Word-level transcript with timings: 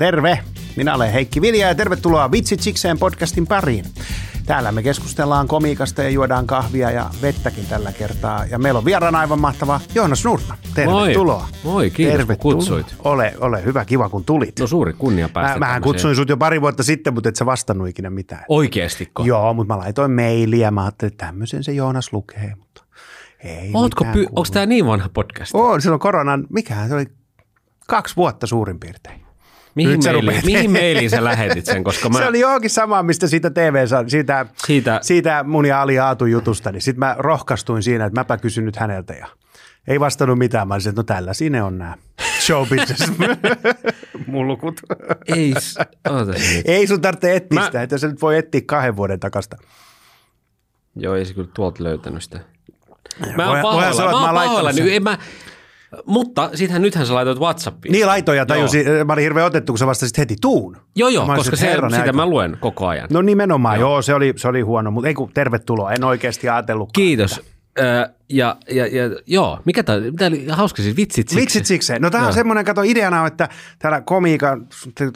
Terve! 0.00 0.38
Minä 0.76 0.94
olen 0.94 1.12
Heikki 1.12 1.40
Vilja 1.40 1.68
ja 1.68 1.74
tervetuloa 1.74 2.30
Vitsit 2.30 2.60
sikseen 2.60 2.98
podcastin 2.98 3.46
pariin. 3.46 3.84
Täällä 4.46 4.72
me 4.72 4.82
keskustellaan 4.82 5.48
komiikasta 5.48 6.02
ja 6.02 6.10
juodaan 6.10 6.46
kahvia 6.46 6.90
ja 6.90 7.10
vettäkin 7.22 7.66
tällä 7.66 7.92
kertaa. 7.92 8.44
Ja 8.44 8.58
meillä 8.58 8.78
on 8.78 8.84
vieraana 8.84 9.18
aivan 9.18 9.40
mahtava 9.40 9.80
Joonas 9.94 10.24
Nurma. 10.24 10.56
Tervetuloa. 10.74 11.48
Moi, 11.64 11.72
Moi 11.72 11.90
kiitos 11.90 12.16
Tervetuloa. 12.16 12.54
kun 12.54 12.54
kutsuit. 12.54 12.96
Ole, 13.04 13.34
ole 13.40 13.64
hyvä, 13.64 13.84
kiva 13.84 14.08
kun 14.08 14.24
tulit. 14.24 14.58
No 14.60 14.66
suuri 14.66 14.92
kunnia 14.92 15.28
päästä. 15.28 15.58
Mä, 15.58 15.66
mähän 15.66 15.82
kutsuin 15.82 16.16
sut 16.16 16.28
jo 16.28 16.36
pari 16.36 16.60
vuotta 16.60 16.82
sitten, 16.82 17.14
mutta 17.14 17.28
et 17.28 17.36
sä 17.36 17.46
vastannut 17.46 17.88
ikinä 17.88 18.10
mitään. 18.10 18.44
Oikeestiko? 18.48 19.24
Joo, 19.24 19.54
mutta 19.54 19.74
mä 19.74 19.78
laitoin 19.78 20.12
mailia. 20.12 20.70
Mä 20.70 20.82
ajattelin, 20.82 21.12
että 21.12 21.26
tämmöisen 21.26 21.64
se 21.64 21.72
Joonas 21.72 22.12
lukee, 22.12 22.54
mutta 22.58 22.84
ei 23.44 23.70
Ootko 23.74 24.04
py- 24.04 24.26
onko 24.26 24.48
tämä 24.52 24.66
niin 24.66 24.86
vanha 24.86 25.08
podcast? 25.14 25.50
On, 25.54 25.82
silloin 25.82 26.00
koronan, 26.00 26.46
mikähän 26.50 26.88
se 26.88 26.94
oli 26.94 27.06
kaksi 27.86 28.16
vuotta 28.16 28.46
suurin 28.46 28.80
piirtein. 28.80 29.29
Mihin, 29.74 30.00
mailiin, 30.04 30.42
mihin 30.44 30.70
mailiin 30.80 31.10
sä 31.10 31.24
lähetit 31.24 31.66
sen? 31.66 31.84
Koska 31.84 32.08
mä... 32.08 32.18
Se 32.18 32.26
oli 32.26 32.40
johonkin 32.40 32.70
sama, 32.70 33.02
mistä 33.02 33.26
siitä 33.26 33.50
TV, 33.50 33.86
siitä, 34.06 34.46
siitä... 34.66 34.98
siitä 35.02 35.44
mun 35.44 35.66
ja 35.66 35.82
Ali 35.82 35.98
Aatu 35.98 36.26
jutusta, 36.26 36.72
niin 36.72 36.82
sitten 36.82 36.98
mä 36.98 37.16
rohkastuin 37.18 37.82
siinä, 37.82 38.04
että 38.04 38.20
mäpä 38.20 38.36
kysyn 38.36 38.64
nyt 38.64 38.76
häneltä 38.76 39.14
ja 39.14 39.26
ei 39.88 40.00
vastannut 40.00 40.38
mitään. 40.38 40.68
Mä 40.68 40.74
olisin, 40.74 40.90
että 40.90 41.00
no 41.00 41.04
tällä 41.04 41.34
siinä 41.34 41.64
on 41.64 41.78
nämä 41.78 41.94
show 42.40 42.68
business 42.68 43.12
mulkut. 44.26 44.80
Ei, 45.26 45.54
ei 46.64 46.86
sun 46.86 47.00
tarvitse 47.00 47.36
etsiä 47.36 47.60
mä... 47.60 47.66
sitä, 47.66 47.82
että 47.82 47.98
sä 47.98 48.08
nyt 48.08 48.22
voi 48.22 48.38
etsiä 48.38 48.60
kahden 48.66 48.96
vuoden 48.96 49.20
takasta. 49.20 49.56
Joo, 50.96 51.14
ei 51.14 51.24
se 51.24 51.34
kyllä 51.34 51.48
tuolta 51.54 51.84
löytänyt 51.84 52.22
sitä. 52.22 52.40
Mä 53.36 53.50
oon 53.50 53.62
pahoilla, 53.62 54.10
mä 54.10 54.20
oon 54.20 54.34
pahoilla. 54.34 54.72
Niin, 54.72 55.02
mä, 55.02 55.18
mutta 56.06 56.50
sittenhän 56.54 56.82
nythän 56.82 57.06
sä 57.06 57.14
laitoit 57.14 57.38
Whatsappiin. 57.38 57.92
Niin 57.92 58.06
laitoin 58.06 58.38
ja 58.38 58.46
tajusin, 58.46 58.86
joo. 58.86 59.04
mä 59.04 59.12
olin 59.12 59.22
hirveän 59.22 59.46
otettu, 59.46 59.72
kun 59.72 59.78
sä 59.78 59.86
vastasit 59.86 60.18
heti 60.18 60.36
tuun. 60.40 60.76
Joo, 60.96 61.08
joo, 61.08 61.26
mä 61.26 61.36
koska 61.36 61.56
se, 61.56 61.72
sitä 61.72 62.00
aika. 62.00 62.12
mä 62.12 62.26
luen 62.26 62.56
koko 62.60 62.86
ajan. 62.86 63.08
No 63.12 63.22
nimenomaan, 63.22 63.80
joo, 63.80 63.90
joo 63.90 64.02
se, 64.02 64.14
oli, 64.14 64.32
se 64.36 64.48
oli 64.48 64.60
huono, 64.60 64.90
mutta 64.90 65.08
ei 65.08 65.14
kun 65.14 65.30
tervetuloa, 65.34 65.92
en 65.92 66.04
oikeasti 66.04 66.48
ajatellut. 66.48 66.90
Kiitos. 66.92 67.40
Öö, 67.78 68.08
ja, 68.28 68.56
ja, 68.70 68.86
ja, 68.86 69.04
joo, 69.26 69.58
mikä 69.64 69.82
tämä, 69.82 69.98
mitä 70.00 70.26
oli 70.26 70.46
hauska 70.48 70.82
siis, 70.82 70.96
vitsit 70.96 71.28
sikseen? 71.28 71.42
Vitsit 71.42 71.66
sikseen. 71.66 72.02
No 72.02 72.10
tämä 72.10 72.26
on 72.26 72.32
semmoinen, 72.32 72.64
kato 72.64 72.82
ideana, 72.82 73.26
että 73.26 73.48
täällä 73.78 74.00
komiikan 74.00 74.66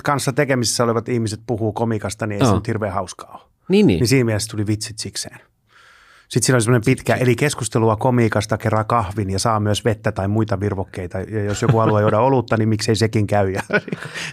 kanssa 0.05 0.33
tekemisissä 0.33 0.85
olevat 0.85 1.09
ihmiset 1.09 1.41
puhuu 1.47 1.73
komikasta, 1.73 2.27
niin 2.27 2.35
ei 2.35 2.41
no. 2.41 2.47
se 2.47 2.55
nyt 2.55 2.69
hirveän 2.69 2.93
hauskaa 2.93 3.31
ole. 3.35 3.51
Niin, 3.69 3.87
niin. 3.87 3.99
Niin 3.99 4.09
siinä 4.09 4.25
mielessä 4.25 4.51
tuli 4.51 4.67
vitsit 4.67 4.99
sikseen. 4.99 5.41
Sitten 6.35 6.47
siinä 6.47 6.57
oli 6.57 6.63
semmoinen 6.63 6.85
pitkä, 6.85 7.15
eli 7.15 7.37
keskustelua 7.37 7.97
komiikasta 7.97 8.59
kerää 8.59 8.85
kahvin 8.85 9.31
ja 9.31 9.39
saa 9.39 9.61
myös 9.61 9.85
vettä 9.85 10.13
tai 10.13 10.29
muita 10.29 10.61
virvokkeita. 10.61 11.19
Ja 11.19 11.45
jos 11.45 11.63
joku 11.63 11.79
haluaa 11.79 12.01
juoda 12.01 12.21
olutta, 12.21 12.57
niin 12.57 12.69
miksei 12.69 12.97
sekin 12.97 13.27
käy. 13.27 13.51
Ja, 13.51 13.63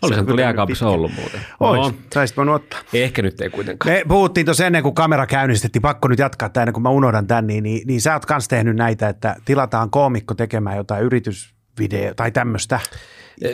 Oli 0.02 0.16
se 0.20 0.24
tuli 0.24 0.42
jääkaapissa 0.42 0.88
ollut 0.88 1.12
muuten. 1.16 1.42
Ois, 1.60 1.80
no. 1.80 1.94
saisit 2.14 2.38
voinut 2.38 2.56
ottaa. 2.56 2.80
Ehkä 2.94 3.22
nyt 3.22 3.42
ei 3.42 3.50
kuitenkaan. 3.50 3.96
Me 3.96 4.04
puhuttiin 4.08 4.46
tuossa 4.46 4.66
ennen 4.66 4.84
kuin 4.84 4.96
kamera 4.96 5.28
käynnistettiin, 5.28 5.82
pakko 5.82 6.08
nyt 6.08 6.20
jatkaa 6.20 6.50
tämä 6.50 6.62
ennen 6.62 6.74
kuin 6.74 6.84
mä 6.84 6.90
unohdan 6.90 7.28
tämän, 7.28 7.48
niin, 7.48 7.64
niin, 7.64 7.88
niin 7.88 8.02
sä 8.02 8.14
oot 8.14 8.26
kans 8.26 8.48
tehnyt 8.48 8.76
näitä, 8.76 9.10
että 9.10 9.36
tilataan 9.46 9.90
koomikko 9.90 10.34
tekemään 10.34 10.78
jotain 10.78 11.04
yritysvideo 11.04 12.14
tai 12.16 12.32
tämmöistä. 12.32 12.80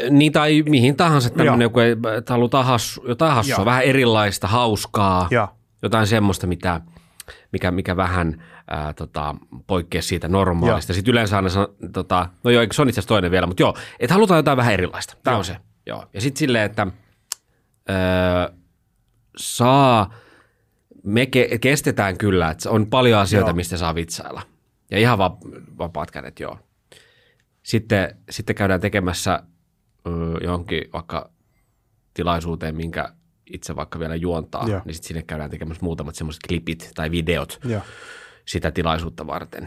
Niin 0.09 0.31
tai 0.31 0.63
mihin 0.69 0.95
tahansa 0.95 1.29
tämmöinen, 1.29 1.61
joku, 1.61 1.79
että 1.79 2.33
halutaan 2.33 2.65
hassu, 2.65 3.03
jotain 3.07 3.33
hassua, 3.33 3.55
Joo. 3.55 3.65
vähän 3.65 3.83
erilaista, 3.83 4.47
hauskaa, 4.47 5.27
Joo. 5.31 5.47
jotain 5.81 6.07
semmoista, 6.07 6.47
mitä– 6.47 6.81
mikä, 7.51 7.71
mikä 7.71 7.97
vähän 7.97 8.43
ää, 8.67 8.93
tota, 8.93 9.35
poikkeaa 9.67 10.01
siitä 10.01 10.27
normaalista. 10.27 10.91
Joo. 10.91 10.95
Sitten 10.95 11.11
yleensä 11.11 11.35
aina 11.35 11.49
tota, 11.93 12.29
no 12.43 12.51
joo, 12.51 12.65
se 12.71 12.81
on 12.81 12.89
itse 12.89 12.99
asiassa 12.99 13.07
toinen 13.07 13.31
vielä, 13.31 13.47
mutta 13.47 13.63
joo, 13.63 13.77
että 13.99 14.13
halutaan 14.13 14.37
jotain 14.37 14.57
vähän 14.57 14.73
erilaista. 14.73 15.15
Tämä 15.23 15.33
joo. 15.33 15.39
on 15.39 15.45
se. 15.45 15.57
Joo. 15.85 16.05
Ja 16.13 16.21
sitten 16.21 16.39
silleen, 16.39 16.65
että 16.65 16.87
ää, 17.87 18.49
saa, 19.37 20.13
me 21.03 21.23
ke- 21.23 21.57
kestetään 21.61 22.17
kyllä, 22.17 22.51
että 22.51 22.69
on 22.69 22.87
paljon 22.87 23.19
asioita, 23.19 23.49
joo. 23.49 23.55
mistä 23.55 23.77
saa 23.77 23.95
vitsailla. 23.95 24.41
Ja 24.91 24.99
ihan 24.99 25.17
va- 25.17 25.37
vapaat 25.77 26.11
kädet, 26.11 26.39
joo. 26.39 26.59
Sitten, 27.63 28.17
sitten 28.29 28.55
käydään 28.55 28.81
tekemässä 28.81 29.43
ö, 30.07 30.09
johonkin 30.43 30.83
vaikka 30.93 31.29
tilaisuuteen, 32.13 32.75
minkä 32.75 33.13
itse 33.53 33.75
vaikka 33.75 33.99
vielä 33.99 34.15
juontaa, 34.15 34.69
Joo. 34.69 34.81
niin 34.85 34.93
sitten 34.93 35.07
sinne 35.07 35.21
käydään 35.21 35.49
tekemässä 35.49 35.83
muutamat 35.83 36.15
semmoiset 36.15 36.41
klipit 36.47 36.91
tai 36.95 37.11
videot 37.11 37.59
Joo. 37.63 37.81
sitä 38.45 38.71
tilaisuutta 38.71 39.27
varten. 39.27 39.63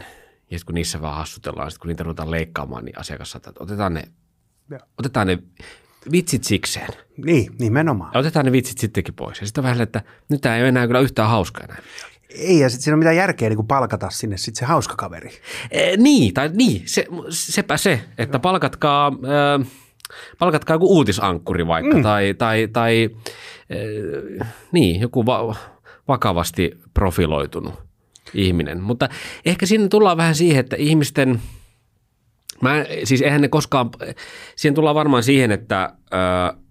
Ja 0.51 0.57
sitten 0.57 0.65
kun 0.65 0.75
niissä 0.75 1.01
vaan 1.01 1.17
hassutellaan, 1.17 1.71
sitten 1.71 1.81
kun 1.81 1.89
niitä 1.89 2.03
ruvetaan 2.03 2.31
leikkaamaan, 2.31 2.85
niin 2.85 2.99
asiakas 2.99 3.31
sanoo, 3.31 3.49
että 3.49 3.63
otetaan 3.63 3.93
ne, 3.93 4.03
Joo. 4.69 4.79
otetaan 4.97 5.27
ne 5.27 5.39
vitsit 6.11 6.43
sikseen. 6.43 6.89
Niin, 7.25 7.51
nimenomaan. 7.59 8.11
Ja 8.13 8.19
otetaan 8.19 8.45
ne 8.45 8.51
vitsit 8.51 8.77
sittenkin 8.77 9.13
pois. 9.13 9.39
Ja 9.39 9.47
sitten 9.47 9.63
vähän, 9.63 9.81
että 9.81 10.01
nyt 10.29 10.41
tämä 10.41 10.57
ei 10.57 10.67
enää 10.67 10.87
kyllä 10.87 10.99
yhtään 10.99 11.29
hauskaa 11.29 11.63
enää. 11.63 11.81
Ei, 12.29 12.59
ja 12.59 12.69
sitten 12.69 12.83
siinä 12.83 12.95
on 12.95 12.99
mitään 12.99 13.15
järkeä 13.15 13.49
niin 13.49 13.67
palkata 13.67 14.09
sinne 14.09 14.37
sitten 14.37 14.59
se 14.59 14.65
hauska 14.65 14.95
kaveri. 14.95 15.31
E, 15.71 15.97
niin, 15.97 16.33
tai 16.33 16.49
niin, 16.53 16.83
se, 16.85 17.05
sepä 17.29 17.77
se, 17.77 18.01
että 18.17 18.35
Joo. 18.35 18.41
palkatkaa, 18.41 19.07
äh, 19.07 19.67
palkatkaa 20.39 20.75
joku 20.75 20.95
uutisankkuri 20.95 21.67
vaikka, 21.67 21.95
mm. 21.95 22.03
tai, 22.03 22.33
tai, 22.33 22.67
tai 22.73 23.09
niin, 24.71 25.01
joku 25.01 25.25
va- 25.25 25.55
vakavasti 26.07 26.77
profiloitunut 26.93 27.73
ihminen. 28.33 28.81
Mutta 28.81 29.09
ehkä 29.45 29.65
siinä 29.65 29.87
tullaan 29.87 30.17
vähän 30.17 30.35
siihen, 30.35 30.59
että 30.59 30.75
ihmisten, 30.75 31.41
mä, 32.61 32.85
siis 33.03 33.21
eihän 33.21 33.41
ne 33.41 33.47
koskaan, 33.47 33.89
siihen 34.55 34.75
tullaan 34.75 34.95
varmaan 34.95 35.23
siihen, 35.23 35.51
että 35.51 35.93
öö, 36.13 36.61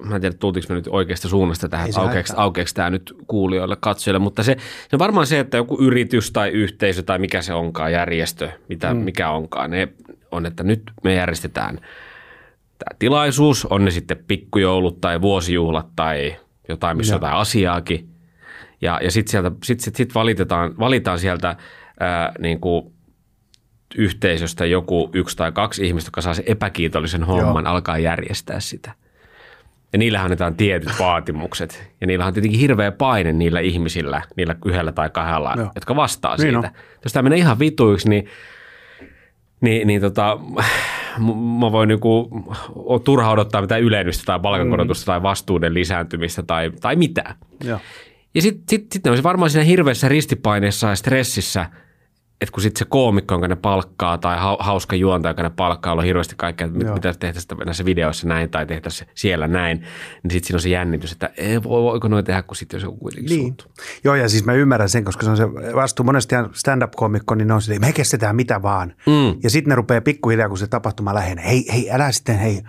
mä 0.00 0.14
en 0.14 0.20
tiedä, 0.20 0.36
tultiinko 0.40 0.66
me 0.68 0.74
nyt 0.74 0.88
oikeasta 0.90 1.28
suunnasta 1.28 1.68
tähän, 1.68 1.88
että 1.88 2.00
aukeeksi, 2.00 2.32
aukeeksi 2.36 2.74
tämä 2.74 2.90
nyt 2.90 3.14
kuulijoille, 3.26 3.76
katsojille, 3.80 4.18
mutta 4.18 4.42
se, 4.42 4.56
se 4.88 4.96
on 4.96 4.98
varmaan 4.98 5.26
se, 5.26 5.38
että 5.38 5.56
joku 5.56 5.76
yritys 5.80 6.30
tai 6.30 6.48
yhteisö 6.48 7.02
tai 7.02 7.18
mikä 7.18 7.42
se 7.42 7.54
onkaan, 7.54 7.92
järjestö, 7.92 8.50
mitä, 8.68 8.94
mm. 8.94 9.00
mikä 9.00 9.30
onkaan, 9.30 9.70
ne 9.70 9.88
on, 10.30 10.46
että 10.46 10.62
nyt 10.62 10.82
me 11.04 11.14
järjestetään– 11.14 11.80
tämä 12.78 12.96
tilaisuus, 12.98 13.66
on 13.66 13.84
ne 13.84 13.90
sitten 13.90 14.24
pikkujoulut 14.28 15.00
tai 15.00 15.20
vuosijuhlat 15.20 15.86
tai 15.96 16.36
jotain, 16.68 16.96
missä 16.96 17.14
on 17.14 17.16
jotain 17.16 17.36
asiaakin. 17.36 18.08
Ja, 18.80 19.00
ja 19.02 19.10
sitten 19.10 19.30
sieltä 19.30 19.50
sit, 19.64 19.80
sit, 19.80 19.96
sit 19.96 20.14
valitetaan, 20.14 20.78
valitaan 20.78 21.18
sieltä 21.18 21.56
ää, 22.00 22.32
niin 22.38 22.60
kuin 22.60 22.92
yhteisöstä 23.96 24.66
joku 24.66 25.10
yksi 25.12 25.36
tai 25.36 25.52
kaksi 25.52 25.86
ihmistä, 25.86 26.08
joka 26.08 26.20
saa 26.20 26.34
sen 26.34 26.44
epäkiitollisen 26.48 27.24
homman, 27.24 27.64
Joo. 27.64 27.72
alkaa 27.72 27.98
järjestää 27.98 28.60
sitä. 28.60 28.92
Ja 29.92 29.98
niillä 29.98 30.22
annetaan 30.22 30.54
tietyt 30.54 30.92
vaatimukset. 31.00 31.90
Ja 32.00 32.06
niillä 32.06 32.26
on 32.26 32.34
tietenkin 32.34 32.60
hirveä 32.60 32.92
paine 32.92 33.32
niillä 33.32 33.60
ihmisillä, 33.60 34.22
niillä 34.36 34.56
yhdellä 34.64 34.92
tai 34.92 35.10
kahdella, 35.10 35.54
Joo. 35.56 35.70
jotka 35.74 35.96
vastaa 35.96 36.36
niin 36.36 36.42
siitä. 36.42 36.58
On. 36.58 36.68
Jos 37.04 37.12
tämä 37.12 37.22
menee 37.22 37.38
ihan 37.38 37.58
vituiksi, 37.58 38.08
niin, 38.08 38.28
niin, 39.60 39.86
niin 39.86 40.00
tota, 40.00 40.38
mä 41.60 41.72
voin 41.72 41.88
niinku, 41.88 42.30
turha 43.04 43.30
odottaa 43.30 43.60
mitään 43.60 43.82
ylennystä 43.82 44.24
tai 44.24 44.40
palkankorotusta 44.40 45.02
mm. 45.02 45.06
tai 45.06 45.22
vastuuden 45.22 45.74
lisääntymistä 45.74 46.42
tai, 46.42 46.70
tai 46.80 46.96
mitään. 46.96 47.34
Ja, 47.64 47.80
ja 48.34 48.42
sitten 48.42 48.64
sit, 48.68 48.92
sit 48.92 49.04
ne 49.04 49.10
olisi 49.10 49.22
varmaan 49.22 49.50
siinä 49.50 49.64
hirveässä 49.64 50.08
ristipaineessa 50.08 50.88
ja 50.88 50.96
stressissä– 50.96 51.66
että 52.40 52.52
kun 52.52 52.62
sitten 52.62 52.78
se 52.78 52.84
koomikko, 52.84 53.34
jonka 53.34 53.48
ne 53.48 53.56
palkkaa, 53.56 54.18
tai 54.18 54.36
hauska 54.58 54.96
juontaja, 54.96 55.30
jonka 55.30 55.42
ne 55.42 55.50
palkkaa, 55.50 55.92
on 55.92 56.04
hirveästi 56.04 56.34
kaikkea, 56.36 56.66
että 56.66 56.84
Joo. 56.84 56.94
mitä 56.94 57.12
tehtäisiin 57.12 57.58
näissä 57.64 57.84
videoissa 57.84 58.28
näin, 58.28 58.50
tai 58.50 58.66
tehtäisiin 58.66 59.10
siellä 59.14 59.48
näin, 59.48 59.78
niin 60.22 60.30
sitten 60.30 60.46
siinä 60.46 60.56
on 60.56 60.60
se 60.60 60.68
jännitys, 60.68 61.12
että 61.12 61.30
ei, 61.36 61.62
voiko 61.62 62.08
noin 62.08 62.24
tehdä, 62.24 62.42
kun 62.42 62.56
sitten 62.56 62.76
jos 62.76 62.82
joku 62.82 62.96
kuitenkin 62.96 63.38
niin. 63.38 63.56
Joo, 64.04 64.14
ja 64.14 64.28
siis 64.28 64.44
mä 64.44 64.52
ymmärrän 64.52 64.88
sen, 64.88 65.04
koska 65.04 65.24
se 65.24 65.30
on 65.30 65.36
se 65.36 65.44
vastuu 65.74 66.04
monesti 66.04 66.34
stand-up-koomikko, 66.52 67.34
niin 67.34 67.48
ne 67.48 67.54
on 67.54 67.62
silleen, 67.62 67.80
me 67.80 67.92
kestetään 67.92 68.36
mitä 68.36 68.62
vaan. 68.62 68.94
Mm. 69.06 69.38
Ja 69.42 69.50
sitten 69.50 69.68
ne 69.68 69.74
rupeaa 69.74 70.00
pikkuhiljaa, 70.00 70.48
kun 70.48 70.58
se 70.58 70.66
tapahtuma 70.66 71.14
lähenee, 71.14 71.48
hei, 71.48 71.72
hei, 71.72 71.90
älä 71.90 72.12
sitten, 72.12 72.38
hei, 72.38 72.62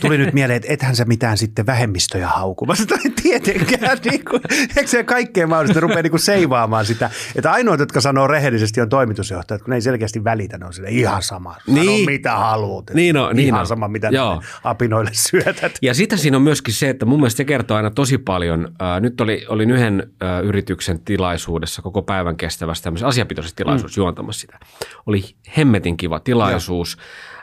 tuli 0.00 0.18
nyt 0.18 0.34
mieleen, 0.34 0.56
että 0.56 0.72
ethän 0.72 0.96
sä 0.96 1.04
mitään 1.04 1.38
sitten 1.38 1.66
vähemmistöjä 1.66 2.28
hauku. 2.28 2.66
Mä 2.66 2.74
sanoin, 2.74 3.14
tietenkään, 3.22 3.98
niin 4.10 4.24
kuin, 4.24 4.42
eikö 4.76 4.90
se 4.90 5.04
kaikkeen 5.04 5.48
mahdollista, 5.48 5.76
ne 5.76 5.80
rupeaa 5.80 6.02
niin 6.02 6.10
kuin 6.10 6.20
seivaamaan 6.20 6.86
sitä. 6.86 7.10
Että 7.34 7.52
ainoat, 7.52 7.80
jotka 7.80 8.00
sanoo 8.00 8.26
rehellisesti, 8.26 8.80
on 8.80 8.88
toiminut 8.88 9.15
toimitusjohtajat, 9.16 9.62
kun 9.62 9.70
ne 9.70 9.76
ei 9.76 9.80
selkeästi 9.80 10.24
välitä, 10.24 10.58
ne 10.58 10.66
on 10.66 10.72
sille 10.72 10.88
ihan 10.88 11.22
sama. 11.22 11.56
Sano 11.66 11.82
niin. 11.82 12.06
mitä 12.06 12.36
haluat. 12.36 12.90
Niin 12.94 13.16
on, 13.16 13.36
niin 13.36 13.46
ihan 13.46 13.60
on. 13.60 13.66
sama, 13.66 13.88
mitä 13.88 14.08
Joo. 14.12 14.42
apinoille 14.64 15.10
syötät. 15.30 15.78
Ja 15.82 15.94
sitten 15.94 16.18
siinä 16.18 16.36
on 16.36 16.42
myöskin 16.42 16.74
se, 16.74 16.88
että 16.88 17.06
mun 17.06 17.18
mielestä 17.18 17.36
se 17.36 17.44
kertoo 17.44 17.76
aina 17.76 17.90
tosi 17.90 18.18
paljon. 18.18 18.68
Äh, 18.82 19.00
nyt 19.00 19.20
oli, 19.20 19.46
olin 19.48 19.70
yhden 19.70 20.12
äh, 20.22 20.44
yrityksen 20.44 21.00
tilaisuudessa 21.00 21.82
koko 21.82 22.02
päivän 22.02 22.36
kestävässä 22.36 22.84
tämmöisessä 22.84 23.06
asiapitoisessa 23.06 23.56
tilaisuudessa 23.56 24.00
mm. 24.00 24.02
juontamassa 24.02 24.40
sitä. 24.40 24.58
Oli 25.06 25.22
hemmetin 25.56 25.96
kiva 25.96 26.20
tilaisuus. 26.20 26.98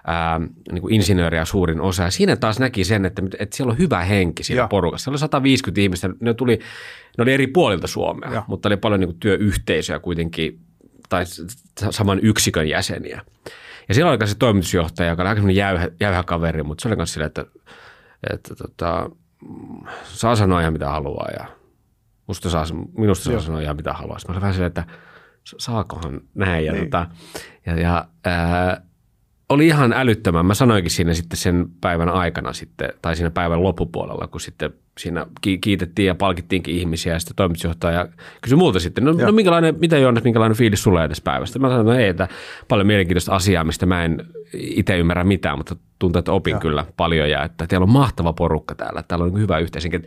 Ää, 0.07 0.41
niin 0.71 0.81
kuin 0.81 0.93
insinööriä 0.93 1.45
suurin 1.45 1.81
osa. 1.81 2.03
Ja 2.03 2.11
siinä 2.11 2.35
taas 2.35 2.59
näki 2.59 2.83
sen, 2.83 3.05
että, 3.05 3.21
että 3.39 3.57
siellä 3.57 3.71
on 3.71 3.77
hyvä 3.77 4.01
henki 4.01 4.43
siinä 4.43 4.61
Joo. 4.61 4.67
porukassa. 4.67 5.03
Siellä 5.03 5.13
oli 5.15 5.19
150 5.19 5.81
ihmistä. 5.81 6.09
Ne, 6.19 6.33
tuli, 6.33 6.59
ne 7.17 7.21
oli 7.21 7.33
eri 7.33 7.47
puolilta 7.47 7.87
Suomea, 7.87 8.33
Joo. 8.33 8.43
mutta 8.47 8.69
oli 8.69 8.77
paljon 8.77 8.99
niin 8.99 9.07
kuin 9.07 9.19
työyhteisöjä 9.19 9.99
kuitenkin 9.99 10.59
tai 11.13 11.23
saman 11.91 12.19
yksikön 12.19 12.69
jäseniä. 12.69 13.21
Ja 13.87 13.93
siellä 13.93 14.11
oli 14.11 14.27
se 14.27 14.35
toimitusjohtaja, 14.37 15.09
joka 15.09 15.21
oli 15.23 15.29
aika 15.29 15.51
jäyhä, 15.51 15.89
jäyhä 15.99 16.23
kaveri, 16.23 16.63
mutta 16.63 16.81
se 16.81 16.87
oli 16.87 16.95
myös 16.95 17.13
silleen, 17.13 17.27
että, 17.27 17.45
että 18.33 18.55
tota, 18.55 19.09
saa 20.03 20.35
sanoa 20.35 20.61
ihan 20.61 20.73
mitä 20.73 20.89
haluaa 20.89 21.29
ja 21.39 21.45
musta 22.27 22.49
saa, 22.49 22.65
minusta 22.97 23.23
saa 23.23 23.39
sanoa 23.39 23.61
ihan 23.61 23.75
mitä 23.75 23.93
haluaa. 23.93 24.19
Sitten 24.19 24.31
mä 24.31 24.35
olin 24.35 24.41
vähän 24.41 24.53
silleen, 24.53 24.67
että 24.67 24.83
saakohan 25.57 26.21
näin. 26.35 26.65
Ja, 26.65 26.73
Niin. 26.73 26.83
tota, 26.85 27.07
ja, 27.65 27.79
ja 27.79 28.05
ää, 28.25 28.81
oli 29.49 29.67
ihan 29.67 29.93
älyttömän. 29.93 30.45
Mä 30.45 30.53
sanoinkin 30.53 30.91
siinä 30.91 31.13
sitten 31.13 31.37
sen 31.37 31.65
päivän 31.81 32.09
aikana 32.09 32.53
sitten, 32.53 32.89
tai 33.01 33.15
siinä 33.15 33.29
päivän 33.31 33.63
loppupuolella, 33.63 34.27
kun 34.27 34.41
sitten 34.41 34.73
siinä 34.97 35.25
ki- 35.41 35.57
kiitettiin 35.57 36.05
ja 36.05 36.15
palkittiinkin 36.15 36.75
ihmisiä 36.75 37.13
ja 37.13 37.19
sitten 37.19 37.35
toimitusjohtaja 37.35 38.07
kysyi 38.41 38.57
multa 38.57 38.79
sitten, 38.79 39.03
no, 39.03 39.11
no 39.11 39.31
minkälainen, 39.31 39.75
mitä 39.79 39.97
Joonas, 39.97 40.23
minkälainen 40.23 40.57
fiilis 40.57 40.83
sulle 40.83 41.03
edes 41.03 41.21
päivästä? 41.21 41.59
Mä 41.59 41.69
sanoin, 41.69 41.87
että 41.87 41.99
ei, 41.99 42.09
että 42.09 42.27
paljon 42.67 42.87
mielenkiintoista 42.87 43.35
asiaa, 43.35 43.63
mistä 43.63 43.85
mä 43.85 44.05
en 44.05 44.25
itse 44.53 44.97
ymmärrä 44.97 45.23
mitään, 45.23 45.57
mutta 45.57 45.75
tuntuu, 45.99 46.19
että 46.19 46.31
opin 46.31 46.51
Joo. 46.51 46.59
kyllä 46.59 46.85
paljon 46.97 47.29
ja 47.29 47.43
että 47.43 47.67
teillä 47.67 47.83
on 47.83 47.89
mahtava 47.89 48.33
porukka 48.33 48.75
täällä, 48.75 49.03
täällä 49.03 49.25
on 49.25 49.31
niin 49.31 49.41
hyvä 49.41 49.59
yhteishenki. 49.59 50.01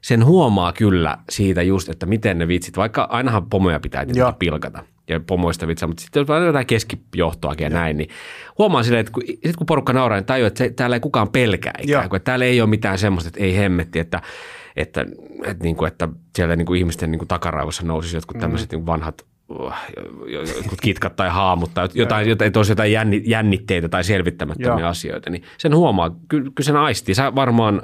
Sen 0.00 0.24
huomaa 0.24 0.72
kyllä 0.72 1.18
siitä 1.30 1.62
just, 1.62 1.88
että 1.88 2.06
miten 2.06 2.38
ne 2.38 2.48
vitsit, 2.48 2.76
vaikka 2.76 3.02
ainahan 3.10 3.46
pomoja 3.50 3.80
pitää 3.80 4.06
tietenkin 4.06 4.38
pilkata 4.38 4.84
ja 5.08 5.20
pomoista 5.20 5.66
vitsaa, 5.66 5.86
mutta 5.86 6.00
sitten 6.02 6.26
on 6.28 6.46
jotain 6.46 6.66
keskijohtoakin 6.66 7.64
ja 7.64 7.70
näin, 7.70 7.96
niin 7.96 8.08
huomaa 8.58 8.82
silleen, 8.82 9.00
että 9.00 9.12
kun, 9.12 9.22
sit 9.46 9.56
kun 9.56 9.66
porukka 9.66 9.92
nauraa, 9.92 10.18
niin 10.18 10.26
tajuu, 10.26 10.46
että 10.46 10.58
se, 10.58 10.70
täällä 10.70 10.96
ei 10.96 11.00
kukaan 11.00 11.28
pelkää 11.28 11.74
ikään 11.82 12.08
kuin, 12.08 12.16
että 12.16 12.24
täällä 12.24 12.44
ei 12.44 12.60
ole 12.60 12.70
mitään 12.70 12.98
semmoista, 12.98 13.28
että 13.28 13.40
ei 13.40 13.56
hemmetti, 13.56 13.98
että, 13.98 14.22
että, 14.76 15.06
että, 15.44 15.64
niin 15.64 15.76
kuin, 15.76 15.88
että 15.88 16.08
siellä 16.36 16.56
niin 16.56 16.66
kuin 16.66 16.78
ihmisten 16.78 17.10
niin 17.10 17.18
kuin 17.18 17.28
takaraivossa 17.28 17.82
nousisi 17.86 18.16
jotkut 18.16 18.38
tämmöiset 18.38 18.72
niin 18.72 18.80
kuin 18.80 18.86
vanhat 18.86 19.22
uh, 19.48 19.72
jo- 19.96 20.26
jo- 20.26 20.54
jotkut 20.56 20.80
kitkat 20.80 21.16
tai 21.16 21.28
haamut 21.30 21.74
tai 21.74 21.88
jotain, 21.94 22.28
jotain, 22.28 22.46
että 22.46 22.58
olisi 22.58 22.72
jotain 22.72 22.92
jänni- 22.92 23.22
jännitteitä 23.26 23.88
tai 23.88 24.04
selvittämättömiä 24.04 24.80
Joo. 24.80 24.88
asioita, 24.88 25.30
niin 25.30 25.42
sen 25.58 25.76
huomaa, 25.76 26.10
kyllä, 26.28 26.50
kyllä 26.54 26.66
sen 26.66 26.76
aistii. 26.76 27.14
Sä 27.14 27.34
varmaan 27.34 27.82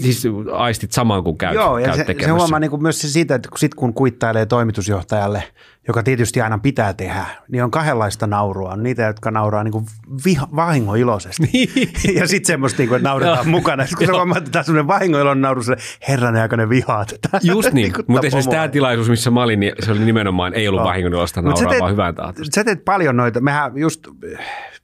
siis 0.00 0.22
aistit 0.52 0.92
saman 0.92 1.24
kuin 1.24 1.38
käyt, 1.38 1.54
Joo, 1.54 1.78
ja 1.78 1.84
käyt 1.84 1.96
se, 1.96 2.00
se 2.00 2.04
tekemässä. 2.04 2.34
huomaa 2.34 2.58
niin 2.60 2.70
kuin 2.70 2.82
myös 2.82 3.00
se 3.00 3.08
siitä, 3.08 3.34
että 3.34 3.48
kun, 3.48 3.58
sit 3.58 3.74
kun 3.74 3.94
kuittailee 3.94 4.46
toimitusjohtajalle, 4.46 5.42
joka 5.88 6.02
tietysti 6.02 6.40
aina 6.40 6.58
pitää 6.58 6.94
tehdä, 6.94 7.24
niin 7.48 7.64
on 7.64 7.70
kahdenlaista 7.70 8.26
naurua. 8.26 8.70
On 8.70 8.82
niitä, 8.82 9.02
jotka 9.02 9.30
nauraa 9.30 9.64
niin 9.64 9.72
kuin 9.72 9.86
viha, 10.24 10.48
vahingoiloisesti. 10.56 11.50
ja 12.18 12.28
sitten 12.28 12.46
semmoista, 12.46 12.82
niin 12.82 12.88
kuin, 12.88 12.96
että 12.96 13.08
nauretaan 13.08 13.48
mukana. 13.48 13.86
Sitten 13.86 14.06
kun 14.06 14.14
sä 14.14 14.18
huomaat, 14.18 14.46
että 14.46 14.62
semmoinen 14.62 14.86
vahingoilon 14.86 15.40
nauru, 15.40 15.62
se 15.62 15.76
herranen 16.08 16.42
aikainen 16.42 16.68
vihaa 16.68 17.04
tätä. 17.22 17.40
Just 17.42 17.72
niin, 17.72 17.92
kuin 17.92 18.04
mutta 18.08 18.26
esimerkiksi 18.26 18.50
tämä 18.50 18.68
tilaisuus, 18.68 19.08
missä 19.08 19.30
mä 19.30 19.42
olin, 19.42 19.60
niin 19.60 19.72
se 19.78 19.90
oli 19.90 20.04
nimenomaan, 20.04 20.54
ei 20.54 20.68
ollut 20.68 20.82
Mut 20.82 21.28
sä 21.28 21.40
nauraa, 21.40 21.72
teet- 21.72 21.80
vaan 21.80 21.92
hyvän 21.92 22.14
tahtoista. 22.14 22.54
Sä 22.54 22.64
teet 22.64 22.84
paljon 22.84 23.16
noita. 23.16 23.40
Mehän 23.40 23.72
just 23.78 24.08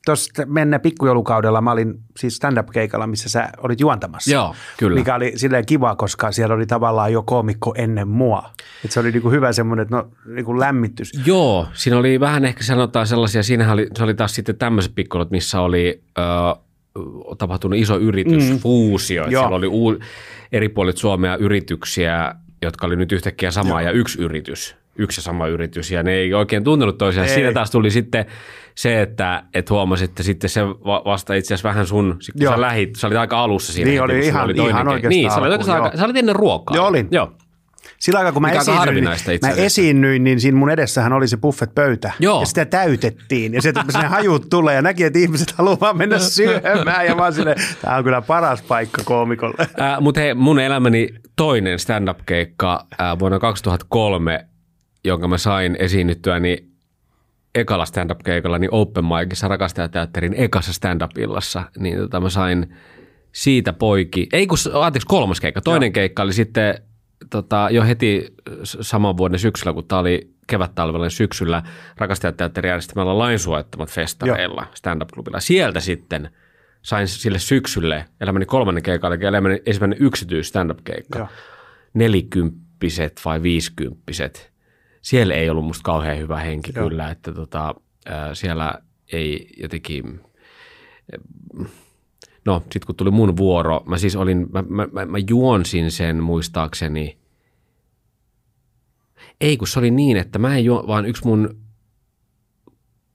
tuossa 0.04 0.46
mennä 0.46 0.78
pikkujoulukaudella 0.78 1.60
mä 1.60 1.72
olin 1.72 1.94
siis 2.18 2.36
stand-up-keikalla, 2.36 3.06
missä 3.06 3.28
sä 3.28 3.48
olit 3.62 3.80
juontamassa. 3.80 4.30
Joo, 4.30 4.54
kyllä. 4.76 4.98
Mikä 4.98 5.14
oli 5.14 5.32
silleen 5.36 5.66
kiva, 5.66 5.96
koska 5.96 6.32
siellä 6.32 6.54
oli 6.54 6.66
tavallaan 6.66 7.12
jo 7.12 7.22
koomikko 7.22 7.74
ennen 7.78 8.08
mua. 8.08 8.50
Et 8.84 8.90
se 8.90 9.00
oli 9.00 9.12
niinku 9.12 9.30
hyvä 9.30 9.52
semmoinen, 9.52 9.82
että 9.82 9.96
no, 9.96 10.10
niinku 10.26 10.60
lämmittys. 10.60 11.12
Joo, 11.26 11.66
siinä 11.72 11.98
oli 11.98 12.20
vähän 12.20 12.44
ehkä 12.44 12.64
sanotaan 12.64 13.06
sellaisia, 13.06 13.42
siinähän 13.42 13.74
oli, 13.74 13.88
se 13.96 14.04
oli 14.04 14.14
taas 14.14 14.34
sitten 14.34 14.56
tämmöiset 14.56 14.94
pikkulut, 14.94 15.30
missä 15.30 15.60
oli 15.60 16.02
ö, 16.18 16.22
tapahtunut 17.38 17.78
iso 17.78 17.98
yritys, 17.98 18.50
mm. 18.50 18.58
fuusio. 18.58 19.22
Joo. 19.22 19.42
Siellä 19.42 19.56
oli 19.56 19.66
uu, 19.66 19.98
eri 20.52 20.68
puolit 20.68 20.96
Suomea 20.96 21.36
yrityksiä, 21.36 22.34
jotka 22.62 22.86
oli 22.86 22.96
nyt 22.96 23.12
yhtäkkiä 23.12 23.50
sama 23.50 23.82
ja 23.82 23.90
yksi 23.90 24.22
yritys, 24.22 24.76
yksi 24.98 25.18
ja 25.18 25.22
sama 25.22 25.46
yritys, 25.46 25.90
ja 25.90 26.02
ne 26.02 26.12
ei 26.12 26.34
oikein 26.34 26.64
tuntenut 26.64 26.98
toisiaan. 26.98 27.28
Ei. 27.28 27.34
Siinä 27.34 27.52
taas 27.52 27.70
tuli 27.70 27.90
sitten 27.90 28.26
se, 28.74 29.02
että 29.02 29.42
et 29.54 29.70
huomasi, 29.70 30.04
että 30.04 30.22
sitten 30.22 30.50
se 30.50 30.66
va- 30.66 31.02
vasta 31.04 31.34
itse 31.34 31.54
asiassa 31.54 31.68
vähän 31.68 31.86
sun, 31.86 32.06
kun 32.32 32.42
Joo. 32.42 32.52
sä 32.54 32.60
lähit, 32.60 32.96
sä 32.96 33.06
olit 33.06 33.18
aika 33.18 33.40
alussa 33.42 33.72
siinä. 33.72 33.90
Niin 33.90 34.00
heti, 34.02 34.12
oli 34.16 34.26
ihan- 34.26 34.46
toinen 34.46 34.66
ihan 34.66 34.86
ke- 34.86 34.90
oikeastaan 34.90 35.08
Niin, 35.10 35.30
sä 35.30 35.36
olit 35.40 35.52
oikeastaan 35.52 35.82
aika, 35.82 35.96
sä 35.96 36.04
olit 36.04 36.16
ennen 36.16 36.36
ruokaa. 36.36 36.76
Joo, 36.76 36.86
olin. 36.86 37.08
Joo. 37.10 37.32
Sillä 37.98 38.18
aikaa, 38.18 38.32
kun 38.32 38.42
mä 38.42 38.50
esiinnyin, 38.50 39.04
mä 39.42 39.50
esiinnyin, 39.56 40.24
niin 40.24 40.40
siinä 40.40 40.58
mun 40.58 40.70
edessähän 40.70 41.12
oli 41.12 41.28
se 41.28 41.36
buffet-pöytä. 41.36 42.12
Joo. 42.18 42.40
Ja 42.40 42.46
sitä 42.46 42.64
täytettiin. 42.64 43.54
Ja 43.54 43.62
sieltä 43.62 43.84
sinne 43.90 44.06
hajut 44.06 44.46
tulee 44.50 44.74
ja 44.74 44.82
näki, 44.82 45.04
että 45.04 45.18
ihmiset 45.18 45.50
haluaa 45.52 45.76
vaan 45.80 45.96
mennä 45.96 46.18
syömään. 46.18 47.06
Ja 47.06 47.14
mä 47.14 47.22
oon 47.22 47.32
silleen, 47.32 47.56
tää 47.82 47.96
on 47.96 48.04
kyllä 48.04 48.22
paras 48.22 48.62
paikka 48.62 49.02
koomikolle. 49.04 49.54
Äh, 49.80 50.00
Mutta 50.00 50.20
hei, 50.20 50.34
mun 50.34 50.60
elämäni 50.60 51.08
toinen 51.36 51.78
stand-up-keikka 51.78 52.86
äh, 53.00 53.18
vuonna 53.18 53.38
2003, 53.38 54.46
jonka 55.08 55.28
mä 55.28 55.38
sain 55.38 55.76
esiinnyttyäni 55.78 56.68
ekalla 57.54 57.84
stand-up-keikalla, 57.84 58.58
niin 58.58 58.74
Open 58.74 59.04
Micissa 59.04 59.48
rakastajateatterin 59.48 60.34
ekassa 60.34 60.72
stand-up-illassa, 60.72 61.62
niin 61.78 61.98
tota 61.98 62.20
mä 62.20 62.30
sain 62.30 62.76
siitä 63.32 63.72
poiki, 63.72 64.28
ei 64.32 64.46
kun, 64.46 64.58
anteeksi, 64.74 65.06
kolmas 65.06 65.40
keikka. 65.40 65.60
Toinen 65.60 65.92
keikka 65.92 66.22
oli 66.22 66.32
sitten 66.32 66.74
tota, 67.30 67.68
jo 67.70 67.84
heti 67.84 68.34
saman 68.62 69.16
vuoden 69.16 69.38
syksyllä, 69.38 69.72
kun 69.72 69.84
tämä 69.88 69.98
oli 69.98 70.30
kevättalvella 70.46 71.04
niin 71.04 71.10
syksyllä 71.10 71.62
rakastajateatterin 71.96 72.68
järjestämällä 72.68 73.18
lainsuojattamat 73.18 73.90
festareilla 73.90 74.66
stand-up-klubilla. 74.74 75.40
Sieltä 75.40 75.80
sitten 75.80 76.30
sain 76.82 77.08
sille 77.08 77.38
syksylle 77.38 78.04
elämäni 78.20 78.44
kolmannen 78.44 78.82
keikan, 78.82 79.12
eli 79.12 79.24
elämäni 79.24 79.62
ensimmäinen 79.66 79.98
yksityis 80.00 80.48
stand-up-keikka. 80.48 81.18
Joo. 81.18 81.28
Nelikymppiset 81.94 83.20
vai 83.24 83.42
viisikymppiset. 83.42 84.52
Siellä 85.02 85.34
ei 85.34 85.50
ollut 85.50 85.64
musta 85.64 85.82
kauhean 85.82 86.18
hyvä 86.18 86.40
henki 86.40 86.72
Joo. 86.74 86.88
kyllä, 86.88 87.10
että 87.10 87.32
tota, 87.32 87.74
siellä 88.32 88.74
ei 89.12 89.54
jotenkin 89.56 90.20
No, 92.44 92.60
sitten 92.60 92.86
kun 92.86 92.94
tuli 92.94 93.10
mun 93.10 93.36
vuoro, 93.36 93.82
mä 93.86 93.98
siis 93.98 94.16
olin, 94.16 94.46
mä, 94.52 94.64
mä, 94.68 94.88
mä, 94.92 95.06
mä 95.06 95.18
juonsin 95.28 95.90
sen 95.90 96.22
muistaakseni. 96.22 97.18
Ei, 99.40 99.56
kun 99.56 99.68
se 99.68 99.78
oli 99.78 99.90
niin, 99.90 100.16
että 100.16 100.38
mä 100.38 100.56
en 100.56 100.64
juo, 100.64 100.84
vaan 100.86 101.06
yksi 101.06 101.26
mun 101.26 101.58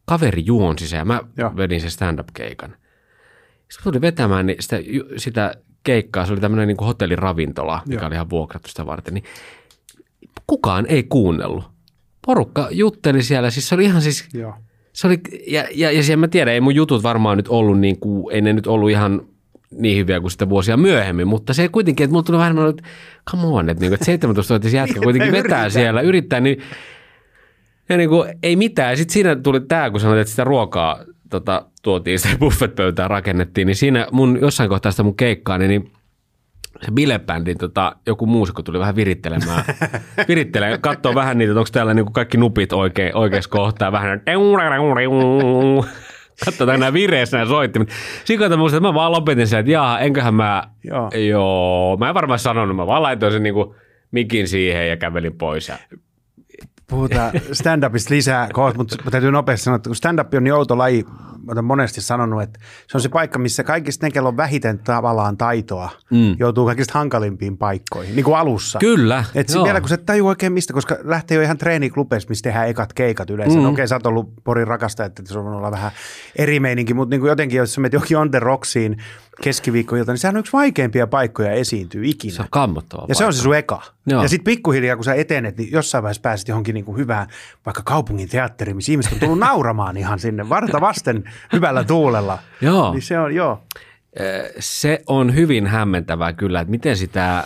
kaveri 0.06 0.44
juonsi 0.46 0.88
sen 0.88 0.98
ja 0.98 1.06
mä 1.06 1.22
Joo. 1.38 1.56
vedin 1.56 1.82
sen 1.82 1.92
stand-up-keikan. 1.92 2.70
Sitten 2.70 3.80
mä 3.80 3.84
tulin 3.84 4.02
vetämään 4.02 4.46
niin 4.46 4.64
sitä, 4.64 4.78
sitä 5.18 5.56
keikkaa, 5.84 6.26
se 6.26 6.34
oli 6.34 6.42
tämmöinen 6.42 6.68
niin 6.68 6.86
hotelliravintola, 6.86 7.82
mikä 7.86 8.02
Joo. 8.02 8.08
oli 8.08 8.16
ihan 8.16 8.30
vuokrattu 8.30 8.70
sitä 8.70 8.86
varten, 8.86 9.14
niin 9.14 9.24
kukaan 10.48 10.86
ei 10.90 11.04
kuunnellut. 11.04 11.73
Porukka 12.26 12.68
jutteli 12.72 13.24
siellä, 13.24 13.50
siis 13.50 13.70
se 13.70 13.76
oli 13.76 13.84
ihan 13.86 14.02
siis 14.02 14.28
Joo. 14.34 14.54
se 14.94 15.08
oli, 15.08 15.20
ja, 15.48 15.66
ja, 15.76 15.92
ja 15.92 16.04
siellä 16.04 16.20
mä 16.20 16.28
tiedän, 16.28 16.54
ei 16.54 16.62
mun 16.62 16.76
jutut 16.76 17.04
varmaan 17.04 17.38
nyt 17.38 17.48
ollut 17.48 17.80
niin 17.80 18.00
kuin, 18.00 18.36
ei 18.36 18.42
ne 18.42 18.54
nyt 18.54 18.68
ollut 18.68 18.90
ihan 18.90 19.22
niin 19.72 19.98
hyviä 19.98 20.20
kuin 20.20 20.32
sitä 20.32 20.50
vuosia 20.50 20.78
myöhemmin, 20.78 21.28
mutta 21.28 21.54
se 21.54 21.70
kuitenkin, 21.70 22.04
että 22.04 22.12
mulla 22.12 22.24
tuli 22.24 22.38
vähän, 22.38 22.70
että 22.70 22.84
come 23.32 23.48
on, 23.48 23.70
että, 23.70 23.82
niin, 23.82 23.94
että 23.94 24.28
17-vuotias 24.28 24.74
jätkä 24.74 25.00
kuitenkin 25.04 25.32
vetää 25.32 25.40
Yrittää. 25.40 25.70
siellä, 25.70 26.02
yrittää, 26.02 26.40
niin, 26.40 26.58
ja 27.90 27.98
niin 27.98 28.10
kuin, 28.10 28.34
ei 28.44 28.56
mitään. 28.56 28.98
Sitten 28.98 29.14
siinä 29.14 29.36
tuli 29.36 29.62
tämä, 29.62 29.92
kun 29.92 30.00
sanoit, 30.00 30.20
että 30.20 30.32
sitä 30.32 30.44
ruokaa 30.44 31.00
tota, 31.30 31.66
tuotiin, 31.82 32.20
sitä 32.20 32.38
buffet-pöytää 32.40 33.08
rakennettiin, 33.08 33.66
niin 33.66 33.76
siinä 33.76 34.08
mun 34.12 34.38
jossain 34.42 34.70
kohtaa 34.70 34.92
sitä 34.92 35.04
mun 35.04 35.16
keikkaa, 35.16 35.58
niin 35.58 35.92
se 36.86 36.92
bilebändin 36.92 37.58
tota, 37.58 37.96
joku 38.06 38.26
muusikko 38.26 38.64
tuli 38.64 38.80
vähän 38.80 38.96
virittelemään, 38.96 39.64
virittelemään, 40.28 40.82
katsoo 40.82 41.16
vähän 41.16 41.38
niitä, 41.38 41.52
että 41.52 41.60
onko 41.60 41.70
täällä 41.72 41.94
niinku 41.94 42.12
kaikki 42.12 42.38
nupit 42.38 42.74
oikein, 42.74 43.16
oikeassa 43.16 43.50
kohtaa, 43.50 43.92
vähän 43.92 44.22
Katsotaan 46.46 46.80
nämä 46.80 46.94
vireessä 46.94 47.38
nämä 47.38 47.50
soittimet. 47.50 47.90
Siinä 48.26 48.42
kohtaa 48.44 48.58
muistin, 48.58 48.78
että 48.78 48.90
mä 48.90 48.94
vaan 48.94 49.12
lopetin 49.12 49.48
sen, 49.48 49.60
että 49.60 49.72
jaa, 49.72 50.00
enköhän 50.00 50.34
mä, 50.34 50.64
Joo. 50.84 51.10
joo, 51.30 51.98
mä 51.98 52.10
en 52.10 52.14
varmaan 52.14 52.40
sanonut, 52.40 52.76
mä 52.76 52.88
vaan 52.88 53.04
laitoin 53.04 53.32
sen 53.32 53.44
niinku 53.44 53.76
mikin 54.12 54.48
siihen 54.48 54.90
ja 54.90 54.98
kävelin 54.98 55.38
pois. 55.38 55.68
Ja, 55.68 55.78
Puhutaan 56.90 57.32
stand-upista 57.52 58.10
lisää 58.10 58.50
kohta, 58.54 58.78
mutta 58.78 58.98
täytyy 59.12 59.32
nopeasti 59.32 59.64
sanoa, 59.64 59.76
että 59.76 59.90
kun 59.90 59.96
stand-up 59.96 60.34
on 60.34 60.44
niin 60.44 60.54
outo 60.54 60.78
laji, 60.78 61.06
olen 61.48 61.66
monesti 61.66 62.02
sanonut, 62.02 62.42
että 62.42 62.60
se 62.88 62.98
on 62.98 63.02
se 63.02 63.10
paikka, 63.10 63.40
missä 63.40 63.64
kaikista 63.64 64.06
ne, 64.06 64.12
kello 64.12 64.30
on 64.30 64.38
vähiten 64.38 64.80
tavallaan 64.80 65.38
taitoa, 65.38 65.90
mm. 66.12 66.36
joutuu 66.40 66.66
kaikista 66.66 66.94
hankalimpiin 66.94 67.58
paikkoihin, 67.58 68.16
niin 68.16 68.24
kuin 68.24 68.38
alussa. 68.38 68.80
Kyllä, 68.80 69.24
Et 69.36 69.50
joo. 69.50 69.64
vielä 69.64 69.80
kun 69.80 69.90
sä 69.90 69.96
et 69.96 70.06
tajua 70.06 70.30
oikein 70.30 70.54
mistä, 70.54 70.74
koska 70.74 70.98
lähtee 71.04 71.36
jo 71.36 71.42
ihan 71.42 71.58
treeniklubeista, 71.58 72.30
missä 72.30 72.44
tehdään 72.44 72.68
ekat 72.68 72.94
keikat 72.94 73.30
yleensä. 73.30 73.58
Mm. 73.58 73.64
No, 73.64 73.70
okei, 73.70 73.88
sä 73.88 73.96
oot 73.96 74.06
ollut 74.06 74.34
Porin 74.44 74.68
rakastaja, 74.68 75.08
että 75.08 75.24
se 75.26 75.40
on 75.40 75.48
olla 75.48 75.72
vähän 75.72 75.92
eri 76.36 76.60
meininki, 76.60 76.94
mutta 76.94 77.14
niin 77.14 77.22
kuin 77.22 77.30
jotenkin, 77.30 77.58
jos 77.58 77.74
sä 77.74 77.82
menet 77.82 77.94
johonkin 77.94 78.18
On 78.18 78.32
The 78.32 78.40
Rocksiin 78.40 78.98
keskiviikkoilta, 79.42 80.12
niin 80.12 80.20
sehän 80.20 80.36
on 80.36 80.40
yksi 80.40 80.54
vaikeimpia 80.54 81.08
paikkoja 81.08 81.52
esiintyä 81.52 82.02
ikinä. 82.06 82.36
se 82.36 82.42
on 82.42 82.48
kammottava 82.52 83.06
Ja 83.10 83.16
se 83.16 83.26
on 83.26 83.34
se 83.34 83.42
sun 83.42 83.56
eka. 83.56 83.82
Joo. 84.08 84.22
Ja 84.22 84.30
sitten 84.30 84.44
pikkuhiljaa, 84.44 84.96
kun 84.96 85.06
sä 85.06 85.14
etenet, 85.14 85.58
niin 85.58 85.72
jossain 85.72 86.04
vaiheessa 86.04 86.22
pääset 86.22 86.48
johonkin 86.48 86.74
niin 86.74 86.86
kuin 86.86 86.98
hyvään, 86.98 87.28
vaikka 87.66 87.82
kaupungin 87.86 88.30
teatteriin, 88.30 88.76
missä 88.76 88.92
ihmiset 88.92 89.14
on 89.14 89.20
tullut 89.20 89.40
nauramaan 89.50 89.98
ihan 89.98 90.20
sinne 90.20 90.50
varta 90.50 90.82
vasten 90.82 91.24
hyvällä 91.54 91.84
tuulella. 91.84 92.40
Joo. 92.62 92.94
Niin 92.94 93.02
se 93.02 93.20
on, 93.20 93.36
joo. 93.36 93.64
se 94.60 95.02
on 95.08 95.36
hyvin 95.36 95.68
hämmentävää 95.68 96.34
kyllä, 96.34 96.62
että 96.62 96.72
miten 96.72 96.98
sitä, 96.98 97.44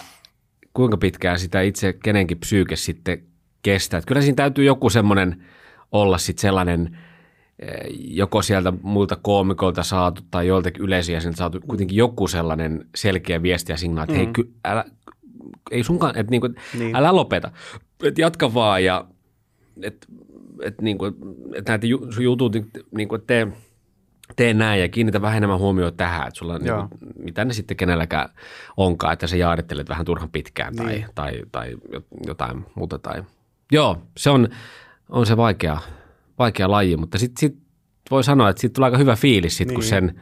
kuinka 0.74 0.98
pitkään 0.98 1.40
sitä 1.40 1.62
itse 1.62 1.94
kenenkin 1.94 2.40
psyyke 2.40 2.76
sitten 2.76 3.24
kestää. 3.64 3.98
Että 3.98 4.08
kyllä 4.08 4.22
siinä 4.22 4.36
täytyy 4.36 4.66
joku 4.66 4.90
semmoinen 4.90 5.44
olla 5.92 6.18
sitten 6.18 6.42
sellainen 6.42 6.98
joko 7.98 8.42
sieltä 8.42 8.74
muilta 8.82 9.16
koomikolta 9.22 9.84
saatu 9.84 10.22
tai 10.32 10.48
joiltakin 10.48 10.84
yleisöjäseniltä 10.84 11.38
saatu 11.38 11.60
kuitenkin 11.68 11.98
joku 11.98 12.28
sellainen 12.28 12.86
selkeä 12.96 13.42
viesti 13.42 13.72
ja 13.72 13.78
signaali, 13.78 14.04
että 14.04 14.14
mm. 14.14 14.18
hei, 14.18 14.34
ky, 14.34 14.54
älä, 14.66 14.86
ei 15.72 15.84
sunkaan, 15.84 16.18
että 16.18 16.32
niinku, 16.32 16.50
niin. 16.80 16.96
älä 16.96 17.16
lopeta, 17.16 17.52
että 18.04 18.22
jatka 18.22 18.54
vaan 18.54 18.84
ja 18.84 19.06
että 19.82 20.08
et, 20.62 20.82
niinku, 20.82 21.06
et 21.54 21.68
näitä 21.68 21.88
jutut, 22.20 22.54
niinku, 22.92 23.18
tee, 23.18 23.48
tee 24.36 24.54
näin 24.54 24.82
ja 24.82 24.90
kiinnitä 24.90 25.22
vähän 25.22 25.38
enemmän 25.38 25.60
huomioon 25.60 25.94
tähän, 25.94 26.28
että 26.28 26.38
sulla 26.38 26.60
niinku, 26.60 26.98
mitä 27.24 27.46
ne 27.46 27.54
sitten 27.54 27.78
kenelläkään 27.78 28.30
onkaan, 28.78 29.14
että 29.14 29.28
sä 29.28 29.38
jaarittelet 29.38 29.90
vähän 29.90 30.06
turhan 30.06 30.30
pitkään 30.30 30.76
tai, 30.76 30.86
niin. 30.86 31.06
tai, 31.16 31.32
tai, 31.52 31.76
tai 31.92 32.02
jotain 32.28 32.66
muuta. 32.76 33.00
Tai. 33.00 33.24
Joo, 33.72 34.02
se 34.18 34.30
on, 34.30 34.48
on 35.10 35.26
se 35.26 35.38
vaikea, 35.38 35.78
vaikea 36.40 36.72
laji, 36.72 36.98
mutta 36.98 37.18
sitten 37.18 37.40
sit 37.40 37.68
voi 38.12 38.24
sanoa, 38.24 38.50
että 38.50 38.62
siitä 38.62 38.74
tulee 38.74 38.88
aika 38.88 38.98
hyvä 38.98 39.16
fiilis, 39.16 39.58
sit, 39.58 39.68
niin. 39.68 39.76
kun 39.76 39.84
sen 39.84 40.22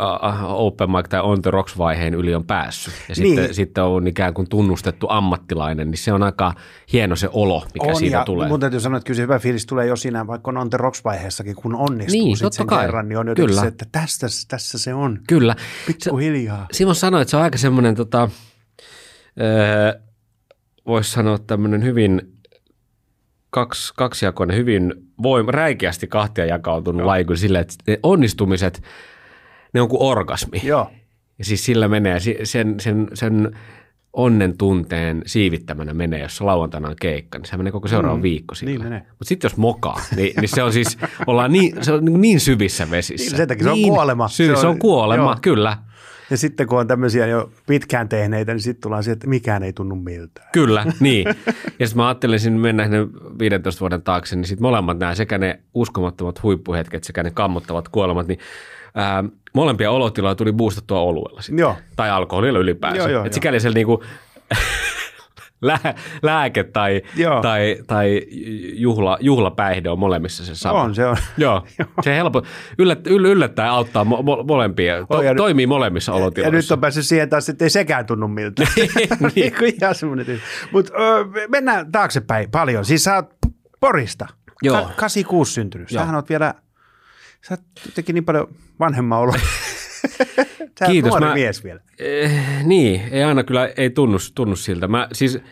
uh, 0.00 0.50
open 0.50 0.90
mic 0.90 1.08
tai 1.08 1.20
on 1.20 1.42
the 1.42 1.50
rocks 1.50 1.78
vaiheen 1.78 2.14
yli 2.14 2.34
on 2.34 2.44
päässyt. 2.44 2.94
Ja 3.08 3.14
niin. 3.18 3.36
sitten, 3.36 3.54
sitten 3.54 3.84
on 3.84 4.06
ikään 4.06 4.34
kuin 4.34 4.48
tunnustettu 4.48 5.06
ammattilainen, 5.10 5.90
niin 5.90 5.98
se 5.98 6.12
on 6.12 6.22
aika 6.22 6.54
hieno 6.92 7.16
se 7.16 7.28
olo, 7.32 7.64
mikä 7.74 7.86
on, 7.86 7.96
siitä 7.96 8.16
ja 8.16 8.24
tulee. 8.24 8.48
Mun 8.48 8.60
täytyy 8.60 8.80
sanoa, 8.80 8.96
että 8.96 9.06
kyllä 9.06 9.16
se 9.16 9.22
hyvä 9.22 9.38
fiilis 9.38 9.66
tulee 9.66 9.86
jo 9.86 9.96
siinä, 9.96 10.26
vaikka 10.26 10.50
on 10.50 10.56
on 10.56 10.70
the 10.70 10.78
rocks 10.78 11.04
vaiheessakin, 11.04 11.56
kun 11.56 11.74
onnistuu 11.74 12.24
niin, 12.24 12.36
sit 12.36 12.52
sen 12.52 12.66
kai. 12.66 12.84
kerran, 12.84 13.08
niin 13.08 13.18
on 13.18 13.26
kyllä. 13.36 13.60
se, 13.60 13.66
että 13.66 13.86
tästä, 13.92 14.26
tässä 14.48 14.78
se 14.78 14.94
on. 14.94 15.18
Kyllä. 15.28 15.56
Pikkuhiljaa. 15.86 16.66
Simon 16.72 16.94
sanoi, 16.94 17.22
että 17.22 17.30
se 17.30 17.36
on 17.36 17.42
aika 17.42 17.58
semmoinen, 17.58 17.94
tota, 17.94 18.28
öö, 19.40 20.00
voisi 20.86 21.10
sanoa 21.10 21.38
tämmöinen 21.38 21.84
hyvin 21.84 22.32
kaksi, 23.52 23.92
kaksijakoinen, 23.96 24.56
hyvin 24.56 24.94
voim, 25.22 25.46
räikeästi 25.48 26.06
kahtia 26.06 26.46
jakautunut 26.46 27.00
Joo. 27.00 27.06
laji, 27.06 27.24
sille, 27.34 27.58
että 27.58 27.74
ne 27.86 27.98
onnistumiset, 28.02 28.82
ne 29.74 29.80
on 29.80 29.88
kuin 29.88 30.02
orgasmi. 30.02 30.60
Joo. 30.64 30.90
Ja 31.38 31.44
siis 31.44 31.64
sillä 31.64 31.88
menee, 31.88 32.18
sen, 32.44 32.80
sen, 32.80 33.08
sen 33.14 33.56
onnen 34.12 34.58
tunteen 34.58 35.22
siivittämänä 35.26 35.94
menee, 35.94 36.20
jos 36.20 36.40
lauantaina 36.40 36.88
on 36.88 36.96
keikka, 37.00 37.38
niin 37.38 37.46
se 37.46 37.56
menee 37.56 37.72
koko 37.72 37.88
seuraava 37.88 38.16
mm, 38.16 38.22
viikko 38.22 38.54
sillä. 38.54 38.88
Niin. 38.88 39.02
Mutta 39.08 39.24
sitten 39.24 39.48
jos 39.48 39.56
mokaa, 39.56 40.00
niin, 40.16 40.32
niin, 40.40 40.48
se 40.48 40.62
on 40.62 40.72
siis, 40.72 40.98
ollaan 41.26 41.52
niin, 41.52 41.84
se 41.84 41.92
on 41.92 42.04
niin, 42.04 42.20
niin 42.20 42.40
syvissä 42.40 42.90
vesissä. 42.90 43.30
Niin, 43.30 43.36
sen 43.36 43.48
takia 43.48 43.64
se 43.64 43.70
on 43.70 43.74
niin 43.74 43.92
kuolema. 43.92 44.28
Syvi, 44.28 44.46
se 44.46 44.52
on, 44.52 44.60
se 44.60 44.66
on 44.66 44.78
kuolema, 44.78 45.22
joo. 45.22 45.38
kyllä. 45.42 45.76
Ja 46.32 46.38
sitten 46.38 46.66
kun 46.66 46.78
on 46.78 46.86
tämmöisiä 46.86 47.26
jo 47.26 47.50
pitkään 47.66 48.08
tehneitä, 48.08 48.52
niin 48.52 48.60
sitten 48.60 48.82
tullaan 48.82 49.02
siihen, 49.02 49.12
että 49.12 49.26
mikään 49.26 49.62
ei 49.62 49.72
tunnu 49.72 49.96
miltään. 49.96 50.48
Kyllä, 50.52 50.86
niin. 51.00 51.26
Ja 51.78 51.86
sitten 51.86 51.96
mä 51.96 52.08
ajattelin 52.08 52.52
mennä 52.52 52.82
sinne 52.82 53.06
15 53.38 53.80
vuoden 53.80 54.02
taakse, 54.02 54.36
niin 54.36 54.44
sitten 54.44 54.62
molemmat 54.62 54.98
nämä, 54.98 55.14
sekä 55.14 55.38
ne 55.38 55.60
uskomattomat 55.74 56.42
huippuhetket, 56.42 57.04
sekä 57.04 57.22
ne 57.22 57.30
kammottavat 57.30 57.88
kuolemat, 57.88 58.28
niin 58.28 58.38
ää, 58.94 59.24
molempia 59.54 59.90
olotiloja 59.90 60.34
tuli 60.34 60.52
boostattua 60.52 61.00
oluella 61.00 61.42
sitten. 61.42 61.58
Joo. 61.58 61.76
Tai 61.96 62.10
alkoholilla 62.10 62.58
ylipäänsä. 62.58 62.98
Joo, 62.98 63.08
joo, 63.08 63.24
Et 63.24 63.32
sikäli 63.32 63.60
se 63.60 63.70
niinku, 63.70 64.02
lää, 65.62 65.94
lääke 66.22 66.64
tai, 66.64 67.02
tai, 67.42 67.76
tai 67.86 68.22
juhla, 68.74 69.18
juhlapäihde 69.20 69.90
on 69.90 69.98
molemmissa 69.98 70.44
se 70.44 70.54
sama. 70.54 70.82
On, 70.82 70.94
se 70.94 71.06
on. 71.06 71.16
Joo, 71.36 71.66
se 72.02 72.16
helppo, 72.16 72.42
yllät, 72.78 73.06
yllättäen 73.06 73.70
auttaa 73.70 74.04
mo, 74.04 74.22
mo, 74.22 74.42
molempia, 74.42 74.96
to, 74.98 75.06
oh, 75.08 75.22
toimii 75.36 75.66
molemmissa 75.66 76.12
olotiloissa. 76.12 76.56
Ja 76.56 76.62
nyt 76.62 76.70
on 76.70 76.80
päässyt 76.80 77.06
siihen 77.06 77.28
taas, 77.28 77.48
että 77.48 77.64
ei 77.64 77.70
sekään 77.70 78.06
tunnu 78.06 78.28
miltä. 78.28 78.62
niin. 79.34 79.52
Mutta 80.72 80.92
mennään 81.48 81.92
taaksepäin 81.92 82.50
paljon. 82.50 82.84
Siis 82.84 83.04
sä 83.04 83.14
oot 83.14 83.30
Porista, 83.80 84.26
Joo. 84.62 84.90
86 84.96 85.52
syntynyt. 85.52 85.88
Sähän 85.88 86.14
oot 86.14 86.28
vielä, 86.28 86.54
sä 87.48 87.54
oot 87.54 87.60
jotenkin 87.86 88.14
niin 88.14 88.24
paljon 88.24 88.48
vanhemman 88.80 89.18
olo. 89.18 89.32
Sä 90.78 90.86
Kiitos. 90.86 91.10
nuori 91.10 91.26
mä, 91.26 91.34
mies 91.34 91.64
vielä. 91.64 91.80
Eh, 91.98 92.64
niin, 92.64 93.02
ei 93.10 93.22
aina 93.22 93.44
kyllä, 93.44 93.68
ei 93.76 93.90
tunnu, 93.90 94.18
tunnu 94.34 94.56
siltä. 94.56 94.88
Mä 94.88 95.08
siis 95.12 95.36
äh, 95.36 95.42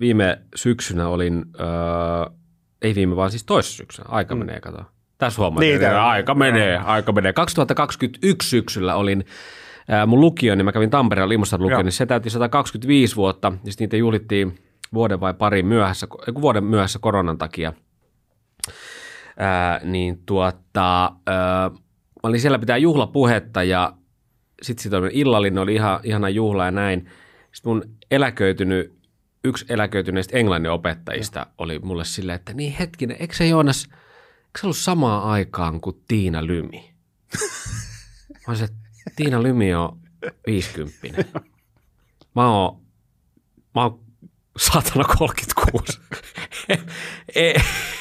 viime 0.00 0.42
syksynä 0.54 1.08
olin, 1.08 1.44
äh, 1.60 2.34
ei 2.82 2.94
viime 2.94 3.16
vaan 3.16 3.30
siis 3.30 3.44
toisessa 3.44 3.76
syksynä, 3.76 4.08
aika 4.08 4.34
mm. 4.34 4.38
menee, 4.38 4.60
kato. 4.60 4.78
Tässä 5.18 5.42
huomaa, 5.42 5.60
niin, 5.60 5.74
että 5.74 6.06
aika 6.06 6.34
menee, 6.34 6.78
aika 6.78 7.12
menee. 7.12 7.32
2021 7.32 8.48
syksyllä 8.48 8.94
olin 8.94 9.24
äh, 9.92 10.06
mun 10.06 10.20
lukio, 10.20 10.54
niin 10.54 10.64
mä 10.64 10.72
kävin 10.72 10.90
Tampereella 10.90 11.28
Limostan 11.28 11.62
lukio, 11.62 11.82
niin 11.82 11.92
se 11.92 12.06
täytti 12.06 12.30
125 12.30 13.16
vuotta, 13.16 13.52
ja 13.64 13.72
sitten 13.72 13.84
niitä 13.84 13.96
juhlittiin 13.96 14.58
vuoden 14.94 15.20
vai 15.20 15.34
pari 15.34 15.62
myöhässä, 15.62 16.06
vuoden 16.40 16.64
myöhässä 16.64 16.98
koronan 16.98 17.38
takia. 17.38 17.72
Ää, 19.38 19.80
niin 19.84 20.22
tuota, 20.26 21.12
ää, 21.26 21.70
mä 22.22 22.28
olin 22.28 22.40
siellä 22.40 22.58
pitää 22.58 22.76
juhlapuhetta 22.76 23.62
ja 23.62 23.96
sitten 24.62 24.82
sit 24.82 24.92
oli 24.92 25.10
illallinen, 25.12 25.62
oli 25.62 25.74
ihan, 25.74 26.00
ihana 26.02 26.28
juhla 26.28 26.64
ja 26.64 26.70
näin. 26.70 27.10
Sitten 27.52 27.72
mun 27.72 27.96
eläköitynyt, 28.10 28.98
yksi 29.44 29.64
eläköityneistä 29.68 30.36
englannin 30.36 30.70
opettajista 30.72 31.38
ja. 31.38 31.46
oli 31.58 31.78
mulle 31.78 32.04
silleen, 32.04 32.36
että 32.36 32.52
niin 32.52 32.72
hetkinen, 32.72 33.16
eikö 33.20 33.34
se 33.34 33.46
Joonas, 33.46 33.84
eikö 33.84 34.60
se 34.60 34.66
ollut 34.66 34.76
samaan 34.76 35.22
aikaan 35.22 35.80
kuin 35.80 36.02
Tiina 36.08 36.46
Lymi? 36.46 36.92
mä 38.32 38.48
olisin, 38.48 38.64
että 38.64 38.76
Tiina 39.16 39.42
Lymi 39.42 39.74
on 39.74 39.98
50. 40.46 41.40
Mä 42.34 42.50
oon, 42.50 42.80
mä 43.74 43.82
oon 43.82 44.00
saatana 44.56 45.04
36. 45.04 46.00
e, 47.36 47.54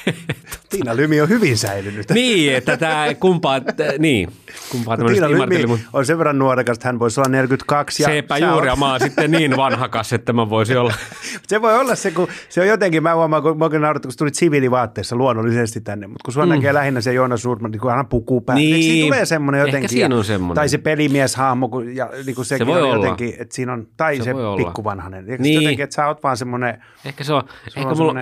Tiina 0.70 0.96
Lymi 0.96 1.22
on 1.22 1.30
hyvin 1.30 1.58
säilynyt. 1.58 2.10
niin, 2.10 2.56
että 2.56 2.78
tämä 2.78 3.08
kumpaa, 3.20 3.62
niin, 4.00 4.30
kumpaa 4.72 4.98
Tiina 4.98 5.30
Lymi 5.30 5.66
mun... 5.66 5.80
on 5.94 6.06
sen 6.06 6.18
verran 6.18 6.40
nuorekas, 6.40 6.78
että 6.78 6.88
hän 6.88 7.00
voisi 7.00 7.20
olla 7.20 7.30
42. 7.30 8.04
Ja 8.04 8.10
Sepä 8.10 8.38
juuri, 8.38 8.68
ja 8.68 8.76
mä 8.76 8.92
oon 8.92 9.00
sitten 9.00 9.32
niin 9.32 9.58
vanhakas, 9.58 10.14
että 10.14 10.34
mä 10.34 10.50
voisin 10.50 10.80
olla. 10.80 10.94
se 11.48 11.62
voi 11.62 11.80
olla 11.80 11.96
se, 11.96 12.12
kun 12.12 12.28
se 12.50 12.62
on 12.62 12.68
jotenkin, 12.68 13.04
mä 13.04 13.16
huomaan, 13.16 13.44
kun 13.44 13.58
mä 13.58 13.70
naurattu, 13.70 14.08
kun 14.08 14.18
tulit 14.18 14.36
siviilivaatteessa 14.36 15.16
luonnollisesti 15.16 15.82
tänne, 15.82 16.08
mutta 16.08 16.24
kun 16.26 16.34
sua 16.34 16.46
mm. 16.46 16.50
näkee 16.50 16.74
lähinnä 16.74 17.02
se 17.02 17.14
Joona 17.14 17.38
Surman, 17.38 17.72
niin 17.72 17.80
kun 17.80 17.92
aina 17.92 18.04
pukuu 18.04 18.42
päälle, 18.42 18.64
niin. 18.64 18.84
siinä 18.84 19.06
tulee 19.06 19.26
semmoinen 19.26 19.60
jotenkin. 19.60 19.78
Ehkä 19.78 19.88
siinä 19.88 20.16
on 20.16 20.24
semmoinen. 20.24 20.56
Tai 20.56 20.70
se 20.70 20.78
pelimieshahmo, 20.78 21.70
kun, 21.70 21.96
ja 21.96 22.10
niin 22.26 22.36
kuin 22.36 22.46
sekin 22.46 22.68
se 22.68 22.74
voi 22.74 22.82
on 22.82 22.90
olla. 22.90 23.06
jotenkin, 23.06 23.34
että 23.40 23.56
siinä 23.56 23.74
on, 23.74 23.88
tai 23.98 24.18
se, 24.18 24.24
se 24.24 24.32
pikkuvanhanen. 24.58 25.26
Niin. 25.40 25.62
Jotenkin, 25.62 25.84
että 25.84 25.96
sä 25.96 26.08
oot 26.08 26.24
vaan 26.24 26.38
semmoinen, 26.38 26.84
ehkä 27.06 27.24
se 27.24 27.34
on, 27.34 27.44
se 27.68 27.80
ehkä 27.80 27.90
on 27.90 27.98
mulla... 27.98 28.14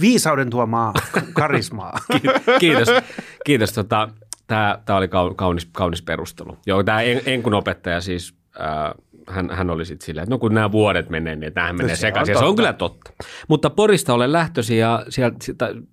viisauden 0.00 0.50
tuomaa 0.50 0.92
karismaa. 1.32 1.98
Kiitos. 2.60 2.88
Kiitos. 3.44 3.72
Tota, 3.72 4.08
tämä, 4.46 4.78
tämä 4.84 4.96
oli 4.96 5.08
kaunis, 5.36 5.68
kaunis 5.72 6.02
perustelu. 6.02 6.58
Joo, 6.66 6.82
tämä 6.82 7.00
en, 7.00 7.22
Enkun 7.26 7.54
opettaja 7.54 8.00
siis, 8.00 8.34
äh, 8.60 8.94
hän, 9.28 9.50
hän 9.50 9.70
oli 9.70 9.84
sitten 9.84 10.06
silleen, 10.06 10.22
että 10.22 10.34
no 10.34 10.38
kun 10.38 10.54
nämä 10.54 10.72
vuodet 10.72 11.10
menee, 11.10 11.36
niin 11.36 11.52
nämä 11.54 11.72
menee 11.72 11.96
sekaisin. 11.96 12.38
Se 12.38 12.44
on 12.44 12.56
kyllä 12.56 12.72
totta. 12.72 13.10
Mutta 13.48 13.70
Porista 13.70 14.14
olen 14.14 14.32
lähtöisin 14.32 14.78
ja 14.78 15.04
sieltä, 15.08 15.38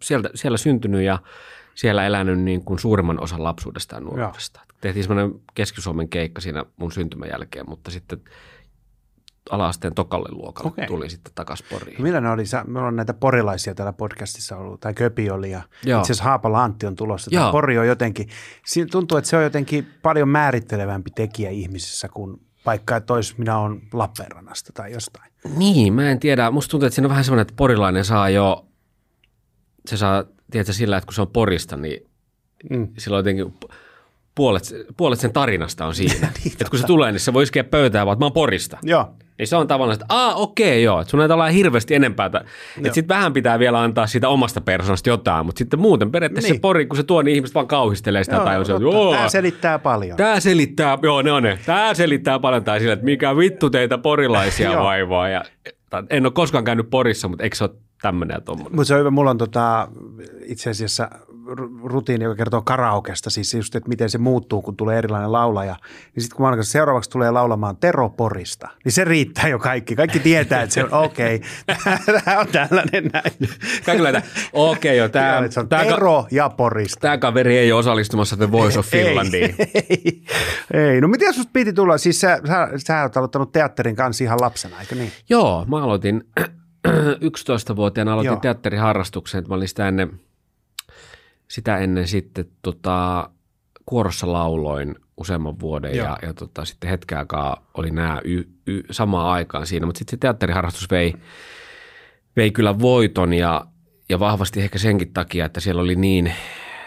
sieltä, 0.01 0.29
siellä 0.35 0.57
syntynyt 0.57 1.01
ja 1.01 1.19
siellä 1.75 2.05
elänyt 2.05 2.39
niin 2.39 2.65
kuin 2.65 2.79
suurimman 2.79 3.23
osan 3.23 3.43
lapsuudesta 3.43 3.95
ja 3.95 4.01
nuoruudesta. 4.01 4.61
Tehtiin 4.81 5.03
semmoinen 5.03 5.41
Keski-Suomen 5.53 6.09
keikka 6.09 6.41
siinä 6.41 6.65
mun 6.77 6.91
syntymän 6.91 7.29
jälkeen, 7.29 7.69
mutta 7.69 7.91
sitten 7.91 8.21
ala-asteen 9.49 9.95
tokalle 9.95 10.29
luokalle 10.31 10.67
okay. 10.67 10.87
tuli 10.87 11.09
sitten 11.09 11.33
takaisin 11.35 11.65
Poriin. 11.69 12.13
No 12.13 12.19
ne 12.19 12.29
oli? 12.29 12.43
Me 12.67 12.79
ollaan 12.79 12.95
näitä 12.95 13.13
porilaisia 13.13 13.75
täällä 13.75 13.93
podcastissa 13.93 14.57
ollut, 14.57 14.79
tai 14.79 14.93
Köpi 14.93 15.29
oli, 15.29 15.51
ja 15.51 15.61
Joo. 15.83 15.99
itse 15.99 16.11
asiassa 16.11 16.23
Haapala 16.23 16.63
Antti 16.63 16.85
on 16.85 16.95
tulossa. 16.95 17.31
Tämä 17.31 17.51
Pori 17.51 17.77
on 17.77 17.87
jotenkin, 17.87 18.27
tuntuu, 18.91 19.17
että 19.17 19.29
se 19.29 19.37
on 19.37 19.43
jotenkin 19.43 19.87
paljon 20.01 20.29
määrittelevämpi 20.29 21.09
tekijä 21.15 21.49
ihmisissä 21.49 22.09
kuin 22.09 22.41
vaikka, 22.65 22.95
että 22.95 23.13
olisi 23.13 23.35
minä 23.37 23.57
olen 23.57 23.81
Lappeenrannasta 23.93 24.71
tai 24.73 24.91
jostain. 24.91 25.31
Niin, 25.57 25.93
mä 25.93 26.09
en 26.09 26.19
tiedä. 26.19 26.51
Musta 26.51 26.71
tuntuu, 26.71 26.87
että 26.87 26.95
siinä 26.95 27.05
on 27.05 27.09
vähän 27.09 27.23
semmoinen, 27.23 27.41
että 27.41 27.53
porilainen 27.57 28.05
saa 28.05 28.29
jo, 28.29 28.65
se 29.87 29.97
saa, 29.97 30.23
tiedätkö, 30.51 30.73
sillä, 30.73 30.97
että 30.97 31.07
kun 31.07 31.13
se 31.13 31.21
on 31.21 31.27
Porista, 31.27 31.77
niin 31.77 32.07
mm. 32.69 32.87
silloin 32.97 33.19
jotenkin 33.19 33.69
puolet, 34.35 34.63
puolet 34.97 35.19
sen 35.19 35.33
tarinasta 35.33 35.85
on 35.85 35.95
siinä. 36.05 36.31
niin, 36.43 36.51
että 36.51 36.69
kun 36.69 36.79
se 36.79 36.85
tulee, 36.85 37.11
niin 37.11 37.19
se 37.19 37.33
voi 37.33 37.43
iskeä 37.43 37.63
pöytään, 37.63 38.05
vaan 38.05 38.15
että 38.15 38.21
mä 38.23 38.25
oon 38.25 38.33
Porista. 38.33 38.77
Joo. 38.83 39.15
Niin 39.37 39.47
se 39.47 39.55
on 39.55 39.67
tavallaan, 39.67 39.93
että 39.93 40.05
aa 40.09 40.35
okei 40.35 40.83
joo, 40.83 41.01
että 41.01 41.11
sun 41.11 41.21
ei 41.21 41.27
olla 41.31 41.47
hirveästi 41.47 41.95
enempää. 41.95 42.25
Että 42.25 42.43
sitten 42.91 43.15
vähän 43.15 43.33
pitää 43.33 43.59
vielä 43.59 43.81
antaa 43.81 44.07
siitä 44.07 44.29
omasta 44.29 44.61
persoonasta 44.61 45.09
jotain, 45.09 45.45
mutta 45.45 45.59
sitten 45.59 45.79
muuten 45.79 46.11
periaatteessa 46.11 46.49
niin. 46.49 46.57
se 46.57 46.61
pori, 46.61 46.85
kun 46.85 46.97
se 46.97 47.03
tuo, 47.03 47.21
niin 47.21 47.35
ihmiset 47.35 47.55
vaan 47.55 47.67
kauhistelee 47.67 48.23
sitä. 48.23 48.35
Joo, 48.35 48.45
tai 48.45 48.57
on 48.57 48.65
se, 48.65 48.73
joo, 48.73 49.13
Tämä 49.15 49.29
selittää 49.29 49.79
paljon. 49.79 50.17
Tämä 50.17 50.39
selittää, 50.39 50.97
joo 51.01 51.21
ne 51.21 51.31
on 51.31 51.43
ne. 51.43 51.59
Tämä 51.65 51.93
selittää 51.93 52.39
paljon 52.39 52.63
tai 52.63 52.79
sillä, 52.79 52.93
että 52.93 53.05
mikä 53.05 53.37
vittu 53.37 53.69
teitä 53.69 53.97
porilaisia 53.97 54.79
vaivaa. 54.83 55.29
Ja, 55.29 55.43
en 56.09 56.25
ole 56.25 56.33
koskaan 56.33 56.63
käynyt 56.63 56.89
Porissa, 56.89 57.27
mutta 57.27 57.43
eikö 57.43 57.55
se 57.55 57.63
ole 57.63 57.71
tämmöinen 58.01 58.35
ja 58.35 58.41
tuommoinen? 58.41 58.75
Mutta 58.75 58.87
se 58.87 58.93
on 58.93 58.99
hyvä, 58.99 59.11
mulla 59.11 59.29
on 59.29 59.37
tota, 59.37 59.87
itse 60.45 60.69
asiassa 60.69 61.09
rutiini, 61.83 62.23
joka 62.23 62.35
kertoo 62.35 62.61
karaokesta, 62.61 63.29
siis 63.29 63.53
just, 63.53 63.75
että 63.75 63.89
miten 63.89 64.09
se 64.09 64.17
muuttuu, 64.17 64.61
kun 64.61 64.75
tulee 64.75 64.97
erilainen 64.97 65.31
laulaja. 65.31 65.75
Niin 66.15 66.23
sitten 66.23 66.35
kun 66.35 66.43
mä 66.43 66.49
alkan, 66.49 66.65
seuraavaksi 66.65 67.09
tulee 67.09 67.31
laulamaan 67.31 67.77
Tero 67.77 68.09
Porista, 68.09 68.67
niin 68.85 68.91
se 68.91 69.03
riittää 69.03 69.47
jo 69.47 69.59
kaikki. 69.59 69.95
Kaikki 69.95 70.19
tietää, 70.19 70.61
että 70.61 70.73
se 70.73 70.83
on 70.83 70.93
okei, 70.93 71.35
okay, 71.71 72.21
tämä 72.25 72.39
on 72.39 72.47
tällainen 72.47 73.09
näin. 73.13 74.03
Näitä, 74.03 74.21
okei 74.53 74.91
okay, 74.91 74.95
jo, 74.95 75.09
tämä, 75.09 75.33
Joo, 75.33 75.49
on 75.57 75.69
Tero 75.69 76.27
ja 76.31 76.49
Porista. 76.49 76.99
tämä 76.99 77.17
kaveri 77.17 77.57
ei 77.57 77.71
ole 77.71 77.79
osallistumassa 77.79 78.37
The 78.37 78.51
Voice 78.51 78.79
of 78.79 78.85
Finlandiin. 78.85 79.55
Ei, 79.89 80.23
ei. 80.73 81.01
No 81.01 81.07
miten 81.07 81.33
susta 81.33 81.49
piti 81.53 81.73
tulla? 81.73 81.97
Siis 81.97 82.21
sä, 82.21 82.41
sä, 82.47 82.69
sä 82.77 83.01
oot 83.01 83.17
aloittanut 83.17 83.51
teatterin 83.51 83.95
kanssa 83.95 84.23
ihan 84.23 84.41
lapsena, 84.41 84.79
eikö 84.79 84.95
niin? 84.95 85.11
Joo, 85.29 85.65
mä 85.67 85.83
aloitin 85.83 86.23
11-vuotiaana 86.87 88.13
aloitin 88.13 88.31
Joo. 88.31 88.39
teatteriharrastuksen, 88.39 89.39
että 89.39 89.49
mä 89.49 89.55
olin 89.55 89.67
sitä 89.67 89.87
ennen, 89.87 90.19
sitä 91.53 91.77
ennen 91.77 92.07
sitten 92.07 92.45
tota, 92.61 93.29
kuorossa 93.85 94.31
lauloin 94.31 94.95
useamman 95.17 95.59
vuoden 95.59 95.95
Joo. 95.95 96.07
ja, 96.07 96.17
ja 96.21 96.33
tota, 96.33 96.65
sitten 96.65 96.89
hetken 96.89 97.17
aikaa 97.17 97.67
oli 97.73 97.91
nämä 97.91 98.21
y, 98.23 98.43
y, 98.67 98.81
samaan 98.91 99.27
aikaan 99.27 99.67
siinä, 99.67 99.85
mutta 99.85 99.99
sitten 99.99 100.11
se 100.11 100.17
teatteriharrastus 100.17 100.91
vei, 100.91 101.13
vei 102.35 102.51
kyllä 102.51 102.79
voiton 102.79 103.33
ja, 103.33 103.65
ja 104.09 104.19
vahvasti 104.19 104.61
ehkä 104.61 104.79
senkin 104.79 105.13
takia, 105.13 105.45
että 105.45 105.59
siellä 105.59 105.81
oli 105.81 105.95
niin 105.95 106.33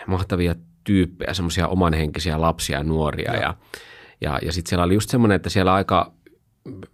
mahtavia 0.06 0.54
tyyppejä, 0.84 1.34
semmoisia 1.34 1.68
omanhenkisiä 1.68 2.40
lapsia 2.40 2.78
ja 2.78 2.84
nuoria 2.84 3.32
Joo. 3.32 3.42
ja, 3.42 3.54
ja, 4.20 4.38
ja 4.42 4.52
sitten 4.52 4.68
siellä 4.68 4.84
oli 4.84 4.94
just 4.94 5.10
semmoinen, 5.10 5.36
että 5.36 5.50
siellä 5.50 5.74
aika, 5.74 6.12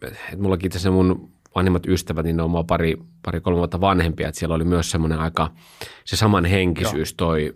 että 0.02 0.42
mullakin 0.42 0.66
itse 0.66 0.78
asiassa 0.78 0.90
mun 0.90 1.32
vanhimmat 1.54 1.86
ystävät, 1.86 2.24
niin 2.24 2.36
ne 2.36 2.42
on 2.42 2.50
mua 2.50 2.64
pari, 2.64 2.96
pari 3.24 3.40
kolme 3.40 3.58
vuotta 3.58 3.80
vanhempia, 3.80 4.28
että 4.28 4.38
siellä 4.38 4.54
oli 4.54 4.64
myös 4.64 4.90
semmoinen 4.90 5.18
aika, 5.18 5.50
se 6.04 6.16
saman 6.16 6.44
henkisyys 6.44 7.14
toi 7.14 7.54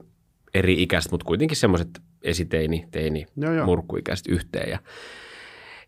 eri 0.56 0.82
ikäiset, 0.82 1.12
mutta 1.12 1.26
kuitenkin 1.26 1.56
semmoiset 1.56 1.88
esiteini, 2.22 2.88
teini, 2.90 3.26
Joo, 3.36 3.52
joo. 3.52 3.66
murkkuikäiset 3.66 4.26
yhteen. 4.28 4.70
Ja, 4.70 4.78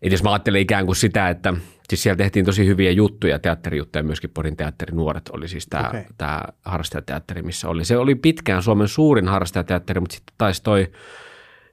et 0.01 0.11
jos 0.11 0.23
mä 0.23 0.31
ajattelen 0.31 0.61
ikään 0.61 0.85
kuin 0.85 0.95
sitä, 0.95 1.29
että 1.29 1.53
siis 1.89 2.03
siellä 2.03 2.17
tehtiin 2.17 2.45
tosi 2.45 2.65
hyviä 2.65 2.91
juttuja, 2.91 3.39
teatterijuttuja, 3.39 4.03
myöskin 4.03 4.29
Porin 4.33 4.57
teatterinuoret 4.57 5.29
oli 5.29 5.47
siis 5.47 5.67
tämä 5.67 5.87
okay. 5.87 6.03
harrastajateatteri, 6.65 7.41
missä 7.41 7.69
oli. 7.69 7.85
Se 7.85 7.97
oli 7.97 8.15
pitkään 8.15 8.63
Suomen 8.63 8.87
suurin 8.87 9.27
harrastajateatteri, 9.27 9.99
mutta 9.99 10.15
sitten 10.15 10.35
taisi 10.37 10.63
toi 10.63 10.91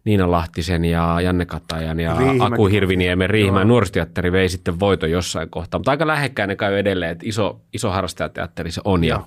Niina 0.05 0.31
Lahtisen 0.31 0.85
ja 0.85 1.21
Janne 1.21 1.47
Katajan 1.47 2.01
ja 2.01 2.17
Riihimäki. 2.19 2.55
Aku 2.55 2.67
Hirviniemen 2.67 3.31
Riihimäen 3.31 3.69
nuorisoteatteri 3.69 4.33
vei 4.33 4.49
sitten 4.49 4.81
voiton 4.81 5.11
jossain 5.11 5.51
kohtaa. 5.51 5.79
Mutta 5.79 5.91
aika 5.91 6.07
lähekkäin 6.07 6.49
ne 6.49 6.57
käy 6.57 6.79
edelleen, 6.79 7.13
että 7.13 7.27
iso, 7.29 7.61
iso 7.73 7.91
harrastajateatteri 7.91 8.71
se 8.71 8.81
on. 8.85 9.05
Ja 9.05 9.15
Joo. 9.15 9.27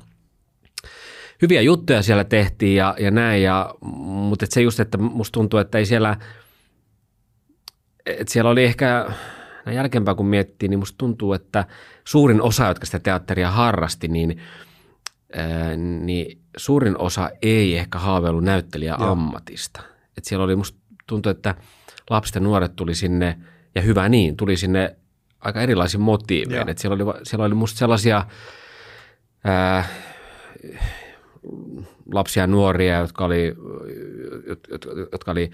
Hyviä 1.41 1.61
juttuja 1.61 2.01
siellä 2.01 2.23
tehtiin 2.23 2.75
ja, 2.75 2.95
ja 2.99 3.11
näin, 3.11 3.43
ja, 3.43 3.75
mutta 3.81 4.45
et 4.45 4.51
se 4.51 4.61
just, 4.61 4.79
että 4.79 4.97
musta 4.97 5.33
tuntuu, 5.33 5.59
että 5.59 5.77
ei 5.77 5.85
siellä, 5.85 6.17
että 8.05 8.33
siellä 8.33 8.51
oli 8.51 8.63
ehkä, 8.63 9.11
näin 9.65 9.75
jälkeenpäin 9.75 10.17
kun 10.17 10.25
miettii, 10.25 10.69
niin 10.69 10.79
musta 10.79 10.97
tuntuu, 10.97 11.33
että 11.33 11.65
suurin 12.05 12.41
osa, 12.41 12.67
jotka 12.67 12.85
sitä 12.85 12.99
teatteria 12.99 13.51
harrasti, 13.51 14.07
niin, 14.07 14.41
ää, 15.35 15.77
niin 15.77 16.41
suurin 16.57 16.97
osa 16.97 17.29
ei 17.41 17.77
ehkä 17.77 17.99
haaveillut 17.99 18.43
näyttelijä 18.43 18.95
ammatista. 18.95 19.81
Et 20.17 20.25
siellä 20.25 20.43
oli 20.43 20.55
musta 20.55 20.79
tuntuu, 21.07 21.29
että 21.29 21.55
lapset 22.09 22.35
ja 22.35 22.41
nuoret 22.41 22.75
tuli 22.75 22.95
sinne, 22.95 23.39
ja 23.75 23.81
hyvä 23.81 24.09
niin, 24.09 24.37
tuli 24.37 24.57
sinne 24.57 24.95
aika 25.39 25.61
erilaisin 25.61 26.01
motiivein. 26.01 26.69
Et 26.69 26.77
siellä, 26.77 26.95
oli, 26.95 27.19
siellä 27.23 27.45
oli 27.45 27.55
musta 27.55 27.79
sellaisia 27.79 28.25
ää, 29.43 29.85
lapsia 32.13 32.43
ja 32.43 32.47
nuoria, 32.47 32.99
jotka 32.99 33.25
oli, 33.25 33.53
jot- 34.47 34.73
jot- 34.73 35.09
jotka 35.11 35.31
oli 35.31 35.51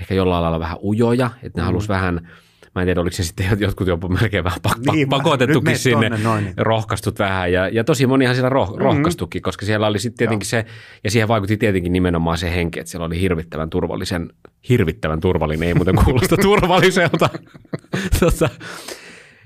ehkä 0.00 0.14
jollain 0.14 0.42
lailla 0.42 0.60
vähän 0.60 0.78
ujoja, 0.82 1.30
että 1.42 1.58
ne 1.58 1.62
mm. 1.62 1.66
halusi 1.66 1.88
vähän, 1.88 2.28
mä 2.74 2.82
en 2.82 2.86
tiedä 2.86 3.00
oliko 3.00 3.16
se 3.16 3.24
sitten 3.24 3.46
jotkut 3.58 3.88
jopa 3.88 4.08
melkein 4.08 4.44
vähän 4.44 4.60
pak- 4.62 4.92
Niin, 4.92 5.08
mä- 5.08 5.16
pakotettukin 5.16 5.78
sinne, 5.78 6.10
tonne 6.10 6.24
noin, 6.24 6.54
rohkaistut 6.56 7.18
vähän 7.18 7.52
ja, 7.52 7.68
ja 7.68 7.84
tosi 7.84 8.06
monihan 8.06 8.34
siellä 8.34 8.48
roh- 8.48 8.66
mm-hmm. 8.70 8.82
rohkaistukin, 8.82 9.42
koska 9.42 9.66
siellä 9.66 9.86
oli 9.86 9.98
sitten 9.98 10.18
tietenkin 10.18 10.48
se, 10.48 10.64
ja 11.04 11.10
siihen 11.10 11.28
vaikutti 11.28 11.56
tietenkin 11.56 11.92
nimenomaan 11.92 12.38
se 12.38 12.50
henki, 12.54 12.80
että 12.80 12.90
siellä 12.90 13.06
oli 13.06 13.20
hirvittävän 13.20 13.70
turvallisen, 13.70 14.32
hirvittävän 14.68 15.20
turvallinen, 15.20 15.68
ei 15.68 15.74
muuten 15.74 15.96
kuulosta 16.04 16.36
turvalliselta, 16.42 17.30
tota, 18.20 18.48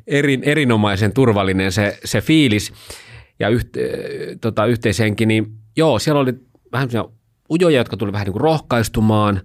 erin, 0.06 0.42
erinomaisen 0.44 1.12
turvallinen 1.12 1.72
se, 1.72 1.98
se 2.04 2.20
fiilis. 2.20 2.72
Ja 3.38 3.48
yhte, 3.48 3.80
tota, 4.40 4.66
yhteishenki, 4.66 5.26
niin 5.26 5.46
joo, 5.76 5.98
siellä 5.98 6.20
oli 6.20 6.34
vähän 6.72 6.88
ujoja, 7.50 7.78
jotka 7.78 7.96
tuli 7.96 8.12
vähän 8.12 8.24
niin 8.24 8.32
kuin 8.32 8.40
rohkaistumaan. 8.40 9.40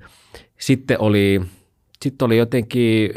Sitten 0.59 1.01
oli, 1.01 1.41
sitten 2.03 2.25
oli 2.25 2.37
jotenkin 2.37 3.13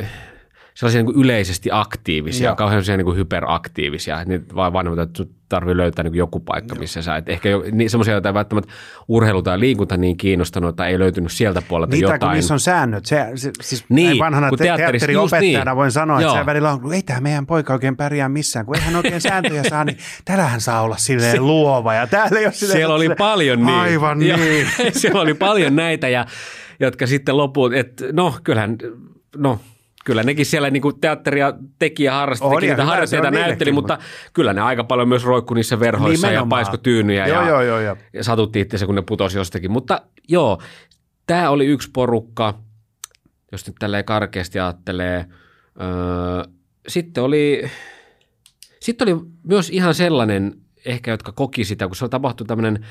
sellaisia 0.83 0.99
niin 1.03 1.15
kuin 1.15 1.25
yleisesti 1.25 1.69
aktiivisia, 1.73 2.45
Joo. 2.45 2.51
Joo. 2.51 2.57
kauhean 2.57 2.75
sellaisia 2.75 2.97
niin 2.97 3.05
kuin 3.05 3.17
hyperaktiivisia. 3.17 4.25
Niin 4.25 4.45
vaan 4.55 4.73
vanhemmat, 4.73 5.09
että 5.09 5.25
tarvii 5.49 5.77
löytää 5.77 6.03
niin 6.03 6.15
joku 6.15 6.41
paikka, 6.41 6.75
missä 6.75 7.03
sä 7.03 7.17
et 7.17 7.29
ehkä 7.29 7.49
jo, 7.49 7.65
niin 7.73 7.91
semmoisia, 7.91 8.13
joita 8.15 8.29
ei 8.29 8.35
välttämättä 8.35 8.73
urheilu 9.09 9.43
tai 9.43 9.61
liikunta 9.61 9.97
niin 9.97 10.17
kiinnostanut, 10.17 10.77
tai 10.77 10.91
ei 10.93 10.99
löytynyt 10.99 11.33
sieltä 11.33 11.63
puolelta 11.69 11.91
Niin, 11.91 12.05
kun 12.05 12.13
jotain. 12.13 12.35
niissä 12.35 12.55
on 12.55 12.61
säännöt. 12.61 13.07
Se, 13.07 13.27
se, 13.35 13.51
siis 13.61 13.85
Niin, 13.89 14.19
vanhana 14.19 14.51
te- 14.51 14.57
teatteriopettajana 14.57 15.71
just 15.71 15.77
voin 15.77 15.93
sanoa, 15.93 16.21
että 16.21 16.27
Joo. 16.29 16.37
se 16.39 16.47
välillä 16.47 16.73
on, 16.73 16.93
ei 16.93 17.03
tämä 17.03 17.21
meidän 17.21 17.47
poika 17.47 17.73
oikein 17.73 17.97
pärjää 17.97 18.29
missään, 18.29 18.67
kun 18.67 18.77
ei 18.77 18.83
hän 18.83 18.97
oikein 18.97 19.21
sääntöjä 19.21 19.63
saa, 19.69 19.85
niin 19.85 19.99
täällähän 20.25 20.61
saa 20.61 20.81
olla 20.83 20.97
silleen 20.97 21.47
luova 21.47 21.95
ja 21.95 22.07
täällä 22.07 22.39
ei 22.39 22.45
ole 22.47 22.53
silleen, 22.53 22.77
Siellä 22.79 22.95
oli 22.95 23.05
silleen- 23.05 23.19
paljon 23.19 23.67
niin. 23.67 23.79
Aivan 23.79 24.23
Joo, 24.23 24.39
niin. 24.39 24.67
siellä 24.93 25.21
oli 25.21 25.35
paljon 25.35 25.77
näitä, 25.77 26.09
ja, 26.09 26.27
jotka 26.81 27.07
sitten 27.07 27.37
loput, 27.37 27.75
että 27.75 28.05
no 28.13 28.35
kyllähän, 28.45 28.77
no 29.37 29.61
kyllä 30.05 30.23
nekin 30.23 30.47
siellä 30.47 30.71
niin 30.71 30.83
kuin 30.83 31.01
teatteria 31.01 31.53
teki 31.79 32.05
ja 32.05 32.13
harrasti, 32.13 32.49
teki 32.55 32.67
ja 32.67 32.73
niitä 32.73 32.85
harjoitteita 32.85 33.31
näytteli, 33.31 33.73
mutta 33.73 33.99
kyllä 34.33 34.53
ne 34.53 34.61
aika 34.61 34.85
paljon 34.85 35.09
myös 35.09 35.25
roikku 35.25 35.55
niissä 35.55 35.81
verhoissa 35.81 36.27
ja 36.27 36.31
Nimenomaan. 36.31 36.49
paisko 36.49 36.77
tyynyjä 36.77 37.27
Joo, 37.27 37.43
ja, 37.43 37.49
joo, 37.49 37.63
joo, 37.63 37.81
joo. 37.81 37.97
ja 38.13 38.25
satutti 38.25 38.61
itse 38.61 38.87
kun 38.87 38.95
ne 38.95 39.03
putosi 39.03 39.39
jostakin. 39.39 39.71
Mutta 39.71 40.03
joo, 40.29 40.63
tämä 41.27 41.51
oli 41.51 41.67
yksi 41.67 41.91
porukka, 41.93 42.55
jos 43.53 43.67
nyt 43.67 43.77
tälleen 43.79 44.05
karkeasti 44.05 44.61
ajattelee. 44.61 45.27
Öö, 45.81 46.53
sitten 46.89 47.25
oli, 47.25 47.71
sitten 48.81 49.09
oli 49.09 49.21
myös 49.43 49.71
ihan 49.71 49.95
sellainen 49.95 50.55
ehkä, 50.85 51.11
jotka 51.11 51.33
koki 51.33 51.65
sitä, 51.65 51.87
kun 51.87 51.97
se 51.97 52.09
tapahtui 52.09 52.47
tämmöinen, 52.47 52.87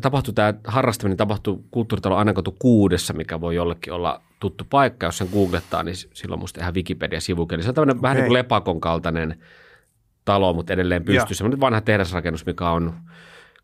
tapahtui 0.00 0.34
tämä 0.34 0.54
harrastaminen 0.66 1.16
tapahtui 1.16 1.58
kulttuuritalo 1.70 2.16
Annakotu 2.16 2.56
kuudessa, 2.58 3.12
mikä 3.14 3.40
voi 3.40 3.54
jollekin 3.54 3.92
olla 3.92 4.20
tuttu 4.40 4.64
paikka, 4.70 5.06
jos 5.06 5.18
sen 5.18 5.28
googlettaa, 5.32 5.82
niin 5.82 5.96
silloin 6.14 6.40
musta 6.40 6.60
ihan 6.60 6.74
Wikipedia-sivukin. 6.74 7.54
Eli 7.56 7.62
se 7.62 7.68
on 7.68 7.74
tämmöinen 7.74 8.02
vähän 8.02 8.14
Okei. 8.16 8.22
niin 8.22 8.28
kuin 8.28 8.34
lepakon 8.38 8.80
kaltainen 8.80 9.38
talo, 10.24 10.52
mutta 10.52 10.72
edelleen 10.72 11.04
pystyy. 11.04 11.34
Semmoinen 11.36 11.60
vanha 11.60 11.80
tehdasrakennus, 11.80 12.46
mikä 12.46 12.70
on 12.70 12.94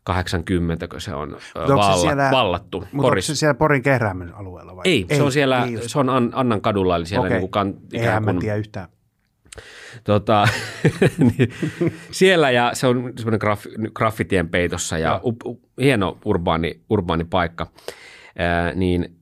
80, 0.03 0.87
kun 0.87 1.01
se 1.01 1.13
on 1.13 1.29
Mutta 1.29 1.59
onko 1.59 1.67
se 1.67 1.75
valla, 1.89 1.97
siellä- 2.01 2.29
vallattu 2.31 2.79
Mutta 2.79 2.89
onko 2.93 3.07
Porissa. 3.07 3.35
se 3.35 3.39
siellä 3.39 3.53
Porin 3.53 3.83
kehräämön 3.83 4.33
alueella 4.35 4.75
vai? 4.75 4.81
Ei, 4.85 5.05
se 5.15 5.23
on 5.23 5.31
siellä, 5.31 5.65
just. 5.71 5.89
se 5.89 5.99
on 5.99 6.09
An- 6.09 6.31
Annan 6.33 6.61
kadulla, 6.61 6.95
eli 6.95 7.05
siellä 7.05 7.25
Okei. 7.25 7.39
niin 7.39 7.51
kuin 7.51 7.75
ikään 7.93 8.23
mä 8.23 8.31
kuin, 8.31 8.39
tiedä 8.41 8.55
yhtään. 8.55 8.87
Tota, 10.03 10.47
niin, 11.37 11.53
siellä 12.11 12.51
ja 12.51 12.71
se 12.73 12.87
on 12.87 13.13
semmoinen 13.17 13.39
graf, 13.39 13.65
graffitien 13.93 14.49
peitossa 14.49 14.97
ja 14.97 15.21
up, 15.23 15.45
up, 15.45 15.59
hieno 15.81 16.17
urbaani, 16.25 16.81
urbaani 16.89 17.23
paikka. 17.23 17.67
Ää, 18.37 18.73
niin 18.73 19.15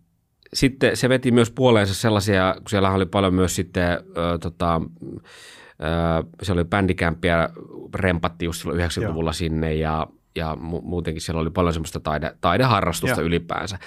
sitten 0.53 0.97
se 0.97 1.09
veti 1.09 1.31
myös 1.31 1.51
puoleensa 1.51 1.93
sellaisia, 1.93 2.55
kun 2.57 2.69
siellä 2.69 2.91
oli 2.91 3.05
paljon 3.05 3.33
myös 3.33 3.55
sitten, 3.55 3.91
ö, 3.91 4.37
tota, 4.41 4.81
ö, 5.13 6.27
se 6.43 6.51
oli 6.51 6.63
bändikämpiä, 6.63 7.49
rempatti 7.95 8.45
just 8.45 8.61
silloin 8.61 8.79
90-luvulla 8.79 9.33
sinne 9.33 9.73
ja, 9.73 10.07
ja 10.35 10.53
mu- 10.53 10.81
muutenkin 10.83 11.21
siellä 11.21 11.41
oli 11.41 11.49
paljon 11.49 11.73
semmoista 11.73 11.99
taide, 11.99 12.35
taideharrastusta 12.41 13.21
Joo. 13.21 13.27
ylipäänsä. 13.27 13.79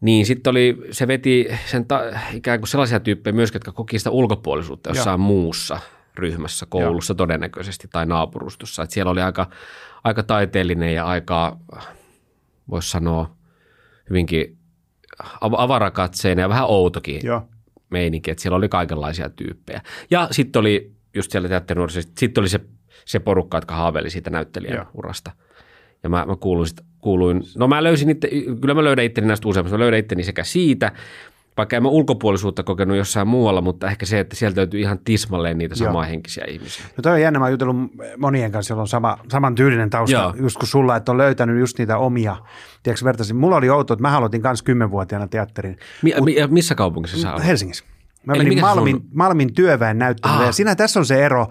Niin 0.00 0.26
sitten 0.26 0.50
oli, 0.50 0.78
se 0.90 1.08
veti 1.08 1.48
sen 1.66 1.86
ta, 1.86 2.00
ikään 2.32 2.60
kuin 2.60 2.68
sellaisia 2.68 3.00
tyyppejä 3.00 3.34
myös, 3.34 3.50
jotka 3.54 3.72
koki 3.72 3.98
sitä 3.98 4.10
ulkopuolisuutta 4.10 4.90
jossain 4.90 5.20
muussa 5.20 5.80
ryhmässä, 6.14 6.66
koulussa 6.68 7.12
Joo. 7.12 7.16
todennäköisesti 7.16 7.88
tai 7.92 8.06
naapurustossa. 8.06 8.82
Et 8.82 8.90
siellä 8.90 9.10
oli 9.10 9.22
aika, 9.22 9.50
aika 10.04 10.22
taiteellinen 10.22 10.94
ja 10.94 11.04
aika, 11.04 11.58
voisi 12.70 12.90
sanoa, 12.90 13.36
hyvinkin 14.10 14.58
av- 15.40 15.54
avarakatseinen 15.56 16.42
ja 16.42 16.48
vähän 16.48 16.66
outokin 16.68 17.20
Joo. 17.24 17.48
meininki, 17.90 18.30
että 18.30 18.42
siellä 18.42 18.56
oli 18.56 18.68
kaikenlaisia 18.68 19.30
tyyppejä. 19.30 19.80
Ja 20.10 20.28
sitten 20.30 20.60
oli 20.60 20.92
just 21.14 21.30
siellä 21.30 21.48
teatterinuorissa, 21.48 22.00
sitten 22.18 22.42
oli 22.42 22.48
se, 22.48 22.60
se 23.04 23.18
porukka, 23.18 23.56
jotka 23.56 23.74
haaveili 23.74 24.10
siitä 24.10 24.30
näyttelijän 24.30 24.76
Joo. 24.76 24.86
urasta. 24.94 25.32
Ja 26.06 26.10
mä, 26.10 26.24
mä 26.26 26.36
kuuluin, 26.36 26.68
sit, 26.68 26.80
kuuluin, 26.98 27.42
no 27.56 27.68
mä 27.68 27.82
löysin 27.82 28.10
itse, 28.10 28.28
kyllä 28.60 28.74
mä 28.74 28.84
löydän 28.84 29.04
itteni 29.04 29.26
näistä 29.26 29.48
useammista, 29.48 29.76
mä 29.78 29.82
löydän 29.82 30.00
itteni 30.00 30.22
sekä 30.24 30.44
siitä, 30.44 30.92
vaikka 31.56 31.76
en 31.76 31.82
mä 31.82 31.88
ulkopuolisuutta 31.88 32.62
kokenut 32.62 32.96
jossain 32.96 33.28
muualla, 33.28 33.60
mutta 33.60 33.90
ehkä 33.90 34.06
se, 34.06 34.20
että 34.20 34.36
sieltä 34.36 34.56
löytyy 34.60 34.80
ihan 34.80 34.98
tismalleen 35.04 35.58
niitä 35.58 35.74
Joo. 35.78 35.86
samanhenkisiä 35.86 36.44
ihmisiä. 36.48 36.84
No 36.96 37.02
toi 37.02 37.12
on 37.12 37.20
jännä, 37.20 37.38
mä 37.38 37.44
oon 37.44 37.52
jutellut 37.52 37.76
monien 38.18 38.52
kanssa, 38.52 38.72
joilla 38.72 38.82
on 38.82 38.88
sama, 38.88 39.18
saman 39.30 39.54
tyylinen 39.54 39.90
tausta, 39.90 40.16
Joo. 40.16 40.34
just 40.40 40.56
kuin 40.56 40.68
sulla, 40.68 40.96
että 40.96 41.12
on 41.12 41.18
löytänyt 41.18 41.58
just 41.60 41.78
niitä 41.78 41.98
omia. 41.98 42.36
Tiedätkö, 42.82 43.04
vertaisin, 43.04 43.36
mulla 43.36 43.56
oli 43.56 43.70
outo, 43.70 43.94
että 43.94 44.02
mä 44.02 44.16
aloitin 44.16 44.42
kanssa 44.42 44.64
kymmenvuotiaana 44.64 45.28
teatterin 45.28 45.78
Mi- 46.02 46.14
mi- 46.24 46.36
missä 46.50 46.74
kaupungissa 46.74 47.18
sä 47.18 47.32
olet? 47.32 47.46
Helsingissä. 47.46 47.84
Mä 48.26 48.32
Eli 48.32 48.44
menin 48.44 48.60
Malmin, 48.60 48.96
sun- 48.96 49.08
Malmin 49.14 49.54
työväen 49.54 49.98
näyttelylle 49.98 50.40
Ah. 50.42 50.46
ja 50.46 50.52
siinä 50.52 50.74
tässä 50.74 51.00
on 51.00 51.06
se 51.06 51.24
ero, 51.24 51.46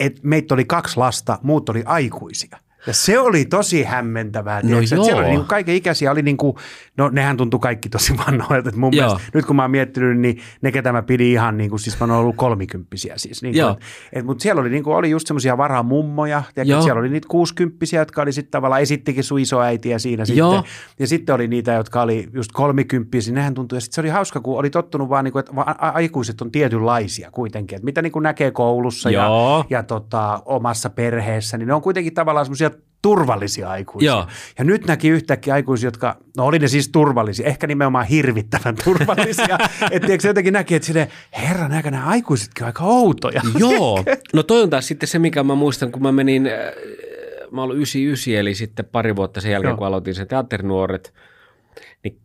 että 0.00 0.20
meitä 0.24 0.54
oli 0.54 0.64
kaksi 0.64 0.96
lasta, 0.96 1.38
muut 1.42 1.68
oli 1.68 1.82
aikuisia. 1.86 2.58
Ja 2.86 2.92
se 2.92 3.18
oli 3.18 3.44
tosi 3.44 3.82
hämmentävää. 3.84 4.60
No 4.62 4.78
että 4.78 4.86
siellä 4.86 5.04
oli 5.04 5.12
joo. 5.12 5.30
niin 5.30 5.44
kaiken 5.44 5.74
ikäisiä, 5.74 6.10
oli 6.10 6.22
niin 6.22 6.36
kuin, 6.36 6.56
no 6.96 7.08
nehän 7.08 7.36
tuntui 7.36 7.60
kaikki 7.60 7.88
tosi 7.88 8.14
vanhoilta. 8.26 8.70
Mun 8.76 8.96
Joo. 8.96 9.06
mielestä, 9.06 9.30
nyt 9.34 9.46
kun 9.46 9.56
mä 9.56 9.62
oon 9.62 9.70
miettinyt, 9.70 10.18
niin 10.18 10.38
ne 10.62 10.72
ketä 10.72 10.92
mä 10.92 11.02
pidin 11.02 11.26
ihan 11.26 11.56
niin 11.56 11.70
kuin, 11.70 11.80
siis 11.80 12.00
mä 12.00 12.06
oon 12.06 12.10
ollut 12.10 12.36
kolmikymppisiä 12.36 13.14
siis. 13.16 13.42
Niin 13.42 13.56
Joo. 13.56 13.74
kuin, 13.74 13.82
et, 14.12 14.26
mutta 14.26 14.42
siellä 14.42 14.60
oli, 14.60 14.70
niin 14.70 14.82
kuin, 14.82 14.96
oli 14.96 15.10
just 15.10 15.26
semmoisia 15.26 15.56
varamummoja, 15.56 16.42
Joo. 16.56 16.62
että 16.62 16.82
siellä 16.82 17.00
oli 17.00 17.08
niitä 17.08 17.28
kuusikymppisiä, 17.28 18.00
jotka 18.00 18.22
oli 18.22 18.32
sitten 18.32 18.50
tavallaan, 18.50 18.82
esittikin 18.82 19.24
sun 19.24 19.38
isoäitiä 19.38 19.98
siinä 19.98 20.24
Joo. 20.34 20.52
sitten. 20.52 20.72
Ja 20.98 21.06
sitten 21.06 21.34
oli 21.34 21.48
niitä, 21.48 21.72
jotka 21.72 22.02
oli 22.02 22.28
just 22.32 22.52
kolmikymppisiä, 22.52 23.34
nehän 23.34 23.54
tuntui, 23.54 23.76
ja 23.76 23.80
sitten 23.80 23.94
se 23.94 24.00
oli 24.00 24.08
hauska, 24.08 24.40
kun 24.40 24.58
oli 24.58 24.70
tottunut 24.70 25.08
vaan, 25.08 25.24
niin 25.24 25.32
kuin, 25.32 25.40
että 25.40 25.52
aikuiset 25.78 26.40
on 26.40 26.50
tietynlaisia 26.50 27.30
kuitenkin, 27.30 27.76
että 27.76 27.84
mitä 27.84 28.02
niin 28.02 28.12
kuin 28.12 28.22
näkee 28.22 28.50
koulussa 28.50 29.10
ja, 29.10 29.24
Joo. 29.24 29.64
ja 29.70 29.82
tota, 29.82 30.42
omassa 30.44 30.90
perheessä, 30.90 31.58
niin 31.58 31.66
ne 31.66 31.74
on 31.74 31.82
kuitenkin 31.82 32.14
tavallaan 32.14 32.46
semmoisia 32.46 32.70
turvallisia 33.02 33.70
aikuisia. 33.70 34.10
Joo. 34.10 34.26
Ja 34.58 34.64
nyt 34.64 34.86
näki 34.86 35.08
yhtäkkiä 35.08 35.54
aikuisia, 35.54 35.86
jotka, 35.86 36.16
no 36.36 36.46
oli 36.46 36.58
ne 36.58 36.68
siis 36.68 36.88
turvallisia, 36.88 37.46
ehkä 37.46 37.66
nimenomaan 37.66 38.06
hirvittävän 38.06 38.76
turvallisia. 38.84 39.58
että 39.90 40.08
se 40.20 40.28
jotenkin 40.28 40.52
näki, 40.52 40.74
että 40.74 40.86
sille, 40.86 41.08
herran 41.38 41.72
aika 41.72 41.90
nämä 41.90 42.06
aikuisetkin 42.06 42.64
on 42.64 42.66
aika 42.66 42.84
outoja. 42.84 43.42
Joo, 43.58 44.04
no 44.34 44.42
toi 44.42 44.62
on 44.62 44.70
taas 44.70 44.86
sitten 44.86 45.08
se, 45.08 45.18
mikä 45.18 45.42
mä 45.42 45.54
muistan, 45.54 45.92
kun 45.92 46.02
mä 46.02 46.12
menin, 46.12 46.46
äh, 46.46 46.52
mä 47.50 47.62
olin 47.62 47.76
99, 47.76 48.34
eli 48.34 48.54
sitten 48.54 48.84
pari 48.84 49.16
vuotta 49.16 49.40
sen 49.40 49.52
jälkeen, 49.52 49.70
Joo. 49.70 49.76
kun 49.76 49.86
aloitin 49.86 50.14
sen 50.14 50.28
teatterinuoret, 50.28 51.14
niin 52.04 52.20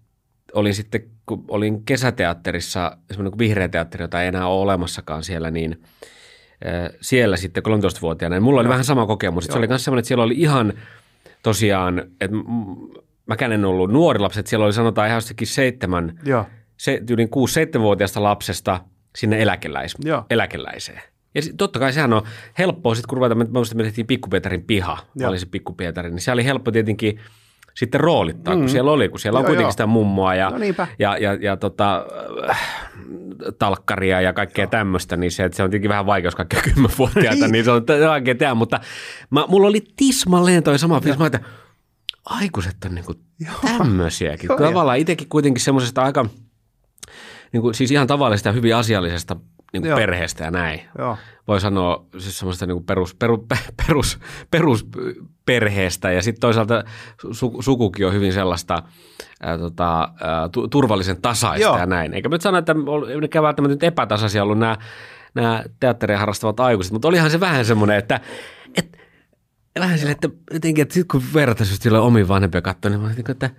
olin 0.53 0.75
sitten, 0.75 1.01
kun 1.25 1.45
olin 1.47 1.85
kesäteatterissa, 1.85 2.97
semmoinen 3.11 3.31
kuin 3.31 3.39
vihreä 3.39 3.67
teatteri, 3.67 4.03
jota 4.03 4.21
ei 4.21 4.27
enää 4.27 4.47
ole 4.47 4.61
olemassakaan 4.61 5.23
siellä, 5.23 5.51
niin 5.51 5.81
siellä 7.01 7.37
sitten 7.37 7.63
13-vuotiaana, 7.67 8.35
niin 8.35 8.43
mulla 8.43 8.61
oli 8.61 8.69
vähän 8.69 8.83
sama 8.83 9.05
kokemus. 9.05 9.45
että 9.45 9.53
Se 9.53 9.59
oli 9.59 9.67
myös 9.67 9.83
semmoinen, 9.83 9.99
että 9.99 10.07
siellä 10.07 10.23
oli 10.23 10.35
ihan 10.37 10.73
tosiaan, 11.43 11.99
että 11.99 12.37
mäkään 13.25 13.51
en 13.51 13.65
ollut 13.65 13.91
nuori 13.91 14.19
lapsi, 14.19 14.39
että 14.39 14.49
siellä 14.49 14.65
oli 14.65 14.73
sanotaan 14.73 15.07
ihan 15.07 15.17
jostakin 15.17 15.47
seitsemän 15.47 16.19
Joo. 16.25 16.45
se, 16.77 17.01
yli 17.09 17.25
6-7-vuotiaasta 17.25 18.23
lapsesta 18.23 18.81
sinne 19.15 19.41
eläkeläis, 19.41 19.95
Joo. 20.05 20.25
eläkeläiseen. 20.29 21.01
Ja 21.35 21.41
sit, 21.41 21.57
totta 21.57 21.79
kai 21.79 21.93
sehän 21.93 22.13
on 22.13 22.21
helppoa, 22.57 22.95
sitten 22.95 23.09
kun 23.09 23.17
ruvetaan, 23.17 23.47
muistan, 23.51 23.77
me 23.77 23.83
tehtiin 23.83 24.07
Pikku-Pietarin 24.07 24.63
piha, 24.67 24.93
mä 24.95 25.01
Joo. 25.15 25.29
olin 25.29 25.39
se 25.39 25.45
Pikku-Pietari, 25.45 26.09
niin 26.09 26.21
se 26.21 26.31
oli 26.31 26.45
helppo 26.45 26.71
tietenkin 26.71 27.19
sitten 27.73 28.01
roolittaa, 28.01 28.55
mm. 28.55 28.59
kun 28.59 28.69
siellä 28.69 28.91
oli, 28.91 29.09
kun 29.09 29.19
siellä 29.19 29.37
on 29.37 29.43
Joo, 29.43 29.47
kuitenkin 29.47 29.63
joo. 29.63 29.71
sitä 29.71 29.87
mummoa 29.87 30.35
ja, 30.35 30.49
No 30.49 30.57
niinpä. 30.57 30.87
ja, 30.99 31.17
ja, 31.17 31.33
ja 31.33 31.57
tota, 31.57 32.05
äh, 32.49 32.59
talkkaria 33.59 34.21
ja 34.21 34.33
kaikkea 34.33 34.67
tämmöistä, 34.67 35.17
niin 35.17 35.31
se, 35.31 35.43
että 35.43 35.55
se 35.55 35.63
on 35.63 35.69
tietenkin 35.69 35.89
vähän 35.89 36.05
vaikeus 36.05 36.35
kaikkia 36.35 36.61
kymmenvuotiaita, 36.61 37.47
niin 37.51 37.65
se 37.65 37.71
on 37.71 37.83
vaikea 38.07 38.35
tehdä, 38.35 38.53
mutta 38.53 38.79
mä, 39.29 39.45
mulla 39.47 39.67
oli 39.67 39.81
tismalleen 39.95 40.63
toi 40.63 40.79
sama 40.79 41.01
fiilis, 41.01 41.19
mä 41.19 41.25
että 41.25 41.39
aikuiset 42.25 42.75
on 42.85 42.95
niinku 42.95 43.13
tämmöisiäkin. 43.61 44.47
Joo, 44.47 44.57
Tavallaan 44.57 44.97
itsekin 44.97 45.29
kuitenkin 45.29 45.63
semmoisesta 45.63 46.01
aika, 46.01 46.25
niinku, 47.53 47.73
siis 47.73 47.91
ihan 47.91 48.07
tavallisesta 48.07 48.49
ja 48.49 48.53
hyvin 48.53 48.75
asiallisesta 48.75 49.35
niinku 49.73 49.87
Joo. 49.87 49.97
perheestä 49.97 50.43
ja 50.43 50.51
näin. 50.51 50.81
Joo. 50.97 51.17
Voi 51.47 51.61
sanoa 51.61 52.05
siis 52.17 52.39
semmoista 52.39 52.65
niinku 52.65 52.83
perus, 52.83 53.15
peru, 53.15 53.47
perus, 53.87 54.19
perusperheestä 54.51 56.11
ja 56.11 56.21
sitten 56.21 56.41
toisaalta 56.41 56.83
su, 57.31 57.57
sukukin 57.59 58.07
on 58.07 58.13
hyvin 58.13 58.33
sellaista 58.33 58.83
ää, 59.41 59.57
tota, 59.57 59.99
ää, 60.21 60.49
tu, 60.49 60.67
turvallisen 60.67 61.21
tasaista 61.21 61.61
Joo. 61.63 61.77
ja 61.77 61.85
näin. 61.85 62.13
Eikä 62.13 62.29
nyt 62.29 62.41
sano, 62.41 62.57
että 62.57 62.75
nekään 63.21 63.43
välttämättä 63.43 63.75
nyt 63.75 63.83
epätasaisia 63.83 64.43
ollut 64.43 64.59
nämä, 64.59 64.77
nämä 65.33 65.63
teatteria 65.79 66.17
harrastavat 66.17 66.59
aikuiset, 66.59 66.93
mutta 66.93 67.07
olihan 67.07 67.31
se 67.31 67.39
vähän 67.39 67.65
semmoinen, 67.65 67.97
että, 67.97 68.19
että 68.75 68.97
vähän 69.79 69.97
silleen, 69.97 70.15
että 70.23 70.29
jotenkin, 70.53 70.81
että 70.81 70.93
sitten 70.93 71.07
kun 71.19 71.33
vertaisi 71.33 71.73
just 71.73 71.81
silloin 71.81 72.03
omiin 72.03 72.27
vanhempia 72.27 72.61
katsoa, 72.61 72.89
niin 72.89 72.99
mä 72.99 73.05
olin, 73.05 73.15
niin 73.15 73.25
kuin, 73.25 73.33
että 73.33 73.49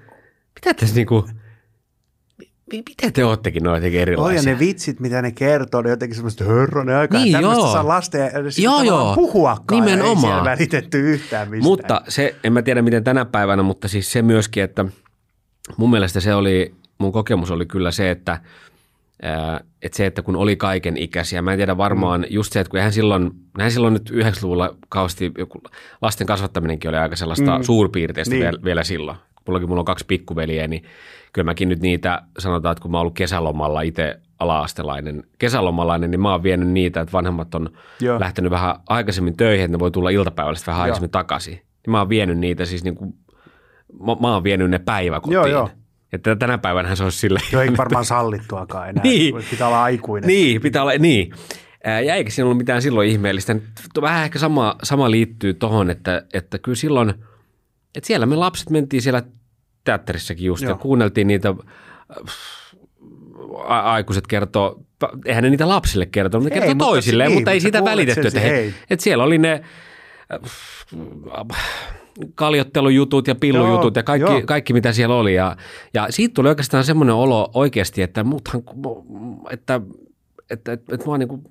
mitä 0.54 0.74
tässä 0.74 0.94
niinku, 0.94 1.28
mi- 1.28 1.41
miten 2.76 3.12
te 3.12 3.24
oottekin 3.24 3.62
noin 3.62 3.74
jotenkin 3.76 4.00
erilaisia? 4.00 4.52
ne 4.52 4.58
vitsit, 4.58 5.00
mitä 5.00 5.22
ne 5.22 5.32
kertoo, 5.32 5.82
ne 5.82 5.90
jotenkin 5.90 6.16
semmoista 6.16 6.44
hörronen 6.44 6.96
aikaa. 6.96 7.20
Niin, 7.20 7.32
Tämmöistä 7.32 7.60
joo. 7.62 7.72
saa 7.72 7.88
lasten 7.88 8.30
Joo, 8.58 8.82
joo. 8.82 9.14
puhuakaan. 9.14 9.64
Ei 9.88 9.90
Nimenomaan. 9.90 10.18
siellä 10.20 10.44
välitetty 10.44 10.98
yhtään 11.12 11.48
mistään. 11.50 11.62
Mutta 11.70 12.02
se, 12.08 12.34
en 12.44 12.52
mä 12.52 12.62
tiedä 12.62 12.82
miten 12.82 13.04
tänä 13.04 13.24
päivänä, 13.24 13.62
mutta 13.62 13.88
siis 13.88 14.12
se 14.12 14.22
myöskin, 14.22 14.62
että 14.62 14.84
mun 15.76 15.90
mielestä 15.90 16.20
se 16.20 16.34
oli, 16.34 16.74
mun 16.98 17.12
kokemus 17.12 17.50
oli 17.50 17.66
kyllä 17.66 17.90
se, 17.90 18.10
että, 18.10 18.40
ää, 19.22 19.60
että 19.82 19.96
se, 19.96 20.06
että 20.06 20.22
kun 20.22 20.36
oli 20.36 20.56
kaiken 20.56 20.96
ikäisiä, 20.96 21.42
mä 21.42 21.52
en 21.52 21.58
tiedä 21.58 21.76
varmaan 21.76 22.20
mm. 22.20 22.26
just 22.30 22.52
se, 22.52 22.60
että 22.60 22.70
kun 22.70 22.78
eihän 22.78 22.92
silloin, 22.92 23.30
eihän 23.58 23.70
silloin 23.72 23.94
nyt 23.94 24.10
90-luvulla 24.10 24.76
kauheasti, 24.88 25.32
joku 25.38 25.62
lasten 26.02 26.26
kasvattaminenkin 26.26 26.88
oli 26.88 26.96
aika 26.98 27.16
sellaista 27.16 27.58
Mm. 27.58 27.64
suurpiirteistä 27.64 28.34
niin. 28.34 28.42
vielä, 28.42 28.58
vielä 28.64 28.84
silloin. 28.84 29.18
Mullakin 29.46 29.68
mulla 29.68 29.80
on 29.80 29.84
kaksi 29.84 30.04
pikkuveliä, 30.08 30.68
niin 30.68 30.84
kyllä 31.32 31.44
mäkin 31.44 31.68
nyt 31.68 31.80
niitä, 31.80 32.22
sanotaan, 32.38 32.72
että 32.72 32.82
kun 32.82 32.90
mä 32.90 32.96
oon 32.96 33.00
ollut 33.00 33.14
kesälomalla 33.14 33.80
itse 33.80 34.20
ala-astelainen, 34.38 35.24
kesälomalainen, 35.38 36.10
niin 36.10 36.20
mä 36.20 36.32
oon 36.32 36.42
vienyt 36.42 36.68
niitä, 36.68 37.00
että 37.00 37.12
vanhemmat 37.12 37.54
on 37.54 37.70
Joo. 38.00 38.20
lähtenyt 38.20 38.50
vähän 38.50 38.76
aikaisemmin 38.88 39.36
töihin, 39.36 39.64
että 39.64 39.76
ne 39.76 39.78
voi 39.78 39.90
tulla 39.90 40.10
iltapäivällä 40.10 40.56
sitten 40.56 40.72
vähän 40.72 40.80
Joo. 40.80 40.84
aikaisemmin 40.84 41.10
takaisin. 41.10 41.54
Niin 41.54 41.90
mä 41.90 41.98
oon 41.98 42.08
vienyt 42.08 42.38
niitä 42.38 42.64
siis 42.64 42.84
niin 42.84 42.94
kuin, 42.94 43.14
mä, 44.00 44.16
mä 44.20 44.34
oon 44.34 44.44
vienyt 44.44 44.70
ne 44.70 44.78
päiväkotiin. 44.78 45.34
Joo, 45.34 45.46
joo. 45.46 45.70
Että 46.12 46.36
tänä 46.36 46.58
päivänä 46.58 46.94
se 46.94 47.04
olisi 47.04 47.18
silleen. 47.18 47.46
Joo, 47.52 47.62
ei 47.62 47.76
varmaan 47.76 48.04
sallittuakaan 48.04 48.88
enää. 48.88 49.02
Niin. 49.04 49.34
Pitää 49.50 49.66
olla 49.66 49.82
aikuinen. 49.82 50.28
Niin, 50.28 50.60
pitää 50.60 50.82
olla, 50.82 50.92
niin. 50.98 51.32
Ja 52.06 52.14
eikä 52.14 52.30
siinä 52.30 52.46
ollut 52.46 52.58
mitään 52.58 52.82
silloin 52.82 53.08
ihmeellistä. 53.08 53.56
Vähän 54.00 54.24
ehkä 54.24 54.38
sama, 54.38 54.76
sama 54.82 55.10
liittyy 55.10 55.54
tohon, 55.54 55.90
että, 55.90 56.22
että 56.32 56.58
kyllä 56.58 56.76
silloin, 56.76 57.14
että 57.94 58.06
siellä 58.06 58.26
me 58.26 58.36
lapset 58.36 58.70
mentiin 58.70 59.02
siellä 59.02 59.22
teatterissakin 59.84 60.46
just 60.46 60.62
Joo. 60.62 60.72
ja 60.72 60.76
kuunneltiin 60.78 61.26
niitä, 61.26 61.54
a- 63.64 63.80
aikuiset 63.80 64.26
kertoo, 64.26 64.82
eihän 65.26 65.44
ne 65.44 65.50
niitä 65.50 65.68
lapsille 65.68 66.06
kertonut, 66.06 66.44
ne 66.44 66.50
kertoo 66.50 66.74
toisilleen, 66.74 67.28
niin, 67.28 67.38
mutta 67.38 67.50
ei 67.50 67.56
mutta 67.56 67.62
siitä 67.62 67.84
välitetty, 67.84 68.26
että, 68.26 68.40
he, 68.40 68.74
että 68.90 69.02
siellä 69.02 69.24
oli 69.24 69.38
ne 69.38 69.62
kaljottelujutut 72.34 73.28
ja 73.28 73.34
pillujutut 73.34 73.96
Joo, 73.96 74.00
ja 74.00 74.02
kaikki, 74.02 74.32
joo. 74.32 74.42
kaikki, 74.46 74.72
mitä 74.72 74.92
siellä 74.92 75.14
oli. 75.14 75.34
Ja, 75.34 75.56
ja 75.94 76.06
siitä 76.10 76.34
tuli 76.34 76.48
oikeastaan 76.48 76.84
semmoinen 76.84 77.14
olo 77.14 77.50
oikeasti, 77.54 78.02
että 78.02 78.24
muthan, 78.24 78.62
että, 79.50 79.80
että, 80.50 80.72
että, 80.72 80.94
että 80.94 81.06
mua 81.06 81.18
niin 81.18 81.28
kuin 81.28 81.42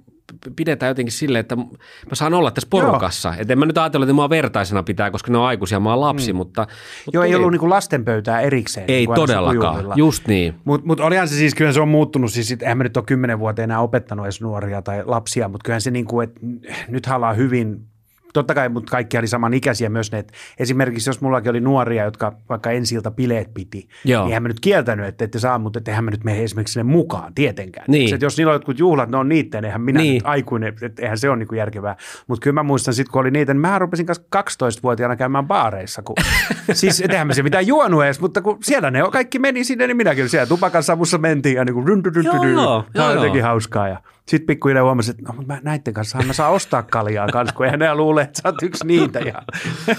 pidetään 0.56 0.90
jotenkin 0.90 1.12
silleen, 1.12 1.40
että 1.40 1.56
mä 1.56 1.66
saan 2.14 2.34
olla 2.34 2.52
tässä 2.52 2.68
porukassa. 2.70 3.34
Että 3.38 3.54
en 3.54 3.60
mä 3.60 3.66
nyt 3.66 3.78
ajatella, 3.78 4.04
että 4.04 4.14
mua 4.14 4.30
vertaisena 4.30 4.84
pitää, 4.84 5.12
koska 5.12 5.32
ne 5.32 5.38
on 5.38 5.46
aikuisia, 5.46 5.80
mä 5.80 5.90
oon 5.90 6.02
lapsi, 6.02 6.34
mm. 6.34 6.38
mutta, 6.38 6.62
mutta 6.62 7.18
Joo, 7.18 7.24
ei 7.24 7.30
tuli- 7.30 7.36
ollut 7.36 7.52
niinku 7.52 7.70
lastenpöytää 7.70 8.42
erikseen. 8.42 8.86
ei 8.88 9.06
niin 9.06 9.16
todellakaan, 9.16 9.86
just 9.96 10.28
niin. 10.28 10.56
Mutta 10.64 10.88
mut 10.88 11.00
olihan 11.00 11.28
se 11.28 11.36
siis, 11.36 11.56
kyllä 11.56 11.74
se 11.74 11.82
on 11.82 11.88
muuttunut, 11.88 12.32
siis 12.32 12.52
eihän 12.62 12.78
mä 12.78 12.84
nyt 12.84 12.98
ole 12.98 13.06
kymmenen 13.06 13.40
vuotta 13.40 13.62
enää 13.62 13.80
opettanut 13.80 14.26
edes 14.26 14.42
nuoria 14.42 14.82
tai 14.82 15.04
lapsia, 15.06 15.48
mutta 15.48 15.64
kyllähän 15.66 15.82
se 15.82 15.92
niin 15.92 16.06
kuin, 16.06 16.24
että 16.30 16.40
nythän 16.88 17.16
ollaan 17.16 17.38
hyvin, 17.38 17.91
totta 18.34 18.54
kai, 18.54 18.70
mutta 18.70 18.92
kaikki 18.92 19.18
oli 19.18 19.28
samanikäisiä 19.28 19.90
myös 19.90 20.12
ne, 20.12 20.20
että 20.20 20.34
esimerkiksi 20.60 21.10
jos 21.10 21.22
mullakin 21.22 21.50
oli 21.50 21.60
nuoria, 21.60 22.04
jotka 22.04 22.34
vaikka 22.50 22.72
ensi 22.72 22.96
ilta 22.96 23.12
bileet 23.12 23.54
piti, 23.54 23.88
Joo. 24.06 24.22
niin 24.24 24.30
eihän 24.30 24.44
mä 24.44 24.48
nyt 24.48 24.60
kieltänyt, 24.60 25.06
että 25.06 25.26
ette 25.26 25.40
saa, 25.40 25.60
mutta 25.60 25.80
eihän 25.88 26.04
mä 26.04 26.12
nyt 26.12 26.24
mene 26.24 26.44
esimerkiksi 26.44 26.74
sinne 26.74 26.84
mukaan 26.92 27.34
tietenkään. 27.36 27.86
Niin. 27.88 28.10
Se, 28.10 28.16
että 28.16 28.26
jos 28.26 28.38
niillä 28.38 28.52
on 28.52 28.56
jotkut 28.56 28.80
juhlat, 28.80 29.10
ne 29.10 29.18
on 29.18 29.30
niitten, 29.30 29.66
eihän 29.66 29.82
minä 29.82 30.00
Niin. 30.00 30.14
nyt 30.14 30.24
aikuinen, 30.26 30.74
että 30.82 31.02
eihän 31.02 31.18
se 31.18 31.30
ole 31.30 31.38
niin 31.38 31.48
kuin 31.48 31.58
järkevää. 31.60 31.96
Mutta 32.28 32.44
kyllä 32.44 32.54
mä 32.54 32.64
muistan 32.64 32.94
sitten, 32.94 33.12
kun 33.12 33.22
oli 33.22 33.32
niitä, 33.32 33.54
niin 33.54 33.62
mä 33.62 33.80
rupesin 33.80 34.06
kanssa 34.06 34.24
12-vuotiaana 34.36 35.16
käymään 35.16 35.48
baareissa. 35.48 36.02
Kun, 36.02 36.16
siis 36.74 37.02
eihän 37.02 37.28
mä 37.28 37.34
se 37.34 37.44
mitään 37.44 37.68
juonut 37.68 38.04
edes, 38.04 38.20
mutta 38.22 38.42
kun 38.42 38.58
siellä 38.64 38.92
ne 38.92 39.00
kaikki 39.12 39.40
meni 39.40 39.64
sinne, 39.64 39.88
niin 39.88 39.98
minäkin 39.98 40.30
siellä 40.30 40.46
tupakan 40.48 40.84
savussa 40.84 41.18
mentiin 41.18 41.56
ja 41.56 41.66
niin 41.66 41.74
kuin 41.74 41.88
ryn, 41.88 42.06
ryn, 42.06 42.16
ryn, 42.16 42.26
Joo, 42.26 42.44
ryn. 42.44 42.54
joo, 42.54 42.84
Tämä 42.94 43.06
on 43.06 43.12
joo, 43.12 43.22
jotenkin 43.22 43.44
hauskaa. 43.44 43.88
Ja 43.88 44.02
sitten 44.28 44.48
pikkuhiljaa 44.48 44.84
huomasin, 44.84 45.12
että 45.12 45.34
no, 45.34 45.44
mä 45.46 45.60
näiden 45.64 45.94
kanssa 45.94 46.18
mä 46.18 46.34
saa 46.34 46.50
ostaa 46.50 46.84
kaljaa 46.84 47.28
kanssa, 47.28 47.56
kun 47.56 47.66
eihän 47.66 47.80
ne 47.80 47.96
luule, 47.96 48.22
että 48.22 48.42
sä 48.42 48.50
oot 48.50 48.64
yksi 48.64 48.88
niitä. 48.88 49.20
Ja, 49.20 49.42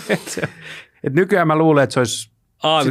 et, 0.09 0.41
et 1.05 1.13
nykyään 1.13 1.47
mä 1.47 1.57
luulen, 1.57 1.85
että 1.85 1.95
se 1.95 2.01
olisi 2.01 2.33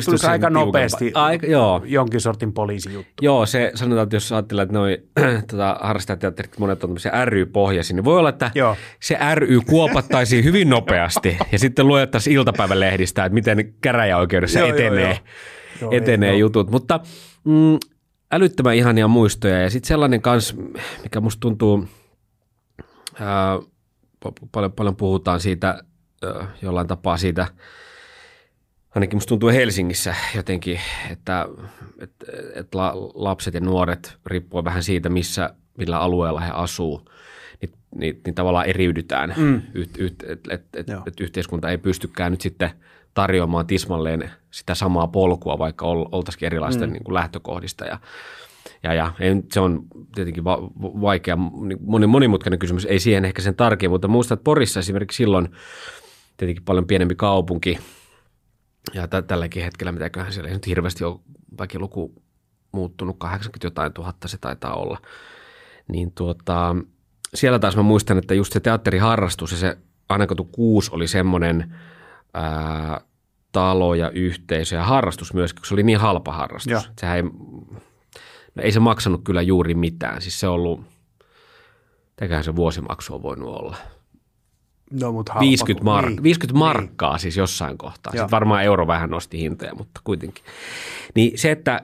tulisi 0.06 0.28
aika 0.28 0.48
tiukempaa. 0.48 0.66
nopeasti 0.66 1.12
Aika, 1.14 1.48
joo. 1.48 1.82
jonkin 1.86 2.22
sortin 2.22 2.54
poliisijuttu. 2.54 3.12
Joo, 3.22 3.46
se 3.46 3.72
sanotaan, 3.76 4.04
että 4.04 4.16
jos 4.16 4.32
ajattelee, 4.32 4.64
että 4.64 4.74
noi 4.74 4.98
tota, 5.52 5.78
harrastajateatterit, 5.82 6.60
monet 6.60 6.84
on 6.84 6.90
tämmöisiä 6.90 7.26
ry-pohjaisia, 7.26 7.96
niin 7.96 8.06
voi 8.06 8.18
olla, 8.18 8.30
että 8.30 8.52
Joo. 8.56 8.76
se 9.00 9.18
ry 9.36 9.60
kuopattaisiin 9.70 10.44
hyvin 10.44 10.70
nopeasti 10.70 11.38
ja 11.52 11.60
sitten 11.60 11.88
luettaisiin 11.88 12.36
iltapäivälehdistä, 12.36 13.26
että 13.26 13.34
miten 13.34 13.74
käräjäoikeudessa 13.82 14.60
Joo, 14.60 14.68
joo, 14.68 14.78
etenee, 14.78 15.10
joo. 15.10 15.18
Joo, 15.82 15.92
etenee 15.92 16.30
ei, 16.30 16.40
joo. 16.40 16.48
jutut. 16.48 16.72
Mutta 16.72 17.00
mm, 17.44 17.78
älyttömän 18.32 18.76
ihania 18.76 19.08
muistoja. 19.08 19.62
Ja 19.62 19.70
sitten 19.70 19.88
sellainen 19.88 20.22
kans, 20.22 20.56
mikä 21.04 21.22
musta 21.22 21.40
tuntuu, 21.40 21.88
ää, 23.20 23.60
paljon, 24.52 24.72
paljon 24.72 24.96
puhutaan 24.96 25.40
siitä 25.40 25.84
ää, 26.24 26.48
jollain 26.62 26.88
tapaa 26.88 27.18
siitä, 27.18 27.48
ainakin 28.96 29.16
musta 29.16 29.30
tuntuu 29.30 29.50
Helsingissä 29.50 30.16
jotenkin, 30.36 30.80
että, 31.10 31.48
että, 32.00 32.26
että 32.56 32.78
lapset 33.14 33.54
ja 33.54 33.60
nuoret 33.60 34.18
riippuu 34.26 34.64
vähän 34.64 34.84
siitä, 34.84 35.10
missä, 35.10 35.54
millä 35.78 36.00
alueella 36.00 36.40
he 36.40 36.52
asuu, 36.54 37.10
niin, 37.62 37.74
niin, 37.96 38.22
niin 38.26 38.36
tavallaan 38.36 38.66
eriydytään, 38.66 39.34
mm. 39.38 39.62
että 39.76 40.04
et, 40.30 40.42
et, 40.50 40.66
et, 40.74 40.88
et 41.08 41.20
yhteiskunta 41.20 41.70
ei 41.70 41.78
pystykään 41.78 42.32
nyt 42.32 42.42
sitten 42.42 42.70
tarjoamaan 43.14 43.68
tismalleen 43.68 44.32
sitä 44.52 44.76
samaa 44.76 45.08
polkua, 45.08 45.58
vaikka 45.58 45.86
oltaisikin 45.86 46.46
erilaisten 46.46 46.90
mm. 46.90 46.94
niin 46.94 47.04
kuin 47.04 47.14
lähtökohdista. 47.14 47.86
Ja 47.86 48.00
ja, 48.84 48.94
ja 48.94 49.14
se 49.54 49.60
on 49.60 49.84
tietenkin 50.16 50.44
va- 50.44 50.72
vaikea, 50.82 51.36
moni, 51.80 52.08
monimutkainen 52.08 52.60
kysymys, 52.60 52.86
ei 52.86 53.00
siihen 53.00 53.26
ehkä 53.26 53.42
sen 53.42 53.56
tarkemmin, 53.56 53.94
mutta 53.94 54.08
muistan, 54.08 54.36
että 54.36 54.44
Porissa 54.44 54.80
esimerkiksi 54.80 55.18
silloin 55.18 55.50
tietenkin 56.38 56.64
paljon 56.64 56.88
pienempi 56.88 57.16
kaupunki, 57.16 57.80
ja 58.94 59.08
t- 59.08 59.28
tälläkin 59.28 59.64
hetkellä, 59.64 59.92
mitäköhän 59.92 60.34
siellä 60.34 60.50
ei 60.50 60.54
nyt 60.54 60.68
hirveästi 60.68 61.04
ole 61.04 61.20
väkiluku 61.60 62.24
muuttunut, 62.72 63.16
80 63.20 63.68
jotain 63.68 63.94
tuhatta 63.94 64.28
se 64.28 64.38
taitaa 64.38 64.76
olla, 64.76 64.98
niin 65.88 66.12
tuota, 66.12 66.76
siellä 67.34 67.60
taas 67.60 67.76
mä 67.76 67.82
muistan, 67.82 68.18
että 68.18 68.34
just 68.34 68.54
se 68.54 68.60
teatteriharrastus 68.60 69.52
ja 69.52 69.58
se 69.58 69.78
Anakatu 70.10 70.44
6 70.44 70.90
oli 70.94 71.08
semmoinen 71.08 71.76
ää, 72.34 73.02
talo 73.52 73.96
ja 73.96 74.10
yhteisö 74.10 74.76
ja 74.76 74.84
harrastus 74.84 75.34
myös, 75.34 75.54
kun 75.54 75.66
se 75.66 75.74
oli 75.74 75.84
niin 75.84 76.00
halpa 76.00 76.34
harrastus. 76.34 76.72
Ja. 76.72 76.82
Sehän 77.00 77.18
ei, 77.18 77.24
no 78.56 78.64
ei 78.64 78.72
se 78.72 78.80
maksanut 78.80 79.22
kyllä 79.24 79.42
juuri 79.42 79.74
mitään. 79.74 80.22
Siis 80.22 80.40
se 80.40 80.48
on 80.48 80.54
ollut, 80.54 80.82
mitäköhän 82.10 82.44
se 82.44 82.56
vuosimaksu 82.56 83.16
on 83.16 83.24
voinut 83.24 83.56
olla– 83.56 83.78
No, 84.92 85.12
mutta 85.12 85.34
50, 85.40 85.86
mar- 85.86 86.10
niin. 86.10 86.24
50 86.24 86.60
markkaa 86.60 87.12
niin. 87.12 87.20
siis 87.20 87.38
jossain 87.38 87.78
kohtaa. 87.78 88.12
Sitten 88.12 88.32
varmaan 88.32 88.64
euro 88.64 88.88
vähän 88.88 89.10
nosti 89.10 89.38
hintoja, 89.38 89.76
mutta 89.76 90.02
kuitenkin. 90.04 90.44
Niin 91.16 91.38
se, 91.38 91.52
että 91.52 91.82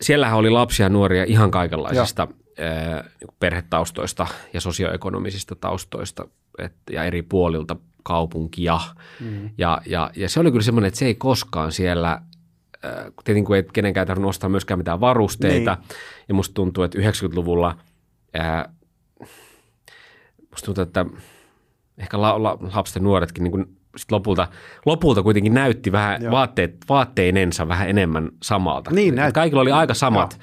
siellähän 0.00 0.38
oli 0.38 0.50
lapsia 0.50 0.86
ja 0.86 0.90
nuoria 0.90 1.24
ihan 1.24 1.50
kaikenlaisista 1.50 2.28
ää, 2.58 3.04
niin 3.20 3.34
perhetaustoista 3.38 4.26
ja 4.52 4.60
sosioekonomisista 4.60 5.54
taustoista 5.54 6.28
et, 6.58 6.72
ja 6.90 7.04
eri 7.04 7.22
puolilta 7.22 7.76
kaupunkia. 8.02 8.80
Mm. 9.20 9.50
Ja, 9.58 9.80
ja, 9.86 10.10
ja 10.16 10.28
se 10.28 10.40
oli 10.40 10.50
kyllä 10.50 10.64
semmoinen, 10.64 10.88
että 10.88 10.98
se 10.98 11.06
ei 11.06 11.14
koskaan 11.14 11.72
siellä 11.72 12.22
tietenkin 13.24 13.44
kun 13.44 13.56
ei 13.56 13.64
kenenkään 13.72 14.06
tarvinnut 14.06 14.28
ostaa 14.28 14.50
myöskään 14.50 14.78
mitään 14.78 15.00
varusteita. 15.00 15.74
Niin. 15.80 15.98
Ja 16.28 16.34
musta 16.34 16.54
tuntuu, 16.54 16.84
että 16.84 16.98
90-luvulla 16.98 17.76
ää, 18.34 18.68
musta 20.50 20.64
tuntuu, 20.64 20.82
että 20.82 21.06
ehkä 21.98 22.20
la, 22.20 22.42
la, 22.42 22.58
lapset 22.74 22.94
ja 22.94 23.02
nuoretkin 23.02 23.44
niin 23.44 23.52
kuin 23.52 23.76
sit 23.96 24.12
lopulta, 24.12 24.48
lopulta 24.86 25.22
kuitenkin 25.22 25.54
näytti 25.54 25.92
vähän 25.92 26.30
vaatteet, 26.30 26.76
vaatteinensa 26.88 27.68
vähän 27.68 27.88
enemmän 27.88 28.28
samalta. 28.42 28.90
Niin, 28.90 29.14
näyt... 29.14 29.34
Kaikilla 29.34 29.62
oli 29.62 29.72
aika 29.72 29.94
samat, 29.94 30.40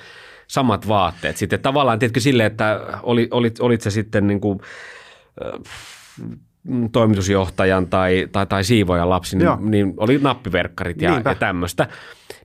samat 0.47 0.87
vaatteet. 0.87 1.37
Sitten 1.37 1.59
tavallaan 1.59 1.99
tietenkin 1.99 2.21
silleen, 2.21 2.51
että 2.51 2.79
oli, 3.03 3.27
olit, 3.31 3.59
olit 3.59 3.81
se 3.81 3.91
sitten 3.91 4.27
niin 4.27 4.41
kuin, 4.41 4.59
toimitusjohtajan 6.91 7.87
tai, 7.87 8.27
tai, 8.31 8.45
tai 8.45 8.63
siivojan 8.63 9.09
lapsi, 9.09 9.37
niin, 9.37 9.71
niin 9.71 9.93
oli 9.97 10.19
nappiverkkarit 10.21 11.01
ja, 11.01 11.21
ja 11.25 11.35
tämmöistä. 11.35 11.87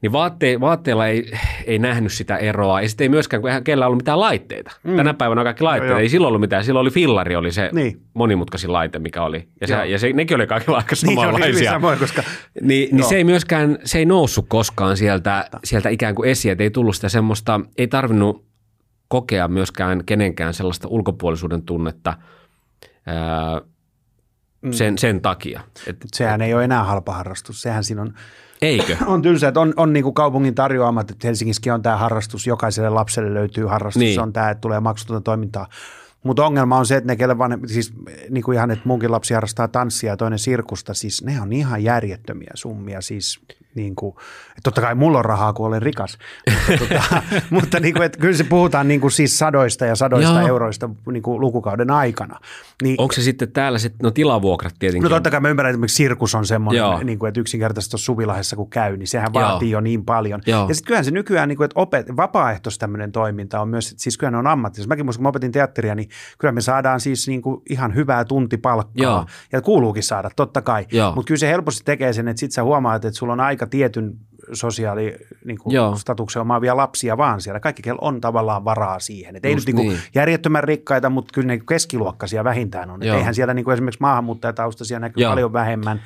Niin 0.02 0.12
vaatte, 0.12 0.60
vaatteella 0.60 1.06
ei, 1.06 1.32
ei 1.66 1.78
nähnyt 1.78 2.12
sitä 2.12 2.36
eroa. 2.36 2.80
Ja 2.80 2.88
sitten 2.88 3.04
ei 3.04 3.08
myöskään, 3.08 3.40
kun 3.40 3.50
eihän 3.50 3.64
kellä 3.64 3.86
ollut 3.86 3.98
mitään 3.98 4.20
laitteita. 4.20 4.70
Mm. 4.82 4.96
Tänä 4.96 5.14
päivänä 5.14 5.40
on 5.40 5.44
kaikki 5.44 5.64
laitteita. 5.64 5.92
Joo, 5.92 6.00
ei 6.00 6.08
silloin 6.08 6.28
ollut 6.28 6.40
mitään. 6.40 6.64
Silloin 6.64 6.82
oli 6.82 6.90
fillari, 6.90 7.36
oli 7.36 7.52
se 7.52 7.70
niin. 7.72 8.00
monimutkaisin 8.14 8.72
laite, 8.72 8.98
mikä 8.98 9.22
oli. 9.22 9.48
Ja, 9.60 9.66
se, 9.66 9.86
ja 9.86 9.98
se, 9.98 10.12
nekin 10.12 10.34
oli 10.34 10.46
kaikilla 10.46 10.76
aika 10.76 10.94
samanlaisia. 11.06 11.52
Niin, 11.52 11.70
samoin, 11.70 11.98
koska... 11.98 12.22
niin, 12.60 12.96
niin 12.96 13.04
se 13.04 13.16
ei 13.16 13.24
myöskään, 13.24 13.78
se 13.84 13.98
ei 13.98 14.06
noussut 14.06 14.46
koskaan 14.48 14.96
sieltä, 14.96 15.48
sieltä 15.64 15.88
ikään 15.88 16.14
kuin 16.14 16.30
esiin. 16.30 16.62
Ei 16.62 16.70
tullut 16.70 16.96
sitä 16.96 17.08
semmoista, 17.08 17.60
ei 17.78 17.88
tarvinnut 17.88 18.44
kokea 19.08 19.48
myöskään 19.48 20.04
kenenkään 20.04 20.54
sellaista 20.54 20.88
ulkopuolisuuden 20.88 21.62
tunnetta 21.62 22.14
mm. 23.06 23.71
Sen, 24.70 24.98
sen 24.98 25.20
takia. 25.20 25.60
Et, 25.86 25.96
Sehän 26.12 26.40
ei 26.40 26.54
ole 26.54 26.64
enää 26.64 26.84
halpa 26.84 27.14
harrastus. 27.14 27.62
Sehän 27.62 27.84
siinä 27.84 28.02
on 28.02 28.14
Eikö? 28.62 28.96
on 29.06 29.22
tylsä, 29.22 29.48
että 29.48 29.60
on, 29.60 29.74
on 29.76 29.92
niin 29.92 30.02
kuin 30.02 30.14
kaupungin 30.14 30.54
tarjoamat, 30.54 31.10
että 31.10 31.26
Helsingissäkin 31.28 31.72
on 31.72 31.82
tämä 31.82 31.96
harrastus, 31.96 32.46
jokaiselle 32.46 32.90
lapselle 32.90 33.34
löytyy 33.34 33.66
harrastus, 33.66 34.00
niin. 34.00 34.20
on 34.20 34.32
tämä, 34.32 34.50
että 34.50 34.60
tulee 34.60 34.80
maksutonta 34.80 35.20
toimintaa. 35.20 35.66
Mutta 36.22 36.46
ongelma 36.46 36.78
on 36.78 36.86
se, 36.86 36.96
että 36.96 37.06
ne, 37.06 37.16
kelle 37.16 37.38
vaan, 37.38 37.60
siis 37.66 37.92
niin 38.30 38.44
kuin 38.44 38.56
ihan, 38.56 38.70
että 38.70 38.88
munkin 38.88 39.10
lapsi 39.10 39.34
harrastaa 39.34 39.68
tanssia 39.68 40.12
ja 40.12 40.16
toinen 40.16 40.38
sirkusta, 40.38 40.94
siis 40.94 41.24
ne 41.24 41.40
on 41.40 41.52
ihan 41.52 41.84
järjettömiä 41.84 42.50
summia. 42.54 43.00
Siis 43.00 43.40
niin 43.74 43.94
kuin, 43.94 44.14
että 44.48 44.60
totta 44.62 44.80
kai 44.80 44.94
mulla 44.94 45.18
on 45.18 45.24
rahaa, 45.24 45.52
kun 45.52 45.66
olen 45.66 45.82
rikas, 45.82 46.18
mutta, 46.50 46.84
tota, 46.86 47.22
mutta 47.50 47.80
niin 47.80 47.94
kuin, 47.94 48.02
että 48.02 48.18
kyllä 48.18 48.36
se 48.36 48.44
puhutaan 48.44 48.88
niin 48.88 49.00
kuin 49.00 49.10
siis 49.10 49.38
sadoista 49.38 49.86
ja 49.86 49.96
sadoista 49.96 50.38
Joo. 50.38 50.48
euroista 50.48 50.90
niin 51.12 51.22
kuin 51.22 51.40
lukukauden 51.40 51.90
aikana. 51.90 52.38
Niin, 52.82 52.96
Onko 52.98 53.12
se 53.12 53.22
sitten 53.22 53.52
täällä, 53.52 53.78
sit, 53.78 53.94
no 54.02 54.10
tilavuokrat 54.10 54.74
tietenkin? 54.78 55.02
No 55.02 55.16
totta 55.16 55.30
kai 55.30 55.40
mä 55.40 55.48
ymmärrän, 55.48 55.70
että 55.70 55.74
esimerkiksi 55.74 55.96
sirkus 55.96 56.34
on 56.34 56.46
semmoinen, 56.46 56.84
niin 57.04 57.18
kuin, 57.18 57.28
että 57.28 57.40
yksinkertaisesti 57.40 57.90
tuossa 57.90 58.04
Suvilahessa 58.04 58.56
kun 58.56 58.70
käy, 58.70 58.96
niin 58.96 59.08
sehän 59.08 59.30
Joo. 59.34 59.42
vaatii 59.42 59.70
jo 59.70 59.80
niin 59.80 60.04
paljon. 60.04 60.40
Joo. 60.46 60.68
Ja 60.68 60.74
sitten 60.74 60.86
kyllähän 60.86 61.04
se 61.04 61.10
nykyään, 61.10 61.48
niin 61.48 61.56
kuin, 61.56 61.64
että 61.64 61.80
opet, 61.80 62.06
vapaaehtois 62.16 62.78
tämmöinen 62.78 63.12
toiminta 63.12 63.60
on 63.60 63.68
myös, 63.68 63.90
että 63.90 64.02
siis 64.02 64.18
kyllähän 64.18 64.38
on 64.38 64.46
ammattis. 64.46 64.88
Mäkin 64.88 65.06
muistan, 65.06 65.18
kun 65.18 65.24
mä 65.24 65.28
opetin 65.28 65.52
teatteria, 65.52 65.94
niin 65.94 66.08
kyllä 66.38 66.52
me 66.52 66.60
saadaan 66.60 67.00
siis 67.00 67.28
niin 67.28 67.42
kuin 67.42 67.62
ihan 67.70 67.94
hyvää 67.94 68.24
tuntipalkkaa. 68.24 68.92
Joo. 69.02 69.26
Ja 69.52 69.60
kuuluukin 69.60 70.02
saada, 70.02 70.30
totta 70.36 70.62
kai. 70.62 70.86
Mutta 71.14 71.28
kyllä 71.28 71.38
se 71.38 71.48
helposti 71.48 71.82
tekee 71.84 72.12
sen, 72.12 72.28
että 72.28 72.40
sit 72.40 72.52
sä 72.52 72.62
huomaat, 72.62 73.04
että 73.04 73.18
sulla 73.18 73.32
on 73.32 73.40
aika 73.40 73.61
tietyn 73.66 74.12
sosiaali 74.52 75.16
niin 75.44 75.58
kuin 75.58 75.98
statuksen 75.98 76.42
omaavia 76.42 76.76
lapsia 76.76 77.16
vaan 77.16 77.40
siellä. 77.40 77.60
Kaikki 77.60 77.82
on 78.00 78.20
tavallaan 78.20 78.64
varaa 78.64 79.00
siihen. 79.00 79.36
Et 79.36 79.44
ei 79.44 79.54
nyt 79.54 79.66
niin 79.66 79.76
kuin 79.76 79.88
niin. 79.88 80.00
järjettömän 80.14 80.64
rikkaita, 80.64 81.10
mutta 81.10 81.34
kyllä 81.34 81.46
ne 81.46 81.60
keskiluokkaisia 81.68 82.44
vähintään 82.44 82.90
on. 82.90 83.02
Et 83.02 83.14
eihän 83.14 83.34
siellä 83.34 83.54
niin 83.54 83.64
kuin 83.64 83.72
esimerkiksi 83.72 84.00
maahanmuuttajataustaisia 84.00 84.98
näkyy 84.98 85.22
Joo. 85.22 85.32
paljon 85.32 85.52
vähemmän 85.52 86.02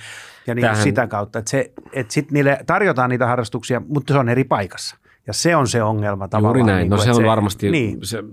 ja 0.47 0.55
niin 0.55 0.63
Tähän... 0.63 0.83
sitä 0.83 1.07
kautta. 1.07 1.39
Että 1.39 1.65
et 1.93 2.11
sitten 2.11 2.35
niille 2.35 2.59
tarjotaan 2.67 3.11
niitä 3.11 3.27
harrastuksia, 3.27 3.83
mutta 3.89 4.15
se 4.15 4.19
on 4.19 4.29
eri 4.29 4.45
paikassa. 4.45 4.97
Ja 5.27 5.33
se 5.33 5.57
on 5.57 5.69
se 5.69 5.83
ongelma 5.83 6.29
tavallaan. 6.29 6.59
Juuri 6.59 6.73
näin. 6.73 6.81
Niin 6.81 6.91
kuin, 6.91 6.97
no 6.99 7.05
se 7.05 7.11
on 7.11 7.17
se, 7.17 7.25
varmasti, 7.25 7.71
niin. 7.71 7.99
se, 8.03 8.25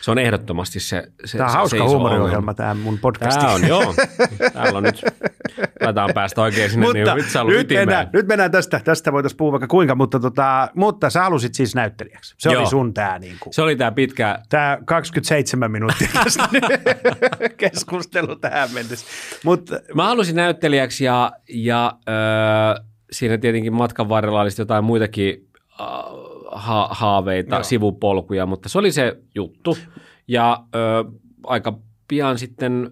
se 0.00 0.10
on 0.10 0.18
ehdottomasti 0.18 0.80
se. 0.80 1.12
se 1.24 1.38
tämä 1.38 1.46
on 1.46 1.50
se, 1.50 1.56
hauska 1.56 1.78
se 1.78 1.84
huumoriohjelma 1.84 2.54
tämä 2.54 2.74
mun 2.74 2.98
podcast. 2.98 3.40
Tämä 3.40 3.52
on, 3.52 3.68
joo. 3.68 3.94
Täällä 4.52 4.78
on 4.78 4.82
nyt, 4.82 5.02
laitetaan 5.80 6.10
päästä 6.14 6.42
oikein 6.42 6.70
sinne. 6.70 6.86
mutta 6.86 7.14
niin 7.14 7.56
nyt, 7.56 7.68
mennään, 7.68 8.10
nyt 8.12 8.26
mennään 8.26 8.50
tästä, 8.50 8.80
tästä 8.84 9.12
voitaisiin 9.12 9.36
puhua 9.36 9.52
vaikka 9.52 9.66
kuinka, 9.66 9.94
mutta, 9.94 10.20
tota, 10.20 10.68
mutta 10.74 11.10
sä 11.10 11.22
halusit 11.22 11.54
siis 11.54 11.74
näyttelijäksi. 11.74 12.34
Se 12.38 12.50
joo. 12.50 12.60
oli 12.60 12.70
sun 12.70 12.94
tämä. 12.94 13.18
Niin 13.18 13.36
kuin, 13.40 13.54
se 13.54 13.62
oli 13.62 13.76
tämä 13.76 13.92
pitkä. 13.92 14.38
Tämä 14.48 14.78
27 14.84 15.70
minuuttia 15.70 16.08
tästä 16.24 16.48
keskustelu 17.56 18.36
tähän 18.36 18.68
mennessä. 18.74 19.06
Mut, 19.44 19.70
Mä 19.94 20.04
halusin 20.04 20.36
näyttelijäksi 20.36 21.04
ja, 21.04 21.32
ja 21.48 21.92
äh, 22.08 22.84
siinä 23.12 23.38
tietenkin 23.38 23.72
matkan 23.72 24.08
varrella 24.08 24.40
oli 24.40 24.50
jotain 24.58 24.84
muitakin 24.84 25.48
äh, 25.80 25.86
ha- 26.50 26.88
haaveita, 26.90 27.56
Joo. 27.56 27.62
sivupolkuja, 27.62 28.46
mutta 28.46 28.68
se 28.68 28.78
oli 28.78 28.92
se 28.92 29.16
juttu. 29.34 29.78
Ja 30.28 30.64
ö, 30.74 31.04
aika 31.46 31.78
pian 32.08 32.38
sitten 32.38 32.90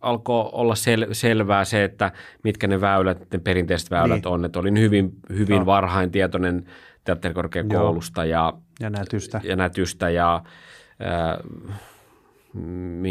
alkoi 0.00 0.48
olla 0.52 0.74
sel- 0.74 1.08
selvää 1.12 1.64
se, 1.64 1.84
että 1.84 2.12
mitkä 2.44 2.66
ne 2.66 2.80
väylät, 2.80 3.32
ne 3.32 3.38
perinteiset 3.38 3.90
väylät 3.90 4.24
niin. 4.24 4.28
on. 4.28 4.44
Että 4.44 4.58
olin 4.58 4.78
hyvin, 4.78 5.10
hyvin 5.28 5.66
varhain 5.66 6.10
tietoinen 6.10 6.64
teatterikorkeakoulusta 7.04 8.24
ja, 8.24 8.52
ja 8.80 8.90
nätystä 8.90 9.40
ja, 9.44 9.56
nätystä 9.56 10.10
ja 10.10 10.42
ö, 11.00 11.42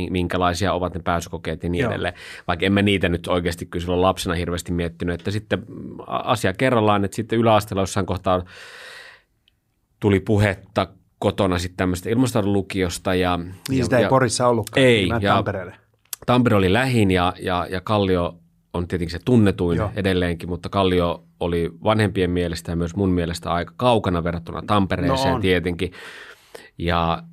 minkälaisia 0.10 0.73
ovat 0.73 0.93
ne 0.93 1.00
pääsykokeet 1.04 1.63
ja 1.63 1.69
niin 1.69 1.82
Joo. 1.82 1.91
edelleen. 1.91 2.13
Vaikka 2.47 2.65
emme 2.65 2.82
niitä 2.82 3.10
nyt 3.10 3.28
oikeasti 3.28 3.65
kyllä 3.65 3.82
silloin 3.84 4.02
lapsena 4.02 4.36
hirveästi 4.36 4.71
miettinyt, 4.71 5.15
että 5.19 5.32
sitten 5.32 5.63
asia 6.08 6.54
kerrallaan, 6.54 7.06
että 7.06 7.15
sitten 7.15 7.39
yläasteella 7.39 7.82
jossain 7.82 8.06
kohtaa 8.06 8.43
tuli 10.00 10.20
puhetta 10.20 10.88
kotona 11.20 11.60
sitten 11.60 11.78
tämmöistä 11.78 12.10
ilmastoidun 12.10 12.66
Ja, 13.20 13.38
niin 13.38 13.78
ja, 13.78 13.84
sitä 13.84 13.98
ei 13.98 14.04
ja, 14.04 14.10
Porissa 14.10 14.48
ollutkaan, 14.48 14.86
ei, 14.86 15.08
ja 15.22 15.34
Tampereelle. 15.34 15.76
Tampere 16.26 16.56
oli 16.56 16.74
lähin 16.74 17.12
ja, 17.12 17.34
ja, 17.40 17.68
ja 17.70 17.82
Kallio 17.82 18.40
on 18.74 18.88
tietenkin 18.88 19.12
se 19.12 19.20
tunnetuin 19.26 19.78
Joo. 19.78 19.92
edelleenkin, 19.96 20.50
mutta 20.50 20.70
Kallio 20.70 21.24
oli 21.40 21.72
vanhempien 21.84 22.30
mielestä 22.30 22.72
ja 22.72 22.76
myös 22.76 22.96
mun 22.96 23.10
mielestä 23.10 23.52
aika 23.52 23.74
kaukana 23.78 24.24
verrattuna 24.24 24.62
Tampereeseen 24.68 25.34
no 25.34 25.40
tietenkin. 25.40 25.92
Ja, 26.78 27.24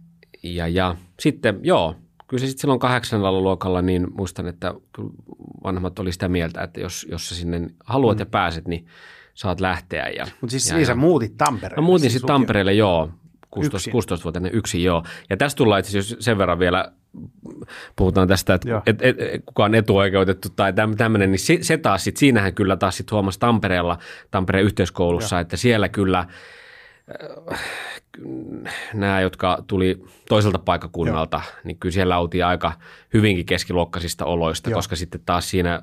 ja, 0.43 0.69
ja 0.69 0.97
sitten 1.21 1.61
joo, 1.63 1.95
kyllä 2.27 2.41
se 2.41 2.47
sitten 2.47 2.61
silloin 2.61 2.81
kahdeksannella 2.81 3.41
luokalla, 3.41 3.83
niin 3.83 4.07
muistan, 4.17 4.47
että 4.47 4.75
vanhemmat 5.65 5.99
oli 5.99 6.13
sitä 6.13 6.29
mieltä, 6.29 6.63
että 6.63 6.81
jos, 6.81 7.07
jos 7.11 7.29
sä 7.29 7.35
sinne 7.35 7.71
haluat 7.85 8.17
mm. 8.17 8.21
ja 8.21 8.27
pääset, 8.27 8.69
niin 8.69 8.87
saat 9.35 9.61
lähteä. 9.61 10.09
Ja, 10.09 10.27
Mutta 10.41 10.51
siis 10.51 10.71
ja, 10.71 10.77
niin 10.77 10.87
sä 10.87 10.95
muutit 10.95 11.37
Tampereelle? 11.37 11.83
Mä 11.83 11.87
muutin 11.87 12.01
siis 12.01 12.13
sitten 12.13 12.27
Tampereelle, 12.27 12.73
joo, 12.73 13.11
16, 13.51 13.91
Yksin. 13.91 14.17
16-vuotiaana 14.19 14.49
yksin, 14.49 14.83
joo. 14.85 15.05
Ja 15.31 15.37
tässä 15.37 15.57
tullaan 15.57 15.81
itse 15.81 15.99
asiassa 15.99 16.17
sen 16.21 16.39
verran 16.39 16.59
vielä, 16.59 16.93
puhutaan 17.97 18.29
tästä, 18.29 18.55
että 18.55 18.69
Joo. 18.69 18.83
et, 18.87 19.03
et, 19.03 19.21
et, 19.21 19.43
kuka 19.47 19.65
on 19.65 19.75
etuoikeutettu 19.75 20.49
tai 20.57 20.73
tämmöinen, 20.73 21.31
niin 21.31 21.39
se, 21.39 21.59
se 21.61 21.77
taas 21.77 22.05
sit, 22.05 22.17
siinähän 22.17 22.55
kyllä 22.55 22.77
taas 22.77 22.97
sit 22.97 23.11
huomasi 23.11 23.39
Tampereella, 23.39 23.99
Tampereen 24.31 24.65
yhteiskoulussa, 24.65 25.41
että 25.41 25.57
siellä 25.57 25.89
kyllä 25.89 26.27
nämä, 28.95 29.21
jotka 29.21 29.65
tuli 29.67 30.05
toiselta 30.29 30.59
paikkakunnalta, 30.59 31.37
Joo. 31.37 31.61
niin 31.65 31.79
kyllä 31.79 31.93
siellä 31.93 32.19
oltiin 32.19 32.47
aika 32.47 32.73
hyvinkin 33.15 33.47
keskiluokkaisista 33.47 34.25
oloista, 34.25 34.71
Joo. 34.71 34.73
Joo. 34.73 34.79
koska 34.79 34.97
sitten 34.97 35.21
taas 35.27 35.51
siinä 35.51 35.83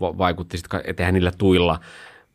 va- 0.00 0.18
vaikutti, 0.18 0.56
sitten, 0.56 0.80
että 0.84 1.02
eihän 1.02 1.14
niillä 1.14 1.32
tuilla. 1.38 1.80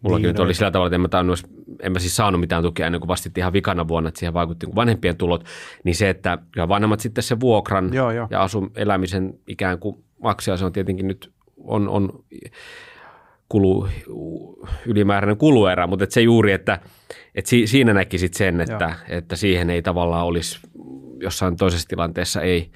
Mullakin 0.06 0.24
Niin, 0.24 0.34
nyt 0.34 0.40
oli 0.40 0.54
sillä 0.54 0.72
tavalla, 0.72 0.88
että 0.88 0.96
en 0.96 1.02
mä, 1.02 1.08
tainnut, 1.08 1.40
en 1.82 1.92
mä 1.92 2.00
siis 2.00 2.16
saanut 2.16 2.40
mitään 2.40 2.64
tukea 2.64 2.86
ennen 2.86 3.02
kuin 3.02 3.08
vastit 3.08 3.38
ihan 3.38 3.54
vikana 3.54 3.88
vuonna, 3.88 4.08
että 4.08 4.20
siihen 4.20 4.34
vaikutti 4.34 4.68
vanhempien 4.76 5.18
tulot, 5.18 5.46
niin 5.84 5.96
se, 5.96 6.10
että 6.10 6.38
vanhemmat 6.68 7.00
sitten 7.00 7.24
se 7.24 7.40
vuokran 7.40 7.94
Joo, 7.94 8.12
joo. 8.12 8.28
ja 8.30 8.44
asun 8.44 8.72
elämisen 8.76 9.34
ikään 9.48 9.80
kuin 9.80 10.04
maksaa, 10.24 10.58
se 10.58 10.66
on 10.66 10.72
tietenkin 10.72 11.08
nyt 11.08 11.32
on, 11.58 11.90
on 11.90 12.24
kulu, 13.50 13.88
ylimääräinen 14.86 15.38
kuluerä, 15.38 15.88
mutta 15.88 16.04
et 16.04 16.12
se 16.12 16.22
juuri, 16.22 16.52
että 16.52 16.80
et 17.36 17.46
si, 17.46 17.68
siinä 17.68 17.94
näki 17.94 18.18
sit 18.18 18.34
sen, 18.34 18.62
että, 18.62 18.96
että 19.10 19.36
siihen 19.36 19.70
ei 19.70 19.82
tavallaan 19.82 20.26
olisi 20.26 20.60
jossain 21.20 21.56
toisessa 21.56 21.88
tilanteessa 21.88 22.42
ei, 22.42 22.72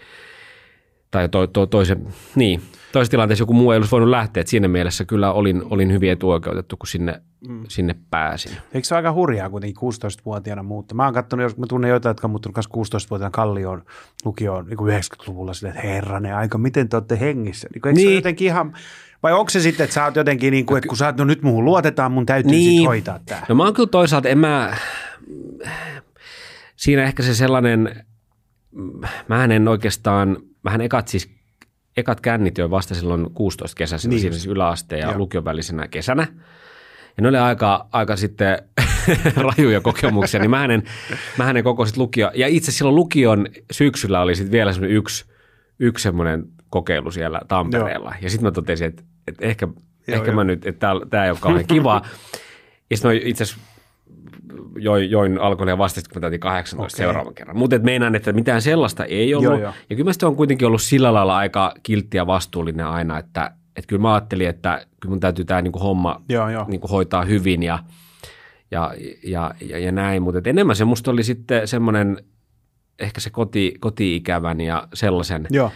tai 1.11 1.29
to, 1.29 1.47
to, 1.47 1.65
toisen, 1.65 2.07
niin, 2.35 2.61
toisessa 2.91 3.11
tilanteessa 3.11 3.41
joku 3.41 3.53
muu 3.53 3.71
ei 3.71 3.77
olisi 3.77 3.91
voinut 3.91 4.09
lähteä, 4.09 4.41
että 4.41 4.51
siinä 4.51 4.67
mielessä 4.67 5.05
kyllä 5.05 5.31
olin, 5.31 5.63
olin 5.69 5.91
hyvin 5.93 6.11
etuoikeutettu, 6.11 6.77
kun 6.77 6.87
sinne, 6.87 7.21
mm. 7.47 7.63
sinne 7.67 7.95
pääsin. 8.09 8.51
Eikö 8.73 8.87
se 8.87 8.93
ole 8.95 8.97
aika 8.97 9.13
hurjaa 9.13 9.49
kuitenkin 9.49 9.77
16-vuotiaana 9.77 10.63
muuttaa? 10.63 10.95
Mä 10.95 11.05
oon 11.05 11.13
katsonut, 11.13 11.43
jos 11.43 11.57
mä 11.57 11.65
tunnen 11.69 11.89
jotain, 11.89 12.09
jotka 12.11 12.27
on 12.27 12.31
muuttunut 12.31 12.55
kanssa 12.55 12.97
16-vuotiaana 12.97 13.31
Kallioon 13.31 13.83
lukioon 14.25 14.65
niin 14.65 14.77
kuin 14.77 14.99
90-luvulla 14.99 15.53
silleen, 15.53 15.75
että 15.75 15.87
herranen 15.87 16.35
aika, 16.35 16.57
miten 16.57 16.89
te 16.89 16.97
olette 16.97 17.19
hengissä? 17.19 17.67
Niin, 17.67 17.87
eikö 17.87 17.99
se 17.99 18.05
Niin. 18.05 18.15
jotenkin 18.15 18.47
ihan, 18.47 18.73
vai 19.23 19.33
onko 19.33 19.49
se 19.49 19.59
sitten, 19.59 19.83
että 19.83 19.93
sä 19.93 20.05
oot 20.05 20.15
jotenkin 20.15 20.51
niin 20.51 20.65
kuin, 20.65 20.77
että 20.77 20.87
kun 20.87 20.97
sä 20.97 21.05
oot, 21.05 21.17
no 21.17 21.25
nyt 21.25 21.41
muuhun 21.41 21.65
luotetaan, 21.65 22.11
mun 22.11 22.25
täytyy 22.25 22.51
niin. 22.51 22.71
sitten 22.71 22.87
hoitaa 22.87 23.19
tämä. 23.25 23.41
No 23.49 23.55
mä 23.55 23.63
oon 23.63 23.73
kyllä 23.73 23.89
toisaalta, 23.89 24.29
en 24.29 24.37
mä, 24.37 24.77
siinä 26.75 27.03
ehkä 27.03 27.23
se 27.23 27.33
sellainen, 27.33 28.05
mä 29.27 29.43
en 29.43 29.67
oikeastaan, 29.67 30.37
mähän 30.63 30.81
ekat 30.81 31.07
siis, 31.07 31.38
ekat 31.97 32.21
kännit 32.21 32.57
jo 32.57 32.69
vasta 32.71 32.95
silloin 32.95 33.27
16 33.33 33.75
kesäisenä, 33.77 34.09
Niin. 34.15 34.21
siis 34.21 34.45
yläasteen 34.47 34.99
ja 35.01 35.07
Joo. 35.07 35.17
lukion 35.17 35.45
välisenä 35.45 35.87
kesänä. 35.87 36.27
Ja 37.17 37.21
ne 37.21 37.27
oli 37.27 37.37
aika, 37.37 37.87
aika 37.91 38.15
sitten 38.15 38.57
rajuja 39.57 39.81
kokemuksia, 39.81 40.39
niin 40.39 40.49
mä 40.49 40.65
en, 40.65 40.83
mä 41.37 41.49
en 41.49 41.63
koko 41.63 41.85
sit 41.85 41.97
lukio, 41.97 42.31
ja 42.35 42.47
itse 42.47 42.71
silloin 42.71 42.95
lukion 42.95 43.47
syksyllä 43.71 44.21
oli 44.21 44.35
sitten 44.35 44.51
vielä 44.51 44.73
semmoinen 44.73 44.97
yksi, 44.97 45.25
yksi 45.79 46.03
semmoinen 46.03 46.43
kokeilu 46.69 47.11
siellä 47.11 47.41
Tampereella. 47.47 48.15
Ja 48.21 48.29
sitten 48.29 48.47
mä 48.47 48.51
totesin, 48.51 48.87
että, 48.87 49.03
että 49.27 49.45
ehkä, 49.45 49.65
Joo, 49.65 49.75
joo, 50.07 50.15
ehkä 50.17 50.27
joo. 50.27 50.35
mä 50.35 50.43
nyt, 50.43 50.65
että 50.67 50.87
tämä 51.09 51.25
ei 51.25 51.31
ole 51.31 51.37
kauhean 51.41 51.67
kivaa. 51.67 52.01
Ja 52.91 52.97
sitten 52.97 53.11
mä 53.11 53.19
itse 53.23 53.43
asiassa 53.43 53.61
join, 54.75 55.11
join 55.11 55.39
alkoholia 55.41 55.77
vasta, 55.77 56.01
kun 56.01 56.09
mä 56.15 56.21
täytin 56.21 56.39
18 56.39 56.95
Okei. 56.95 57.03
okay. 57.03 57.07
seuraavan 57.07 57.33
kerran. 57.33 57.57
Mutta 57.57 57.79
meinaan, 57.79 58.15
että 58.15 58.33
mitään 58.33 58.61
sellaista 58.61 59.05
ei 59.05 59.35
ollut. 59.35 59.51
Joo, 59.51 59.59
Joo. 59.61 59.73
Ja 59.89 59.95
kyllä 59.95 60.11
mä 60.21 60.27
on 60.27 60.35
kuitenkin 60.35 60.67
ollut 60.67 60.81
sillä 60.81 61.13
lailla 61.13 61.37
aika 61.37 61.73
kiltti 61.83 62.17
ja 62.17 62.27
vastuullinen 62.27 62.85
aina, 62.85 63.17
että, 63.17 63.51
että 63.75 63.87
kyllä 63.87 64.01
mä 64.01 64.13
ajattelin, 64.13 64.49
että 64.49 64.85
kyllä 64.99 65.11
mun 65.11 65.19
täytyy 65.19 65.45
tämä 65.45 65.61
niinku 65.61 65.79
homma 65.79 66.21
Joo, 66.29 66.49
joo. 66.49 66.65
niinku 66.67 66.87
hoitaa 66.87 67.25
hyvin 67.25 67.63
ja, 67.63 67.79
ja, 68.71 68.93
ja, 69.23 69.53
ja, 69.61 69.79
ja 69.79 69.91
näin. 69.91 70.23
Mutta 70.23 70.49
enemmän 70.49 70.75
se 70.75 70.85
musta 70.85 71.11
oli 71.11 71.23
sitten 71.23 71.67
semmoinen 71.67 72.17
ehkä 72.99 73.21
se 73.21 73.29
koti, 73.29 73.73
koti-ikävän 73.79 74.61
ja 74.61 74.87
sellaisen 74.93 75.47
Joo, 75.49 75.71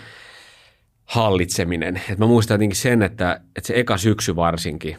hallitseminen. 1.05 2.01
Et 2.09 2.17
mä 2.17 2.25
muistan 2.25 2.55
jotenkin 2.55 2.77
sen, 2.77 3.01
että, 3.01 3.41
että 3.55 3.67
se 3.67 3.79
eka 3.79 3.97
syksy 3.97 4.35
varsinkin, 4.35 4.97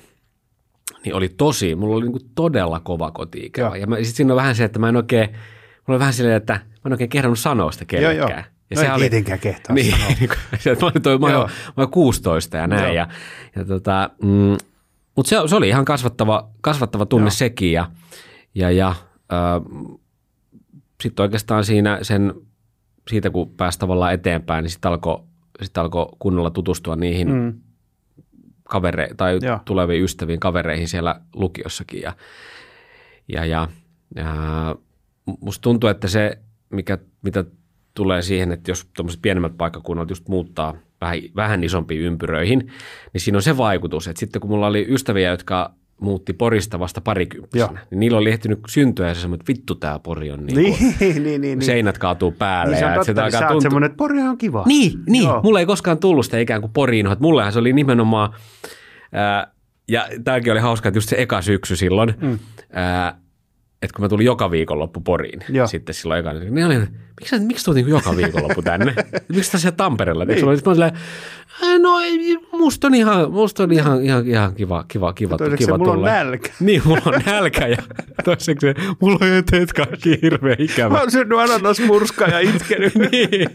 niin 1.05 1.15
oli 1.15 1.29
tosi, 1.29 1.75
mulla 1.75 1.97
oli 1.97 2.05
niinku 2.05 2.27
todella 2.35 2.81
kova 2.81 3.11
koti-ikävä. 3.11 3.67
Joo. 3.67 3.75
Ja 3.75 3.87
mä- 3.87 3.97
sit 4.03 4.17
siinä 4.17 4.33
on 4.33 4.37
vähän 4.37 4.57
se, 4.57 4.65
että 4.65 4.79
mä 4.79 4.89
en 4.89 4.97
oikein, 4.97 5.29
mulla 5.29 5.39
oli 5.89 5.99
vähän 5.99 6.13
silleen, 6.13 6.37
että 6.37 6.53
mä 6.53 6.61
en 6.87 6.93
oikein 6.93 7.11
kehdannut 7.11 7.39
sanoa 7.39 7.73
sitä 7.73 7.97
joo, 7.97 8.11
joo. 8.11 8.27
kellekään. 8.27 8.55
Ja 8.71 8.89
no 8.89 8.95
ei 8.95 8.99
tietenkään 9.01 9.39
kehtaa 9.39 9.75
niin, 9.75 9.93
sanoa. 9.93 10.09
niin 10.21 10.31
se, 10.59 10.77
mä 10.81 10.87
olin, 10.87 11.03
toi, 11.03 11.19
mä, 11.19 11.31
Joo. 11.31 11.43
olin, 11.43 11.53
mä 11.67 11.73
olin 11.77 11.91
16 11.91 12.57
ja 12.57 12.67
näin. 12.67 12.83
Joo. 12.85 12.93
Ja, 12.93 13.09
ja 13.57 13.65
tota, 13.65 14.11
mm, 14.23 14.57
mutta 15.17 15.29
se, 15.29 15.37
se, 15.47 15.57
oli 15.57 15.69
ihan 15.69 15.85
kasvattava, 15.85 16.49
kasvattava 16.61 17.07
tunne 17.07 17.25
Joo. 17.25 17.31
sekin. 17.31 17.73
Ja, 17.73 17.91
ja, 18.55 18.71
ja 18.71 18.89
äh, 18.89 19.63
sitten 21.03 21.23
oikeastaan 21.23 21.65
siinä 21.65 21.99
sen, 22.03 22.35
siitä 23.11 23.31
kun 23.31 23.51
pääsi 23.57 23.79
tavallaan 23.79 24.15
eteenpäin, 24.15 24.63
niin 24.63 24.71
sitten 24.71 24.91
alkoi 24.91 25.21
sit 25.63 25.79
alko 25.79 26.17
kunnolla 26.19 26.51
tutustua 26.51 26.97
niihin 26.97 27.33
mm. 27.33 27.61
Kavere, 28.75 29.09
tai 29.17 29.39
Joo. 29.43 29.59
tuleviin 29.65 30.05
ystäviin 30.05 30.41
kavereihin 30.41 30.89
siellä 30.89 31.21
lukiossakin. 31.35 32.03
Ja, 32.03 32.13
ja, 33.29 33.45
ja, 33.45 33.69
ja 34.17 34.35
musta 35.41 35.63
tuntuu, 35.63 35.91
että 35.91 36.09
se, 36.09 36.39
mikä, 36.71 36.99
mitä 37.23 37.45
tulee 37.95 38.23
siihen, 38.23 38.53
että 38.53 38.71
jos 38.71 38.91
tuommoiset 38.97 39.23
pienemmät 39.23 39.57
paikkakunnat 39.57 40.11
just 40.11 40.29
muuttaa 40.29 40.75
vähän, 41.01 41.19
vähän 41.37 41.65
isompiin 41.65 42.01
ympyröihin, 42.01 42.73
niin 43.13 43.21
siinä 43.21 43.39
on 43.39 43.43
se 43.43 43.57
vaikutus, 43.57 44.09
että 44.09 44.21
sitten 44.21 44.41
kun 44.41 44.51
mulla 44.51 44.67
oli 44.67 44.87
ystäviä, 44.89 45.31
jotka 45.31 45.75
muutti 46.01 46.33
Porista 46.33 46.79
vasta 46.79 47.01
parikymppisenä, 47.01 47.73
Joo. 47.73 47.87
niin 47.91 48.01
niillä 48.01 48.19
oli 48.19 48.31
ehtinyt 48.31 48.61
syntyä 48.69 49.09
ja 49.09 49.15
se 49.15 49.21
semmoinen, 49.21 49.41
että 49.43 49.53
vittu 49.53 49.75
tää 49.75 49.99
Pori 49.99 50.31
on 50.31 50.47
niin, 50.47 50.57
niin, 50.57 50.77
kuin, 50.79 50.95
niin, 50.99 51.23
niin, 51.25 51.41
niin. 51.41 51.63
seinät 51.63 51.99
kaatuu 51.99 52.33
päälle. 52.33 52.71
Niin 52.71 52.79
se 52.79 52.85
on 52.85 52.91
ja 52.93 52.95
että 53.01 53.07
totta, 53.07 53.23
niin 53.23 53.33
sä 53.33 53.39
oot 53.39 53.49
tuntua- 53.49 53.61
semmoinen, 53.61 53.87
että 53.87 53.97
Pori 53.97 54.23
on 54.23 54.39
kiva. 54.39 54.65
niin, 54.67 54.93
niin. 55.09 55.25
Joo. 55.25 55.41
mulla 55.43 55.61
ei 55.61 55.67
koskaan 55.67 55.99
tullut 55.99 56.25
sitä 56.25 56.39
ikään 56.39 56.61
kuin 56.61 56.73
poriin, 56.73 57.07
että 57.07 57.23
mullehan 57.23 57.53
se 57.53 57.59
oli 57.59 57.73
nimenomaan, 57.73 58.31
ää, 59.13 59.53
ja 59.89 60.09
tämäkin 60.25 60.53
oli 60.53 60.61
hauska, 60.61 60.89
että 60.89 60.97
just 60.97 61.09
se 61.09 61.17
eka 61.23 61.43
syksy 61.43 61.77
silloin, 61.77 62.15
mm. 62.21 62.39
ää, 62.73 63.19
että 63.85 63.97
kun 63.97 64.05
mä 64.05 64.09
tulin 64.09 64.27
joka 64.27 64.51
viikonloppu 64.51 65.01
Poriin, 65.01 65.41
Joo. 65.49 65.67
sitten 65.67 65.95
silloin 65.95 66.21
eka, 66.21 66.33
niin 66.33 66.67
oli, 66.67 66.79
miksi, 67.21 67.39
miksi 67.39 67.65
tulet 67.65 67.77
niin 67.77 67.89
joka 67.89 68.17
viikonloppu 68.17 68.63
tänne? 68.63 68.95
miksi 69.35 69.53
tässä 69.53 69.73
Tampereella? 69.73 70.25
Niin. 70.25 70.45
Mä 70.45 70.51
olin 70.51 70.59
silleen, 70.59 70.93
"Ää, 71.63 71.79
no 71.79 72.01
ei, 72.01 72.37
musta 72.53 72.87
on 72.87 72.95
ihan, 72.95 73.31
musta 73.33 73.63
on 73.63 73.73
ihan, 73.73 74.03
ihan, 74.03 74.27
ihan 74.27 74.55
kiva, 74.55 74.85
kiva, 74.89 75.13
kiva, 75.13 75.37
Toiseksi 75.37 75.65
kiva 75.67 75.79
mulla 75.79 75.91
on 75.93 75.97
tulla. 75.99 76.09
nälkä. 76.11 76.51
Niin, 76.61 76.83
mulla 76.85 77.03
on 77.07 77.21
nälkä 77.27 77.67
ja 77.67 77.77
toiseksi 78.25 78.67
mulla 79.01 79.19
on 79.21 79.33
eteet 79.33 79.73
kaikki 79.73 80.19
hirveän 80.23 80.57
ikävä. 80.61 80.89
Mä 80.95 81.01
oon 81.01 81.11
syönyt 81.11 81.39
ananasmurskaa 81.39 82.29
ja 82.29 82.39
itkenyt. 82.41 82.95
niin. 83.13 83.49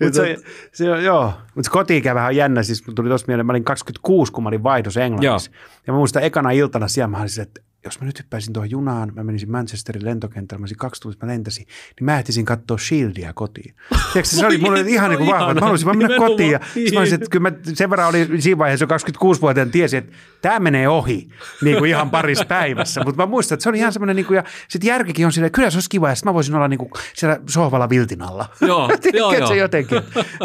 Mut 0.00 0.14
se, 0.14 0.36
se, 0.72 0.90
on- 0.92 1.04
joo, 1.04 1.32
mutta 1.54 1.70
koti-ikävähän 1.70 2.28
on 2.28 2.36
jännä. 2.36 2.62
Siis 2.62 2.82
tuli 2.94 3.08
tuossa 3.08 3.24
mieleen, 3.28 3.46
mä 3.46 3.52
olin 3.52 3.64
26, 3.64 4.32
kun 4.32 4.42
mä 4.44 4.48
olin 4.48 4.62
vaihdossa 4.62 5.00
Englannissa. 5.02 5.50
Ja 5.86 5.92
mä 5.92 5.98
muistan 5.98 6.22
ekana 6.22 6.50
iltana 6.50 6.88
siellä, 6.88 7.08
mä 7.08 7.16
olin 7.18 7.40
että 7.42 7.60
jos 7.86 8.00
mä 8.00 8.06
nyt 8.06 8.18
hyppäisin 8.18 8.52
tuohon 8.52 8.70
junaan, 8.70 9.12
mä 9.14 9.24
menisin 9.24 9.50
Manchesterin 9.50 10.04
lentokentällä, 10.04 10.60
mä 10.60 10.62
olisin 10.62 10.76
kaksi 10.76 11.02
tunnista, 11.02 11.26
mä 11.26 11.32
lentäisin, 11.32 11.66
niin 11.66 12.04
mä 12.04 12.18
ehtisin 12.18 12.44
katsoa 12.44 12.78
Shieldia 12.78 13.32
kotiin. 13.32 13.74
Tiedätkö, 14.12 14.36
se 14.36 14.46
oli 14.46 14.58
mulle 14.58 14.80
ihan 14.86 15.10
niin 15.10 15.18
kuin 15.18 15.30
vahva, 15.30 15.50
että 15.50 15.54
mä 15.54 15.64
haluaisin 15.64 15.86
vaan 15.86 15.98
mennä 15.98 16.16
kotiin. 16.16 16.50
Ja 16.50 16.60
mä 16.94 17.00
olisin, 17.00 17.14
että 17.14 17.30
kyllä 17.30 17.50
mä 17.50 17.56
sen 17.74 17.90
verran 17.90 18.08
oli 18.08 18.42
siinä 18.42 18.58
vaiheessa 18.58 18.86
jo 18.90 19.14
26-vuotiaana 19.16 19.70
tiesin, 19.70 19.98
että 19.98 20.12
tämä 20.42 20.60
menee 20.60 20.88
ohi 20.88 21.28
niin 21.62 21.78
kuin 21.78 21.90
ihan 21.90 22.10
parissa 22.10 22.44
päivässä. 22.44 23.04
Mutta 23.04 23.22
mä 23.22 23.26
muistan, 23.26 23.56
että 23.56 23.62
se 23.62 23.68
oli 23.68 23.78
ihan 23.78 23.92
semmoinen, 23.92 24.16
niin 24.16 24.26
kuin, 24.26 24.36
ja 24.36 24.44
sitten 24.68 24.88
järkikin 24.88 25.26
on 25.26 25.32
silleen, 25.32 25.46
että 25.46 25.56
kyllä 25.56 25.70
se 25.70 25.76
olisi 25.76 25.90
kiva, 25.90 26.08
ja 26.08 26.14
sitten 26.14 26.30
mä 26.30 26.34
voisin 26.34 26.54
olla 26.54 26.68
niin 26.68 26.78
kuin 26.78 26.90
siellä 27.14 27.40
sohvalla 27.48 27.88
viltin 27.88 28.22
alla. 28.22 28.48
Joo, 28.60 28.88
Tiedätkö, 29.02 29.18
joo, 29.18 29.30
että 29.30 29.42
joo. 29.42 29.48
se 29.48 29.56
jotenkin, 29.56 29.98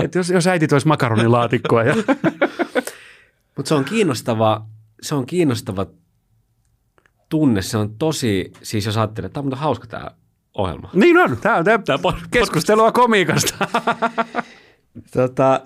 että 0.04 0.20
jos, 0.20 0.30
jos 0.30 0.48
äiti 0.48 0.68
toisi 0.68 0.88
makaronilaatikkoa. 0.88 1.84
Ja... 1.84 1.96
Mutta 3.56 3.70
se 3.70 3.76
on 3.76 3.86
kiinnostava, 3.86 4.66
se 5.02 5.16
on 5.16 5.26
kiinnostava 5.26 5.86
tunne. 7.32 7.62
Se 7.62 7.78
on 7.78 7.96
tosi, 8.00 8.52
siis 8.64 8.86
jos 8.86 8.98
ajattelee, 8.98 9.26
että 9.26 9.42
tämä 9.42 9.48
on 9.52 9.58
hauska 9.58 9.88
tämä 9.88 10.12
ohjelma. 10.58 10.90
niin 10.94 11.18
on, 11.18 11.38
tämä 11.38 11.58
on 11.58 11.66
tämä 11.66 11.98
pod- 11.98 12.28
keskustelua 12.32 12.92
komiikasta. 12.92 13.56
Tota, 15.14 15.62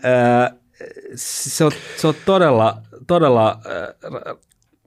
se, 1.15 1.65
on, 1.65 1.71
se 1.97 2.07
on 2.07 2.13
todella, 2.25 2.77
todella 3.07 3.59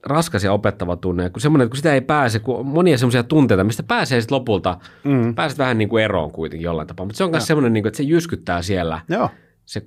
raskas 0.05 0.43
ja 0.43 0.53
opettava 0.53 0.95
tunne. 0.95 1.29
Kun 1.29 1.41
semmoinen, 1.41 1.69
kun 1.69 1.77
sitä 1.77 1.93
ei 1.93 2.01
pääse, 2.01 2.39
kun 2.39 2.55
on 2.55 2.65
monia 2.65 2.97
semmoisia 2.97 3.23
tunteita, 3.23 3.63
mistä 3.63 3.83
pääsee 3.83 4.21
sitten 4.21 4.35
lopulta, 4.35 4.77
mm. 5.03 5.35
pääset 5.35 5.59
vähän 5.59 5.77
niin 5.77 5.89
kuin 5.89 6.03
eroon 6.03 6.31
kuitenkin 6.31 6.65
jollain 6.65 6.87
tapaa. 6.87 7.05
Mutta 7.05 7.17
se 7.17 7.23
on 7.23 7.31
myös 7.31 7.47
semmoinen, 7.47 7.73
niin 7.73 7.83
kuin, 7.83 7.87
että 7.89 7.97
se 7.97 8.03
jyskyttää 8.03 8.61
siellä, 8.61 9.01
Joo. 9.09 9.29
se 9.65 9.81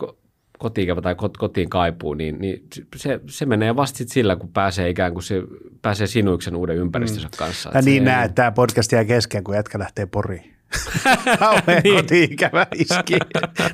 kotiin 0.63 1.03
tai 1.03 1.15
kot- 1.15 1.39
kotiin 1.39 1.69
kaipuu, 1.71 2.15
niin, 2.15 2.39
niin 2.39 2.65
se, 2.97 3.21
se 3.27 3.47
menee 3.47 3.77
vasta 3.77 3.99
sit 3.99 4.09
sillä, 4.09 4.37
kun 4.37 4.49
pääsee 4.53 4.89
ikään 4.89 5.13
kuin 5.13 5.23
se 5.23 5.43
pääsee 5.83 6.07
sinuiksen 6.07 6.57
uuden 6.57 6.77
ympäristönsä 6.77 7.29
kanssa. 7.39 7.71
Ja 7.75 7.83
niin 7.83 8.05
näet, 8.05 8.25
että 8.25 8.35
tämä 8.35 8.53
podcast 8.53 8.93
jää 8.93 9.05
kesken, 9.05 9.45
kun 9.45 9.55
jätkä 9.55 9.79
lähtee 9.79 10.07
poriin. 10.07 10.53
Kauhean 11.39 11.83
Niin. 11.85 11.95
koti-ikävä 11.97 12.67
iski. 12.75 13.17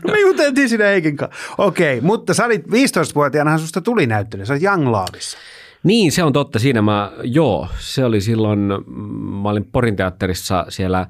No 0.04 0.12
me 0.12 0.20
juteltiin 0.20 0.68
siinä 0.68 0.84
Heikin 0.84 1.16
kanssa. 1.16 1.36
Okei, 1.58 2.00
mutta 2.00 2.34
sä 2.34 2.44
olit 2.44 2.66
15-vuotiaanahan 2.66 3.60
susta 3.60 3.80
tuli 3.80 4.06
näyttelijä. 4.06 4.46
Sä 4.46 4.52
olit 4.52 4.62
Young 4.62 4.88
Laavissa. 4.88 5.38
Niin, 5.82 6.12
se 6.12 6.24
on 6.24 6.32
totta. 6.32 6.58
Siinä 6.58 6.82
mä, 6.82 7.12
joo, 7.22 7.68
se 7.78 8.04
oli 8.04 8.20
silloin, 8.20 8.58
mm, 8.86 9.02
mä 9.42 9.48
olin 9.48 9.64
Porin 9.72 9.96
teatterissa 9.96 10.66
siellä 10.68 11.06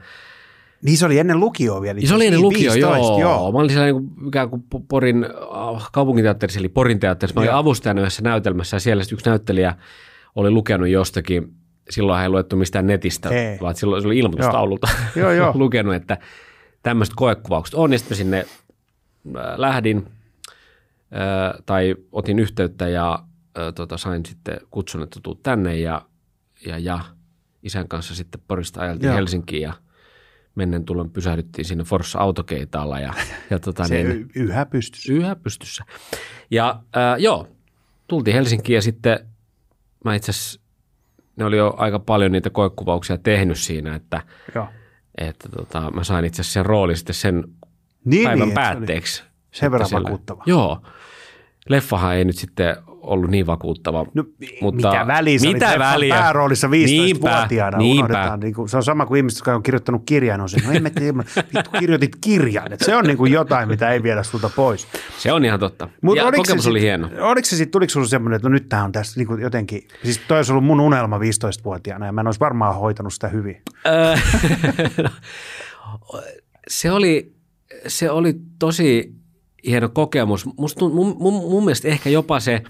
Niin 0.83 0.99
se 0.99 1.07
oli 1.07 1.19
ennen 1.19 1.41
lukioa 1.41 1.81
vielä. 1.81 2.01
Ja 2.01 2.09
se 2.09 2.15
oli 2.15 2.27
ennen 2.27 2.43
lukio, 2.43 2.73
15, 2.73 3.07
joo. 3.07 3.21
joo. 3.21 3.53
Mä 3.53 3.59
olin 3.59 3.71
siellä 3.71 3.87
niin 3.87 3.95
kuin, 3.95 4.29
ikään 4.29 4.51
kuin 4.51 4.65
Po- 4.75 4.85
Porin 4.89 5.25
äh, 5.25 5.89
kaupunginteatterissa, 5.93 6.61
eli 6.61 6.69
Porin 6.69 7.01
teatterissa. 7.01 7.35
Mä 7.35 7.41
olin 7.41 7.49
Joo. 7.49 7.59
avustajana 7.59 8.01
yhdessä 8.01 8.23
näytelmässä 8.23 8.77
ja 8.77 8.81
siellä 8.81 9.05
yksi 9.13 9.31
näyttelijä 9.31 9.75
oli 10.35 10.51
lukenut 10.51 10.89
jostakin, 10.89 11.55
silloin 11.91 12.23
ei 12.23 12.29
luettu 12.29 12.57
mistään 12.57 12.87
netistä, 12.87 13.29
Ei. 13.29 13.59
vaan 13.61 13.75
silloin 13.75 14.03
se 14.03 14.09
oli 14.09 14.19
ilmoitustaululta 14.19 14.89
Joo, 15.17 15.33
joo. 15.33 15.53
lukenut, 15.65 15.95
että 15.95 16.19
tämmöiset 16.83 17.15
koekuvaukset 17.17 17.75
on. 17.75 17.93
Ja 17.93 17.99
sitten 17.99 18.17
sinne 18.17 18.39
äh, 19.37 19.43
lähdin 19.57 20.07
äh, 21.15 21.63
tai 21.67 21.95
otin 22.13 22.39
yhteyttä 22.39 22.89
ja 22.89 23.19
äh, 23.59 23.75
tota, 23.75 23.97
sain 23.97 24.27
sitten 24.27 24.61
kutsun, 24.71 25.03
että 25.03 25.21
tuu 25.23 25.35
tänne 25.35 25.77
ja, 25.77 26.03
ja, 26.67 26.79
ja 26.79 27.01
isän 27.63 27.89
kanssa 27.89 28.15
sitten 28.15 28.41
Porista 28.49 28.81
ajeltiin 28.81 29.07
Joo. 29.07 29.17
Helsinkiin 29.17 29.63
ja 29.63 29.73
mennen 30.59 30.85
tullen 30.85 31.11
pysähdyttiin 31.11 31.65
sinne 31.65 31.85
Forssa 31.85 32.19
autokeitaalla 32.19 33.01
ja, 33.01 33.15
ja 33.51 33.59
tota, 33.59 33.85
Se 33.89 34.03
niin, 34.03 34.31
yhä 34.35 34.67
pystyssä. 34.67 35.13
yhä 35.13 35.37
pystyssä. 35.37 35.85
Ja 36.51 36.83
äh, 36.97 37.19
joo, 37.19 37.49
tultiin 38.09 38.35
Helsinkiin 38.35 38.75
ja 38.75 38.83
sitten 38.83 39.19
mä 40.05 40.15
itse 40.15 40.31
asiassa, 40.31 40.61
ne 41.37 41.45
oli 41.45 41.57
jo 41.57 41.75
aika 41.77 41.99
paljon 41.99 42.33
niitä 42.33 42.51
koekuvauksia 42.51 43.19
tehnyt 43.19 43.59
siinä, 43.59 43.95
että, 43.95 44.23
Joo. 44.55 44.69
että 45.19 45.49
tota, 45.49 45.91
mä 45.91 46.05
sain 46.05 46.25
itse 46.25 46.41
asiassa 46.43 46.53
sen 46.53 46.67
roolin 46.67 46.97
sitten 46.97 47.15
sen 47.15 47.45
Niin, 48.05 48.25
päivän 48.29 48.49
niin, 48.49 48.49
että 48.59 48.69
se 48.71 48.75
päätteeksi. 48.75 49.23
Sen 49.51 49.73
verran 49.73 49.89
siellä- 49.89 50.05
vakuuttava. 50.05 50.43
Joo. 50.47 50.83
Leffahan 51.69 52.15
ei 52.17 52.25
nyt 52.25 52.37
sitten 52.37 52.77
ollut 53.09 53.31
niin 53.31 53.47
vakuuttava. 53.47 54.07
No, 54.15 54.25
mutta 54.61 54.89
mitä 54.91 55.07
väliä? 55.07 55.39
Sä 55.39 55.47
Mitä 55.47 55.79
väliä? 55.79 56.15
pääroolissa 56.15 56.67
15-vuotiaana. 56.67 57.79
Niinpä, 57.79 58.05
Unohdetaan, 58.05 58.41
niin 58.41 58.55
kuin, 58.55 58.69
se 58.69 58.77
on 58.77 58.83
sama 58.85 59.07
kuin 59.07 59.19
ihmiset, 59.19 59.39
jotka 59.39 59.55
on 59.55 59.63
kirjoittanut 59.63 60.03
kirjan. 60.07 60.41
On 60.41 60.49
se, 60.49 60.57
no 60.67 60.73
en 60.73 60.83
mä 60.83 60.91
tiedä, 60.91 61.19
vittu 61.55 61.71
kirjoitit 61.79 62.17
kirjan. 62.21 62.73
Et 62.73 62.81
se 62.81 62.97
on 62.97 63.05
niin 63.05 63.17
kuin 63.17 63.33
jotain, 63.33 63.69
mitä 63.69 63.91
ei 63.91 64.03
viedä 64.03 64.23
sulta 64.23 64.51
pois. 64.57 64.89
Se 65.19 65.33
on 65.33 65.45
ihan 65.45 65.61
totta. 65.61 65.89
Mut 66.03 66.17
ja 66.17 66.25
oliko 66.25 66.37
se 66.37 66.43
kokemus 66.43 66.65
sit- 66.65 66.71
oli 66.71 66.81
hieno. 66.81 67.09
Oliko 67.21 67.45
se 67.45 67.57
sitten, 67.57 67.73
tuliko 67.73 67.91
sinulle 67.91 68.09
semmoinen, 68.09 68.37
että 68.37 68.49
no 68.49 68.53
nyt 68.53 68.69
tämä 68.69 68.85
on 68.85 68.93
tässä 68.93 69.21
niin 69.21 69.27
kuin 69.27 69.41
jotenkin, 69.41 69.89
siis 70.05 70.21
toi 70.29 70.37
olisi 70.37 70.53
ollut 70.53 70.65
mun 70.65 70.81
unelma 70.81 71.19
15-vuotiaana 71.19 72.07
ja 72.07 72.13
mä 72.13 72.21
en 72.21 72.27
olisi 72.27 72.41
varmaan 72.41 72.75
hoitanut 72.75 73.13
sitä 73.13 73.29
hyvin. 73.29 73.63
Öö, 73.87 74.17
se, 76.69 76.91
oli, 76.91 77.33
se 77.87 78.11
oli 78.11 78.35
tosi 78.59 79.13
hieno 79.67 79.89
kokemus. 79.89 80.47
Musta, 80.57 80.89
mun, 80.89 81.17
mun, 81.19 81.35
mun 81.35 81.65
mielestä 81.65 81.89
ehkä 81.89 82.11
jopa 82.11 82.41
se, 82.41 82.63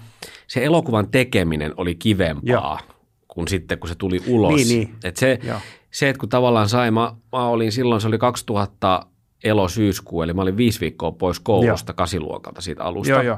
se 0.47 0.65
elokuvan 0.65 1.11
tekeminen 1.11 1.73
oli 1.77 1.95
kivempaa 1.95 2.41
Joo. 2.43 2.79
kuin 3.27 3.47
sitten, 3.47 3.79
kun 3.79 3.89
se 3.89 3.95
tuli 3.95 4.21
ulos. 4.27 4.55
Niin, 4.55 4.67
niin. 4.67 4.95
Et 5.03 5.17
se, 5.17 5.39
Joo. 5.43 5.59
se, 5.91 6.09
että 6.09 6.19
kun 6.19 6.29
tavallaan 6.29 6.69
sai, 6.69 6.91
mä, 6.91 7.13
mä 7.31 7.47
olin 7.47 7.71
silloin, 7.71 8.01
se 8.01 8.07
oli 8.07 8.17
2000 8.17 9.05
elo-syyskuu, 9.43 10.21
eli 10.21 10.33
mä 10.33 10.41
olin 10.41 10.57
viisi 10.57 10.79
viikkoa 10.79 11.11
pois 11.11 11.39
koulusta 11.39 11.93
kasiluokalta 11.93 12.61
siitä 12.61 12.83
alusta. 12.83 13.13
Joo, 13.13 13.21
joo. 13.21 13.37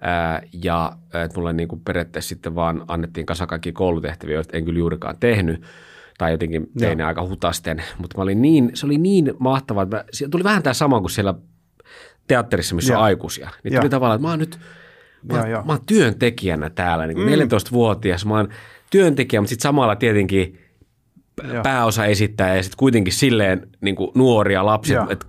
Ää, 0.00 0.42
ja 0.62 0.92
että 1.24 1.38
mulle 1.38 1.52
niin 1.52 1.68
kuin 1.68 1.80
periaatteessa 1.80 2.28
sitten 2.28 2.54
vaan 2.54 2.84
annettiin 2.88 3.26
kasa 3.26 3.46
kaikki 3.46 3.72
koulutehtäviä, 3.72 4.34
joita 4.34 4.56
en 4.56 4.64
kyllä 4.64 4.78
juurikaan 4.78 5.16
tehnyt, 5.20 5.62
tai 6.18 6.32
jotenkin 6.32 6.66
tein 6.78 6.98
ne 6.98 7.04
aika 7.04 7.28
hutasten, 7.28 7.82
mutta 7.98 8.16
mä 8.16 8.22
olin 8.22 8.42
niin, 8.42 8.70
se 8.74 8.86
oli 8.86 8.98
niin 8.98 9.34
mahtavaa, 9.38 9.82
että 9.82 9.96
mä, 9.96 10.04
tuli 10.30 10.44
vähän 10.44 10.62
tämä 10.62 10.74
sama 10.74 11.00
kuin 11.00 11.10
siellä 11.10 11.34
teatterissa, 12.32 12.74
missä 12.74 12.92
on 12.92 12.96
Joo. 12.96 13.04
aikuisia. 13.04 13.50
Niin 13.64 13.80
tuli 13.80 13.90
tavallaan, 13.90 14.16
että 14.16 14.26
mä 14.26 14.30
oon 14.30 14.38
nyt, 14.38 14.58
mä, 15.32 15.38
oon- 15.40 15.50
joo. 15.50 15.62
mä 15.64 15.72
oon 15.72 15.86
työntekijänä 15.86 16.70
täällä, 16.70 17.06
niin 17.06 17.16
kuin 17.16 17.28
14-vuotias, 17.28 18.26
mä 18.26 18.34
oon 18.34 18.48
työntekijä, 18.90 19.40
mutta 19.40 19.48
sitten 19.48 19.62
samalla 19.62 19.96
tietenkin 19.96 20.58
Joo. 21.52 21.62
pääosa 21.62 22.04
esittää 22.04 22.56
ja 22.56 22.62
sitten 22.62 22.76
kuitenkin 22.76 23.12
silleen 23.12 23.68
niin 23.80 23.96
kuin 23.96 24.10
nuoria 24.14 24.66
lapsia, 24.66 25.06
että 25.10 25.26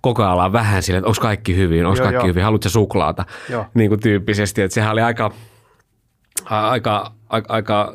koko 0.00 0.22
ajan 0.22 0.32
ollaan 0.32 0.52
vähän 0.52 0.82
silleen, 0.82 0.98
että 0.98 1.08
onko 1.08 1.20
kaikki 1.20 1.56
hyvin, 1.56 1.86
onko 1.86 1.98
kaikki 1.98 2.14
joo. 2.16 2.26
hyvin, 2.26 2.44
haluatko 2.44 2.68
suklaata, 2.68 3.24
Joo. 3.48 3.66
niin 3.74 3.88
kuin 3.88 4.00
tyyppisesti, 4.00 4.62
että 4.62 4.74
sehän 4.74 4.92
oli 4.92 5.00
aika, 5.00 5.32
aika, 6.44 7.12
aika, 7.28 7.54
aika 7.54 7.94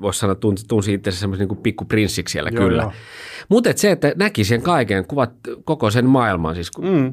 voisi 0.00 0.18
sanoa, 0.20 0.34
tunsi, 0.34 0.64
tunsi 0.68 0.94
itsensä 0.94 1.20
semmoisen 1.20 1.48
niin 1.48 1.58
pikkuprinssiksi 1.58 2.32
siellä 2.32 2.50
Joo, 2.54 2.64
kyllä. 2.68 2.90
Mutta 3.48 3.70
se, 3.76 3.90
että 3.90 4.12
näki 4.16 4.44
sen 4.44 4.62
kaiken, 4.62 5.06
kuvat 5.06 5.30
koko 5.64 5.90
sen 5.90 6.06
maailman, 6.06 6.54
siis 6.54 6.70
mm. 6.78 7.12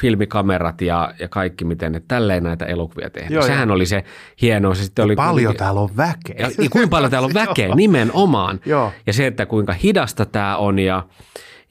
filmikamerat 0.00 0.80
ja, 0.82 1.14
ja 1.18 1.28
kaikki, 1.28 1.64
miten 1.64 1.92
ne 1.92 2.02
tälleen 2.08 2.42
näitä 2.42 2.66
elokuvia 2.66 3.10
tehdään. 3.10 3.32
Joo, 3.32 3.42
Sehän 3.42 3.68
joo. 3.68 3.74
oli 3.74 3.86
se 3.86 4.04
hienoa. 4.42 4.74
Se 4.74 4.84
sitten 4.84 5.04
oli 5.04 5.16
Paljon 5.16 5.34
kuitenkin- 5.34 5.58
täällä 5.58 5.80
on 5.80 5.96
väkeä. 5.96 6.36
ja, 6.38 6.50
ja 6.64 6.70
kuinka 6.70 6.88
paljon 6.88 7.10
täällä 7.10 7.26
on 7.26 7.34
väkeä 7.46 7.74
nimenomaan. 7.74 8.60
Joo. 8.66 8.92
Ja 9.06 9.12
se, 9.12 9.26
että 9.26 9.46
kuinka 9.46 9.72
hidasta 9.72 10.26
tämä 10.26 10.56
on 10.56 10.78
ja, 10.78 11.06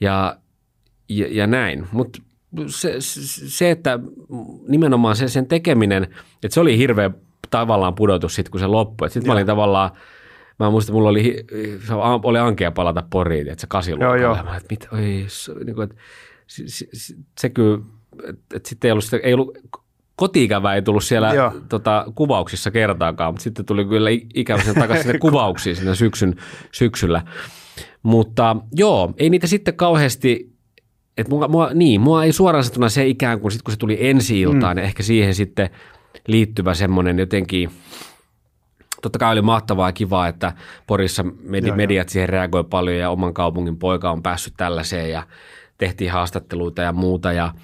ja, 0.00 0.36
ja, 1.08 1.26
ja 1.30 1.46
näin. 1.46 1.86
Mutta 1.92 2.18
se, 2.66 2.94
se, 2.98 3.20
se, 3.48 3.70
että 3.70 3.98
nimenomaan 4.68 5.16
se, 5.16 5.28
sen 5.28 5.46
tekeminen, 5.46 6.02
että 6.42 6.54
se 6.54 6.60
oli 6.60 6.78
hirveä 6.78 7.10
tavallaan 7.50 7.94
pudotus 7.94 8.34
sitten, 8.34 8.50
kun 8.50 8.60
se 8.60 8.66
loppui. 8.66 9.10
Sitten 9.10 9.26
mä 9.26 9.32
olin 9.32 9.46
tavallaan, 9.46 9.90
mä 10.58 10.70
muistan, 10.70 10.94
mulla 10.94 11.08
oli, 11.08 11.46
oli 12.22 12.38
ankea 12.38 12.70
palata 12.70 13.02
Poriin, 13.10 13.48
että 13.48 13.60
se 13.60 13.66
kasiluokalla. 13.66 14.16
Joo, 14.16 14.34
joo. 14.34 14.44
Mä, 14.44 14.56
että 14.56 14.66
mit, 14.70 14.88
oi, 14.92 15.24
se, 15.28 15.54
niin 15.64 15.74
kuin, 15.74 15.84
että, 15.90 16.02
se, 16.46 16.62
se, 16.66 16.86
se, 16.92 17.14
se 17.40 17.50
kyllä, 17.50 17.78
että, 18.28 18.56
että 18.56 18.68
sitten 18.68 18.88
ei 18.88 18.92
ollut, 18.92 19.04
sitä, 19.04 19.16
ei 19.22 19.34
ollut 19.34 19.58
kotiikävä 20.20 20.74
ei 20.74 20.82
tullut 20.82 21.04
siellä 21.04 21.34
Joo. 21.34 21.52
tota, 21.68 22.06
kuvauksissa 22.14 22.70
kertaakaan, 22.70 23.34
mutta 23.34 23.44
sitten 23.44 23.64
tuli 23.64 23.84
kyllä 23.84 24.10
ikävä 24.34 24.62
sen 24.62 24.74
takaisin 24.74 25.04
sinne 25.04 25.18
kuvauksiin 25.18 25.76
sinne 25.76 25.94
syksyn, 25.94 26.36
syksyllä. 26.72 27.22
Mutta 28.02 28.56
joo, 28.72 29.14
ei 29.16 29.30
niitä 29.30 29.46
sitten 29.46 29.74
kauheasti, 29.74 30.52
että 31.18 31.30
mua, 31.30 31.48
mua, 31.48 31.70
niin, 31.74 32.00
mua 32.00 32.24
ei 32.24 32.32
suoraan 32.32 32.64
sanottuna 32.64 32.88
se 32.88 33.06
ikään 33.06 33.40
kuin 33.40 33.52
sit 33.52 33.62
kun 33.62 33.72
se 33.72 33.78
tuli 33.78 34.08
ensi 34.08 34.40
iltaan, 34.40 34.76
mm. 34.76 34.82
ehkä 34.82 35.02
siihen 35.02 35.34
sitten 35.34 35.70
liittyvä 36.26 36.74
semmoinen 36.74 37.18
jotenkin, 37.18 37.70
totta 39.02 39.18
kai 39.18 39.32
oli 39.32 39.42
mahtavaa 39.42 39.88
ja 39.88 39.92
kivaa, 39.92 40.28
että 40.28 40.52
Porissa 40.86 41.24
medi, 41.42 41.66
Joo, 41.66 41.76
mediat 41.76 42.08
siihen 42.08 42.28
reagoi 42.28 42.64
paljon 42.64 42.96
ja 42.96 43.10
oman 43.10 43.34
kaupungin 43.34 43.78
poika 43.78 44.10
on 44.10 44.22
päässyt 44.22 44.54
tällaiseen 44.56 45.10
ja 45.10 45.22
tehtiin 45.78 46.10
haastatteluita 46.10 46.82
ja 46.82 46.92
muuta 46.92 47.32
ja, 47.32 47.54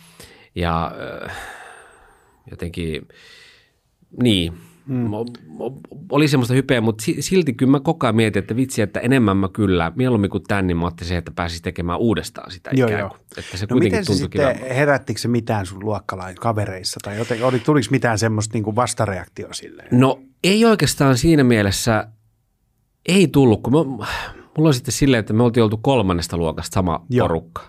ja 0.55 0.93
jotenkin 2.51 3.09
niin, 4.23 4.53
mm. 4.87 5.11
oli 6.11 6.29
semmoista 6.29 6.55
hypeä, 6.55 6.81
mutta 6.81 7.05
si- 7.05 7.23
silti 7.23 7.53
kyllä 7.53 7.71
mä 7.71 7.81
koko 7.81 8.07
ajan 8.07 8.17
mietin, 8.17 8.41
että 8.41 8.57
vitsi, 8.57 8.83
että 8.83 9.01
enemmän 9.01 9.37
mä 9.37 9.49
kyllä, 9.49 9.93
mieluummin 9.97 10.31
kuin 10.31 10.43
tän, 10.49 10.67
niin 10.67 10.77
mä 10.77 10.87
otin 10.87 11.07
se, 11.07 11.17
että 11.17 11.31
pääsis 11.35 11.63
tekemään 11.63 11.99
uudestaan 11.99 12.51
sitä 12.51 12.71
Joo, 12.75 12.89
ikään 12.89 13.01
joo. 13.01 13.09
kuin. 13.09 13.21
Että 13.39 13.57
se 13.57 13.67
No 13.71 13.75
kuitenkin 13.75 13.99
miten 14.01 14.05
se 14.05 14.15
sitten, 14.15 14.31
kivalta. 14.31 14.75
herättikö 14.75 15.21
se 15.21 15.29
mitään 15.29 15.67
sun 15.67 15.85
luokkalain 15.85 16.37
kavereissa? 16.37 17.01
Tai 17.05 17.19
joten, 17.19 17.45
oli, 17.45 17.59
tuliko 17.59 17.87
mitään 17.91 18.19
semmoista 18.19 18.53
niin 18.55 18.65
kuin 18.65 18.77
vastareaktio 18.77 19.49
silleen? 19.53 19.89
No 19.91 20.21
ei 20.45 20.65
oikeastaan 20.65 21.19
siinä 21.19 21.45
mielessä, 21.45 22.09
ei 23.09 23.29
tullut, 23.29 23.63
kun 23.63 23.73
mä, 23.73 23.79
mulla 24.57 24.69
on 24.69 24.75
sitten 24.75 24.93
silleen, 24.95 25.21
että 25.21 25.33
me 25.33 25.43
oltiin 25.43 25.65
oltu 25.65 25.77
kolmannesta 25.77 26.37
luokasta 26.37 26.75
sama 26.75 27.07
Joo. 27.11 27.29
porukka. 27.29 27.63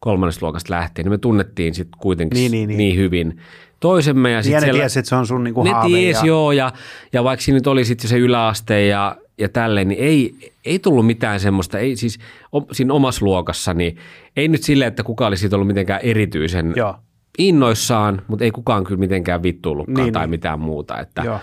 Kolmannesta 0.00 0.46
luokasta 0.46 0.74
lähtien, 0.74 1.04
niin 1.04 1.12
me 1.12 1.18
tunnettiin 1.18 1.74
sitten 1.74 1.98
kuitenkin 2.00 2.36
niin, 2.36 2.52
niin, 2.52 2.68
niin. 2.68 2.78
niin 2.78 2.96
hyvin 2.96 3.40
toisemme. 3.80 4.30
Ja, 4.30 4.36
Ja 4.36 4.42
sit 4.42 4.52
ne 4.52 4.60
siellä, 4.60 4.78
tiesi, 4.78 4.98
että 4.98 5.08
se 5.08 5.14
on 5.14 5.26
sun 5.26 5.44
niin 5.44 5.54
kuin 5.54 5.64
ne 5.64 5.70
haave. 5.72 5.88
ties, 5.88 6.18
ja, 6.20 6.26
joo, 6.26 6.52
ja, 6.52 6.72
ja 7.12 7.24
vaikka 7.24 7.44
siinä 7.44 7.56
nyt 7.56 7.66
oli 7.66 7.84
sitten 7.84 8.08
se 8.10 8.18
yläaste 8.18 8.86
ja, 8.86 9.16
ja 9.38 9.48
tälleen, 9.48 9.88
niin 9.88 10.00
ei, 10.00 10.34
ei 10.64 10.78
tullut 10.78 11.06
mitään 11.06 11.40
semmoista, 11.40 11.78
ei 11.78 11.96
siis 11.96 12.18
o, 12.54 12.60
siinä 12.72 12.94
omassa 12.94 13.24
luokassa, 13.24 13.74
niin 13.74 13.96
ei 14.36 14.48
nyt 14.48 14.62
silleen, 14.62 14.88
että 14.88 15.02
kuka 15.02 15.26
olisi 15.26 15.40
siitä 15.40 15.56
ollut 15.56 15.66
mitenkään 15.66 16.00
erityisen 16.02 16.72
Joo. 16.76 16.96
innoissaan, 17.38 18.22
mutta 18.28 18.44
ei 18.44 18.50
kukaan 18.50 18.84
kyllä 18.84 18.98
mitenkään 18.98 19.42
vittuullutkaan 19.42 20.04
Niin, 20.04 20.12
tai 20.12 20.22
niin. 20.22 20.30
mitään 20.30 20.60
muuta. 20.60 21.00
Että, 21.00 21.22
Joo. 21.24 21.38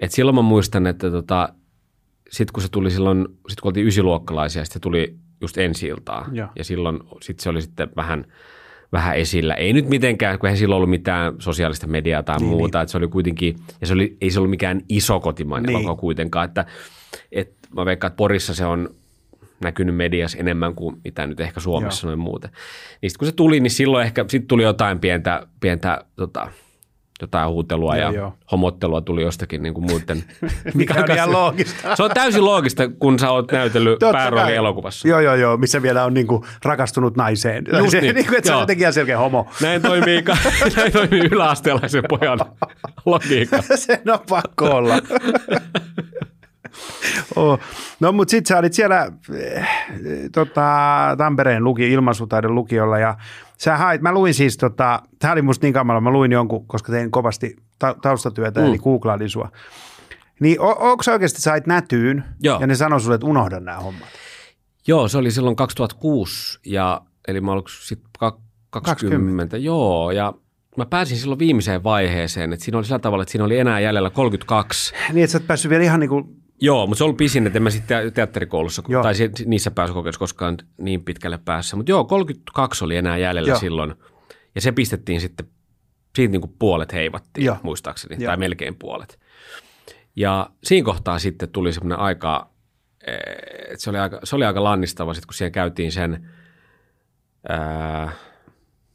et 0.00 0.10
silloin 0.12 0.34
mä 0.34 0.42
muistan, 0.42 0.86
että 0.86 1.10
tota, 1.10 1.48
sitten 2.30 2.52
kun 2.52 2.62
se 2.62 2.68
tuli 2.70 2.90
silloin, 2.90 3.26
sit 3.48 3.60
kun 3.60 3.68
oltiin 3.68 3.86
ysiluokkalaisia, 3.86 4.64
sitten 4.64 4.74
se 4.78 4.80
tuli 4.80 5.16
just 5.40 5.58
ensi 5.58 5.86
iltaa. 5.86 6.28
Joo. 6.32 6.48
Ja 6.56 6.64
silloin 6.64 7.00
sit 7.22 7.40
se 7.40 7.48
oli 7.48 7.62
sitten 7.62 7.88
vähän, 7.96 8.24
vähän 8.92 9.16
esillä. 9.16 9.54
Ei 9.54 9.72
nyt 9.72 9.88
mitenkään, 9.88 10.38
kun 10.38 10.46
eihän 10.46 10.58
silloin 10.58 10.76
ollut 10.76 10.90
mitään 10.90 11.34
sosiaalista 11.38 11.86
mediaa 11.86 12.22
tai 12.22 12.38
niin, 12.38 12.48
muuta. 12.48 12.80
Että 12.80 12.92
se 12.92 12.98
oli 12.98 13.08
kuitenkin, 13.08 13.56
ja 13.80 13.86
se 13.86 13.92
oli, 13.92 14.16
ei 14.20 14.30
se 14.30 14.38
ollut 14.38 14.50
mikään 14.50 14.80
iso 14.88 15.20
kotimainen 15.20 15.66
Niin. 15.66 15.74
niin. 15.74 15.84
elokuva 15.84 16.00
kuitenkaan. 16.00 16.44
Että, 16.44 16.66
et 17.32 17.52
mä 17.76 17.84
veikkaan, 17.84 18.08
että 18.08 18.16
Porissa 18.16 18.54
se 18.54 18.66
on 18.66 18.90
näkynyt 19.60 19.96
mediassa 19.96 20.38
enemmän 20.38 20.74
kuin 20.74 20.96
mitä 21.04 21.26
nyt 21.26 21.40
ehkä 21.40 21.60
Suomessa 21.60 22.06
Joo. 22.06 22.10
noin 22.10 22.18
muuten. 22.18 22.50
Niin 23.02 23.10
sit 23.10 23.18
kun 23.18 23.28
se 23.28 23.32
tuli, 23.32 23.60
niin 23.60 23.70
silloin 23.70 24.06
ehkä 24.06 24.24
sit 24.28 24.48
tuli 24.48 24.62
jotain 24.62 24.98
pientä, 24.98 25.46
pientä 25.60 26.04
tota, 26.16 26.48
jotain 27.20 27.48
huutelua 27.48 27.96
Joo, 27.96 28.10
ja 28.10 28.18
joo. 28.18 28.32
homottelua 28.52 29.00
tuli 29.00 29.22
jostakin 29.22 29.62
niin 29.62 29.74
kuin 29.74 29.84
muiden. 29.90 30.24
Mikä 30.74 30.94
on 30.94 31.10
ihan 31.16 31.32
loogista. 31.32 31.96
Se 31.96 32.02
on 32.02 32.10
täysin 32.14 32.44
loogista, 32.44 32.88
kun 32.88 33.18
sä 33.18 33.30
oot 33.30 33.52
näytellyt 33.52 33.98
Totta 34.00 34.12
päärooli 34.12 34.44
kai. 34.44 34.54
elokuvassa. 34.54 35.08
Joo, 35.08 35.20
joo, 35.20 35.34
joo, 35.34 35.56
missä 35.56 35.82
vielä 35.82 36.04
on 36.04 36.14
niin 36.14 36.26
kuin 36.26 36.42
rakastunut 36.64 37.16
naiseen. 37.16 37.64
Just 37.78 37.90
se, 37.90 38.00
niin. 38.00 38.14
niin 38.14 38.26
kuin, 38.26 38.36
että 38.38 38.46
se 38.46 38.52
on 38.52 38.56
Joo. 38.56 38.62
jotenkin 38.62 38.82
ihan 38.82 38.92
selkeä 38.92 39.18
homo. 39.18 39.48
Näin 39.62 39.82
toimii, 39.82 40.24
näin 40.76 40.92
toimii 40.92 41.28
yläasteelaisen 41.32 42.04
pojan 42.08 42.40
logiikka. 43.06 43.62
Sen 43.74 44.00
on 44.12 44.18
pakko 44.28 44.64
olla. 44.64 44.94
oh. 47.36 47.60
No 48.00 48.12
mutta 48.12 48.30
sitten 48.30 48.48
sä 48.48 48.58
olit 48.58 48.72
siellä 48.72 49.12
eh, 49.34 49.68
tota, 50.32 50.62
Tampereen 51.18 51.64
luki, 51.64 51.92
ilmaisutaidon 51.92 52.54
lukiolla 52.54 52.98
ja 52.98 53.14
sä 53.56 53.76
hait, 53.76 54.02
mä 54.02 54.12
luin 54.12 54.34
siis, 54.34 54.56
tota, 54.56 55.02
tämä 55.18 55.32
oli 55.32 55.42
musta 55.42 55.66
niin 55.66 55.74
kamala, 55.74 56.00
mä 56.00 56.10
luin 56.10 56.32
jonkun, 56.32 56.66
koska 56.66 56.92
tein 56.92 57.10
kovasti 57.10 57.56
ta- 57.78 57.96
taustatyötä, 58.02 58.60
mm. 58.60 58.66
eli 58.66 58.78
googlailin 58.78 59.30
sua. 59.30 59.50
Niin 60.40 60.60
o- 60.60 60.76
onko 60.90 61.04
oikeasti 61.12 61.40
sait 61.40 61.66
nätyyn 61.66 62.24
Joo. 62.40 62.60
ja 62.60 62.66
ne 62.66 62.74
sanoi 62.74 63.00
sulle, 63.00 63.14
että 63.14 63.26
unohda 63.26 63.60
nämä 63.60 63.78
hommat? 63.78 64.08
Joo, 64.86 65.08
se 65.08 65.18
oli 65.18 65.30
silloin 65.30 65.56
2006, 65.56 66.58
ja, 66.66 67.00
eli 67.28 67.40
mä 67.40 67.52
olin 67.52 67.64
sitten 67.80 68.10
20, 68.18 68.46
20. 68.70 69.56
Joo, 69.56 70.10
ja 70.10 70.32
mä 70.76 70.86
pääsin 70.86 71.18
silloin 71.18 71.38
viimeiseen 71.38 71.84
vaiheeseen, 71.84 72.52
että 72.52 72.64
siinä 72.64 72.78
oli 72.78 72.84
sillä 72.84 72.98
tavalla, 72.98 73.22
että 73.22 73.32
siinä 73.32 73.44
oli 73.44 73.58
enää 73.58 73.80
jäljellä 73.80 74.10
32. 74.10 74.94
Niin, 75.12 75.24
että 75.24 75.32
sä 75.32 75.38
et 75.38 75.46
päässyt 75.46 75.70
vielä 75.70 75.84
ihan 75.84 76.00
niin 76.00 76.10
kuin, 76.10 76.42
Joo, 76.60 76.86
mutta 76.86 76.98
se 76.98 77.04
on 77.04 77.06
ollut 77.06 77.16
pisin, 77.16 77.46
että 77.46 77.58
en 77.58 77.62
mä 77.62 77.70
sitten 77.70 78.12
teatterikoulussa, 78.12 78.82
Joo. 78.88 79.02
tai 79.02 79.14
niissä 79.46 79.70
pääsykokeilussa 79.70 80.18
koskaan 80.18 80.56
niin 80.80 81.04
pitkälle 81.04 81.38
päässä. 81.44 81.76
Mutta 81.76 81.92
joo, 81.92 82.04
32 82.04 82.84
oli 82.84 82.96
enää 82.96 83.18
jäljellä 83.18 83.48
Joo. 83.48 83.58
silloin, 83.58 83.94
ja 84.54 84.60
se 84.60 84.72
pistettiin 84.72 85.20
sitten, 85.20 85.46
siitä 86.16 86.32
niin 86.32 86.40
kuin 86.40 86.54
puolet 86.58 86.92
heivattiin, 86.92 87.44
Joo. 87.44 87.56
muistaakseni, 87.62 88.16
Joo. 88.18 88.28
tai 88.28 88.36
melkein 88.36 88.74
puolet. 88.74 89.18
Ja 90.16 90.50
siinä 90.64 90.84
kohtaa 90.84 91.18
sitten 91.18 91.48
tuli 91.48 91.72
semmoinen 91.72 91.98
aika, 91.98 92.50
eh, 93.06 93.16
että 93.72 93.76
se 93.78 93.90
oli 93.90 93.98
aika, 93.98 94.20
se 94.24 94.36
oli 94.36 94.44
aika 94.44 94.64
lannistava 94.64 95.14
sitten, 95.14 95.26
kun 95.26 95.34
siellä 95.34 95.50
käytiin 95.50 95.92
sen, 95.92 96.28
ää, 97.48 98.12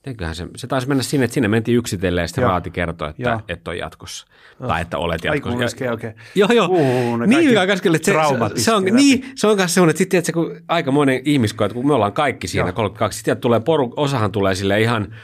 mitenköhän 0.06 0.36
se, 0.36 0.48
se 0.56 0.68
taisi 0.68 0.88
mennä 0.88 1.04
sinne, 1.04 1.24
että 1.26 1.34
sinne 1.34 1.48
mentiin 1.48 1.78
yksitellen 1.78 2.22
ja 2.22 2.28
sitten 2.28 2.42
Joo. 2.42 2.50
raati 2.50 2.72
kertoi, 2.72 3.10
että 3.10 3.22
Joo. 3.22 3.42
et 3.48 3.68
ole 3.68 3.78
jatkossa. 3.78 4.28
Tai 4.68 4.82
että 4.82 4.98
olet 4.98 5.26
ai 5.26 5.36
jatkossa. 5.36 5.56
kuuloskin 5.56 5.92
oikein. 5.92 6.16
Joo, 6.36 6.50
joo. 6.52 6.68
Uu, 6.68 7.18
ne 7.18 7.28
niin, 7.28 7.58
äsken, 7.58 7.96
että 7.96 8.06
se, 8.06 8.12
se, 8.56 8.64
se, 8.64 8.74
on, 8.74 8.86
läpi. 8.86 8.92
niin, 8.92 9.32
se 9.36 9.48
on 9.48 9.58
myös 9.58 9.74
semmoinen, 9.74 9.90
että 9.90 9.98
sitten 9.98 10.24
tiedätkö, 10.24 10.34
kun 10.34 10.66
aikamoinen 10.68 11.22
että 11.66 11.74
kun 11.74 11.88
me 11.88 11.94
ollaan 11.94 12.14
kaikki 12.14 12.48
siinä 12.48 12.68
Joo. 12.68 12.74
32, 12.74 13.18
sitten 13.18 13.38
tulee 13.38 13.60
poru, 13.60 13.94
osahan 13.98 14.32
tulee 14.32 14.56
sille 14.56 14.82
ihan 14.82 15.16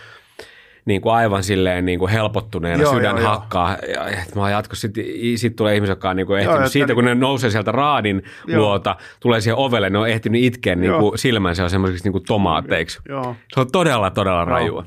niin 0.88 1.02
kuin 1.02 1.16
aivan 1.16 1.44
silleen 1.44 1.86
niin 1.86 2.00
kuin 2.00 2.12
helpottuneena, 2.12 2.84
Joo, 2.84 2.92
joo, 2.92 3.00
sydän 3.00 3.16
joo, 3.16 3.20
joo. 3.22 3.30
hakkaa. 3.30 3.78
Ja, 3.94 4.08
että 4.08 4.36
mä 4.36 4.42
oon 4.42 4.52
jatkossa, 4.52 4.82
sitten 4.82 5.04
sit 5.36 5.56
tulee 5.56 5.76
ihmisiä, 5.76 5.92
jotka 5.92 6.10
on 6.10 6.16
niin 6.16 6.28
kuin 6.28 6.36
Joo, 6.36 6.42
ehtinyt 6.42 6.56
jotka 6.60 6.70
siitä, 6.70 6.88
niin- 6.88 6.96
kun 6.96 7.06
ne 7.06 7.16
nousee 7.16 7.50
sieltä 7.50 7.72
raadin 7.72 8.24
Joo. 8.48 8.62
luota, 8.62 8.96
tulee 9.20 9.42
siihen 9.42 9.58
ovelle, 9.58 9.90
ne 9.90 9.98
on 9.98 10.10
ehtinyt 10.10 10.44
itkeä 10.44 10.76
niin 10.76 10.86
Joo. 10.86 11.00
kuin 11.00 11.18
silmänsä 11.18 11.64
on 11.64 11.70
semmoisiksi 11.70 12.04
niin 12.04 12.12
kuin 12.12 12.24
tomaateiksi. 12.28 13.00
Joo. 13.10 13.36
Se 13.54 13.60
on 13.60 13.72
todella, 13.72 14.10
todella 14.12 14.46
rajua. 14.46 14.86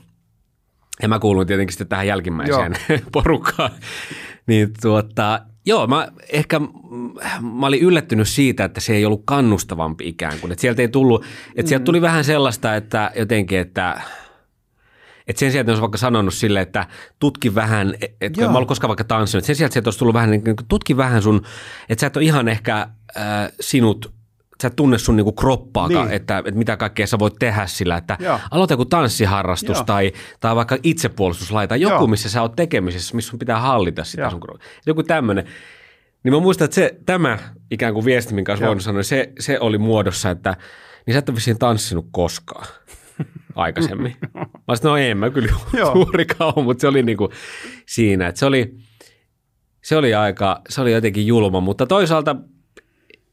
Ja 1.03 1.09
mä 1.09 1.19
kuulun 1.19 1.47
tietenkin 1.47 1.73
sitten 1.73 1.89
tähän 1.89 2.07
jälkimmäiseen 2.07 2.75
porukkaan. 3.13 3.71
Niin 4.47 4.71
tuota, 4.83 5.41
joo, 5.67 5.87
mä 5.87 6.09
ehkä 6.33 6.59
mm, 6.59 6.69
mä 7.43 7.67
olin 7.67 7.81
yllättynyt 7.83 8.29
siitä, 8.29 8.65
että 8.65 8.81
se 8.81 8.95
ei 8.95 9.07
ollut 9.07 9.23
kannustavampi 9.25 10.09
ikään 10.09 10.39
kuin. 10.41 10.53
Että 10.53 10.61
sieltä 10.61 10.83
ei 10.83 10.89
tullut, 10.89 11.25
että 11.57 11.69
sieltä 11.69 11.85
tuli 11.85 12.03
vähän 12.03 12.25
sellaista, 12.25 12.77
että 12.77 13.11
jotenkin, 13.17 13.59
että 13.59 14.01
että 15.27 15.41
sen 15.41 15.51
sijaan, 15.51 15.61
että 15.63 15.71
olisi 15.73 15.81
vaikka 15.81 15.99
sanonut 15.99 16.35
sille, 16.35 16.61
että 16.61 16.87
tutki 17.19 17.55
vähän, 17.55 17.95
että 18.01 18.31
kun 18.31 18.43
Joo. 18.43 18.45
en 18.47 18.53
mä 18.53 18.59
ollut 18.59 18.69
koskaan 18.69 18.89
vaikka 18.89 19.05
tanssinut, 19.05 19.41
että 19.43 19.47
sen 19.47 19.57
sijaan, 19.57 19.67
että 19.67 19.73
sieltä 19.73 19.89
olisi 19.89 19.99
tullut 19.99 20.15
vähän, 20.15 20.31
niin 20.31 20.43
tutki 20.69 20.97
vähän 20.97 21.23
sun, 21.23 21.43
että 21.89 22.01
sä 22.01 22.07
et 22.07 22.17
ole 22.17 22.25
ihan 22.25 22.49
ehkä 22.49 22.77
äh, 23.17 23.53
sinut, 23.61 24.13
sä 24.63 24.69
et 24.69 24.77
tunne 24.77 24.99
sun 24.99 25.17
niinku 25.17 25.33
kroppaakaan, 25.33 26.07
Niin. 26.07 26.17
että, 26.17 26.39
että 26.39 26.59
mitä 26.59 26.77
kaikkea 26.77 27.07
sä 27.07 27.19
voit 27.19 27.35
tehdä 27.39 27.67
sillä, 27.67 27.97
että 27.97 28.17
Joo. 28.21 28.41
aloita 28.51 28.73
joku 28.73 28.85
tanssiharrastus 28.85 29.77
Joo. 29.77 29.85
tai, 29.85 30.13
tai 30.41 30.57
vaikka 30.57 30.79
itsepuolustuslaita, 30.83 31.77
joku, 31.77 31.95
Joo. 31.95 32.07
missä 32.07 32.31
sä 32.31 32.43
oot 32.43 32.57
tekemisissä, 32.57 33.17
missä 33.17 33.31
sun 33.31 33.39
pitää 33.39 33.61
hallita 33.61 34.05
sitä 34.05 34.23
Joo. 34.23 34.31
sun 34.31 34.41
kroppaa. 34.41 34.67
Joku 34.87 35.03
tämmöinen. 35.03 35.45
Niin 36.25 36.35
mä 36.35 36.41
muistan, 36.41 36.65
että 36.65 36.75
se, 36.75 36.95
tämä 37.07 37.39
ikään 37.71 37.95
kuin 37.95 38.05
viesti, 38.05 38.35
minkä 38.35 38.53
olisi 38.53 38.65
voinut 38.65 38.83
sanoa, 38.85 39.03
se, 39.03 39.33
se 39.39 39.61
oli 39.61 39.79
muodossa, 39.79 40.31
että 40.31 40.57
niin 41.07 41.15
sä 41.15 41.19
et 41.19 41.29
ole 41.29 41.37
vissiin 41.37 41.59
tanssinut 41.59 42.07
koskaan 42.11 42.67
aikaisemmin. 43.55 44.17
Mä 44.35 44.47
olisin, 44.69 44.85
no 44.85 44.97
en 44.97 45.17
mä 45.17 45.31
kyllä 45.31 45.53
juurikaan 45.95 46.53
ole, 46.57 46.65
mutta 46.65 46.81
se 46.81 46.89
oli 46.89 47.03
niinku 47.03 47.31
siinä, 47.87 48.29
että 48.29 48.39
se 48.39 48.47
oli, 48.47 48.75
se 49.83 49.97
oli 49.97 50.15
aika, 50.15 50.61
se 50.69 50.81
oli 50.81 50.93
jotenkin 50.93 51.27
julma, 51.27 51.61
mutta 51.61 51.87
toisaalta 51.87 52.37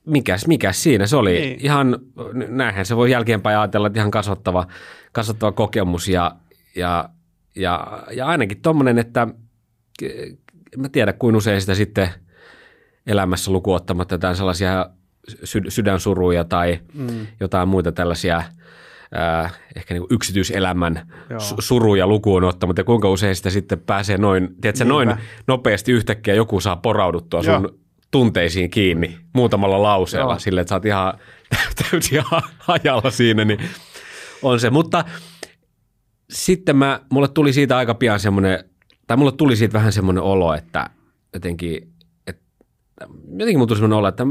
mikäs, 0.05 0.47
mikäs 0.47 0.83
siinä, 0.83 1.07
se 1.07 1.15
oli 1.15 1.31
Niin. 1.31 1.41
niin. 1.43 1.65
ihan, 1.65 1.99
näinhän 2.47 2.85
se 2.85 2.95
voi 2.95 3.11
jälkeenpäin 3.11 3.57
ajatella, 3.57 3.87
että 3.87 3.99
ihan 3.99 4.11
kasvattava, 4.11 4.67
kasvattava 5.11 5.51
kokemus 5.51 6.07
ja, 6.07 6.35
ja, 6.75 7.09
ja, 7.55 8.03
ja 8.11 8.25
ainakin 8.27 8.61
tommonen, 8.61 8.97
että 8.97 9.27
en 10.73 10.81
mä 10.81 10.89
tiedä 10.89 11.13
kuin 11.13 11.35
usein 11.35 11.61
sitä 11.61 11.75
sitten 11.75 12.09
elämässä 13.07 13.51
lukuottamatta 13.51 14.13
jotain 14.13 14.35
sellaisia 14.35 14.89
sy- 15.43 15.69
sydänsuruja 15.69 16.43
tai 16.43 16.79
mm. 16.93 17.27
jotain 17.39 17.67
muita 17.67 17.91
tällaisia 17.91 18.43
ää, 19.11 19.49
ehkä 19.75 19.93
niin 19.93 20.03
yksityiselämän 20.09 21.13
Joo. 21.29 21.39
su- 21.39 21.55
suruja 21.59 22.07
lukuun 22.07 22.43
ottamatta. 22.43 22.83
Kuinka 22.83 23.09
usein 23.09 23.35
sitä 23.35 23.49
sitten 23.49 23.79
pääsee 23.79 24.17
noin, 24.17 24.47
tiedätkö, 24.61 24.83
Niinpä. 24.83 24.93
noin 24.93 25.15
nopeasti 25.47 25.91
yhtäkkiä 25.91 26.33
joku 26.33 26.59
saa 26.59 26.75
porauduttua 26.75 27.43
sun 27.43 27.53
Joo. 27.53 27.71
tunteisiin 28.11 28.69
kiinni 28.69 29.17
muutamalla 29.33 29.81
lauseella 29.83 30.33
Joo. 30.33 30.39
sille, 30.39 30.61
että 30.61 30.69
sä 30.69 30.75
oot 30.75 30.85
ihan 30.85 31.13
täysin 31.91 32.21
ha- 32.25 32.49
hajalla 32.59 33.11
siinä, 33.11 33.45
niin 33.45 33.59
on 34.41 34.59
se. 34.59 34.69
Mutta 34.69 35.05
sitten 36.29 36.75
mä, 36.75 36.99
mulle 37.09 37.27
tuli 37.27 37.53
siitä 37.53 37.77
aika 37.77 37.93
pian 37.93 38.19
semmoinen, 38.19 38.63
tai 39.07 39.17
mulle 39.17 39.31
tuli 39.31 39.55
siitä 39.55 39.73
vähän 39.73 39.91
semmoinen 39.93 40.23
olo, 40.23 40.53
että 40.53 40.89
jotenkin, 41.33 41.93
että 42.27 42.41
jotenkin 43.31 43.57
mulla 43.57 43.67
tuli 43.67 43.77
semmoinen 43.77 43.97
olo, 43.97 44.07
että, 44.07 44.23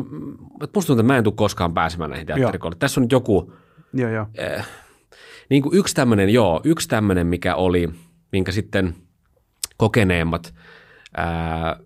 että 0.63 0.79
musta 0.79 0.87
tuntuu, 0.87 0.93
että 1.01 1.03
mä 1.13 1.19
en 1.19 1.25
tule 1.25 1.35
koskaan 1.37 1.75
pääsemään 1.75 2.11
näihin 2.11 2.27
teatterikouluihin. 2.27 2.79
Tässä 2.79 3.01
on 3.01 3.03
nyt 3.03 3.13
joku, 3.13 3.53
Joo, 3.97 4.11
joo. 4.11 4.27
niin 5.51 5.63
kuin 5.63 5.79
yksi 5.79 5.95
tämmöinen, 5.95 6.31
joo, 6.31 6.61
yksi 6.65 6.89
tämmöinen, 6.89 7.27
mikä 7.27 7.55
oli, 7.55 7.89
minkä 8.33 8.53
sitten 8.53 8.95
kokeneemmat 9.77 10.55
ää, 11.17 11.77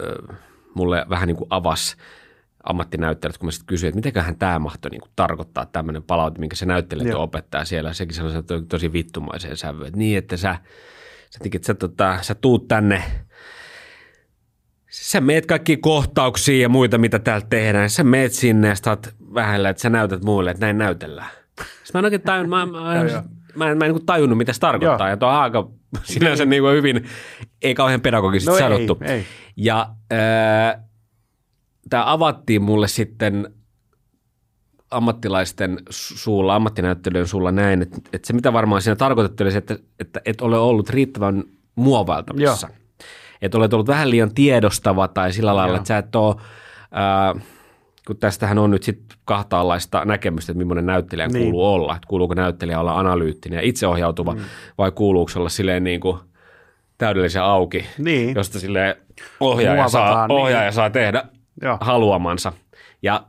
ö, 0.00 0.22
mulle 0.74 1.06
vähän 1.08 1.26
niin 1.26 1.36
kuin 1.36 1.48
avasi 1.50 1.96
ammattinäyttelijät, 2.64 3.38
kun 3.38 3.46
mä 3.46 3.50
sitten 3.50 3.66
kysyin, 3.66 3.88
että 3.88 3.96
mitenköhän 3.96 4.36
tämä 4.36 4.58
mahtoi 4.58 4.90
niin 4.90 5.00
kuin 5.00 5.10
tarkoittaa 5.16 5.66
tämmöinen 5.66 6.02
palaute, 6.02 6.40
minkä 6.40 6.56
se 6.56 6.66
näyttelijä 6.66 7.10
Joo. 7.10 7.22
opettaa 7.22 7.64
siellä. 7.64 7.92
Sekin 7.92 8.14
sanoi 8.14 8.32
se 8.32 8.42
to- 8.42 8.60
tosi 8.60 8.92
vittumaiseen 8.92 9.56
sävyyn, 9.56 9.86
että 9.86 9.98
niin, 9.98 10.18
että 10.18 10.36
sä, 10.36 10.56
sä, 11.30 11.38
tikit, 11.42 11.64
sä, 11.64 11.74
tota, 11.74 12.18
sä 12.22 12.34
tuut 12.34 12.68
tänne, 12.68 13.02
sä 14.90 15.20
meet 15.20 15.46
kaikki 15.46 15.76
kohtauksia 15.76 16.62
ja 16.62 16.68
muita, 16.68 16.98
mitä 16.98 17.18
täällä 17.18 17.46
tehdään. 17.50 17.90
Sä 17.90 18.04
meet 18.04 18.32
sinne 18.32 18.68
ja 18.68 18.74
sä 18.74 18.90
oot 18.90 19.14
vähällä, 19.34 19.68
että 19.68 19.80
sä 19.82 19.90
näytät 19.90 20.24
muille, 20.24 20.50
että 20.50 20.66
näin 20.66 20.78
näytellään. 20.78 21.30
Sitten 21.60 21.90
mä 21.94 21.98
en 21.98 22.04
oikein 22.04 22.22
tajunnut, 22.22 22.50
mä, 22.50 22.66
mä, 22.66 22.94
joo. 22.96 23.22
mä, 23.54 23.70
en, 23.70 23.78
mä 23.78 23.84
en 23.84 23.94
niin 23.94 24.06
tajunnut, 24.06 24.38
mitä 24.38 24.52
se 24.52 24.60
tarkoittaa. 24.60 25.06
Joo. 25.06 25.08
Ja 25.08 25.16
tuo 25.16 25.28
on 25.28 25.34
aika 25.34 25.68
sinänsä 26.02 26.44
niin 26.44 26.62
kuin 26.62 26.76
hyvin, 26.76 27.04
ei 27.62 27.74
kauhean 27.74 28.00
pedagogisesti 28.00 28.50
No 28.50 28.56
ei, 28.56 28.62
sanottu. 28.62 28.98
ei. 29.04 29.24
Ja 29.56 29.88
äh, 30.12 30.82
tämä 31.90 32.12
avattiin 32.12 32.62
mulle 32.62 32.88
sitten 32.88 33.54
ammattilaisten 34.90 35.78
su- 35.78 36.18
suulla, 36.18 36.54
ammattinäyttelyjen 36.54 37.26
suulla 37.28 37.52
näin, 37.52 37.82
että, 37.82 37.96
että 38.12 38.26
se 38.26 38.32
mitä 38.32 38.52
varmaan 38.52 38.82
siinä 38.82 38.96
tarkoitettu 38.96 39.44
oli 39.44 39.52
se, 39.52 39.58
että, 39.58 39.76
että 40.00 40.20
et 40.24 40.40
ole 40.40 40.58
ollut 40.58 40.90
riittävän 40.90 41.44
muovailtavissa. 41.74 42.68
Että 43.42 43.58
olet 43.58 43.72
ollut 43.72 43.88
vähän 43.88 44.10
liian 44.10 44.34
tiedostava 44.34 45.08
tai 45.08 45.32
sillä 45.32 45.56
lailla, 45.56 45.72
Joo. 45.72 45.76
että 45.76 45.88
sä 45.88 45.98
et 45.98 46.16
ole, 46.16 46.36
äh, 47.36 47.42
kun 48.06 48.16
tästähän 48.16 48.58
on 48.58 48.70
nyt 48.70 48.82
sitten 48.82 49.18
kahtaanlaista 49.24 50.04
näkemystä, 50.04 50.52
että 50.52 50.58
millainen 50.58 50.86
näyttelijä 50.86 51.26
Niin. 51.26 51.34
niin. 51.34 51.44
kuuluu 51.44 51.66
olla. 51.74 51.96
Että 51.96 52.08
kuuluuko 52.08 52.34
näyttelijä 52.34 52.80
olla 52.80 52.98
analyyttinen 52.98 53.56
ja 53.56 53.62
itseohjautuva 53.62 54.34
mm. 54.34 54.40
vai 54.78 54.92
kuuluuko 54.92 55.28
se 55.28 55.38
olla 55.38 55.48
silleen 55.48 55.84
niin 55.84 56.00
kuin 56.00 56.18
täydellisen 56.98 57.42
auki, 57.42 57.86
Niin. 57.98 58.34
josta 58.34 58.60
sille 58.60 58.98
ohjaaja, 59.40 59.88
saa, 59.88 60.26
niin. 60.26 60.38
ohjaaja 60.38 60.72
saa 60.72 60.90
tehdä 60.90 61.24
Joo. 61.62 61.78
haluamansa. 61.80 62.52
Ja 63.02 63.26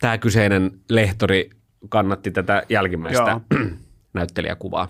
tämä 0.00 0.18
kyseinen 0.18 0.70
lehtori 0.90 1.50
kannatti 1.88 2.30
tätä 2.30 2.62
jälkimmäistä 2.68 3.40
näyttelijäkuvaa. 4.14 4.88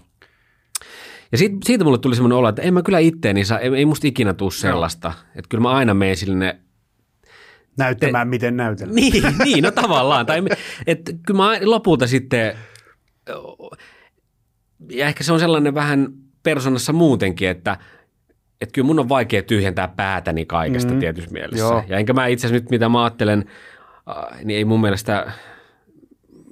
Ja 1.33 1.39
siitä, 1.39 1.57
siitä 1.65 1.85
mulle 1.85 1.99
tuli 1.99 2.15
semmoinen 2.15 2.39
olo, 2.39 2.49
että 2.49 2.63
en 2.63 2.75
mä 2.75 2.83
kyllä 2.83 2.99
itteeni 2.99 3.45
saa, 3.45 3.59
ei, 3.59 3.75
ei 3.75 3.87
musta 3.87 4.07
ikinä 4.07 4.35
tule 4.35 4.51
sellaista. 4.51 5.13
Että 5.29 5.49
kyllä 5.49 5.63
mä 5.63 5.71
aina 5.71 5.95
menen 5.95 6.17
sinne 6.17 6.59
Näyttämään, 7.79 8.29
miten 8.29 8.57
näytellään. 8.57 8.95
niin, 8.95 9.25
niin, 9.45 9.65
no 9.65 9.71
tavallaan. 9.71 10.27
Tai, 10.27 10.43
että 10.87 11.13
kyllä 11.27 11.39
mä 11.39 11.59
lopulta 11.65 12.07
sitten, 12.07 12.57
ja 14.91 15.07
ehkä 15.07 15.25
se 15.25 15.33
on 15.33 15.41
sellainen 15.41 15.75
vähän 15.75 16.09
persoonassa 16.43 16.93
muutenkin, 16.93 17.49
että 17.49 17.79
että 18.61 18.73
kyllä 18.73 18.87
mun 18.87 18.99
on 18.99 19.09
vaikea 19.09 19.43
tyhjentää 19.43 19.89
päätäni 19.89 20.47
kaikesta 20.47 20.89
Mm. 20.91 20.95
mm. 20.97 21.01
tietyssä 21.01 21.31
mielessä. 21.31 21.59
Joo. 21.59 21.85
Ja 21.89 21.99
enkä 21.99 22.13
mä 22.13 22.27
itse 22.27 22.47
asiassa 22.47 22.63
nyt, 22.63 22.71
mitä 22.71 22.89
mä 22.89 23.05
ajattelen, 23.05 23.45
äh, 24.11 24.45
niin 24.45 24.57
ei 24.57 24.65
mun 24.65 24.81
mielestä, 24.81 25.33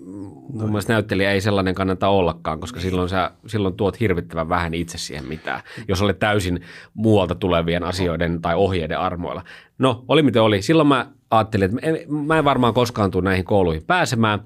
mun 0.05 0.67
mielestä 0.69 0.93
näyttelijä 0.93 1.31
ei 1.33 1.41
sellainen 1.41 1.75
kannata 1.75 2.09
ollakaan, 2.09 2.61
koska 2.61 2.81
silloin 2.81 3.09
sä 3.09 3.31
silloin 3.47 3.75
tuot 3.75 4.01
hirvittävän 4.01 4.49
vähän 4.49 4.75
itse 4.75 4.99
siihen 4.99 5.25
mitään, 5.29 5.61
jos 5.89 6.03
olet 6.03 6.19
täysin 6.19 6.61
muualta 6.95 7.35
tulevien 7.35 7.83
asioiden 7.83 8.43
tai 8.43 8.55
ohjeiden 8.55 8.99
armoilla. 8.99 9.45
No, 9.79 10.05
oli 10.09 10.23
miten 10.23 10.43
oli. 10.43 10.63
Silloin 10.63 10.89
mä 10.89 11.07
ajattelin, 11.31 11.65
että 11.65 11.87
en- 11.89 12.15
mä 12.15 12.39
en 12.39 12.45
varmaan 12.45 12.75
koskaan 12.75 13.11
tule 13.11 13.25
näihin 13.25 13.45
kouluihin 13.45 13.85
pääsemään. 13.87 14.41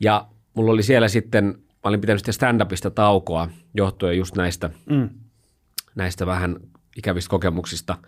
Ja 0.00 0.26
mulla 0.54 0.72
oli 0.72 0.82
siellä 0.82 1.08
sitten, 1.08 1.44
mä 1.44 1.54
olin 1.82 2.00
pitänyt 2.00 2.24
sitten 2.24 2.34
stand-upista 2.34 2.90
taukoa 2.90 3.48
johtuen 3.74 4.16
just 4.18 4.36
näistä, 4.36 4.70
Mm. 4.90 5.08
näistä 5.94 6.26
vähän 6.26 6.56
ikävistä 6.96 7.30
kokemuksista, 7.30 7.98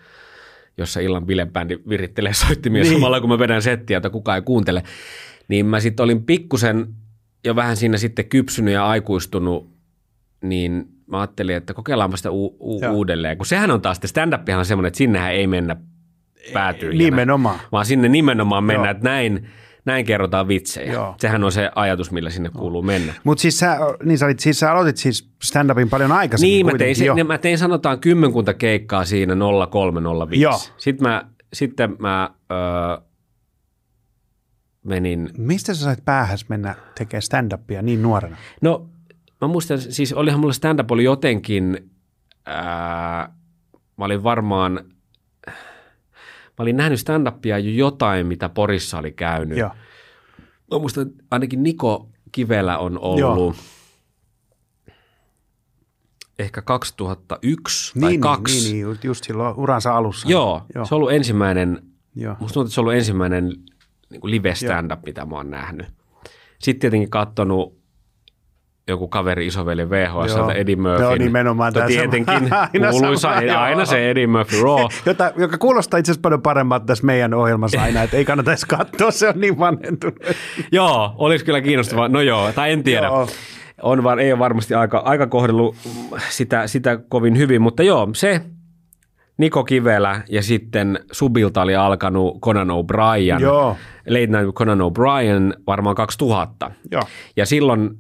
jossa 0.79 1.01
illan 1.01 1.27
bilebändi 1.27 1.79
virittelee 1.89 2.33
soittimia 2.35 2.83
niin. 2.83 2.91
Niin. 2.91 3.01
samalla 3.01 3.21
kun 3.21 3.31
mä 3.31 3.39
vedän 3.39 3.63
settiä, 3.63 3.97
jota 3.97 4.11
kukaan 4.11 4.37
ei 4.37 4.43
kuuntele. 4.43 4.83
Niin 5.49 5.67
mä 5.67 5.81
sitten 5.81 6.05
olin 6.05 6.23
pikkusen 6.25 6.87
jo 7.45 7.57
vähän 7.57 7.77
siinä 7.77 7.99
sitten 7.99 8.25
kypsynyt 8.25 8.75
ja 8.75 8.87
aikuistunut, 8.87 9.71
niin 10.43 10.89
mä 11.07 11.21
ajattelin, 11.21 11.57
että 11.57 11.75
kokeillaanpa 11.75 12.17
sitä 12.17 12.31
u- 12.31 12.57
u- 12.61 12.81
Joo. 12.83 12.93
uudelleen. 12.93 13.37
Kun 13.37 13.47
sehän 13.47 13.71
on 13.71 13.81
taas, 13.83 14.01
stand-upihan 14.07 14.59
on 14.59 14.65
semmoinen, 14.65 14.89
että 14.89 14.99
sinnehän 14.99 15.33
ei 15.33 15.47
mennä 15.47 15.77
päätyy. 16.53 16.95
Nimenomaan. 16.95 17.61
Vaan 17.73 17.87
sinne 17.87 18.09
nimenomaan 18.09 18.65
mennään, 18.65 18.87
Joo. 18.87 18.91
että 18.97 19.09
näin, 19.09 19.49
näin 19.85 20.05
kerrotaan 20.05 20.49
vitsejä. 20.49 20.93
Joo. 20.93 21.15
Sehän 21.21 21.45
on 21.45 21.53
se 21.53 21.71
ajatus, 21.75 22.11
millä 22.11 22.31
sinne 22.31 22.51
kuuluu 22.57 22.83
mennä. 22.83 23.15
Mutta 23.25 23.43
siis 23.43 23.59
sä, 23.59 23.79
niin 24.05 24.19
sä, 24.19 24.27
olit, 24.27 24.39
siis 24.41 24.61
sä 24.61 24.73
aloitit 24.73 24.97
siis 24.97 25.31
stand-upin 25.45 25.89
paljon 25.91 26.13
aikaisemmin 26.13 26.51
Niin, 26.53 26.67
mä 26.67 26.71
tein, 26.71 26.73
kuitenkin 26.79 26.97
se, 26.97 27.05
jo. 27.05 27.15
niin 27.15 27.27
mä 27.27 27.39
tein 27.39 27.59
sanotaan 27.59 28.01
kymmenkunta 28.01 28.55
keikkaa 28.55 29.05
siinä 29.05 29.35
0305. 29.71 30.43
Joo. 30.43 30.59
Sitten 30.77 31.09
mä, 31.09 31.25
sitten 31.53 31.97
mä 31.99 32.31
öö, 32.53 33.07
menin, 34.87 35.31
Mistä 35.39 35.75
sä 35.75 35.85
sait 35.85 36.05
päähäs 36.05 36.49
mennä 36.49 36.75
tekemään 36.99 37.23
stand-upia 37.23 37.83
niin 37.83 38.03
nuorena? 38.03 38.37
no 38.63 38.89
mä 39.41 39.49
muistan, 39.49 39.81
siis 39.81 40.13
olihan 40.13 40.41
mulla 40.41 40.53
stand-up 40.53 40.91
oli 40.91 41.05
jotenkin, 41.05 41.91
ää, 42.47 43.33
mä 43.97 44.05
olin 44.05 44.23
varmaan, 44.23 44.81
mä 45.47 46.59
olin 46.59 46.77
nähnyt 46.77 47.01
stand-upia 47.01 47.59
jo 47.59 47.71
jotain, 47.71 48.27
mitä 48.27 48.49
Porissa 48.49 48.99
oli 48.99 49.13
käynyt. 49.13 49.59
Joo. 49.59 49.71
Mä 50.73 50.79
muistan, 50.79 51.11
ainakin 51.31 51.63
Niko 51.63 52.09
Kivelä 52.33 52.79
on 52.79 52.99
ollut 52.99 53.21
Joo. 53.21 53.55
ehkä 56.39 56.63
2001 56.63 58.01
tai 58.01 58.11
Niin, 58.11 58.21
kaksi. 58.21 58.55
niin, 58.63 58.73
niin, 58.73 58.83
just- 58.83 59.05
just 59.05 59.25
silloin 59.25 59.55
uransa 59.57 59.97
alussa. 59.97 60.29
Joo, 60.29 60.63
Joo. 60.75 60.85
se 60.85 60.95
on 60.95 60.97
ollut 60.97 61.13
ensimmäinen, 61.13 61.83
Joo. 62.15 62.37
musta 62.41 62.55
tuntuu, 62.55 62.63
että 62.67 62.75
se 62.75 62.81
on 62.81 62.83
ollut 62.85 62.95
ensimmäinen 62.95 63.53
niin 64.11 64.21
kuin 64.21 64.31
live 64.31 64.55
stand-up, 64.55 65.01
mitä 65.07 65.25
mä 65.25 65.37
oon 65.37 65.51
nähnyt. 65.51 65.87
Sitten 66.59 66.81
tietenkin 66.81 67.11
katsonut 67.11 67.77
joku 68.89 69.09
kaveri 69.09 69.47
isoveli 69.47 69.91
VHS. 69.91 70.37
Eddie 70.55 70.77
Murphy. 70.77 71.03
Joo, 71.03 71.17
nimenomaan 71.17 71.73
No 71.73 71.75
tämä 71.75 71.87
tietenkin, 71.87 72.35
Aina 72.75 72.91
kuuluisa, 72.91 73.29
sama, 73.29 73.43
joo. 73.43 73.59
aina 73.59 73.85
se 73.85 74.11
Eddie 74.11 74.27
Murphy 74.27 74.63
Raw. 74.63 74.87
Jota, 75.07 75.33
joka 75.37 75.59
kuulostaa 75.59 75.99
itse 75.99 76.13
asiassa 76.13 76.23
paljon 76.23 76.43
paremmalta 76.43 76.87
tässä 76.87 77.07
meidän 77.07 77.35
ohjelmassa 77.35 77.83
aina, 77.83 78.03
että 78.03 78.17
ei 78.17 78.25
kannata 78.25 78.51
edes 78.51 78.65
katsoa, 78.65 79.11
se 79.11 79.29
on 79.29 79.41
niin 79.41 79.59
vanhentunut. 79.59 80.19
joo, 80.73 81.15
olisi 81.19 81.45
kyllä 81.45 81.61
kiinnostavaa. 81.61 82.09
No 82.09 82.21
joo, 82.21 82.53
tai 82.53 82.73
en 82.73 82.83
tiedä. 82.83 83.07
Joo. 83.07 83.29
On 83.83 84.05
var, 84.05 84.21
ei 84.21 84.33
ole 84.33 84.39
varmasti 84.39 84.75
aika, 84.75 84.99
aika 84.99 85.27
kohdellut 85.27 85.77
sitä, 86.29 86.67
sitä 86.67 86.99
kovin 87.09 87.39
hyvin, 87.39 87.63
mutta 87.63 87.83
joo, 87.83 88.09
se 88.13 88.41
Niko 89.39 89.65
Kivelä 89.65 90.23
ja 90.29 90.43
sitten 90.43 90.99
Subilta 91.13 91.63
oli 91.63 91.77
alkanut 91.77 92.41
Conan 92.41 92.69
O'Brien. 92.69 93.41
Joo. 93.41 93.77
Late 94.07 94.27
Night 94.27 94.55
Conan 94.55 94.79
O'Brien 94.81 95.61
varmaan 95.67 95.97
2000. 95.97 96.71
Joo. 96.91 97.03
Ja 97.37 97.47
silloin 97.47 97.91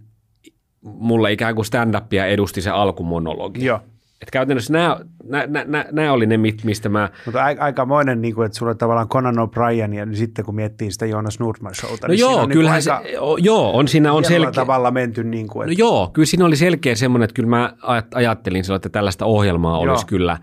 mulle 0.82 1.32
ikään 1.32 1.54
kuin 1.54 1.64
stand-upia 1.66 2.26
edusti 2.26 2.60
se 2.62 2.70
alkumonologi. 2.70 3.64
Joo. 3.64 3.80
Et 4.22 4.30
käytännössä 4.30 4.72
nämä, 4.72 4.96
nämä, 5.24 5.46
nämä, 5.64 5.84
nämä 5.92 6.12
oli 6.12 6.26
ne, 6.26 6.36
mistä 6.64 6.88
mä... 6.88 7.10
Mutta 7.26 7.40
aikamoinen, 7.60 8.22
niin 8.22 8.34
kuin, 8.34 8.46
että 8.46 8.58
sulla 8.58 8.70
on 8.70 8.78
tavallaan 8.78 9.08
Conan 9.08 9.34
O'Brien 9.38 9.94
ja 9.94 10.06
niin 10.06 10.16
sitten 10.16 10.44
kun 10.44 10.54
miettii 10.54 10.90
sitä 10.92 11.06
Jonas 11.06 11.40
Nordman 11.40 11.74
showta, 11.74 12.06
No 12.06 12.12
niin 12.12 12.20
joo, 12.20 12.36
on 12.40 12.48
kyllähän 12.48 12.76
niin 12.76 12.82
se, 12.82 12.90
aika 12.92 13.20
o- 13.20 13.36
joo, 13.36 13.76
on 13.76 13.88
siinä 13.88 14.12
on 14.12 14.24
selkeä. 14.24 14.52
tavalla 14.52 14.90
menty 14.90 15.24
niin 15.24 15.48
kuin, 15.48 15.66
No 15.66 15.72
että, 15.72 15.82
joo, 15.82 16.10
kyllä 16.12 16.26
siinä 16.26 16.44
oli 16.44 16.56
selkeä 16.56 16.94
semmoinen, 16.94 17.24
että 17.24 17.34
kyllä 17.34 17.48
mä 17.48 17.72
aj- 17.82 18.08
ajattelin 18.14 18.64
silloin, 18.64 18.78
että 18.78 18.88
tällaista 18.88 19.24
ohjelmaa 19.24 19.72
Joo. 19.84 19.90
olisi 19.92 20.06
kyllä 20.06 20.38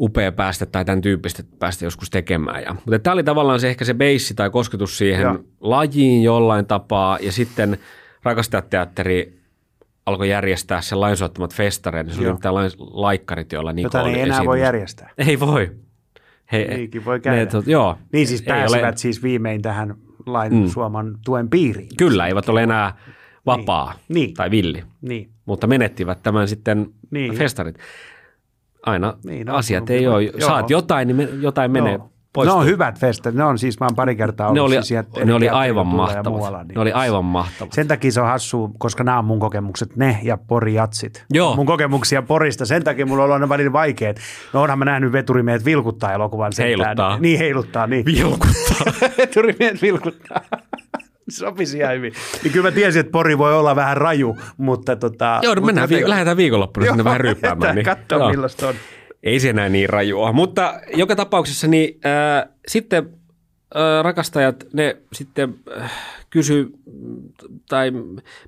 upea 0.00 0.32
päästä 0.32 0.66
tai 0.66 0.84
tämän 0.84 1.00
tyyppistä 1.00 1.42
päästä 1.58 1.84
joskus 1.84 2.10
tekemään. 2.10 2.62
Ja, 2.62 2.72
mutta 2.74 2.98
tämä 2.98 3.14
oli 3.14 3.24
tavallaan 3.24 3.60
se 3.60 3.68
ehkä 3.68 3.84
se 3.84 3.94
beissi 3.94 4.34
tai 4.34 4.50
kosketus 4.50 4.98
siihen 4.98 5.22
Joo. 5.22 5.38
lajiin 5.60 6.22
jollain 6.22 6.66
tapaa 6.66 7.18
ja 7.20 7.32
sitten 7.32 7.78
rakastajateatteri 8.22 9.38
alkoi 10.06 10.28
järjestää 10.28 10.80
sen 10.80 11.00
lainsuottamat 11.00 11.54
festareet. 11.54 12.10
Se 12.10 12.18
oli 12.18 12.24
Joo. 12.24 12.34
mitään 12.34 12.54
lain, 12.54 12.70
laikkarit, 12.78 13.52
joilla 13.52 13.72
Niko 13.72 13.86
jota 13.86 13.98
ne 13.98 14.04
oli 14.04 14.14
ei 14.14 14.20
enää 14.20 14.44
voi 14.44 14.60
järjestää. 14.60 15.10
Ei 15.18 15.40
voi. 15.40 15.70
He, 16.52 16.64
Niinkin 16.64 17.04
voi 17.04 17.20
käydä. 17.20 17.46
tot, 17.46 17.66
joo. 17.66 17.98
Niin 18.12 18.26
siis 18.26 18.42
pääsivät 18.42 18.84
ole, 18.84 18.96
siis 18.96 19.22
viimein 19.22 19.62
tähän 19.62 19.94
lain 20.26 20.54
mm. 20.54 20.66
suoman 20.66 21.18
tuen 21.24 21.50
piiriin. 21.50 21.88
Kyllä, 21.98 22.26
eivät 22.26 22.48
ole 22.48 22.62
enää 22.62 22.94
vapaa 23.46 23.94
Niin. 24.08 24.34
tai 24.34 24.50
villi. 24.50 24.82
Niin. 25.00 25.30
mutta 25.46 25.66
menettivät 25.66 26.22
tämän 26.22 26.48
sitten 26.48 26.86
Niin. 27.10 27.34
festarit. 27.34 27.76
Aina 28.86 29.14
Niin, 29.24 29.50
asiat 29.50 29.90
ei 29.90 30.06
ole, 30.06 30.22
Joo. 30.22 30.32
saat 30.48 30.70
jotain, 30.70 31.08
niin 31.08 31.28
jotain 31.42 31.70
menee 31.70 31.92
Joo. 31.94 32.10
pois. 32.32 32.46
Ne 32.46 32.52
on 32.52 32.66
hyvät 32.66 32.98
festarit, 32.98 33.36
ne 33.38 33.44
on 33.44 33.58
siis, 33.58 33.80
mä 33.80 33.86
oon 33.86 33.96
pari 33.96 34.16
kertaa 34.16 34.46
ollut 34.46 34.54
ne 34.56 34.60
oli, 34.60 34.82
siis 34.82 35.00
ne 35.24 35.34
oli 35.34 35.48
aivan 35.48 35.86
mahtavat. 35.86 36.26
muualla, 36.32 36.64
niin 36.64 36.74
Ne 36.74 36.80
oli 36.80 36.92
aivan 36.92 37.24
mahtavat. 37.24 37.72
Sen 37.72 37.88
takia 37.88 38.12
se 38.12 38.20
on 38.20 38.26
hassu, 38.26 38.70
koska 38.78 39.04
nämä 39.04 39.18
on 39.18 39.24
mun 39.24 39.40
kokemukset, 39.40 39.96
ne 39.96 40.18
ja 40.22 40.36
Porijatsit. 40.36 41.24
Joo. 41.32 41.56
Mun 41.56 41.66
kokemuksia 41.66 42.22
Porista, 42.22 42.66
sen 42.66 42.84
takia 42.84 43.06
mulla 43.06 43.22
on 43.22 43.24
ollut 43.24 43.34
aina 43.34 43.48
välillä 43.48 43.72
vaikeet. 43.72 44.20
No 44.52 44.62
onhan 44.62 44.78
mä 44.78 44.84
nähnyt 44.84 45.12
veturimiehet 45.12 45.64
vilkuttaa 45.64 46.12
elokuvan. 46.12 46.52
sentään. 46.52 46.78
Heiluttaa. 46.86 47.18
Niin 47.18 47.38
heiluttaa, 47.38 47.86
niin. 47.86 48.04
Vilkuttaa. 48.04 48.92
veturimiehet 49.18 49.82
vilkuttaa. 49.82 50.40
Sopisi 51.30 51.78
ihan 51.78 51.94
hyvin. 51.94 52.12
Niin 52.42 52.52
kyllä 52.52 52.68
mä 52.68 52.74
tiesin, 52.74 53.00
että 53.00 53.10
Pori 53.10 53.38
voi 53.38 53.54
olla 53.58 53.76
vähän 53.76 53.96
raju, 53.96 54.36
mutta 54.56 54.96
tota... 54.96 55.40
Joo, 55.42 55.54
no 55.54 55.60
mutta 55.60 55.66
mennään, 55.66 55.88
vi- 55.88 55.94
jotenkin- 55.94 56.10
lähdetään 56.10 56.36
viikonloppuna 56.36 56.86
sinne 56.86 56.98
Joo, 56.98 57.04
vähän 57.04 57.20
ryppäämään. 57.20 57.74
Niin, 57.74 57.84
Katsotaan, 57.84 58.20
joo. 58.20 58.30
millaista 58.30 58.68
on. 58.68 58.74
Ei 59.22 59.40
se 59.40 59.50
enää 59.50 59.68
niin 59.68 59.88
rajua. 59.88 60.32
Mutta 60.32 60.80
joka 60.94 61.16
tapauksessa 61.16 61.66
niin, 61.68 62.00
äh, 62.06 62.48
sitten 62.68 63.08
äh, 63.76 64.04
rakastajat, 64.04 64.64
ne 64.72 64.96
sitten 65.12 65.54
äh, 65.80 65.92
kysy, 66.30 66.70
tai 67.68 67.90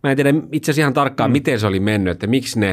mä 0.03 0.11
en 0.11 0.17
tiedä 0.17 0.33
itse 0.53 0.71
asiassa 0.71 0.83
ihan 0.83 0.95
tarkkaan, 0.95 1.31
mm. 1.31 1.33
miten 1.33 1.61
se 1.61 1.67
oli 1.67 1.81
mennyt, 1.81 2.11
että 2.13 2.27
miksi 2.27 2.61
ne, 2.61 2.69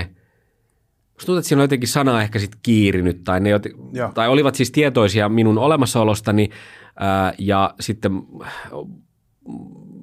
musta 1.14 1.26
tuntuu, 1.26 1.38
että 1.38 1.48
siinä 1.50 1.60
on 1.62 1.64
jotenkin 1.64 1.90
sana 1.90 2.22
ehkä 2.22 2.40
sitten 2.40 2.60
kiirinyt, 2.64 3.24
tai, 3.24 3.40
ne, 3.40 3.58
jot- 3.58 3.98
Joo. 3.98 4.12
tai 4.14 4.28
olivat 4.28 4.56
siis 4.56 4.72
tietoisia 4.72 5.30
minun 5.30 5.58
olemassaolostani, 5.58 6.50
äh, 7.02 7.34
ja 7.38 7.74
sitten 7.80 8.12
äh, 8.44 8.52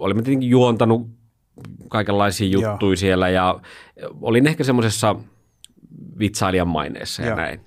olimme 0.04 0.22
tietenkin 0.22 0.50
juontanut 0.50 1.10
kaikenlaisia 1.88 2.48
Joo. 2.48 2.70
juttuja 2.72 2.96
siellä, 2.96 3.28
ja 3.28 3.60
olin 4.20 4.46
ehkä 4.46 4.64
semmoisessa 4.64 5.16
vitsailijan 6.18 6.68
maineessa 6.68 7.22
ja 7.22 7.28
Joo. 7.28 7.36
näin. 7.36 7.60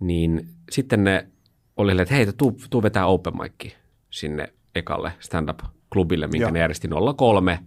Niin 0.00 0.48
sitten 0.70 1.04
ne 1.04 1.28
oli, 1.76 2.02
että 2.02 2.14
hei, 2.14 2.32
tuu, 2.32 2.56
tuu 2.70 2.82
vetää 2.82 3.06
open 3.06 3.32
mic 3.36 3.72
sinne 4.10 4.52
ekalle 4.74 5.12
stand-up-klubille, 5.20 6.26
minkä 6.26 6.44
Joo. 6.44 6.50
ne 6.50 6.58
järjesti 6.58 6.88
03 7.16 7.58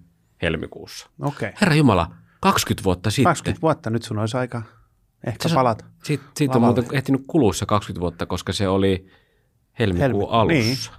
helmikuussa. 0.41 1.09
Okay. 1.21 1.51
Herra 1.61 1.75
Jumala, 1.75 2.11
20 2.41 2.83
vuotta 2.83 3.11
sitten. 3.11 3.23
20 3.23 3.61
vuotta, 3.61 3.89
nyt 3.89 4.03
sun 4.03 4.19
olisi 4.19 4.37
aika 4.37 4.61
ehkä 5.27 5.49
Se- 5.49 5.55
palata. 5.55 5.85
Siitä, 6.03 6.23
siitä 6.35 6.55
on 6.55 6.61
muuten 6.61 6.85
ehtinyt 6.91 7.21
kuluissa 7.27 7.65
20 7.65 8.01
vuutta, 8.01 8.25
koska 8.25 8.53
se 8.53 8.67
oli 8.67 9.07
helmikuun 9.79 10.01
Helmikuu, 10.01 10.29
alussa. 10.29 10.91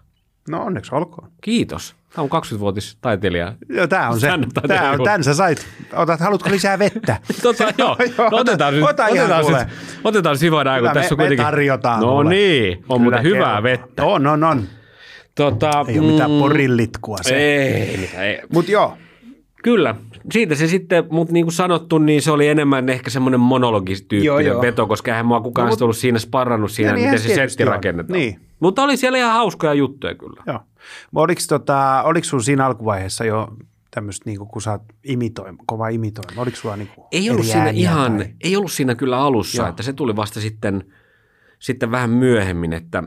No 0.49 0.63
onneksi 0.65 0.95
olkoon. 0.95 1.31
Kiitos. 1.41 1.95
Tämä 2.15 2.29
on 2.31 2.43
20-vuotis 2.43 2.99
taiteilija. 3.01 3.53
Joo, 3.69 3.87
tää 3.87 4.09
on 4.09 4.21
se. 4.21 4.29
Tää 4.69 4.91
on, 4.91 5.05
tän 5.05 5.25
sä 5.25 5.35
sait. 5.35 5.67
Otat, 5.93 6.21
haluatko 6.21 6.51
lisää 6.51 6.79
vettä? 6.79 7.17
Tota, 7.43 7.65
joo, 7.79 7.97
Joo, 8.19 8.31
no, 8.31 8.37
otetaan 8.37 8.75
nyt, 8.75 8.85
ota 8.85 9.07
ihan 9.07 9.33
otetaan, 9.33 9.67
nyt, 9.67 9.77
otetaan 10.05 10.37
Kyllä 10.39 10.81
kun 10.81 10.91
tässä 10.95 11.15
on 11.15 11.19
me, 11.19 11.23
me 11.25 11.29
kuitenkin... 11.29 11.45
tarjotaan. 11.45 12.01
No 12.01 12.07
kuule. 12.07 12.31
niin, 12.31 12.77
on 12.77 12.83
Kyllä 12.85 12.99
muuten 12.99 13.23
hyvää 13.23 13.63
vettä. 13.63 14.05
On, 14.05 14.27
on, 14.27 14.45
on. 14.45 14.63
Tota, 15.35 15.85
Ei 15.89 15.99
ole 15.99 16.11
mitään 16.11 16.31
porilllitkua 16.31 17.17
se. 17.23 17.37
Ei, 17.37 17.97
mitä 17.97 18.25
ei. 18.25 18.41
Mutta 18.53 18.73
joo, 18.73 18.97
Kyllä, 19.63 19.95
siitä 20.33 20.55
se 20.55 20.67
sitten, 20.67 21.05
mutta 21.11 21.33
niin 21.33 21.45
kuin 21.45 21.53
sanottu, 21.53 21.99
niin 21.99 22.23
se 22.23 22.31
oli 22.31 22.49
enemmän 22.49 22.89
ehkä 22.89 23.11
semmoinen 23.11 23.41
monologistyyppinen 23.41 24.47
joo. 24.47 24.63
veto, 24.63 24.87
koska 24.87 25.11
eihän 25.11 25.27
mua 25.27 25.41
kukaan 25.41 25.67
No, 25.69 25.71
mut- 25.71 25.83
ollut 25.83 25.97
siinä 25.97 26.19
sparrannut 26.19 26.71
siinä, 26.71 26.91
Ja 26.91 26.97
miten 26.97 27.19
se 27.19 27.35
setti 27.35 27.65
rakennetaan. 27.65 28.19
Niin. 28.19 28.41
Mutta 28.61 28.83
oli 28.83 28.97
siellä 28.97 29.19
ihan 29.19 29.33
hauskoja 29.33 29.75
juttuja 29.75 30.15
kyllä. 30.15 30.43
joo. 30.47 30.61
Oliko, 31.15 31.41
tota, 31.49 32.03
oliko 32.03 32.25
sulla 32.25 32.43
siinä 32.43 32.67
alkuvaiheessa 32.67 33.25
jo 33.25 33.57
tämmöistä, 33.91 34.23
niinku, 34.31 34.47
kun 34.47 34.63
sä 34.63 34.71
oot 34.73 34.83
imitoim, 35.05 35.59
kova 35.67 35.89
imitoima, 35.89 36.43
oliko 36.43 36.57
sulla 36.57 36.77
niinku 36.77 37.07
Ei 37.13 37.31
ollut 37.31 37.47
siinä 37.47 37.71
ihan, 37.71 38.17
Tai... 38.17 38.35
ei 38.41 38.57
ollut 38.57 38.73
siinä 38.73 38.95
kyllä 38.95 39.19
alussa, 39.19 39.63
Joo. 39.63 39.69
että 39.69 39.83
se 39.83 39.93
tuli 39.93 40.17
vasta 40.17 40.41
sitten, 40.41 40.93
sitten 41.59 41.91
vähän 41.91 42.11
myöhemmin, 42.11 42.73
että 42.73 43.03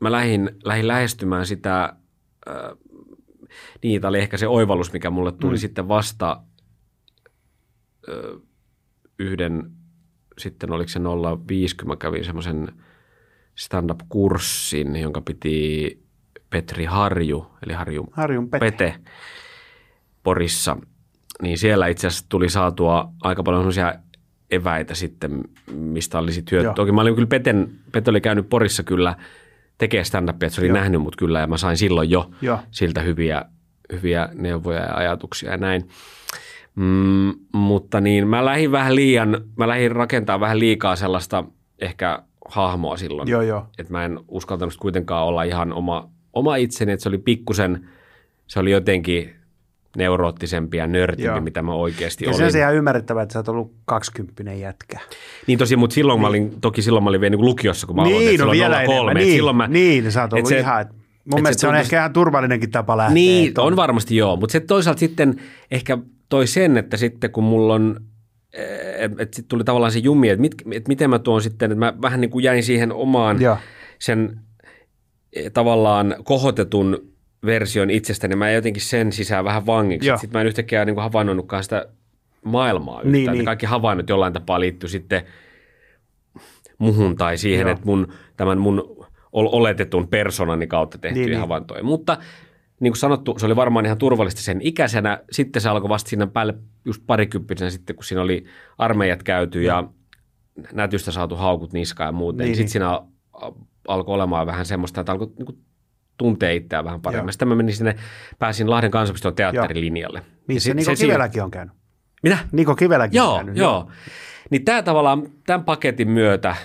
mä 0.00 0.12
lähdin, 0.12 0.50
lähdin 0.64 0.88
lähestymään 0.88 1.46
sitä, 1.46 1.96
äh, 2.48 2.54
niin, 3.82 4.06
oli 4.06 4.18
ehkä 4.18 4.36
se 4.36 4.48
oivallus, 4.48 4.92
mikä 4.92 5.10
mulle 5.10 5.32
tuli 5.32 5.54
Mm. 5.54 5.58
sitten 5.58 5.88
vasta 5.88 6.42
äh, 8.08 8.40
yhden, 9.18 9.70
sitten 10.38 10.72
oliko 10.72 10.88
se 10.88 11.00
05, 11.46 11.76
kun 11.76 11.88
mä 11.88 11.96
kävin 11.96 12.24
semmoisen 12.24 12.72
stand-up-kurssin, 13.60 14.96
jonka 14.96 15.20
piti 15.20 15.98
Petri 16.50 16.84
Harju, 16.84 17.46
eli 17.66 17.72
Harju 17.72 18.06
Harjun 18.12 18.50
Pete. 18.50 18.70
Pete 18.70 18.94
Porissa, 20.22 20.76
niin 21.42 21.58
siellä 21.58 21.86
itse 21.86 22.06
asiassa 22.06 22.26
tuli 22.28 22.48
saatua 22.48 23.12
aika 23.22 23.42
paljon 23.42 23.62
sellaisia 23.62 23.94
eväitä 24.50 24.94
sitten, 24.94 25.44
mistä 25.72 26.18
oli 26.18 26.32
sitten 26.32 26.56
hyötyä. 26.56 26.72
Toki 26.72 26.92
mä 26.92 27.00
olin 27.00 27.14
kyllä 27.14 27.26
Peten, 27.26 27.70
Pete 27.92 28.10
oli 28.10 28.20
käynyt 28.20 28.48
Porissa 28.48 28.82
kyllä 28.82 29.14
tekee 29.78 30.04
stand-upia, 30.04 30.46
että 30.46 30.48
se 30.48 30.60
oli 30.60 30.68
Joo. 30.68 30.76
nähnyt 30.76 31.02
mut 31.02 31.16
kyllä 31.16 31.40
ja 31.40 31.46
mä 31.46 31.56
sain 31.56 31.76
silloin 31.76 32.10
jo 32.10 32.30
Joo. 32.42 32.58
siltä 32.70 33.00
hyviä, 33.00 33.44
hyviä 33.92 34.28
neuvoja 34.34 34.80
ja 34.80 34.94
ajatuksia 34.94 35.50
ja 35.50 35.56
näin. 35.56 35.88
Mm, 36.74 37.32
mutta 37.52 38.00
niin 38.00 38.28
mä 38.28 38.44
lähdin 38.44 38.72
vähän 38.72 38.94
liian, 38.94 39.40
mä 39.56 39.68
lähdin 39.68 39.92
rakentaa 39.92 40.40
vähän 40.40 40.58
liikaa 40.58 40.96
sellaista 40.96 41.44
ehkä 41.78 42.22
hahmoa 42.50 42.96
silloin. 42.96 43.28
Joo, 43.28 43.42
joo. 43.42 43.66
Että 43.78 43.92
mä 43.92 44.04
en 44.04 44.18
uskaltanut 44.28 44.76
kuitenkaan 44.80 45.26
olla 45.26 45.42
ihan 45.42 45.72
oma, 45.72 46.08
oma 46.32 46.56
itseni, 46.56 46.92
että 46.92 47.02
se 47.02 47.08
oli 47.08 47.18
pikkusen, 47.18 47.88
se 48.46 48.60
oli 48.60 48.70
jotenkin 48.70 49.30
neuroottisempi 49.96 50.76
ja 50.76 50.86
nörtimpi, 50.86 51.24
Joo. 51.26 51.40
mitä 51.40 51.62
mä 51.62 51.72
oikeasti 51.74 52.24
Ja 52.24 52.30
se 52.32 52.36
olin. 52.36 52.44
on 52.46 52.52
se 52.52 52.58
ihan 52.58 52.74
ymmärrettävää, 52.74 53.22
että 53.22 53.32
sä 53.32 53.38
oot 53.38 53.48
ollut 53.48 53.72
20 53.84 54.52
jätkä. 54.52 55.00
Niin 55.46 55.58
tosi, 55.58 55.76
mutta 55.76 55.94
silloin 55.94 56.20
mä 56.20 56.26
olin, 56.26 56.60
toki 56.60 56.82
silloin 56.82 57.04
mä 57.04 57.10
olin 57.10 57.20
vielä 57.20 57.36
niin 57.36 57.44
lukiossa, 57.44 57.86
kun 57.86 57.96
mä 57.96 58.02
aloitin. 58.02 58.18
niin, 58.26 58.32
no 58.40 58.52
silloin 58.52 58.58
vielä 58.58 58.82
03, 58.86 58.92
enemmän. 58.94 59.16
et 59.16 59.24
Niin, 59.24 59.34
silloin 59.36 59.56
mä, 59.56 59.68
niin, 59.68 60.12
sä 60.12 60.22
oot 60.22 60.32
ollut 60.32 60.46
et 60.46 60.48
se- 60.56 60.58
ihan, 60.60 60.80
et 60.80 60.88
mun 60.92 61.38
et 61.38 61.42
mielestä 61.42 61.60
se 61.60 61.66
on 61.66 61.70
tuntuisi- 61.72 61.86
ehkä 61.86 61.98
ihan 61.98 62.12
turvallinenkin 62.12 62.70
tapa 62.70 62.96
lähteä. 62.96 63.14
Niin, 63.14 63.52
on 63.58 63.76
varmasti 63.76 64.16
joo, 64.16 64.36
mutta 64.36 64.52
se 64.52 64.60
toisaalta 64.60 64.98
sitten 65.00 65.40
ehkä 65.70 65.98
toi 66.28 66.46
sen, 66.46 66.76
että 66.76 66.96
sitten 66.96 67.30
kun 67.32 67.44
mulla 67.44 67.74
on, 67.74 68.00
että 69.18 69.36
sitten 69.36 69.48
tuli 69.48 69.64
tavallaan 69.64 69.92
se 69.92 69.98
jumi, 69.98 70.28
että, 70.28 70.40
mit, 70.40 70.54
että 70.72 70.88
miten 70.88 71.10
mä 71.10 71.18
tuon 71.18 71.42
sitten, 71.42 71.72
että 71.72 71.78
mä 71.78 71.94
vähän 72.02 72.20
niin 72.20 72.30
kuin 72.30 72.42
jäin 72.42 72.62
siihen 72.62 72.92
omaan 72.92 73.40
Joo. 73.42 73.56
sen 73.98 74.40
eh, 75.32 75.52
tavallaan 75.52 76.14
kohotetun 76.24 77.10
version 77.46 77.90
itsestäni, 77.90 78.36
mä 78.36 78.50
jotenkin 78.50 78.82
sen 78.82 79.12
sisään 79.12 79.44
vähän 79.44 79.66
vangiksi. 79.66 80.10
Sitten 80.10 80.30
mä 80.32 80.40
en 80.40 80.46
yhtäkkiä 80.46 80.84
niin 80.84 80.94
kuin 80.94 81.02
havainnoinutkaan 81.02 81.62
sitä 81.62 81.86
maailmaa 82.44 82.96
yhtään. 83.00 83.12
Niin, 83.12 83.24
Niin, 83.26 83.32
niin. 83.32 83.44
Kaikki 83.44 83.66
havainnot 83.66 84.08
jollain 84.08 84.32
tapaa 84.32 84.60
liittyy 84.60 84.88
sitten 84.88 85.22
muhun 86.78 87.16
tai 87.16 87.38
siihen, 87.38 87.60
Joo. 87.66 87.70
että 87.72 87.86
mun, 87.86 88.12
tämän 88.36 88.58
mun 88.58 89.06
ol- 89.32 89.48
oletetun 89.52 90.08
persoonani 90.08 90.66
kautta 90.66 90.98
tehtyjä 90.98 91.22
Niin, 91.24 91.30
niin. 91.30 91.40
havaintoja. 91.40 91.82
Mutta 91.82 92.16
niin 92.80 92.92
kuin 92.92 92.98
sanottu, 92.98 93.38
se 93.38 93.46
oli 93.46 93.56
varmaan 93.56 93.84
ihan 93.84 93.98
turvallista 93.98 94.40
sen 94.40 94.60
ikäisenä. 94.60 95.20
Sitten 95.30 95.62
se 95.62 95.68
alkoi 95.68 95.88
vasta 95.88 96.10
siinä 96.10 96.26
päälle 96.26 96.54
just 96.84 97.02
parikymppisenä 97.06 97.70
sitten, 97.70 97.96
kun 97.96 98.04
siinä 98.04 98.22
oli 98.22 98.44
armeijat 98.78 99.22
käyty 99.22 99.62
ja 99.62 99.84
nätystä 100.72 101.10
saatu 101.10 101.36
haukut 101.36 101.72
niskaan 101.72 102.08
ja 102.08 102.12
muuten. 102.12 102.44
Niin, 102.44 102.56
sitten 102.56 102.64
niin. 102.64 102.70
siinä 102.70 103.00
alkoi 103.88 104.14
olemaan 104.14 104.46
vähän 104.46 104.66
semmoista, 104.66 105.00
että 105.00 105.12
alkoi 105.12 105.32
niin 105.38 105.46
kuin 105.46 105.58
tuntee 106.16 106.54
itseään 106.54 106.84
vähän 106.84 106.98
Joo. 106.98 107.02
paremmin. 107.02 107.32
Sitten 107.32 107.48
mä 107.48 107.54
menin 107.54 107.74
sinne, 107.74 107.96
pääsin 108.38 108.70
Lahden 108.70 108.90
kansalliston 108.90 109.34
teatterilinjalle. 109.34 110.22
Missä 110.48 110.70
Ja 110.70 110.74
Niko 110.74 110.96
se 110.96 111.06
Kiveläkin 111.06 111.42
on 111.42 111.50
käynyt. 111.50 111.74
Mitä? 112.22 112.38
Niko 112.52 112.74
Kiveläkin 112.74 113.20
on 113.20 113.26
Joo, 113.26 113.36
käynyt. 113.36 113.56
joo. 113.56 113.90
Niin 114.50 114.64
tämä 114.64 114.82
tavallaan, 114.82 115.22
tämän 115.46 115.64
paketin 115.64 116.10
myötä, 116.10 116.56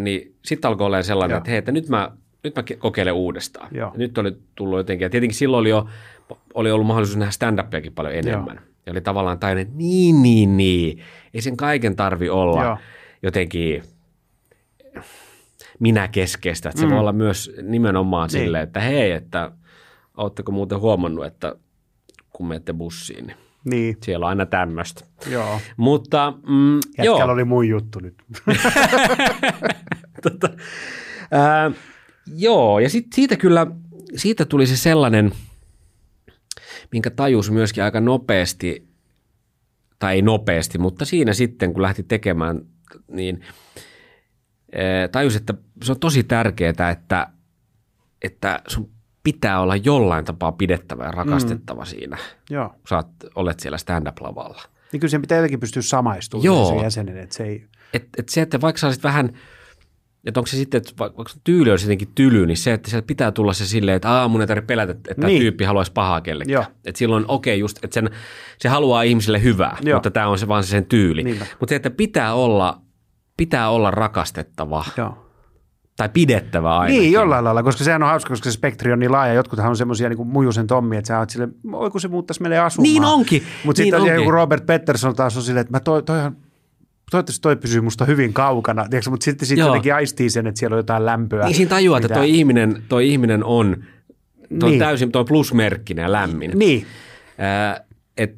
niin 0.00 0.36
sitten 0.44 0.68
alkoi 0.68 0.86
olemaan 0.86 1.04
sellainen, 1.04 1.34
Joo. 1.34 1.38
että 1.38 1.50
hei, 1.50 1.58
että 1.58 1.72
nyt 1.72 1.88
mä, 1.88 2.10
nyt 2.44 2.56
mä 2.56 2.62
ke- 2.70 2.76
kokeilen 2.76 3.14
uudestaan. 3.14 3.68
Joo. 3.72 3.90
Ja 3.92 3.98
nyt 3.98 4.18
oli 4.18 4.36
tullut 4.54 4.78
jotenkin, 4.78 5.04
ja 5.04 5.10
tietenkin 5.10 5.36
silloin 5.38 5.60
oli 5.60 5.70
jo, 5.70 5.86
oli 6.54 6.70
ollut 6.70 6.86
mahdollisuus 6.86 7.16
nähdä 7.18 7.30
stand-upiakin 7.32 7.92
paljon 7.94 8.14
enemmän. 8.14 8.56
Joo. 8.56 8.64
Ja 8.86 8.92
oli 8.92 9.00
tavallaan 9.00 9.38
tainen, 9.38 9.62
että 9.62 9.74
niin, 9.76 10.22
niin, 10.22 10.56
niin, 10.56 10.98
ei 11.34 11.40
sen 11.42 11.56
kaiken 11.56 11.96
tarvi 11.96 12.28
olla 12.28 12.64
Joo. 12.64 12.76
jotenkin 13.22 13.82
minä 15.78 16.08
keskeistä. 16.08 16.68
Että 16.68 16.80
se 16.80 16.86
Mm. 16.86 16.90
voi 16.92 17.00
olla 17.00 17.12
myös 17.12 17.52
nimenomaan 17.62 18.28
Niin. 18.32 18.40
silleen, 18.44 18.62
että 18.64 18.80
hei, 18.80 19.10
että 19.10 19.50
ootteko 20.16 20.52
muuten 20.52 20.80
huomannut, 20.80 21.26
että 21.26 21.54
kun 22.30 22.48
menette 22.48 22.72
bussiin, 22.72 23.26
niin 23.26 23.36
Niin, 23.64 23.96
siellä 24.02 24.26
on 24.26 24.30
aina 24.30 24.46
tämmöistä. 24.46 25.04
joo. 25.30 25.60
Mutta 25.76 26.32
mm, 26.46 26.74
Jätkällä 26.76 27.04
joo, 27.04 27.32
oli 27.32 27.44
mun 27.44 27.68
juttu 27.68 27.98
nyt. 27.98 28.14
tota, 30.22 30.48
ää, 31.30 31.70
joo, 32.36 32.78
ja 32.78 32.90
sit 32.90 33.06
siitä 33.14 33.36
kyllä, 33.36 33.66
siitä 34.16 34.44
tuli 34.44 34.66
se 34.66 34.76
sellainen, 34.76 35.32
minkä 36.92 37.10
tajus 37.10 37.50
myöskin 37.50 37.84
aika 37.84 38.00
nopeasti, 38.00 38.88
tai 39.98 40.14
ei 40.14 40.22
nopeasti, 40.22 40.78
mutta 40.78 41.04
siinä 41.04 41.32
sitten 41.32 41.72
kun 41.72 41.82
lähti 41.82 42.02
tekemään, 42.02 42.60
niin 43.08 43.44
ää, 44.74 45.08
tajus, 45.08 45.36
että 45.36 45.54
se 45.82 45.92
on 45.92 46.00
tosi 46.00 46.22
tärkeää, 46.22 46.90
että, 46.90 47.26
että 48.22 48.62
sun 48.68 48.90
pitää 49.22 49.60
olla 49.60 49.76
jollain 49.76 50.24
tapaa 50.24 50.52
pidettävä 50.52 51.04
ja 51.04 51.10
rakastettava 51.10 51.82
mm. 51.82 51.86
siinä, 51.86 52.18
joo. 52.50 52.68
kun 52.68 52.88
sä 52.88 52.96
oot, 52.96 53.08
olet 53.34 53.60
siellä 53.60 53.78
stand-up-lavalla. 53.78 54.62
Niin 54.92 55.00
kyllä 55.00 55.10
sen 55.10 55.20
pitää 55.20 55.38
jotenkin 55.38 55.60
pystyä 55.60 55.82
samaistumaan 55.82 56.44
Joo. 56.44 56.68
sen 56.68 56.82
jäsenen, 56.82 57.18
että 57.18 57.36
se 57.36 57.44
ei... 57.44 57.66
et, 57.94 58.08
et 58.18 58.28
se, 58.28 58.42
että 58.42 58.60
vaikka 58.60 58.78
sä 58.80 58.86
olisit 58.86 59.04
vähän, 59.04 59.32
että 60.26 60.40
onko 60.40 60.46
se 60.46 60.56
sitten, 60.56 60.78
että 60.78 60.92
vaikka 60.98 61.24
tyyli 61.44 61.70
olisi 61.70 61.86
jotenkin 61.86 62.08
tyly, 62.14 62.46
niin 62.46 62.56
se, 62.56 62.72
että 62.72 62.90
sieltä 62.90 63.06
pitää 63.06 63.32
tulla 63.32 63.52
se 63.52 63.66
silleen, 63.66 63.96
että 63.96 64.10
Aa, 64.10 64.28
mun 64.28 64.40
ei 64.40 64.46
tarvitse 64.46 64.66
pelätä, 64.66 64.92
että 64.92 65.14
tämä 65.14 65.26
Niin. 65.26 65.40
tyyppi 65.40 65.64
haluaisi 65.64 65.92
pahaa 65.92 66.20
kellekään. 66.20 66.52
Joo. 66.52 66.64
Että 66.84 66.98
silloin 66.98 67.24
okei 67.28 67.54
okay, 67.54 67.60
just, 67.60 67.84
että 67.84 67.94
sen, 67.94 68.10
se 68.58 68.68
haluaa 68.68 69.02
ihmiselle 69.02 69.42
hyvää, 69.42 69.76
Joo. 69.82 69.96
mutta 69.96 70.10
tämä 70.10 70.26
on 70.28 70.38
se 70.38 70.48
vaan 70.48 70.64
se 70.64 70.68
sen 70.68 70.84
tyyli. 70.86 71.22
Niinpä. 71.24 71.46
Mutta 71.60 71.70
se, 71.70 71.76
että 71.76 71.90
pitää 71.90 72.34
olla, 72.34 72.80
pitää 73.36 73.70
olla 73.70 73.90
rakastettava 73.90 74.84
Joo. 74.96 75.26
tai 75.96 76.08
pidettävä 76.08 76.78
aina. 76.78 76.94
Niin, 76.98 77.12
jollain 77.12 77.44
lailla, 77.44 77.62
koska 77.62 77.84
sehän 77.84 78.02
on 78.02 78.08
hauska, 78.08 78.28
koska 78.28 78.50
se 78.50 78.54
spektri 78.54 78.92
on 78.92 78.98
niin 78.98 79.12
laaja. 79.12 79.34
Jotkuthan 79.34 79.68
on 79.70 79.76
semmoisia 79.76 80.08
niin 80.08 80.16
kuin 80.16 80.28
Mujusen 80.28 80.66
Tommi, 80.66 80.96
että 80.96 81.08
sä 81.08 81.18
oot 81.18 81.30
sille, 81.30 81.48
oi 81.72 81.90
kun 81.90 82.00
se 82.00 82.08
muuttaisi 82.08 82.42
meille 82.42 82.58
asumaan. 82.58 82.82
Niin 82.82 83.04
onkin, 83.04 83.42
Mutta 83.64 83.82
niin 83.82 83.86
sitten 83.86 84.00
onkin. 84.00 84.14
joku 84.14 84.30
Robert 84.30 84.66
Pettersson 84.66 85.14
taas 85.16 85.36
on 85.36 85.42
silleen, 85.42 85.60
että 85.60 85.72
mä 85.72 85.80
toi, 85.80 86.02
toihan, 86.02 86.36
toivottavasti 87.10 87.42
toi 87.42 87.56
pysyy 87.56 87.80
musta 87.80 88.04
hyvin 88.04 88.32
kaukana. 88.32 88.88
Tiedätkö, 88.88 89.10
mutta 89.10 89.24
sitten 89.24 89.48
sit 89.48 89.58
jotenkin 89.58 89.94
aistii 89.94 90.30
sen, 90.30 90.46
että 90.46 90.58
siellä 90.58 90.74
on 90.74 90.78
jotain 90.78 91.06
lämpöä. 91.06 91.44
Niin 91.44 91.54
siinä 91.54 91.68
tajuaa, 91.68 91.98
että 91.98 92.08
mitä- 92.08 92.14
toi 92.20 92.30
ihminen, 92.30 92.82
toi 92.88 93.08
ihminen 93.08 93.44
on, 93.44 93.84
toi 94.60 94.70
Niin. 94.70 94.78
täysin 94.78 95.12
toi 95.12 95.24
plusmerkkinen 95.24 96.02
ja 96.02 96.12
lämmin. 96.12 96.50
Niin, 96.54 96.86
Ää, 97.38 97.84
et 98.16 98.36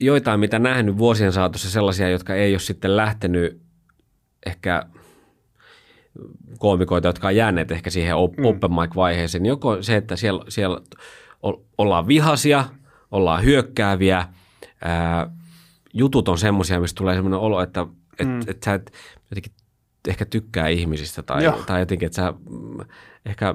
joitain, 0.00 0.40
mitä 0.40 0.58
nähnyt 0.58 0.98
vuosien 0.98 1.32
saatossa, 1.32 1.70
sellaisia, 1.70 2.08
jotka 2.08 2.34
ei 2.34 2.52
ole 2.52 2.58
sitten 2.60 2.96
lähtenyt 2.96 3.60
ehkä 4.46 4.86
koomikoita, 6.58 7.08
jotka 7.08 7.26
on 7.28 7.36
jääneet 7.36 7.70
ehkä 7.70 7.90
siihen 7.90 8.16
op- 8.16 8.36
Mm. 8.36 8.44
open 8.44 8.70
mic-vaiheeseen. 8.70 9.46
Joko 9.46 9.82
se, 9.82 9.96
että 9.96 10.16
siellä, 10.16 10.44
siellä 10.48 10.80
ollaan 11.78 12.08
vihasia, 12.08 12.64
ollaan 13.10 13.44
hyökkääviä, 13.44 14.26
ää, 14.84 15.30
jutut 15.94 16.28
on 16.28 16.38
semmoisia, 16.38 16.80
mistä 16.80 16.98
tulee 16.98 17.14
semmoinen 17.14 17.40
olo, 17.40 17.62
että 17.62 17.86
et, 18.20 18.28
Mm. 18.28 18.40
et 18.46 18.62
sä 18.62 18.74
et 18.74 18.92
jotenkin 19.30 19.52
ehkä 20.08 20.24
tykkää 20.24 20.68
ihmisistä 20.68 21.22
tai, 21.22 21.44
Joo. 21.44 21.62
tai 21.66 21.80
jotenkin, 21.80 22.06
että 22.06 22.16
sä 22.16 22.32
mm, 22.32 22.78
ehkä 23.26 23.54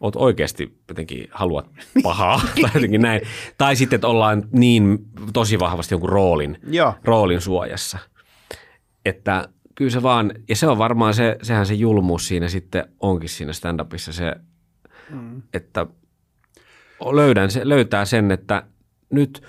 oot 0.00 0.16
oikeasti 0.16 0.78
jotenkin 0.88 1.28
haluat 1.30 1.70
pahaa 2.02 2.40
tai 2.62 2.70
jotenkin 2.74 3.02
näin. 3.02 3.20
Tai 3.58 3.76
sitten, 3.76 3.96
että 3.96 4.08
ollaan 4.08 4.42
niin 4.52 4.98
tosi 5.32 5.58
vahvasti 5.58 5.94
jonkun 5.94 6.08
roolin, 6.10 6.58
joo. 6.70 6.94
roolin 7.04 7.40
suojassa. 7.40 7.98
Että 9.04 9.48
kyllä 9.74 9.90
se 9.90 10.02
vaan, 10.02 10.32
ja 10.48 10.56
se 10.56 10.66
on 10.66 10.78
varmaan 10.78 11.14
se, 11.14 11.36
sehän 11.42 11.66
se 11.66 11.74
julmuus 11.74 12.28
siinä 12.28 12.48
sitten 12.48 12.84
onkin 13.00 13.28
siinä 13.28 13.52
stand-upissa 13.52 14.12
se, 14.12 14.34
Mm. 15.10 15.42
että 15.54 15.86
löydän 17.12 17.50
se, 17.50 17.60
löytää 17.68 18.04
sen, 18.04 18.30
että 18.30 18.62
nyt 19.10 19.42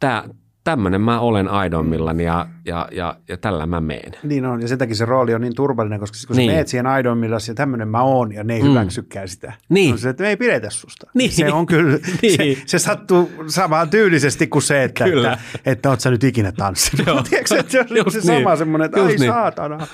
tämä, 0.00 0.24
tämmöinen 0.64 1.00
mä 1.00 1.20
olen 1.20 1.48
aidoimmillani 1.48 2.24
ja, 2.24 2.46
ja, 2.66 2.88
ja, 2.92 3.16
ja 3.28 3.36
tällä 3.36 3.66
mä 3.66 3.80
meen. 3.80 4.12
Niin 4.22 4.46
on, 4.46 4.62
ja 4.62 4.68
sen 4.68 4.78
takia 4.78 4.94
se 4.94 5.04
rooli 5.04 5.34
on 5.34 5.40
niin 5.40 5.54
turvallinen, 5.54 6.00
koska 6.00 6.16
kun 6.26 6.36
Niin. 6.36 6.50
sä 6.50 6.56
meet 6.56 6.68
siihen 6.68 6.86
aidoimmilla 6.86 7.36
ja 7.48 7.54
tämmöinen 7.54 7.88
mä 7.88 8.02
oon, 8.02 8.32
ja 8.32 8.44
ne 8.44 8.54
ei 8.54 8.62
mm. 8.62 8.68
hyväksykään 8.68 9.28
sitä. 9.28 9.52
Niin. 9.68 9.92
On 9.92 9.98
se, 9.98 10.08
että 10.08 10.22
me 10.22 10.28
ei 10.28 10.36
pidetä 10.36 10.70
susta. 10.70 11.10
Niin. 11.14 11.32
Se 11.32 11.52
on 11.52 11.66
kyllä, 11.66 11.98
Niin. 12.22 12.36
se, 12.56 12.62
se 12.66 12.78
sattuu 12.78 13.30
samaan 13.46 13.90
tyylisesti 13.90 14.46
kuin 14.46 14.62
se, 14.62 14.84
että, 14.84 15.04
Kyllä. 15.04 15.32
että, 15.32 15.70
että 15.70 15.90
oot 15.90 16.00
sä 16.00 16.10
nyt 16.10 16.24
ikinä 16.24 16.52
tanssinut. 16.52 17.24
Tiedätkö, 17.30 17.58
että 17.58 17.72
se 17.72 17.80
on 17.80 17.86
Just 17.96 18.10
se 18.10 18.32
niin. 18.32 18.42
sama 18.42 18.56
semmoinen, 18.56 18.86
että 18.86 19.00
ai 19.00 19.06
Just 19.06 19.18
niin. 19.18 19.32
saatana, 19.32 19.86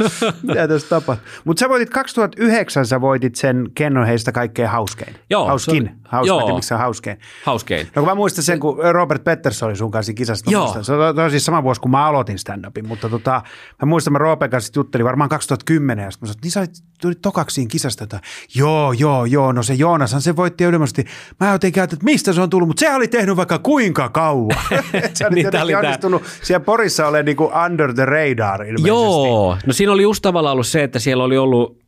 mitä 0.43 0.69
tässä 0.69 0.89
tapahtuu. 0.89 1.27
Mutta 1.45 1.61
sä 1.61 1.69
voitit 1.69 1.91
2009, 1.91 2.87
sä 2.87 3.01
voitit 3.01 3.35
sen 3.35 3.69
Kenno 3.75 4.07
heistä 4.07 4.33
kaikkein 4.33 4.69
hauskein. 4.69 5.15
Joo, 5.31 5.47
Hauskin. 5.47 5.91
se 6.11 6.17
joo. 6.27 6.41
tiedä, 6.41 6.55
miksi 6.55 6.69
se 6.69 6.75
on 6.75 6.81
hauskein. 6.81 7.19
Hauskein. 7.45 7.87
No 7.97 8.03
kun 8.03 8.09
mä 8.09 8.15
muistan 8.15 8.45
sen, 8.45 8.61
kun 8.61 8.79
Robert 8.93 9.25
Pettersson 9.25 9.67
oli 9.69 9.77
sun 9.77 9.91
kanssa 9.91 10.13
kisasta. 10.13 10.51
Joo. 10.51 10.77
Se 10.83 10.93
on, 10.93 11.31
siis 11.31 11.45
sama 11.45 11.63
vuosi, 11.63 11.81
kun 11.81 11.91
mä 11.91 12.07
aloitin 12.07 12.39
stand-upin, 12.61 12.87
mutta 12.89 13.09
tota, 13.09 13.43
mä 13.83 13.87
muistan, 13.87 14.13
mä 14.13 14.19
Roopen 14.19 14.51
kanssa 14.51 14.73
juttelin 14.77 15.05
varmaan 15.07 15.31
2010, 15.31 16.05
ja 16.05 16.11
sitten 16.11 16.29
mä 16.29 16.33
sanoin, 16.33 16.67
että 16.67 16.69
niin 16.69 16.77
sä 16.77 16.83
tulit 17.01 17.23
tokaksi 17.23 17.55
siinä 17.55 17.69
kisasta. 17.69 18.05
Että, 18.05 18.21
joo, 18.55 18.93
joo, 18.93 19.25
joo, 19.25 19.53
no 19.53 19.63
se 19.63 19.75
Joonashan 19.75 20.23
se 20.23 20.37
voitti 20.37 20.65
ylimmästi. 20.65 21.05
Mä 21.41 21.53
jotenkin 21.53 21.81
ajattelin, 21.81 21.99
että 21.99 22.05
mistä 22.05 22.33
se 22.33 22.41
on 22.41 22.51
tullut, 22.51 22.69
mutta 22.69 22.81
se 22.81 22.95
oli 22.95 23.09
tehnyt 23.09 23.37
vaikka 23.37 23.59
kuinka 23.59 24.09
kauan. 24.09 24.57
Se 25.15 25.27
oli 25.27 25.35
Niin, 25.35 25.47
oli 25.63 25.73
tää- 25.73 25.81
onnistunut 25.81 26.23
siellä 26.43 26.65
Porissa 26.65 27.07
olemaan 27.09 27.25
niin 27.25 27.37
kuin 27.37 27.51
under 27.67 27.95
the 27.95 28.05
radar 28.05 28.63
ilmeisesti. 28.63 28.89
Joo, 28.89 29.57
no 29.67 29.73
siinä 29.73 29.93
oli 29.93 30.03
just 30.03 30.23
tavallaan 30.23 30.53
ollut 30.53 30.67
se, 30.67 30.83
että 30.83 30.99
siellä 30.99 31.25
oli 31.25 31.39
ollut, 31.39 31.79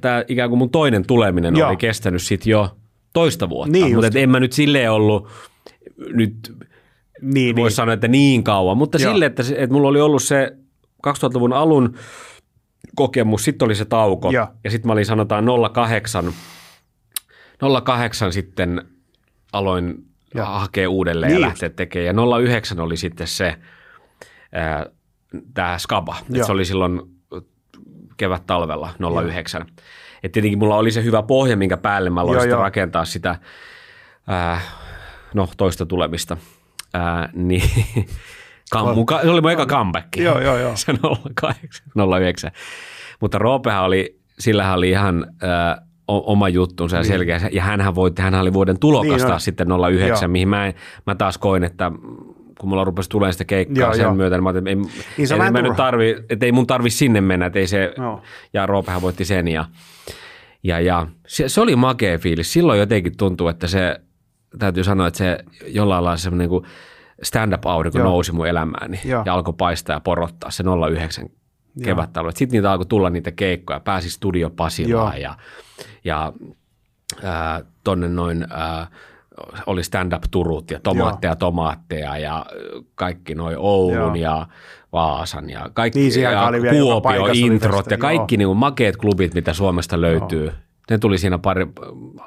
tämä 0.00 0.24
ikään 0.28 0.48
kuin 0.48 0.58
mun 0.58 0.70
toinen 0.70 1.06
tuleminen 1.06 1.56
Joo. 1.56 1.68
oli 1.68 1.76
kestänyt 1.76 2.22
sitten 2.22 2.50
jo 2.50 2.76
toista 3.12 3.48
vuotta, 3.48 3.72
Niin 3.72 3.94
mutta 3.94 4.18
en 4.18 4.30
mä 4.30 4.40
nyt 4.40 4.52
silleen 4.52 4.92
ollut 4.92 5.28
nyt 6.14 6.56
Niin, 7.22 7.56
voisi 7.56 7.72
niin. 7.72 7.76
sanoa, 7.76 7.94
että 7.94 8.08
niin 8.08 8.44
kauan, 8.44 8.76
mutta 8.76 8.98
Joo. 9.02 9.12
sille, 9.12 9.26
että, 9.26 9.42
että 9.56 9.72
mulla 9.74 9.88
oli 9.88 10.00
ollut 10.00 10.22
se 10.22 10.56
2000-luvun 11.06 11.52
alun 11.52 11.96
kokemus, 12.94 13.44
sitten 13.44 13.66
oli 13.66 13.74
se 13.74 13.84
tauko 13.84 14.30
Joo. 14.30 14.48
ja 14.64 14.70
sitten 14.70 14.88
mä 14.88 14.92
olin 14.92 15.06
sanotaan 15.06 15.44
08, 15.72 16.32
08 17.84 18.32
sitten 18.32 18.82
aloin 19.52 20.04
Joo. 20.34 20.46
hakea 20.46 20.90
uudelleen 20.90 21.32
Niin 21.32 21.40
ja 21.40 21.46
lähteä 21.48 21.70
tekemään 21.70 22.16
ja 22.16 22.38
09 22.38 22.80
oli 22.80 22.96
sitten 22.96 23.26
se 23.26 23.56
tämä 25.54 25.78
Skaba, 25.78 26.16
se 26.46 26.52
oli 26.52 26.64
silloin 26.64 27.00
kevät-talvella 28.16 28.90
09. 29.24 29.66
Et 30.22 30.32
tietenkin 30.32 30.58
mulla 30.58 30.76
oli 30.76 30.90
se 30.90 31.04
hyvä 31.04 31.22
pohja, 31.22 31.56
minkä 31.56 31.76
päälle 31.76 32.10
mä 32.10 32.20
aloin 32.20 32.40
sitten 32.40 32.50
joo. 32.50 32.62
rakentaa 32.62 33.04
sitä 33.04 33.38
ää, 34.26 34.60
no, 35.34 35.48
toista 35.56 35.86
tulemista. 35.86 36.36
Ää, 36.94 37.28
niin, 37.34 37.62
kam, 38.70 38.94
mun, 38.94 39.06
ka- 39.06 39.20
se 39.22 39.30
oli 39.30 39.40
mun 39.40 39.50
eka 39.50 39.66
comeback. 39.66 40.16
Joo, 40.16 40.40
joo, 40.40 40.58
joo. 40.58 40.76
se 40.76 40.92
08, 41.40 41.86
09. 42.18 42.50
Mutta 43.20 43.38
Roopehan 43.38 43.84
oli, 43.84 44.18
sillähän 44.38 44.78
oli 44.78 44.90
ihan 44.90 45.26
ää, 45.42 45.82
oma 46.08 46.48
juttunsa 46.48 46.96
ja 46.96 47.04
selkeä. 47.04 47.40
Ja 47.52 47.62
hänhän, 47.62 47.94
voitti, 47.94 48.22
hänhän 48.22 48.42
oli 48.42 48.52
vuoden 48.52 48.78
tulokas 48.78 49.08
Niin 49.20 49.26
taas 49.28 49.44
sitten 49.44 49.68
09, 49.90 50.26
Joo. 50.26 50.32
mihin 50.32 50.48
mä, 50.48 50.66
en- 50.66 50.74
mä 51.06 51.14
taas 51.14 51.38
koin, 51.38 51.64
että 51.64 51.92
kun 52.58 52.68
mulla 52.68 52.84
rupesi 52.84 53.08
tulemaan 53.10 53.32
sitä 53.32 53.44
keikkaa 53.44 53.84
Joo, 53.84 53.94
sen 53.94 54.02
joo. 54.02 54.14
myötä, 54.14 54.36
niin 54.36 54.42
mä 54.42 54.50
ajattelin, 54.50 54.80
että 54.82 54.92
ei, 55.00 55.04
Niin 55.18 55.28
se 55.28 55.34
ei, 55.34 55.50
mä 55.50 55.62
nyt 55.62 55.76
tarvi, 55.76 56.16
että 56.30 56.46
ei 56.46 56.52
mun 56.52 56.66
tarvi 56.66 56.90
sinne 56.90 57.20
mennä, 57.20 57.46
että 57.46 57.58
ei 57.58 57.66
se, 57.66 57.94
Joo. 57.98 58.22
ja 58.52 58.66
Roopehan 58.66 59.02
voitti 59.02 59.24
sen 59.24 59.48
ja, 59.48 59.64
ja, 60.62 60.80
ja 60.80 61.06
se, 61.26 61.48
se, 61.48 61.60
oli 61.60 61.76
makea 61.76 62.18
fiilis. 62.18 62.52
Silloin 62.52 62.78
jotenkin 62.78 63.16
tuntuu, 63.16 63.48
että 63.48 63.66
se, 63.66 64.00
täytyy 64.58 64.84
sanoa, 64.84 65.06
että 65.06 65.18
se 65.18 65.38
jollain 65.66 66.04
lailla 66.04 66.16
semmoinen 66.16 66.50
niin 66.50 66.62
stand-up-aurinko 67.22 67.98
Joo. 67.98 68.08
nousi 68.08 68.32
mun 68.32 68.46
elämääni 68.46 69.00
Joo. 69.04 69.22
ja 69.26 69.34
alkoi 69.34 69.54
paistaa 69.58 69.96
ja 69.96 70.00
porottaa 70.00 70.50
se 70.50 70.64
09 70.90 71.26
kevättalve. 71.84 72.30
Sitten 72.30 72.56
niitä 72.56 72.72
alkoi 72.72 72.86
tulla 72.86 73.10
niitä 73.10 73.30
keikkoja, 73.30 73.80
pääsi 73.80 74.10
Studio 74.10 74.50
Pasilaan 74.50 75.20
ja, 75.20 75.34
ja 76.04 76.32
ää, 77.22 77.62
tonne 77.84 78.08
noin 78.08 78.46
ää, 78.50 78.86
oli 79.66 79.84
stand-up 79.84 80.22
Turut 80.30 80.70
ja 80.70 80.80
tomaatteja 80.80 81.36
tomaatteja 81.36 82.18
ja 82.18 82.46
kaikki 82.94 83.34
noin 83.34 83.56
Oulun 83.58 83.94
Joo. 83.94 84.14
ja 84.14 84.46
Vaasan 84.92 85.50
ja 85.50 85.70
kaikki 85.74 85.98
Niin, 85.98 86.22
ja 86.22 86.46
oli 86.46 86.62
vielä 86.62 86.76
Kuopio, 86.76 87.26
introt 87.32 87.90
ja 87.90 87.98
kaikki 87.98 88.36
niin 88.36 88.56
makeet 88.56 88.96
klubit, 88.96 89.34
mitä 89.34 89.52
Suomesta 89.52 90.00
löytyy. 90.00 90.52
Ne 90.90 90.98
tuli 90.98 91.18
siinä 91.18 91.38
pari, 91.38 91.66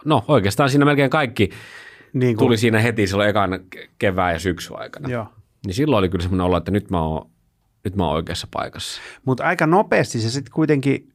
no 0.06 0.24
oikeastaan 0.28 0.70
siinä 0.70 0.86
melkein 0.86 1.10
kaikki 1.10 1.50
Niin 2.16 2.36
kuin, 2.38 2.46
tuli 2.46 2.58
siinä 2.58 2.80
heti 2.80 3.08
silloin 3.08 3.30
ekan 3.30 3.60
ke- 3.76 3.90
kevään 4.00 4.34
ja 4.34 4.40
syksyn 4.40 4.80
aikana. 4.80 5.10
Joo. 5.10 5.28
Niin 5.66 5.74
silloin 5.74 6.00
oli 6.00 6.10
kyllä 6.10 6.22
semmoinen 6.22 6.46
olo, 6.46 6.58
että 6.58 6.72
nyt 6.72 6.90
mä 6.90 7.02
oon, 7.02 7.30
nyt 7.84 7.96
mä 7.96 8.06
oon 8.06 8.16
oikeassa 8.16 8.48
paikassa. 8.52 9.02
Mutta 9.26 9.44
aika 9.44 9.68
nopeasti 9.68 10.20
se 10.20 10.30
sitten 10.30 10.54
kuitenkin 10.54 11.14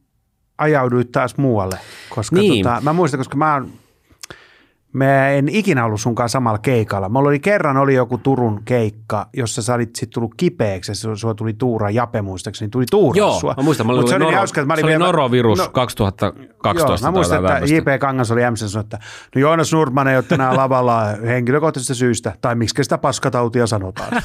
ajauduit 0.58 1.12
taas 1.12 1.36
muualle. 1.36 1.78
Koska 2.08 2.36
Niin. 2.36 2.64
tota, 2.64 2.80
mä 2.80 2.92
muistan, 2.92 3.20
koska 3.20 3.36
mä, 3.36 3.54
oon- 3.54 3.72
mä 4.92 5.28
en 5.28 5.48
ikinä 5.48 5.84
ollut 5.84 6.00
sunkaan 6.00 6.28
samalla 6.28 6.58
keikalla. 6.58 7.08
Mulla 7.08 7.28
oli 7.28 7.40
kerran 7.40 7.76
oli 7.76 7.94
joku 7.94 8.18
Turun 8.18 8.62
keikka, 8.64 9.26
jossa 9.36 9.62
sä 9.62 9.74
olit 9.74 9.96
sit 9.96 10.10
tullut 10.10 10.34
kipeäksi 10.36 10.92
ja 10.92 11.16
sua, 11.16 11.34
tuli 11.34 11.52
Tuura 11.52 11.90
Jape 11.90 12.22
muistaakseni, 12.22 12.68
tuli 12.68 12.84
Tuura 12.90 13.18
Joo, 13.18 13.40
sua. 13.40 13.54
mä 13.56 13.62
muistan, 13.62 13.86
mä 13.86 13.92
olin 13.92 14.00
Mut 14.02 14.08
se 14.08 14.14
oli 14.14 14.24
noro, 14.24 14.36
hauska, 14.36 14.60
että 14.60 14.66
mä 14.66 14.72
olin 14.72 14.80
se 14.82 14.86
oli 14.86 14.92
vielä- 14.92 15.04
norovirus 15.06 15.58
No, 15.58 15.68
2012. 15.72 17.06
Joo, 17.06 17.12
mä 17.12 17.16
muistan, 17.16 17.46
että. 17.46 17.74
J.P. 17.74 18.00
Kangas 18.00 18.30
oli 18.30 18.40
MC 18.50 18.68
sanoi, 18.68 18.80
että 18.84 18.98
no 19.34 19.40
Joonas 19.40 19.72
Nurman 19.72 20.08
ei 20.08 20.16
ole 20.16 20.24
tänään 20.28 20.56
lavalla 20.56 21.04
henkilökohtaisesta 21.26 21.94
syystä, 21.94 22.32
tai 22.40 22.54
miksi 22.54 22.82
sitä 22.84 22.98
paskatautia 22.98 23.66
sanotaan. 23.66 24.12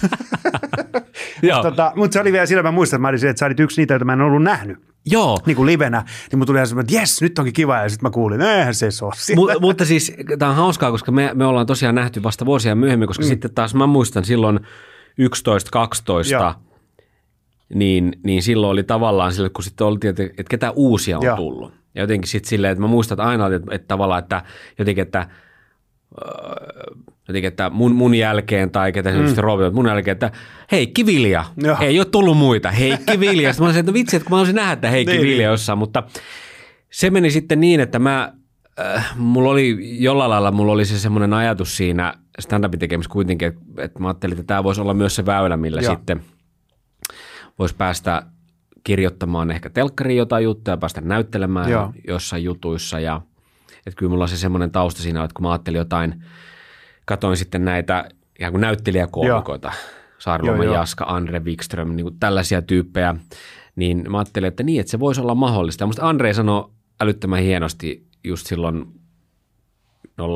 Joo, 1.42 1.62
tota, 1.62 1.92
mutta 1.96 2.14
se 2.14 2.20
oli 2.22 2.32
vielä 2.32 2.46
sillä, 2.46 2.64
mä 2.64 2.72
muistan, 2.72 2.98
että 2.98 3.02
mä 3.02 3.08
olin 3.08 3.28
että 3.28 3.40
sä 3.40 3.46
olit 3.46 3.60
yksi 3.60 3.82
niitä, 3.82 3.94
joita 3.94 4.06
mä 4.06 4.14
en 4.14 4.22
ollut 4.22 4.44
nähnyt 4.44 4.95
joo. 5.06 5.40
niin 5.46 5.56
kuin 5.56 5.66
livenä, 5.66 6.04
niin 6.32 6.40
mun 6.40 6.48
tuli 6.48 6.58
ihan 6.58 6.68
semmoinen, 6.68 6.90
että 6.90 7.02
jes, 7.02 7.22
nyt 7.22 7.40
onkin 7.40 7.54
kiva, 7.54 7.78
ja 7.78 7.90
sitten 7.90 8.08
mä 8.08 8.12
kuulin, 8.12 8.42
eihän 8.42 8.76
se 8.76 8.90
ole. 9.02 9.14
Mu- 9.36 9.60
mutta 9.60 9.86
siis 9.86 10.14
tämä 10.40 10.52
on 10.52 10.58
hauskaa, 10.58 10.92
koska 10.92 11.12
me, 11.12 11.32
me 11.34 11.46
ollaan 11.46 11.66
tosiaan 11.66 11.96
nähty 11.96 12.24
vasta 12.24 12.46
vuosia 12.46 12.76
myöhemmin, 12.76 13.08
koska 13.08 13.24
mm. 13.24 13.28
sitten 13.28 13.54
taas 13.54 13.76
mä 13.76 13.88
muistan 13.88 14.26
silloin 14.26 14.60
11-12, 14.60 14.64
Joo. 16.32 16.54
niin, 17.74 18.20
niin 18.24 18.44
silloin 18.44 18.72
oli 18.72 18.84
tavallaan 18.84 19.34
sille, 19.34 19.50
kun 19.50 19.64
sitten 19.64 19.88
oltiin, 19.88 20.10
että, 20.10 20.24
että 20.24 20.50
ketä 20.50 20.72
uusia 20.72 21.18
on 21.18 21.26
Joo. 21.26 21.36
tullut. 21.36 21.74
Ja 21.96 22.02
jotenkin 22.02 22.30
sitten 22.30 22.50
silleen, 22.50 22.72
että 22.72 22.82
mä 22.82 22.88
muistan 22.88 23.16
että 23.16 23.30
aina, 23.30 23.48
että, 23.48 23.76
että 23.76 23.88
tavallaan, 23.88 24.20
että 24.20 24.44
jotenkin, 24.80 25.02
että 25.02 25.28
jotenkin, 27.28 27.48
että 27.48 27.70
mun, 27.70 27.96
mun 27.96 28.16
jälkeen 28.16 28.72
tai 28.72 28.92
ketä 28.92 29.12
se 29.12 29.18
mm. 29.20 29.26
sitten 29.26 29.44
Roopi, 29.44 29.70
mun 29.70 29.88
jälkeen, 29.88 30.12
että 30.12 30.32
Heikki 30.72 31.06
Vilja, 31.06 31.46
Joo. 31.58 31.78
ei 31.82 32.00
ole 32.00 32.06
tullut 32.06 32.38
muita, 32.38 32.72
Heikki 32.72 33.20
Vilja. 33.20 33.54
Sitten 33.54 33.64
mä 33.64 33.68
olisin, 33.68 33.80
että 33.80 33.92
no 33.92 33.94
vitsi, 33.94 34.16
että 34.16 34.28
kun 34.28 34.36
mä 34.36 34.40
olisin 34.40 34.56
nähdä, 34.56 34.72
että 34.72 34.90
Heikki 34.90 35.12
Niin, 35.12 35.22
Vilja 35.22 35.38
niin. 35.38 35.52
jossain, 35.52 35.80
mutta 35.80 36.04
se 36.92 37.10
meni 37.10 37.32
sitten 37.32 37.60
niin, 37.60 37.80
että 37.80 38.00
mä, 38.00 38.34
äh, 38.80 39.16
mulla 39.18 39.50
oli 39.50 39.78
jollain 40.02 40.30
lailla, 40.30 40.52
mulla 40.52 40.72
oli 40.72 40.86
se 40.86 41.00
semmoinen 41.00 41.34
ajatus 41.34 41.78
siinä 41.78 42.14
stand-upin 42.40 42.80
tekemisessä 42.80 43.14
kuitenkin, 43.14 43.48
että, 43.48 43.62
että 43.78 44.00
mä 44.00 44.08
ajattelin, 44.08 44.34
että 44.34 44.48
tämä 44.48 44.64
voisi 44.64 44.82
olla 44.82 44.94
myös 44.94 45.16
se 45.16 45.26
väylä, 45.26 45.58
millä 45.58 45.82
Joo. 45.82 45.94
sitten 45.94 46.22
voisi 47.60 47.76
päästä 47.76 48.24
kirjoittamaan 48.84 49.52
ehkä 49.52 49.70
telkkariin 49.70 50.18
jotain 50.18 50.44
juttuja, 50.44 50.78
päästä 50.78 51.02
näyttelemään 51.02 51.72
Joo. 51.72 51.94
jossain 52.08 52.44
jutuissa 52.44 53.00
ja 53.00 53.22
että 53.88 53.98
kyllä 53.98 54.10
mulla 54.10 54.24
on 54.24 54.30
se 54.30 54.38
semmoinen 54.38 54.72
tausta 54.72 55.02
siinä, 55.02 55.24
että 55.24 55.34
kun 55.34 55.44
mä 55.44 55.52
ajattelin 55.52 55.78
jotain, 55.78 56.24
katoin 57.06 57.38
sitten 57.38 57.66
näitä 57.66 58.10
ikään 58.36 58.54
kuin 58.54 58.62
Joo, 60.48 60.64
joo. 60.66 60.76
Jaska, 60.76 61.06
Andre 61.06 61.40
Wikström, 61.40 61.96
niin 61.96 62.06
kuin 62.06 62.20
tällaisia 62.20 62.62
tyyppejä, 62.62 63.16
niin 63.76 64.12
mä 64.12 64.18
ajattelin, 64.18 64.48
että 64.48 64.64
niin, 64.64 64.80
että 64.80 64.92
se 64.92 65.00
voisi 65.00 65.22
olla 65.22 65.36
mahdollista. 65.36 65.84
Ja 65.84 65.88
musta 65.88 66.10
Andre 66.10 66.34
sanoi 66.34 66.72
älyttömän 67.02 67.42
hienosti 67.42 68.08
just 68.24 68.48
silloin 68.48 68.86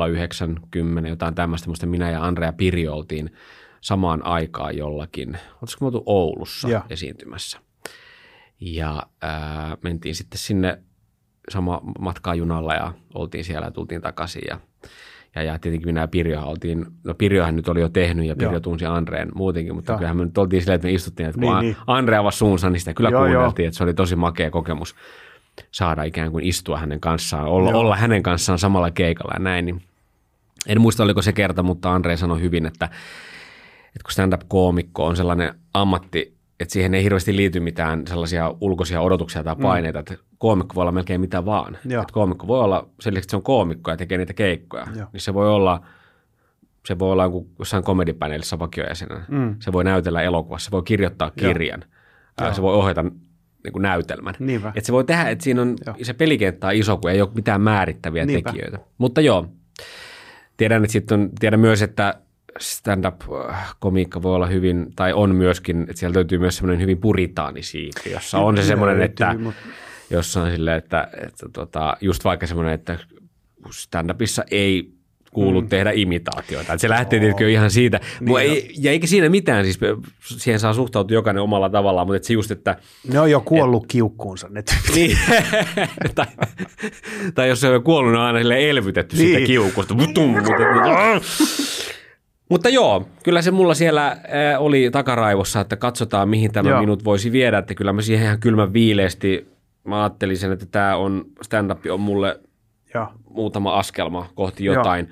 09, 0.08 0.56
10, 0.70 1.10
jotain 1.10 1.34
tämmöistä, 1.34 1.68
musta 1.68 1.86
minä 1.86 2.10
ja 2.10 2.24
Andre 2.24 2.46
ja 2.46 2.52
Piri 2.52 2.88
oltiin 2.88 3.34
samaan 3.80 4.26
aikaan 4.26 4.76
jollakin, 4.76 5.38
olisiko 5.62 5.84
me 5.84 5.86
oltu 5.86 6.02
Oulussa 6.06 6.68
Joo. 6.68 6.82
esiintymässä. 6.90 7.58
Ja 8.60 9.02
ää, 9.22 9.76
mentiin 9.82 10.14
sitten 10.14 10.38
sinne 10.38 10.82
sama 11.48 11.80
matkaa 11.98 12.34
junalla 12.34 12.74
ja 12.74 12.92
oltiin 13.14 13.44
siellä 13.44 13.66
ja 13.66 13.70
tultiin 13.70 14.00
takaisin 14.00 14.42
ja 14.48 14.60
ja, 15.34 15.42
ja 15.42 15.58
tietenkin 15.58 15.88
minä 15.88 16.00
ja 16.00 16.08
Pirjohan 16.08 16.48
oltiin, 16.48 16.86
no 17.04 17.14
Pirjohan 17.14 17.56
nyt 17.56 17.68
oli 17.68 17.80
jo 17.80 17.88
tehnyt 17.88 18.26
ja 18.26 18.36
Pirjo 18.36 18.52
Joo. 18.52 18.60
tunsi 18.60 18.86
Andreen 18.86 19.28
muutenkin, 19.34 19.74
mutta 19.74 19.92
Joo. 19.92 19.98
kyllähän 19.98 20.16
me 20.16 20.24
nyt 20.24 20.38
oltiin 20.38 20.62
silleen, 20.62 20.74
että 20.74 20.88
me 20.88 20.92
istuttiin, 20.92 21.28
että 21.28 21.40
kun 21.40 21.50
Niin, 21.50 21.60
niin, 21.60 21.72
niin. 21.72 21.76
Andre 21.86 22.16
avasi 22.16 22.38
suunsa, 22.38 22.70
niin 22.70 22.80
sitä 22.80 22.94
kyllä 22.94 23.10
Joo, 23.10 23.20
kuunneltiin, 23.20 23.68
että 23.68 23.78
se 23.78 23.84
oli 23.84 23.94
tosi 23.94 24.16
makea 24.16 24.50
kokemus 24.50 24.94
saada 25.70 26.02
ikään 26.02 26.32
kuin 26.32 26.44
istua 26.44 26.78
hänen 26.78 27.00
kanssaan, 27.00 27.46
olla, 27.46 27.70
Joo. 27.70 27.80
olla 27.80 27.96
hänen 27.96 28.22
kanssaan 28.22 28.58
samalla 28.58 28.90
keikalla 28.90 29.34
ja 29.34 29.38
näin. 29.38 29.64
Niin 29.64 29.82
en 30.66 30.80
muista, 30.80 31.02
oliko 31.02 31.22
se 31.22 31.32
kerta, 31.32 31.62
mutta 31.62 31.92
Andre 31.92 32.16
sanoi 32.16 32.40
hyvin, 32.40 32.66
että, 32.66 32.84
että 33.86 34.02
kun 34.04 34.12
stand-up-koomikko 34.12 35.06
on 35.06 35.16
sellainen 35.16 35.54
ammatti, 35.74 36.39
että 36.60 36.72
siihen 36.72 36.94
ei 36.94 37.02
hirveästi 37.02 37.36
liity 37.36 37.60
mitään 37.60 38.06
sellaisia 38.06 38.54
ulkoisia 38.60 39.00
odotuksia 39.00 39.44
tai 39.44 39.56
paineita, 39.56 39.98
että 39.98 40.14
koomikko 40.38 40.74
voi 40.74 40.82
olla 40.82 40.92
melkein 40.92 41.20
mitä 41.20 41.44
vaan. 41.44 41.78
Mm. 41.84 41.90
Joo. 41.90 42.02
Että 42.02 42.12
koomikko 42.12 42.46
voi 42.46 42.60
olla, 42.60 42.88
sen 43.00 43.14
lisäksi 43.14 43.24
että 43.24 43.30
se 43.30 43.36
on 43.36 43.42
koomikko 43.42 43.90
ja 43.90 43.96
tekee 43.96 44.18
niitä 44.18 44.34
keikkoja, 44.34 44.86
Joo. 44.96 45.06
niin 45.12 45.20
se 45.20 45.34
voi 45.34 45.48
olla, 45.48 45.86
se 46.86 46.98
voi 46.98 47.12
olla 47.12 47.24
joku, 47.24 47.50
jossain 47.58 47.84
komedipaneelissa 47.84 48.58
vakiojäsenenä. 48.58 49.24
Mm. 49.28 49.56
Se 49.60 49.72
voi 49.72 49.84
näytellä 49.84 50.22
elokuvassa, 50.22 50.64
se 50.64 50.70
voi 50.70 50.82
kirjoittaa 50.82 51.30
Joo. 51.36 51.48
kirjan, 51.48 51.84
ää, 52.40 52.54
se 52.54 52.62
voi 52.62 52.74
ohjata 52.74 53.02
niin 53.02 53.72
kuin 53.72 53.82
näytelmän. 53.82 54.34
Niinpä. 54.38 54.68
Että 54.68 54.86
se 54.86 54.92
voi 54.92 55.04
tehdä, 55.04 55.28
että 55.28 55.44
siinä 55.44 55.62
on, 55.62 55.76
Joo. 55.86 55.96
se 56.02 56.12
pelikenttä 56.12 56.66
on 56.66 56.74
iso, 56.74 56.96
kun 56.96 57.10
ei 57.10 57.22
ole 57.22 57.30
mitään 57.34 57.60
määrittäviä 57.60 58.26
Niinpä. 58.26 58.52
tekijöitä. 58.52 58.78
Mutta 58.98 59.20
joo, 59.20 59.46
tiedän, 60.56 60.84
että 60.84 60.92
sitten 60.92 61.20
on, 61.20 61.30
tiedän 61.40 61.60
myös, 61.60 61.82
että 61.82 62.14
stand-up-komiikka 62.58 64.22
voi 64.22 64.34
olla 64.34 64.46
hyvin, 64.46 64.86
tai 64.96 65.12
on 65.12 65.34
myöskin, 65.34 65.82
että 65.82 65.96
sieltä 65.96 66.16
löytyy 66.16 66.38
myös 66.38 66.56
semmoinen 66.56 66.80
hyvin 66.80 66.98
puritaanisiipi, 66.98 68.10
jossa 68.10 68.38
on 68.38 68.56
se 68.56 68.62
semmoinen, 68.62 69.02
että 69.02 69.34
jossa 70.10 70.42
on 70.42 70.50
silleen, 70.50 70.78
että, 70.78 71.08
että 71.24 71.46
tota, 71.52 71.96
just 72.00 72.24
vaikka 72.24 72.46
semmoinen, 72.46 72.74
että 72.74 72.98
stand-upissa 73.70 74.44
ei 74.50 75.00
kuulu 75.30 75.60
mm. 75.60 75.68
tehdä 75.68 75.90
imitaatioita. 75.94 76.72
Että 76.72 76.80
se 76.80 76.88
lähtee 76.88 77.20
tietenkin 77.20 77.48
ihan 77.48 77.70
siitä. 77.70 78.00
Niin 78.20 78.38
ei, 78.38 78.72
ja 78.78 78.90
eikä 78.90 79.06
siinä 79.06 79.28
mitään, 79.28 79.64
siis 79.64 79.78
siihen 80.20 80.60
saa 80.60 80.74
suhtautua 80.74 81.14
jokainen 81.14 81.42
omalla 81.42 81.70
tavallaan, 81.70 82.06
mutta 82.06 82.16
että 82.16 82.26
se 82.26 82.32
just, 82.32 82.50
että 82.50 82.76
Ne 83.12 83.20
on 83.20 83.30
jo 83.30 83.40
kuollut 83.40 83.86
kiukkuunsa. 83.86 84.48
Ne 84.50 84.64
niin. 84.94 85.18
tai, 86.14 86.26
tai 87.34 87.48
jos 87.48 87.60
se 87.60 87.66
on 87.68 87.72
jo 87.72 87.80
kuollut, 87.80 88.12
niin 88.12 88.20
on 88.20 88.26
aina 88.26 88.56
elvytetty 88.56 89.16
niin. 89.16 89.26
siitä 89.26 89.46
kiukusta. 89.46 89.94
Mutta, 89.94 90.20
mutta 92.50 92.68
joo, 92.68 93.08
kyllä 93.24 93.42
se 93.42 93.50
mulla 93.50 93.74
siellä 93.74 94.06
äh, 94.06 94.18
oli 94.58 94.90
takaraivossa, 94.92 95.60
että 95.60 95.76
katsotaan 95.76 96.28
mihin 96.28 96.52
tämä 96.52 96.70
Joo. 96.70 96.80
minut 96.80 97.04
voisi 97.04 97.32
viedä, 97.32 97.58
että 97.58 97.74
kyllä 97.74 97.92
mä 97.92 98.02
siihen 98.02 98.26
ihan 98.26 98.40
kylmän 98.40 98.72
viileesti, 98.72 99.48
mä 99.84 100.02
ajattelin 100.02 100.38
sen, 100.38 100.52
että 100.52 100.66
tämä 100.66 100.96
on, 100.96 101.24
stand-up 101.42 101.78
on 101.90 102.00
mulle 102.00 102.40
Joo. 102.94 103.08
muutama 103.30 103.78
askelma 103.78 104.30
kohti 104.34 104.64
jotain. 104.64 105.08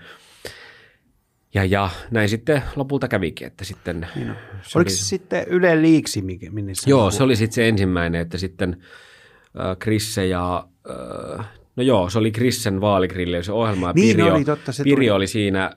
Ja, 1.55 1.65
ja 1.65 1.91
näin 2.11 2.29
sitten 2.29 2.63
lopulta 2.77 3.09
kävikin, 3.09 3.47
että 3.47 3.65
sitten... 3.65 4.07
Niin 4.15 4.35
se 4.63 4.79
Oliko 4.79 4.89
oli, 4.89 4.91
se 4.91 5.05
sitten 5.05 5.45
Yle 5.49 5.83
Liiksi, 5.83 6.23
minne 6.51 6.75
se 6.75 6.91
Joo, 6.91 7.11
se 7.11 7.23
oli 7.23 7.37
sitten 7.37 7.55
se 7.55 7.69
ensimmäinen, 7.69 8.21
että 8.21 8.39
sitten 8.39 8.77
äh, 9.61 9.77
Krisse 9.79 10.27
ja... 10.27 10.69
Äh, 11.39 11.47
no 11.77 11.83
joo, 11.83 12.11
se 12.11 12.19
oli 12.19 12.31
Krissen 12.31 12.81
vaaligrilli, 12.81 13.45
se 13.45 13.53
ohjelma, 13.53 13.87
ja 13.87 13.93
niin 13.93 14.17
Pirjo, 14.17 14.35
oli, 14.35 14.45
totta, 14.45 14.73
se 14.73 14.85
Pirjo 14.85 14.97
tuli. 14.97 15.11
oli 15.11 15.27
siinä 15.27 15.71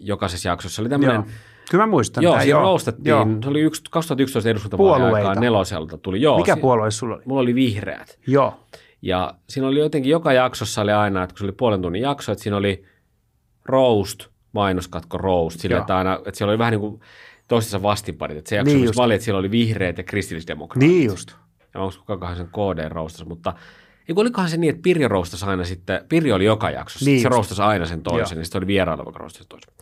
jokaisessa 0.00 0.48
jaksossa. 0.48 0.76
Se 0.76 0.82
oli 0.82 0.88
tämmöinen... 0.88 1.24
Kyllä 1.70 1.86
mä 1.86 1.90
muistan. 1.90 2.22
Joo, 2.22 2.40
siinä 2.40 2.58
roustettiin. 2.58 3.10
Joo. 3.10 3.26
Se 3.42 3.48
oli 3.48 3.60
yksi, 3.60 3.82
2011 3.90 4.50
eduskuntavaalien 4.50 5.40
neloselta 5.40 5.98
tuli. 5.98 6.22
Joo, 6.22 6.38
Mikä 6.38 6.54
si- 6.54 6.60
puolue 6.60 6.90
sulla 6.90 7.14
oli? 7.14 7.22
Mulla 7.26 7.40
oli 7.40 7.54
vihreät. 7.54 8.18
Joo. 8.26 8.66
Ja 9.02 9.34
siinä 9.48 9.68
oli 9.68 9.78
jotenkin, 9.78 10.10
joka 10.10 10.32
jaksossa 10.32 10.82
oli 10.82 10.92
aina, 10.92 11.22
että 11.22 11.34
kun 11.34 11.38
se 11.38 11.44
oli 11.44 11.52
puolen 11.52 11.82
tunnin 11.82 12.02
jakso, 12.02 12.32
että 12.32 12.42
siinä 12.42 12.56
oli 12.56 12.84
roast, 13.64 14.26
mainoskatko 14.52 15.18
roast, 15.18 15.60
sillä 15.60 15.78
että, 15.78 15.96
aina, 15.96 16.18
että 16.26 16.38
siellä 16.38 16.50
oli 16.50 16.58
vähän 16.58 16.70
niin 16.70 16.80
kuin 16.80 17.00
toistensa 17.48 17.82
vastinparit, 17.82 18.38
että 18.38 18.48
se 18.48 18.56
jakso 18.56 18.74
niin 18.74 18.90
oli 18.96 19.14
että 19.14 19.24
siellä 19.24 19.38
oli 19.38 19.50
vihreät 19.50 19.98
ja 19.98 20.04
kristillisdemokraatit. 20.04 20.88
Niin 20.88 21.04
just. 21.04 21.32
Ja 21.74 21.80
onko 21.80 21.94
kukaan 22.06 22.36
sen 22.36 22.46
KD 22.48 22.88
roustas, 22.88 23.26
mutta 23.26 23.52
ei 24.10 24.14
olikohan 24.16 24.50
se 24.50 24.56
niin, 24.56 24.70
että 24.70 24.82
Pirjo 24.82 25.08
roustasi 25.08 25.44
aina 25.44 25.64
sitten, 25.64 26.04
Pirjo 26.08 26.34
oli 26.34 26.44
joka 26.44 26.70
jaksossa, 26.70 27.04
niin 27.04 27.22
se 27.22 27.28
roustasi 27.28 27.62
aina 27.62 27.86
sen 27.86 28.02
toisen, 28.02 28.34
Joo. 28.34 28.38
niin 28.38 28.44
sitten 28.44 28.58
oli 28.58 28.66
vierailla, 28.66 29.04
joka 29.06 29.18
roustasi 29.18 29.48
toisen. 29.48 29.72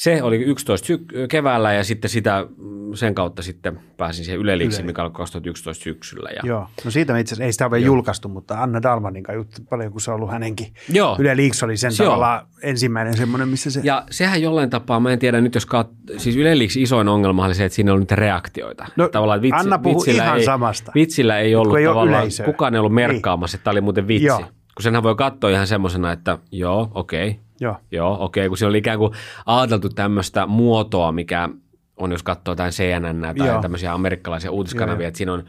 Se 0.00 0.22
oli 0.22 0.36
11 0.36 0.86
syk- 0.86 1.28
keväällä 1.28 1.72
ja 1.72 1.84
sitten 1.84 2.10
sitä, 2.10 2.46
mm, 2.58 2.94
sen 2.94 3.14
kautta 3.14 3.42
sitten 3.42 3.80
pääsin 3.96 4.24
siihen 4.24 4.40
Yle 4.40 4.54
Yle. 4.54 4.82
mikä 4.82 5.02
oli 5.02 5.10
2011 5.10 5.84
syksyllä. 5.84 6.30
Ja... 6.30 6.40
Joo, 6.44 6.66
no 6.84 6.90
siitä 6.90 7.18
itse 7.18 7.34
asiassa 7.34 7.44
ei 7.44 7.52
sitä 7.52 7.64
ole 7.64 7.70
vielä 7.70 7.86
julkaistu, 7.86 8.28
mutta 8.28 8.62
Anna 8.62 8.82
Dalmanin 8.82 9.22
kanssa 9.22 9.38
juttu 9.38 9.62
paljon, 9.70 9.92
kun 9.92 10.00
se 10.00 10.10
on 10.10 10.14
ollut 10.14 10.30
hänenkin. 10.30 10.66
Joo. 10.88 11.16
Yle 11.18 11.36
Leaks 11.36 11.62
oli 11.62 11.76
sen 11.76 11.92
Joo. 11.98 12.06
tavallaan 12.06 12.46
ensimmäinen 12.62 13.16
semmoinen, 13.16 13.48
missä 13.48 13.70
se... 13.70 13.80
Ja 13.84 14.04
sehän 14.10 14.42
jollain 14.42 14.70
tapaa, 14.70 15.00
mä 15.00 15.12
en 15.12 15.18
tiedä 15.18 15.40
nyt 15.40 15.54
jos 15.54 15.66
kat... 15.66 15.90
siis 16.16 16.36
Yle 16.36 16.58
Leaks 16.58 16.76
isoin 16.76 17.08
ongelma 17.08 17.44
oli 17.44 17.54
se, 17.54 17.64
että 17.64 17.76
siinä 17.76 17.92
oli 17.92 18.00
niitä 18.00 18.16
reaktioita. 18.16 18.86
No, 18.96 19.08
tavallaan 19.08 19.42
vitsi, 19.42 19.60
Anna 19.60 19.78
puhui 19.78 20.14
ihan 20.14 20.38
ei, 20.38 20.44
samasta. 20.44 20.92
Vitsillä 20.94 21.38
ei 21.38 21.54
ollut 21.54 21.78
ei 21.78 21.84
tavallaan, 21.84 22.28
kukaan 22.44 22.74
ei 22.74 22.78
ollut 22.78 22.94
merkkaamassa, 22.94 23.54
niin. 23.54 23.58
että 23.58 23.64
tämä 23.64 23.72
oli 23.72 23.80
muuten 23.80 24.08
vitsi. 24.08 24.26
Joo. 24.26 24.38
Kun 24.74 24.82
senhän 24.82 25.02
voi 25.02 25.14
katsoa 25.14 25.50
ihan 25.50 25.66
semmoisena, 25.66 26.12
että 26.12 26.38
joo, 26.52 26.90
okei, 26.94 27.28
okay 27.28 27.49
Joo. 27.60 27.76
Joo, 27.90 28.16
okei, 28.20 28.40
okay, 28.40 28.48
kun 28.48 28.58
siinä 28.58 28.68
oli 28.68 28.78
ikään 28.78 28.98
kuin 28.98 29.12
ajateltu 29.46 29.88
tämmöistä 29.88 30.46
muotoa, 30.46 31.12
mikä 31.12 31.48
on, 31.96 32.12
jos 32.12 32.22
katsoo 32.22 32.52
jotain 32.52 32.72
CNN 32.72 33.34
tai 33.38 33.48
Joo. 33.48 33.62
tämmöisiä 33.62 33.92
amerikkalaisia 33.92 34.50
uutiskanavia, 34.50 35.04
Joo. 35.04 35.08
että 35.08 35.18
siinä 35.18 35.32
on, 35.32 35.44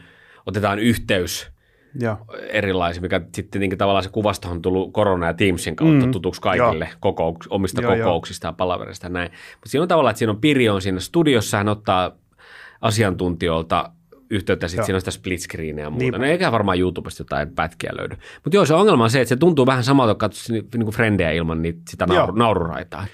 otetaan 0.45 0.79
yhteys 0.79 1.51
Joo. 1.99 2.17
erilaisia, 2.49 3.01
mikä 3.01 3.19
sitten 3.19 3.51
tietenkin 3.51 3.77
tavallaan 3.77 4.03
se 4.03 4.09
kuvasto 4.09 4.49
on 4.49 4.61
tullut 4.61 4.93
korona 4.93 5.27
ja 5.27 5.33
Teamsin 5.33 5.75
kautta 5.75 6.05
mm. 6.05 6.11
tutuksi 6.11 6.41
kaikille 6.41 6.89
kokouks, 6.99 7.47
omista 7.49 7.81
Joo, 7.81 7.95
kokouksista 7.95 8.47
jo. 8.47 8.49
ja 8.49 8.53
palaverista 8.53 9.05
ja 9.05 9.09
näin. 9.09 9.31
Mutta 9.31 9.69
siinä 9.69 9.81
on 9.81 9.87
tavallaan, 9.87 10.11
että 10.11 10.19
siinä 10.19 10.31
on 10.31 10.41
Pirjo 10.41 10.75
on 10.75 10.81
siinä 10.81 10.99
studiossa, 10.99 11.57
hän 11.57 11.69
ottaa 11.69 12.11
asiantuntijoilta 12.81 13.91
yhteyttä, 14.31 14.67
sitten 14.67 14.85
siinä 14.85 14.95
on 14.95 15.01
sitä 15.01 15.11
split 15.11 15.39
screenia 15.39 15.83
ja 15.83 15.89
muuta. 15.89 16.03
Niin. 16.03 16.21
No 16.21 16.25
eikä 16.25 16.51
varmaan 16.51 16.79
YouTubesta 16.79 17.21
jotain 17.21 17.49
pätkiä 17.49 17.91
löydy. 17.97 18.15
Mutta 18.43 18.57
joo, 18.57 18.65
se 18.65 18.73
ongelma 18.73 19.03
on 19.03 19.09
se, 19.09 19.21
että 19.21 19.29
se 19.29 19.35
tuntuu 19.35 19.65
vähän 19.65 19.83
samalta, 19.83 20.13
kun 20.13 20.19
katsoisi 20.19 20.53
niin 20.53 20.69
kuin 20.71 20.91
frendejä 20.91 21.31
ilman 21.31 21.61
niitä, 21.61 21.79
sitä 21.89 22.05
nauru, 22.05 22.33
naururaitaa. 22.33 23.05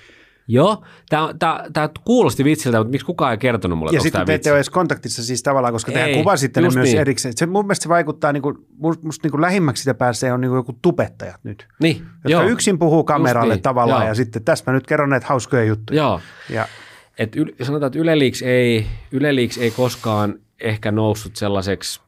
Joo, 0.49 0.83
tämä 1.09 1.89
kuulosti 2.03 2.43
vitsiltä, 2.43 2.77
mutta 2.77 2.91
miksi 2.91 3.05
kukaan 3.05 3.31
ei 3.31 3.37
kertonut 3.37 3.79
mulle 3.79 3.91
Ja 3.93 4.01
sitten 4.01 4.25
te 4.25 4.33
ette 4.33 4.49
ole 4.49 4.57
edes 4.57 4.69
kontaktissa 4.69 5.23
siis 5.23 5.43
tavallaan, 5.43 5.73
koska 5.73 5.91
tehän 5.91 6.11
kuvasitte 6.13 6.61
ne 6.61 6.69
myös 6.69 6.89
niin. 6.89 6.99
erikseen. 6.99 7.33
Se, 7.37 7.45
mun 7.45 7.65
mielestä 7.65 7.83
se 7.83 7.89
vaikuttaa, 7.89 8.33
niin 8.33 8.43
kuin, 8.43 8.55
musta 8.77 9.23
niin 9.23 9.31
kuin 9.31 9.41
lähimmäksi 9.41 9.81
sitä 9.81 9.93
pääsee 9.93 10.33
on 10.33 10.41
niin 10.41 10.49
kuin 10.49 10.57
joku 10.57 10.79
tubettajat 10.81 11.39
nyt. 11.43 11.67
Niin, 11.81 11.95
jotka 11.95 12.29
joo. 12.29 12.43
yksin 12.43 12.79
puhuu 12.79 13.03
kameralle 13.03 13.53
niin, 13.53 13.61
tavallaan 13.61 14.01
joo. 14.01 14.07
ja 14.07 14.15
sitten 14.15 14.43
tässä 14.43 14.63
mä 14.67 14.73
nyt 14.73 14.87
kerron 14.87 15.09
näitä 15.09 15.27
hauskoja 15.27 15.63
juttuja. 15.63 15.97
Joo. 15.97 16.21
Ja, 16.49 16.67
et 17.17 17.35
yl, 17.35 17.51
sanotaan, 17.63 17.87
että 17.87 17.99
Yle 17.99 18.11
ei, 18.45 18.87
Yle 19.11 19.29
ei 19.59 19.71
koskaan 19.71 20.39
ehkä 20.61 20.91
noussut 20.91 21.35
sellaiseksi, 21.35 22.01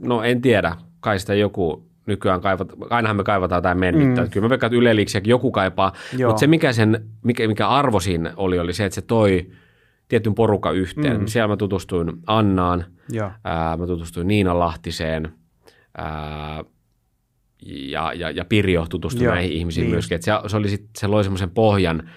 no 0.00 0.22
en 0.22 0.40
tiedä, 0.40 0.76
kai 1.00 1.18
sitä 1.18 1.34
joku 1.34 1.88
nykyään 2.06 2.40
kaivat, 2.40 2.68
ainahan 2.90 3.16
me 3.16 3.24
kaivataan 3.24 3.58
jotain 3.58 3.78
mennyttä. 3.78 4.22
Mm. 4.22 4.30
Kyllä 4.30 4.44
mä 4.44 4.50
veikkaan, 4.50 4.72
että 5.14 5.30
joku 5.30 5.50
kaipaa, 5.50 5.92
Joo. 6.18 6.30
mutta 6.30 6.40
se 6.40 6.46
mikä, 6.46 6.72
sen, 6.72 7.04
mikä, 7.24 7.48
mikä 7.48 7.68
arvo 7.68 8.00
siinä 8.00 8.32
oli, 8.36 8.58
oli 8.58 8.72
se, 8.72 8.84
että 8.84 8.94
se 8.94 9.02
toi 9.02 9.50
tietyn 10.08 10.34
porukan 10.34 10.76
yhteen. 10.76 11.20
Mm. 11.20 11.26
Siellä 11.26 11.48
mä 11.48 11.56
tutustuin 11.56 12.12
Annaan, 12.26 12.84
ää, 13.44 13.76
mä 13.76 13.86
tutustuin 13.86 14.28
Niina 14.28 14.58
Lahtiseen, 14.58 15.32
ää, 15.98 16.64
ja, 17.66 18.12
ja, 18.12 18.30
ja 18.30 18.44
Pirjo 18.44 18.86
tutustui 18.90 19.24
Joo, 19.24 19.34
näihin 19.34 19.52
ihmisiin 19.52 19.84
niin. 19.84 19.90
myöskin. 19.90 20.14
Että 20.14 20.24
se, 20.24 20.48
se, 20.48 20.56
oli 20.56 20.68
sit, 20.68 20.86
se 20.98 21.06
loi 21.06 21.24
semmoisen 21.24 21.50
pohjan 21.50 22.10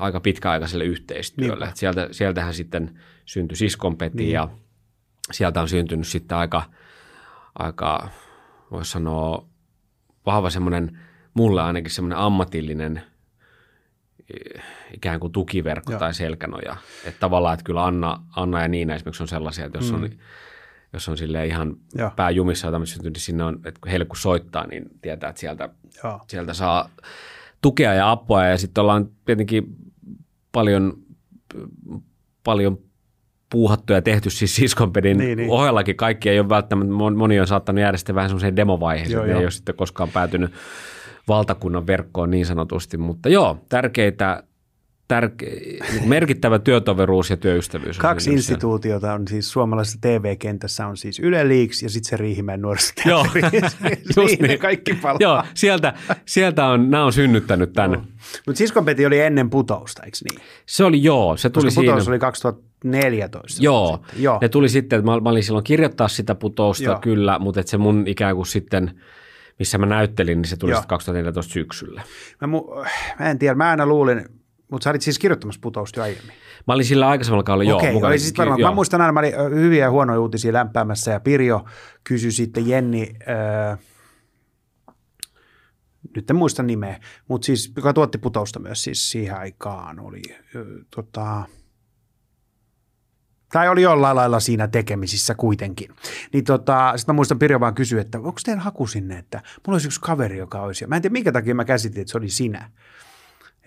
aika 0.00 0.20
pitkäaikaiselle 0.20 0.84
yhteistyölle. 0.84 1.64
Niin. 1.64 1.76
Sieltä, 1.76 2.08
sieltähän 2.10 2.54
sitten 2.54 2.98
syntyi 3.24 3.56
siskonpeti 3.56 4.16
niin. 4.16 4.32
ja 4.32 4.48
sieltä 5.32 5.60
on 5.60 5.68
syntynyt 5.68 6.06
sitten 6.06 6.38
aika, 6.38 6.62
aika 7.58 8.08
voisi 8.70 8.90
sanoa, 8.90 9.48
vahva 10.26 10.50
semmoinen, 10.50 10.98
mulle 11.34 11.62
ainakin 11.62 11.90
semmoinen 11.90 12.18
ammatillinen 12.18 13.02
eh, 14.34 14.62
ikään 14.94 15.20
kuin 15.20 15.32
tukiverkko 15.32 15.92
Joo. 15.92 15.98
tai 15.98 16.14
selkänoja. 16.14 16.76
Että 17.04 17.20
tavallaan, 17.20 17.54
että 17.54 17.64
kyllä 17.64 17.84
Anna, 17.86 18.22
Anna 18.36 18.62
ja 18.62 18.68
Niina 18.68 18.94
esimerkiksi 18.94 19.22
on 19.22 19.28
sellaisia, 19.28 19.66
että 19.66 19.78
jos 19.78 19.92
mm. 19.92 20.02
on, 20.02 20.10
jos 20.92 21.08
on 21.08 21.18
sille 21.18 21.46
ihan 21.46 21.76
Joo. 21.94 22.10
pääjumissa 22.16 22.66
jotain 22.66 22.86
syntynyt, 22.86 23.14
niin 23.14 23.20
sinne 23.20 23.44
on, 23.44 23.54
että 23.64 23.80
kun 23.80 23.90
heille 23.90 24.04
kun 24.04 24.16
soittaa, 24.16 24.66
niin 24.66 24.84
tietää, 25.02 25.30
että 25.30 25.40
sieltä, 25.40 25.68
sieltä 26.28 26.54
saa 26.54 26.90
tukea 27.62 27.94
ja 27.94 28.10
apua 28.10 28.44
ja 28.44 28.58
sitten 28.58 28.82
ollaan 28.82 29.08
tietenkin 29.24 29.76
paljon, 30.52 30.98
paljon 32.44 32.78
puuhattu 33.54 33.92
ja 33.92 34.02
tehty 34.02 34.30
siis 34.30 34.56
siskonpedin 34.56 35.18
niin, 35.18 35.38
niin. 35.38 35.50
ohellakin. 35.50 35.96
Kaikki 35.96 36.30
ei 36.30 36.40
ole 36.40 36.48
välttämättä, 36.48 36.92
moni 36.92 37.40
on 37.40 37.46
saattanut 37.46 37.80
jäädä 37.80 37.96
sitten 37.96 38.14
vähän 38.14 38.28
semmoiseen 38.28 38.56
demovaiheeseen, 38.56 39.12
joo, 39.12 39.24
ne 39.24 39.30
joo. 39.30 39.40
ei 39.40 39.44
ole 39.44 39.50
sitten 39.50 39.74
koskaan 39.74 40.08
päätynyt 40.08 40.52
valtakunnan 41.28 41.86
verkkoon 41.86 42.30
niin 42.30 42.46
sanotusti, 42.46 42.96
mutta 42.96 43.28
joo, 43.28 43.58
tärkeitä 43.68 44.42
tärke- 45.08 46.06
merkittävä 46.06 46.58
työtoveruus 46.58 47.30
ja 47.30 47.36
työystävyys. 47.36 47.98
Kaksi 47.98 48.32
instituutiota 48.32 49.12
on 49.12 49.28
siis 49.28 49.52
suomalaisessa 49.52 49.98
TV-kentässä 50.00 50.86
on 50.86 50.96
siis 50.96 51.18
Yle 51.20 51.48
Leaks 51.48 51.82
ja 51.82 51.90
sitten 51.90 52.10
se 52.10 52.16
Riihimäen 52.16 52.62
nuorisoteatteri. 52.62 53.40
Joo, 54.16 54.22
just 54.22 54.40
niin. 54.40 54.58
kaikki 54.58 54.94
palaa. 54.94 55.16
Joo, 55.20 55.42
sieltä, 55.54 55.94
sieltä 56.26 56.66
on, 56.66 56.90
nämä 56.90 57.04
on 57.04 57.12
synnyttänyt 57.12 57.72
tänne. 57.72 57.96
No. 57.96 58.04
Mutta 58.46 58.58
Siskonpeti 58.58 59.06
oli 59.06 59.20
ennen 59.20 59.50
putousta, 59.50 60.02
eikö 60.02 60.16
niin? 60.30 60.42
Se 60.66 60.84
oli 60.84 61.02
joo, 61.02 61.36
se 61.36 61.50
tuli 61.50 61.64
Koska 61.64 61.80
siinä. 61.80 61.92
putous 61.92 62.08
oli 62.08 62.18
2014. 62.18 63.62
Joo, 63.62 64.04
joo. 64.16 64.38
ne 64.40 64.48
tuli 64.48 64.68
sitten, 64.68 64.98
että 64.98 65.10
mä, 65.10 65.20
mä 65.20 65.28
olin 65.28 65.42
silloin 65.42 65.64
kirjoittaa 65.64 66.08
sitä 66.08 66.34
putousta 66.34 66.84
joo. 66.84 66.98
kyllä, 67.00 67.38
mutta 67.38 67.60
että 67.60 67.70
se 67.70 67.78
mun 67.78 68.04
ikään 68.06 68.36
kuin 68.36 68.46
sitten– 68.46 68.90
missä 69.58 69.78
mä 69.78 69.86
näyttelin, 69.86 70.42
niin 70.42 70.48
se 70.48 70.56
tuli 70.56 70.72
sitten 70.72 70.88
2014 70.88 71.52
syksyllä. 71.52 72.02
Mä, 72.40 72.48
mu- 72.58 72.88
mä 73.20 73.30
en 73.30 73.38
tiedä, 73.38 73.54
mä 73.54 73.70
aina 73.70 73.86
luulin, 73.86 74.24
mutta 74.70 74.84
sä 74.84 74.90
olit 74.90 75.02
siis 75.02 75.18
kirjoittamassa 75.18 75.60
putousta 75.60 76.00
jo 76.00 76.04
aiemmin. 76.04 76.34
Mä 76.66 76.74
olin 76.74 76.84
sillä 76.84 77.08
aikaisemmalla 77.08 77.42
kaudella 77.42 77.70
joo. 77.70 77.78
Okei, 77.78 77.94
okay, 77.94 78.18
siis 78.18 78.38
varmaan. 78.38 78.60
Joo. 78.60 78.70
Mä 78.70 78.74
muistan 78.74 79.00
aina, 79.00 79.12
mä 79.12 79.20
olin 79.20 79.34
hyviä 79.54 79.84
ja 79.84 79.90
huonoja 79.90 80.20
uutisia 80.20 80.52
lämpäämässä 80.52 81.10
ja 81.10 81.20
Pirjo 81.20 81.64
kysyi 82.04 82.32
sitten 82.32 82.68
Jenni, 82.68 83.14
äh, 83.28 83.78
nyt 86.16 86.30
en 86.30 86.36
muista 86.36 86.62
nimeä, 86.62 87.00
mutta 87.28 87.46
siis 87.46 87.72
joka 87.76 87.92
tuotti 87.92 88.18
putousta 88.18 88.58
myös 88.58 88.82
siis 88.82 89.10
siihen 89.10 89.36
aikaan 89.36 90.00
oli 90.00 90.22
äh, 90.30 90.62
tota, 90.94 91.44
tai 93.52 93.68
oli 93.68 93.82
jollain 93.82 94.16
lailla 94.16 94.40
siinä 94.40 94.68
tekemisissä 94.68 95.34
kuitenkin. 95.34 95.90
Niin 96.32 96.44
tota, 96.44 96.92
sitten 96.96 97.14
mä 97.14 97.16
muistan 97.16 97.38
Pirjo 97.38 97.60
vaan 97.60 97.74
kysyä, 97.74 98.00
että 98.00 98.18
onko 98.18 98.40
teidän 98.44 98.62
haku 98.62 98.86
sinne, 98.86 99.18
että 99.18 99.38
mulla 99.38 99.74
olisi 99.74 99.86
yksi 99.86 100.00
kaveri, 100.00 100.38
joka 100.38 100.60
olisi. 100.60 100.86
Mä 100.86 100.96
en 100.96 101.02
tiedä, 101.02 101.12
minkä 101.12 101.32
takia 101.32 101.54
mä 101.54 101.64
käsitin, 101.64 102.00
että 102.00 102.12
se 102.12 102.18
oli 102.18 102.28
sinä. 102.28 102.70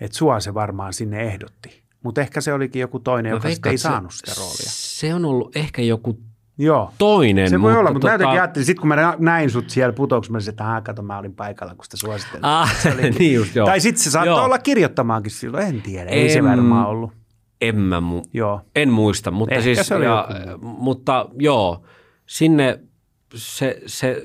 Että 0.00 0.18
sua 0.18 0.40
se 0.40 0.54
varmaan 0.54 0.92
sinne 0.92 1.20
ehdotti. 1.22 1.82
Mutta 2.02 2.20
ehkä 2.20 2.40
se 2.40 2.52
olikin 2.52 2.80
joku 2.80 2.98
toinen, 2.98 3.30
joka 3.30 3.48
veikkaan, 3.48 3.70
ei 3.70 3.78
saanut 3.78 4.12
sitä 4.14 4.32
roolia. 4.36 4.66
Se 4.66 5.14
on 5.14 5.24
ollut 5.24 5.56
ehkä 5.56 5.82
joku 5.82 6.18
Joo. 6.58 6.92
toinen. 6.98 7.50
Se 7.50 7.60
voi 7.60 7.70
mutta 7.70 7.80
olla, 7.80 7.92
mutta 7.92 8.00
tota... 8.00 8.08
mä 8.08 8.14
jotenkin 8.14 8.40
ajattelin, 8.40 8.66
sit 8.66 8.78
kun 8.78 8.88
mä 8.88 9.16
näin 9.18 9.50
sut 9.50 9.70
siellä 9.70 9.92
putouksessa, 9.92 10.32
mä 10.32 10.38
että 10.48 10.74
ah, 10.74 10.82
kato, 10.82 11.02
mä 11.02 11.18
olin 11.18 11.34
paikalla, 11.34 11.74
kun 11.74 11.84
sitä 11.84 11.96
suosittelin. 11.96 12.44
Ah, 12.44 12.76
niin 13.18 13.34
just, 13.34 13.54
joo. 13.54 13.66
Tai 13.66 13.80
sitten 13.80 14.02
se 14.02 14.10
saattoi 14.10 14.36
joo. 14.36 14.44
olla 14.44 14.58
kirjoittamaankin 14.58 15.32
silloin, 15.32 15.66
en 15.66 15.82
tiedä, 15.82 16.10
ei 16.10 16.26
en, 16.26 16.32
se 16.32 16.44
varmaan 16.44 16.86
ollut. 16.86 17.12
En 17.60 17.76
mä 17.76 18.00
mu- 18.00 18.28
joo. 18.32 18.60
en 18.76 18.88
muista, 18.88 19.30
mutta 19.30 19.54
Ehkä 19.54 19.74
siis, 19.74 19.90
ja, 19.90 20.28
mutta 20.60 21.28
joo, 21.38 21.82
sinne 22.26 22.80
se, 23.34 23.82
se 23.86 24.24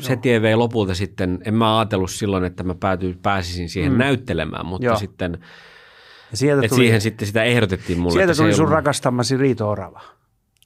se 0.00 0.16
tie 0.16 0.42
vei 0.42 0.56
lopulta 0.56 0.94
sitten, 0.94 1.38
en 1.44 1.54
mä 1.54 1.78
ajatellut 1.78 2.10
silloin, 2.10 2.44
että 2.44 2.62
mä 2.62 2.74
pääty, 2.74 3.18
pääsisin 3.22 3.68
siihen 3.68 3.92
mm. 3.92 3.98
näyttelemään, 3.98 4.66
mutta 4.66 4.86
Joo. 4.86 4.96
sitten 4.96 5.38
ja 6.30 6.36
sieltä 6.36 6.68
tuli, 6.68 6.80
siihen 6.80 7.00
sitten 7.00 7.26
sitä 7.26 7.44
ehdotettiin 7.44 7.98
mulle. 7.98 8.12
Sieltä 8.12 8.34
tuli 8.34 8.54
sun 8.54 8.64
ollut... 8.64 8.74
rakastamasi 8.74 9.36
Riito 9.36 9.70
Orava. 9.70 10.00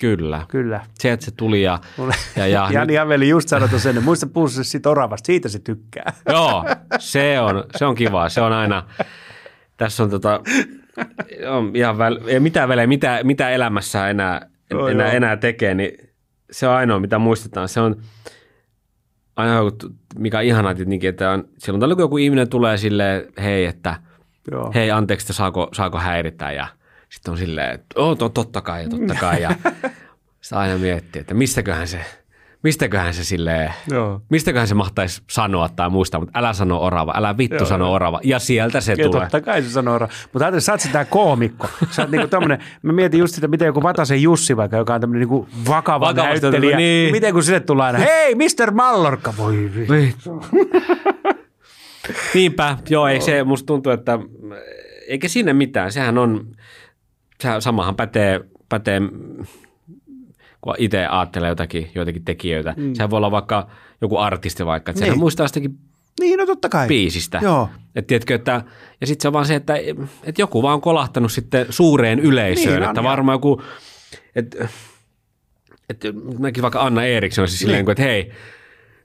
Kyllä. 0.01 0.47
Kyllä. 0.49 0.81
Se, 0.99 1.13
että 1.13 1.25
se 1.25 1.31
tuli 1.31 1.63
ja... 1.63 1.79
ja, 2.37 2.47
ja 2.47 2.69
Jani 2.73 2.99
Aveli 2.99 3.29
just 3.29 3.49
sanoi 3.49 3.69
ennen, 3.89 4.05
muista 4.05 4.27
puhua 4.27 4.49
siitä 4.49 4.91
oravasta, 4.91 5.27
siitä 5.27 5.49
se 5.49 5.59
tykkää. 5.59 6.13
Joo, 6.33 6.65
se 6.99 7.41
on, 7.41 7.65
se 7.77 7.87
on 7.87 7.95
kiva. 7.95 8.29
Se 8.29 8.41
on 8.41 8.53
aina, 8.53 8.85
tässä 9.77 10.03
on 10.03 10.11
tota, 10.11 10.41
on 11.49 11.71
ihan 11.75 11.99
väl, 11.99 12.19
ei 12.27 12.41
mitään 12.41 12.69
väliä, 12.69 12.87
mitä, 12.87 13.21
mitä 13.23 13.51
elämässä 13.51 14.09
enää, 14.09 14.51
Joo, 14.71 14.89
enää, 14.89 15.07
joo. 15.07 15.17
enää 15.17 15.37
tekee, 15.37 15.75
niin 15.75 16.11
se 16.51 16.69
on 16.69 16.75
ainoa, 16.75 17.01
mitä 17.01 17.19
muistetaan. 17.19 17.69
Se 17.69 17.81
on 17.81 17.97
aina, 19.39 19.55
joku- 19.55 19.95
mikä 20.19 20.39
on 20.39 20.45
ihanaa 20.45 20.75
tietenkin, 20.75 21.09
että 21.11 21.31
on, 21.31 21.49
silloin 21.59 21.81
tällöin 21.81 21.99
joku 21.99 22.19
ihminen 22.19 22.49
tulee 22.49 22.77
silleen, 22.77 23.33
hei, 23.43 23.65
että 23.65 23.97
Joo. 24.51 24.73
hei 24.75 24.91
anteeksi, 24.91 25.25
että 25.25 25.33
saako, 25.33 25.69
saako 25.73 25.99
häiritä 25.99 26.53
ja 26.53 26.67
sitten 27.09 27.33
on 27.33 27.39
silleen, 27.39 27.75
että 27.75 28.01
oh, 28.01 28.19
to, 28.19 28.29
totta 28.29 28.61
kai 28.61 28.83
ja 28.83 28.89
totta 28.89 29.15
kai 29.15 29.43
ja 29.43 29.51
sitten 30.41 30.59
aina 30.59 30.79
miettii, 30.79 31.21
että 31.21 31.35
mistäköhän 31.35 31.89
se, 31.89 32.05
mistäköhän 32.63 33.15
se 33.15 33.25
silleen, 33.25 33.73
Joo. 33.91 34.21
mistäköhän 34.31 34.69
se 34.69 34.75
mahtaisi 34.75 35.23
sanoa 35.31 35.69
tai 35.69 35.91
muistaa, 35.91 36.21
mutta 36.21 36.39
älä 36.39 36.53
sano 36.53 36.79
orava, 36.83 37.13
älä 37.17 37.39
vittu 37.39 37.57
Joo, 37.57 37.67
sano 37.67 37.85
joo. 37.85 37.95
orava 37.95 38.21
ja 38.25 38.39
sieltä 38.39 38.81
se 38.81 38.95
Ja 38.99 39.05
tulee. 39.09 39.21
totta 39.21 39.41
kai 39.41 39.63
se 39.63 39.71
sanoo 39.71 39.95
ora. 39.95 40.09
Mutta 40.33 40.45
ajattelin, 40.45 40.61
sä 40.63 40.73
oot 40.73 40.81
sitä 40.81 41.05
koomikko. 41.05 41.69
Sä 41.91 42.03
oot 42.03 42.11
niinku 42.11 42.29
tommonen, 42.29 42.59
mä 42.83 42.93
mietin 42.93 43.21
just 43.21 43.35
sitä, 43.35 43.49
miten 43.49 43.67
joku 43.67 43.83
Vatasen 43.83 44.23
Jussi 44.23 44.57
vaikka, 44.57 44.77
joka 44.77 44.95
on 44.95 45.01
tämmönen 45.01 45.21
niinku 45.21 45.49
vakava 45.69 46.07
Vakavasti 46.07 46.31
näyttelijä. 46.31 46.59
otettu, 46.69 46.77
niin. 46.77 47.13
Miten 47.13 47.33
kun 47.33 47.43
sille 47.43 47.61
tulee 47.61 47.87
aina, 47.87 47.99
hei 47.99 48.35
Mr. 48.35 48.71
Mallorca, 48.75 49.35
voi 49.37 49.71
vittu. 49.91 50.45
Niinpä, 52.35 52.77
joo, 52.89 53.09
ei 53.09 53.21
se, 53.21 53.45
musta 53.45 53.67
tuntuu, 53.67 53.93
että 53.93 54.19
eikä 55.09 55.29
siinä 55.29 55.55
mitään, 55.55 55.93
sehän 55.93 56.19
on, 56.19 56.47
sehän, 57.41 57.63
samahan 57.63 57.97
pätee, 57.97 58.41
pätee 58.69 59.01
kun 60.61 60.75
itse 60.79 61.07
ajattelee 61.07 61.49
jotakin, 61.49 61.91
joitakin 61.95 62.25
tekijöitä. 62.25 62.75
Mm. 62.77 62.95
Sehän 62.95 63.11
voi 63.11 63.17
olla 63.17 63.31
vaikka 63.31 63.69
joku 64.01 64.17
artisti 64.19 64.67
vaikka, 64.67 64.91
että 64.91 64.99
sehän 64.99 65.13
Niin. 65.13 65.21
muistaa 65.21 65.47
sitäkin 65.49 65.79
Niin, 66.21 66.39
no 66.39 66.47
totta 66.47 66.69
kai. 66.69 66.89
biisistä. 66.89 67.41
Joo. 67.43 67.69
Et 67.97 68.07
tiedätkö, 68.07 68.35
että, 68.35 68.63
ja 69.01 69.07
sitten 69.07 69.23
se 69.23 69.29
on 69.29 69.33
vaan 69.33 69.47
se, 69.47 69.55
että, 69.55 69.75
että 70.23 70.43
joku 70.43 70.63
vaan 70.63 70.75
on 70.75 70.81
kolahtanut 70.81 71.33
sitten 71.33 71.67
suureen 71.71 72.19
yleisöön, 72.19 72.75
Niin 72.75 72.83
on, 72.83 72.89
että 72.91 73.01
joo. 73.01 73.11
varmaan 73.11 73.35
joku, 73.35 73.63
että, 74.37 74.69
että 75.91 76.09
mäkin 76.39 76.63
vaikka 76.63 76.81
Anna 76.83 77.05
Eriksson 77.05 77.43
olisi 77.43 77.57
silleen, 77.57 77.85
Niin. 77.85 77.91
että 77.91 78.03
hei, 78.03 78.33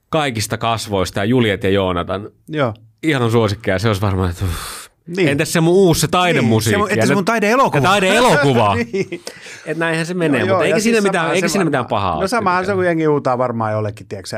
kaikista 0.09 0.57
kasvoista 0.57 1.19
ja 1.19 1.25
Juliet 1.25 1.63
ja 1.63 1.69
Joonatan, 1.69 2.29
Joo. 2.49 2.73
ihan 3.03 3.31
suosikkeja, 3.31 3.79
se 3.79 3.87
olisi 3.87 4.01
varmaan, 4.01 4.29
että 4.29 4.45
uff. 4.45 4.82
Niin. 5.07 5.29
entäs 5.29 5.53
se 5.53 5.61
mun 5.61 5.73
uusi 5.73 6.01
se 6.01 6.07
taidemusiikki? 6.07 6.77
Niin, 6.79 6.87
se 6.87 6.93
entäs 6.93 7.15
mun 7.15 7.25
taideelokuva? 7.25 7.81
Taideelokuva. 7.87 8.75
Niin. 8.93 9.21
Että 9.65 9.79
näinhän 9.79 10.05
se 10.05 10.13
menee, 10.13 10.39
Joo, 10.39 10.47
mutta 10.47 10.53
joo, 10.53 10.61
eikä 10.61 10.79
siinä, 10.79 10.95
siis 10.95 11.03
mitään, 11.03 11.33
eikä 11.33 11.47
se 11.47 11.51
siinä 11.51 11.65
mitään 11.65 11.85
pahaa 11.85 12.13
No 12.13 12.19
ole 12.19 12.27
samahan 12.27 12.65
se, 12.65 12.73
kun 12.73 12.85
jengi 12.85 13.03
huutaa 13.05 13.37
varmaan 13.37 13.71
jollekin, 13.73 14.07
tiedätkö 14.07 14.37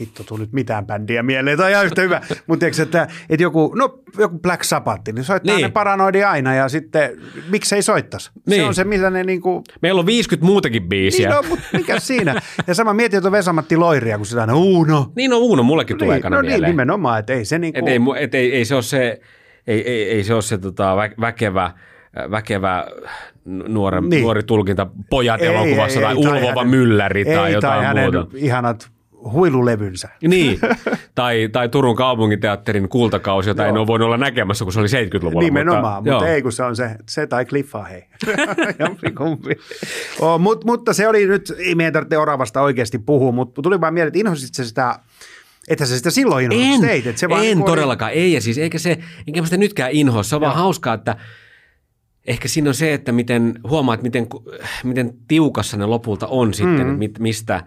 hitto 0.00 0.24
tuli 0.24 0.40
nyt 0.40 0.52
mitään 0.52 0.86
bändiä 0.86 1.22
mieleen, 1.22 1.58
tai 1.58 1.70
ihan 1.72 1.86
yhtä 1.86 2.02
hyvä. 2.02 2.20
Mutta 2.46 2.60
tiedätkö, 2.60 2.82
että, 2.82 3.08
että 3.30 3.42
joku, 3.42 3.74
no 3.76 3.98
joku 4.18 4.38
Black 4.38 4.64
Sabbath, 4.64 5.02
niin 5.12 5.24
soittaa 5.24 5.56
Niin. 5.56 5.62
ne 5.62 5.68
paranoidi 5.70 6.24
aina, 6.24 6.54
ja 6.54 6.68
sitten 6.68 7.10
miksei 7.50 7.82
soittaisi? 7.82 8.26
Se 8.26 8.32
Niin. 8.46 8.64
on 8.64 8.74
se, 8.74 8.84
millä 8.84 9.10
ne 9.10 9.24
niinku, 9.24 9.64
Meillä 9.82 9.98
on 9.98 10.06
50 10.06 10.46
muutakin 10.46 10.88
biisiä. 10.88 11.28
niin 11.28 11.36
no, 11.36 11.42
mutta 11.48 11.64
mikä 11.72 12.00
siinä? 12.00 12.40
Ja 12.66 12.74
sama 12.74 12.94
mietin 12.94 13.20
tuota 13.22 13.32
Vesamatti 13.32 13.76
Loiria, 13.76 14.16
kun 14.16 14.26
sitä 14.26 14.40
aina, 14.40 14.54
uu 14.56 14.84
no. 14.84 15.12
Niin 15.16 15.30
no 15.30 15.38
Uuno, 15.38 15.62
mullekin 15.62 15.98
tulee 15.98 16.14
Niin, 16.14 16.18
ekana 16.18 16.36
no 16.36 16.42
niin, 16.42 16.50
mieleen. 16.52 16.70
nimenomaan, 16.70 17.20
että 17.20 17.32
ei 17.32 17.44
se 17.44 17.58
niinku, 17.58 17.78
Et 17.78 17.88
ei, 17.88 17.98
et 18.18 18.34
ei, 18.34 18.54
ei, 18.56 18.64
se 18.64 18.74
ole 18.74 18.82
se, 18.82 19.20
ei, 19.66 19.90
ei, 19.90 20.10
ei 20.10 20.24
se 20.24 20.34
ole 20.34 20.42
se 20.42 20.58
tota, 20.58 20.96
vä, 20.96 21.10
väkevä, 21.20 21.70
väkevä 22.30 22.86
nuore, 23.44 24.00
Niin. 24.00 24.22
nuori 24.22 24.42
tulkinta 24.42 24.86
pojat 25.10 25.40
Ei, 25.42 25.46
elokuvassa 25.48 25.98
ei, 26.00 26.04
tai 26.04 26.16
ei, 26.16 26.22
tai 26.22 26.32
ulvova 26.32 26.60
hänen- 26.62 26.68
mylläri 26.70 27.24
tai 27.24 27.52
jotain 27.52 27.84
hänen 27.84 28.14
muuta. 28.14 28.26
ihanat 28.36 28.90
huilulevynsä. 29.32 30.08
Niin, 30.28 30.58
tai, 31.14 31.48
tai 31.52 31.68
Turun 31.68 31.96
kaupunginteatterin 31.96 32.88
kultakausi, 32.88 33.50
jota 33.50 33.66
en 33.66 33.76
ole 33.78 33.86
voinut 33.86 34.06
olla 34.06 34.16
näkemässä, 34.16 34.64
kun 34.64 34.72
se 34.72 34.80
oli 34.80 34.88
70-luvulla. 34.88 35.40
Nimenomaan, 35.44 35.82
mutta, 36.02 36.10
mutta 36.12 36.24
joo. 36.26 36.34
ei 36.34 36.42
kun 36.42 36.52
se 36.52 36.62
on 36.62 36.76
se, 36.76 36.96
se 37.08 37.26
tai 37.26 37.44
Cliffa, 37.44 37.82
hei. 37.82 38.04
Oh, 40.20 40.40
mut, 40.40 40.64
mutta 40.64 40.92
se 40.92 41.08
oli 41.08 41.26
nyt, 41.26 41.52
ei 41.58 41.74
meidän 41.74 41.92
tarvitse 41.92 42.18
Oravasta 42.18 42.60
oikeasti 42.62 42.98
puhua, 42.98 43.32
mutta 43.32 43.62
tuli 43.62 43.80
vaan 43.80 43.94
mieleen, 43.94 44.26
että 44.46 44.64
sitä, 44.64 44.98
että 45.68 45.86
sä 45.86 45.96
sitä 45.96 46.10
silloin 46.10 46.52
En, 46.52 46.80
teit, 46.80 47.06
että 47.06 47.20
se 47.20 47.28
vaan 47.28 47.46
en 47.46 47.58
oli- 47.58 47.66
todellakaan, 47.66 48.12
ei 48.12 48.32
ja 48.32 48.40
siis 48.40 48.58
eikä 48.58 48.78
se, 48.78 48.98
enkä 49.26 49.40
mä 49.40 49.46
sitä 49.46 49.56
nytkään 49.56 49.92
inhoa, 49.92 50.22
se 50.22 50.34
on 50.34 50.40
vaan 50.40 50.56
hauskaa, 50.56 50.94
että 50.94 51.16
ehkä 52.26 52.48
siinä 52.48 52.70
on 52.70 52.74
se, 52.74 52.94
että 52.94 53.12
miten 53.12 53.60
huomaat, 53.68 54.02
miten, 54.02 54.26
miten 54.84 55.12
tiukassa 55.28 55.76
ne 55.76 55.86
lopulta 55.86 56.26
on 56.26 56.54
sitten, 56.54 56.86
mm. 56.86 56.92
mit, 56.98 57.18
mistä, 57.18 57.64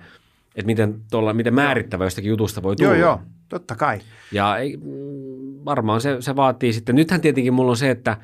että 0.55 0.65
miten, 0.65 1.01
tolla, 1.11 1.33
miten 1.33 1.53
määrittävä 1.53 2.03
jostakin 2.03 2.29
jutusta 2.29 2.63
voi 2.63 2.75
tulla. 2.75 2.89
Joo, 2.89 2.99
joo, 2.99 3.21
totta 3.49 3.75
kai. 3.75 3.99
Ja 4.31 4.57
ei, 4.57 4.77
mm, 4.77 5.65
varmaan 5.65 6.01
se, 6.01 6.17
se 6.19 6.35
vaatii 6.35 6.73
sitten, 6.73 6.95
nythän 6.95 7.21
tietenkin 7.21 7.53
mulla 7.53 7.71
on 7.71 7.77
se, 7.77 7.89
että 7.89 8.17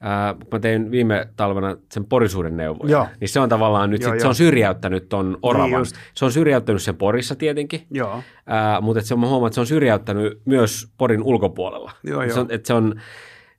ää, 0.00 0.34
kun 0.34 0.46
mä 0.52 0.58
tein 0.58 0.90
viime 0.90 1.28
talvena 1.36 1.76
sen 1.92 2.04
porisuuden 2.04 2.56
neuvoja, 2.56 2.90
Joo. 2.90 3.06
niin 3.20 3.28
se 3.28 3.40
on 3.40 3.48
tavallaan 3.48 3.90
nyt, 3.90 4.02
Joo, 4.02 4.10
sit, 4.12 4.20
se 4.20 4.24
joo. 4.24 4.28
on 4.28 4.34
syrjäyttänyt 4.34 5.08
ton 5.08 5.38
oravan. 5.42 5.80
just. 5.80 5.96
se 6.14 6.24
on 6.24 6.32
syrjäyttänyt 6.32 6.82
sen 6.82 6.96
Porissa 6.96 7.34
tietenkin, 7.34 7.86
Joo. 7.90 8.22
Ää, 8.46 8.80
mutta 8.80 8.98
et 9.00 9.06
se 9.06 9.14
on, 9.14 9.20
mä 9.20 9.26
huomaan, 9.28 9.46
että 9.48 9.54
se 9.54 9.60
on 9.60 9.66
syrjäyttänyt 9.66 10.40
myös 10.44 10.88
Porin 10.98 11.22
ulkopuolella. 11.22 11.92
Joo, 12.04 12.20
se 12.22 12.28
joo. 12.28 12.40
on, 12.40 12.46
että 12.50 12.66
se 12.66 12.74
on, 12.74 13.00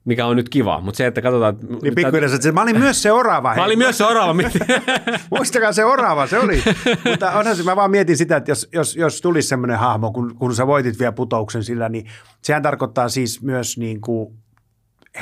mikä 0.04 0.26
on 0.26 0.36
nyt 0.36 0.48
kiva, 0.48 0.80
mutta 0.80 0.98
se, 0.98 1.06
että 1.06 1.22
katsotaan... 1.22 1.54
että- 1.54 1.66
Niin 1.82 1.94
pikkuhiljaa, 1.94 2.34
että 2.34 2.42
se- 2.42 2.52
mä 2.52 2.62
olin 2.62 2.78
myös 2.78 3.02
se 3.02 3.12
orava. 3.12 3.54
Mä 3.54 3.64
olin 3.64 3.78
myös 3.78 3.98
se 3.98 4.04
orava. 4.04 4.34
Muistakaa 5.30 5.72
se 5.72 5.84
orava, 5.84 6.26
se 6.26 6.38
oli. 6.38 6.62
Mutta 7.10 7.30
onhan 7.32 7.56
se, 7.56 7.62
mä 7.62 7.76
vaan 7.76 7.90
mietin 7.90 8.16
sitä, 8.16 8.36
että 8.36 8.50
jos, 8.50 8.68
jos, 8.72 8.96
jos 8.96 9.20
tulisi 9.20 9.48
semmoinen 9.48 9.78
hahmo, 9.78 10.10
kun, 10.12 10.34
kun 10.38 10.54
sä 10.54 10.66
voitit 10.66 10.98
vielä 10.98 11.12
putouksen 11.12 11.64
sillä, 11.64 11.88
niin 11.88 12.06
sehän 12.42 12.62
tarkoittaa 12.62 13.08
siis 13.08 13.42
myös 13.42 13.78
niin 13.78 14.00
kuin 14.00 14.34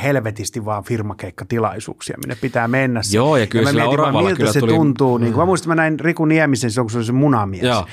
helvetisti 0.02 0.64
vaan 0.64 0.84
firmakeikkatilaisuuksia, 0.84 2.16
minne 2.24 2.34
pitää 2.40 2.68
mennä. 2.68 3.00
Joo, 3.12 3.36
ja 3.36 3.46
kyllä 3.46 3.64
mä 3.64 3.70
sillä 3.70 3.82
mietin 3.82 3.98
vaan, 3.98 4.24
miltä 4.24 4.36
kyllä 4.36 4.52
se 4.52 4.60
tuli- 4.60 4.74
tuntuu. 4.74 5.18
Niin 5.18 5.32
kuin 5.32 5.42
mä 5.42 5.46
muistan, 5.46 5.68
mä 5.68 5.74
näin 5.74 6.00
Riku 6.00 6.24
Niemisen 6.24 6.70
silloin, 6.70 6.84
kun 6.84 6.90
se 6.90 6.98
oli 6.98 7.04
se 7.04 7.12
munamies. 7.12 7.62
Joo. 7.62 7.86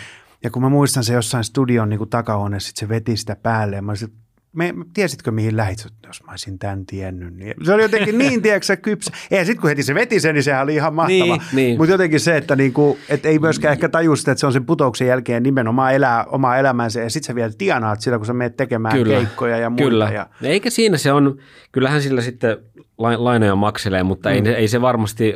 Ja 0.44 0.50
kun 0.50 0.62
mä 0.62 0.70
muistan 0.70 1.04
se 1.04 1.14
jossain 1.14 1.44
studion 1.44 1.90
niin 1.90 1.98
kuin 1.98 2.10
takahuoneessa, 2.10 2.68
sit 2.68 2.78
se 2.78 2.90
veti 2.90 3.18
sitä 3.18 3.36
päälle 3.36 3.76
ja 3.76 3.82
mä 3.82 3.92
olisin, 3.92 4.14
me, 4.54 4.74
tiesitkö 4.94 5.32
mihin 5.32 5.58
lähit? 5.58 5.88
Jos 6.08 6.24
mä 6.24 6.32
olisin 6.32 6.60
tämän 6.60 6.86
tiennyt. 6.86 7.34
Niin. 7.34 7.54
Se 7.64 7.74
oli 7.74 7.82
jotenkin 7.82 8.18
niin, 8.18 8.42
tiedätkö 8.42 8.66
sä, 8.66 8.78
kypsä. 8.78 9.12
Ja 9.32 9.46
sitten 9.46 9.62
kun 9.62 9.70
heti 9.70 9.84
se 9.84 9.96
veti 9.96 10.20
sen, 10.20 10.36
niin 10.36 10.44
sehän 10.44 10.64
oli 10.64 10.76
ihan 10.76 10.94
mahtava. 10.94 11.26
Niin, 11.26 11.42
niin. 11.54 11.78
Mutta 11.78 11.92
jotenkin 11.92 12.20
se, 12.20 12.38
että 12.38 12.56
niinku, 12.56 12.98
et 13.10 13.26
ei 13.26 13.40
myöskään 13.40 13.72
ehkä 13.72 13.90
taju 13.90 14.16
sitä, 14.16 14.32
että 14.32 14.40
se 14.40 14.48
on 14.48 14.54
sen 14.54 14.66
putouksen 14.66 15.08
jälkeen 15.08 15.44
nimenomaan 15.44 15.94
elää 15.94 16.26
omaa 16.26 16.58
elämäänsä. 16.58 17.02
Ja 17.02 17.10
sitten 17.10 17.28
sä 17.28 17.36
vielä 17.36 17.52
tienaat 17.58 18.02
sillä, 18.02 18.18
kun 18.18 18.26
sä 18.26 18.34
menet 18.34 18.58
tekemään 18.58 18.96
Kyllä. 18.98 19.16
keikkoja 19.16 19.58
ja 19.58 19.70
muita. 19.70 19.84
Kyllä. 19.84 20.10
Ja, 20.10 20.28
Eikä 20.42 20.70
siinä 20.70 20.98
se 20.98 21.12
on, 21.12 21.38
kyllähän 21.72 22.02
sillä 22.02 22.22
sitten 22.22 22.58
lai- 22.98 23.18
lainoja 23.18 23.56
makselee, 23.56 24.04
mutta 24.04 24.30
mm. 24.30 24.36
ei, 24.36 24.54
ei 24.54 24.68
se 24.68 24.82
varmasti, 24.82 25.36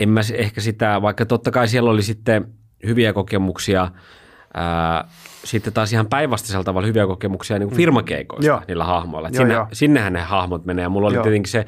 en 0.00 0.08
mä 0.08 0.20
ehkä 0.34 0.60
sitä, 0.60 1.02
vaikka 1.02 1.26
totta 1.26 1.50
kai 1.50 1.68
siellä 1.68 1.90
oli 1.90 2.02
sitten 2.02 2.48
hyviä 2.86 3.12
kokemuksia, 3.12 3.90
ää, 4.54 5.08
sitten 5.46 5.72
taas 5.72 5.92
ihan 5.92 6.06
päinvastaisella 6.06 6.64
tavalla 6.64 6.86
hyviä 6.86 7.06
kokemuksia 7.06 7.58
niin 7.58 7.68
kuin 7.68 7.76
firmakeikoista 7.76 8.46
Joo. 8.46 8.62
niillä 8.68 8.84
hahmoilla. 8.84 9.28
Joo, 9.28 9.36
sinne, 9.36 9.54
joo. 9.54 9.66
sinnehän 9.72 10.12
ne 10.12 10.20
hahmot 10.20 10.64
menee 10.64 10.82
ja 10.82 10.88
mulla 10.88 11.06
oli 11.08 11.14
Joo. 11.14 11.22
tietenkin 11.22 11.50
se 11.50 11.66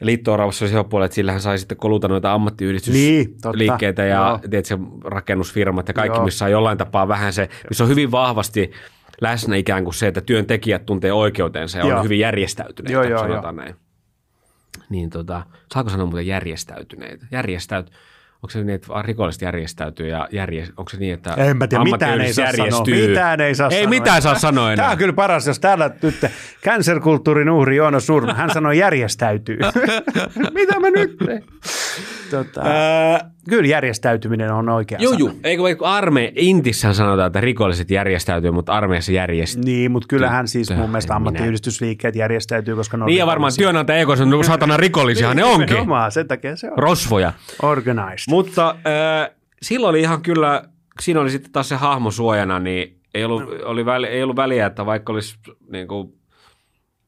liitto-oravassa 0.00 0.68
se 0.68 0.84
puoli, 0.90 1.04
että 1.04 1.14
sillähän 1.14 1.40
sai 1.40 1.58
sitten 1.58 1.76
koluta 1.78 2.08
noita 2.08 2.28
Niin, 2.28 2.34
ammattiyhdistysliikkeitä 2.34 3.86
totta. 3.88 4.02
ja 4.02 4.28
Joo. 4.28 4.38
tiedätkö, 4.50 4.78
rakennusfirmat 5.04 5.88
ja 5.88 5.94
kaikki, 5.94 6.18
Joo. 6.18 6.24
missä 6.24 6.44
on 6.44 6.50
jollain 6.50 6.78
tapaa 6.78 7.08
vähän 7.08 7.32
se, 7.32 7.48
missä 7.70 7.84
on 7.84 7.90
hyvin 7.90 8.10
vahvasti 8.10 8.72
läsnä 9.20 9.56
ikään 9.56 9.84
kuin 9.84 9.94
se, 9.94 10.06
että 10.06 10.20
työntekijät 10.20 10.86
tuntee 10.86 11.12
oikeutensa 11.12 11.78
ja 11.78 11.86
Joo. 11.86 11.98
on 11.98 12.04
hyvin 12.04 12.18
järjestäytyneitä, 12.18 12.92
Joo, 12.92 13.02
joo, 13.02 13.18
sanotaan 13.18 13.56
näin. 13.56 13.74
Niin 14.88 15.10
tota, 15.10 15.42
saako 15.74 15.90
sanoa 15.90 16.06
muuten 16.06 16.26
järjestäytyneitä? 16.26 17.26
Järjestäyt, 17.30 17.90
onko 18.44 18.50
se 18.50 18.58
niin, 18.64 18.74
että 18.74 19.02
rikolliset 19.02 19.42
järjestäytyy 19.42 20.08
ja 20.08 20.28
järje, 20.32 20.68
onko 20.76 20.90
se 20.90 20.96
niin, 20.96 21.14
että 21.14 21.34
En 21.34 21.56
mä 21.56 21.66
tiedä, 21.66 21.84
mitään 21.84 22.20
ei 22.20 22.32
saa 22.32 22.44
ammattiyhdistys 22.44 22.56
sanoa. 22.56 22.66
järjestyy? 22.66 23.08
Mitään 23.08 23.40
ei 23.40 23.54
saa 23.54 23.68
Ei 23.70 23.76
sanoa. 23.76 23.90
mitään 23.90 24.22
saa 24.22 24.38
sanoa 24.38 24.72
enää. 24.72 24.76
Tämä 24.84 24.92
on 24.92 24.98
kyllä 24.98 25.12
paras, 25.12 25.46
jos 25.46 25.60
täällä 25.60 25.90
nyt 26.02 26.24
cancer-kulttuurin 26.64 27.50
uhri 27.50 27.76
Joono 27.76 28.00
Surma, 28.00 28.34
hän 28.34 28.50
sanoi 28.50 28.78
järjestäytyy. 28.78 29.58
Mitä 30.54 30.80
mä 30.80 30.90
nyt? 30.90 31.16
Tota, 32.30 32.60
kyllä 33.48 33.68
järjestäytyminen 33.68 34.52
on 34.52 34.68
oikea 34.68 34.98
Joo, 35.00 35.12
joo. 35.18 35.30
Eikö 35.44 35.62
arme, 35.88 36.32
Intissähän 36.36 36.94
sanotaan, 36.94 37.26
että 37.26 37.40
rikolliset 37.40 37.90
järjestäytyy, 37.90 38.50
mutta 38.50 38.72
armeijassa 38.72 39.12
järjestyy. 39.12 39.62
Niin, 39.64 39.92
mutta 39.92 40.06
kyllähän 40.08 40.48
siis 40.48 40.76
mun 40.76 40.90
mielestä 40.90 41.16
ammattiyhdistysliikkeet 41.16 42.16
järjestäytyy, 42.16 42.76
koska 42.76 42.96
ne 42.96 43.02
on 43.02 43.06
Niin 43.06 43.18
ja 43.18 43.26
varmaan 43.26 43.52
työnantaja 43.58 43.98
eikö 43.98 44.16
se 44.16 44.22
on 44.22 44.44
saatana 44.44 44.76
rikollisia, 44.76 45.34
ne 45.34 45.44
onkin. 45.44 45.66
Nimenomaan, 45.66 46.12
sen 46.12 46.28
takia 46.28 46.56
se 46.56 46.70
on 46.70 46.78
Rosvoja. 46.78 47.32
organized. 47.62 48.24
Mutta 48.28 48.70
äh, 48.70 49.30
silloin 49.62 49.90
oli 49.90 50.00
ihan 50.00 50.22
kyllä, 50.22 50.62
siinä 51.00 51.20
oli 51.20 51.30
sitten 51.30 51.52
taas 51.52 51.68
se 51.68 51.74
hahmo 51.76 52.10
suojana, 52.10 52.58
niin 52.58 53.00
ei 53.14 53.24
ollut, 53.24 53.42
oli 53.64 53.86
väli, 53.86 54.06
ei 54.06 54.22
ollut 54.22 54.36
väliä, 54.36 54.66
että 54.66 54.86
vaikka 54.86 55.12
olisi 55.12 55.36
niin 55.72 55.88
kuin, 55.88 56.12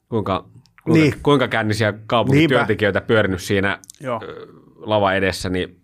kuinka, 0.09 0.39
kuinka, 0.39 0.45
Niin. 0.87 1.03
niin. 1.03 1.15
kuinka 1.23 1.49
kännisiä 1.49 1.95
kaupunkityöntekijöitä 2.07 3.01
pyörinyt 3.01 3.43
siinä 3.43 3.79
Joo. 4.01 4.21
lava 4.77 5.13
edessä, 5.13 5.49
niin 5.49 5.77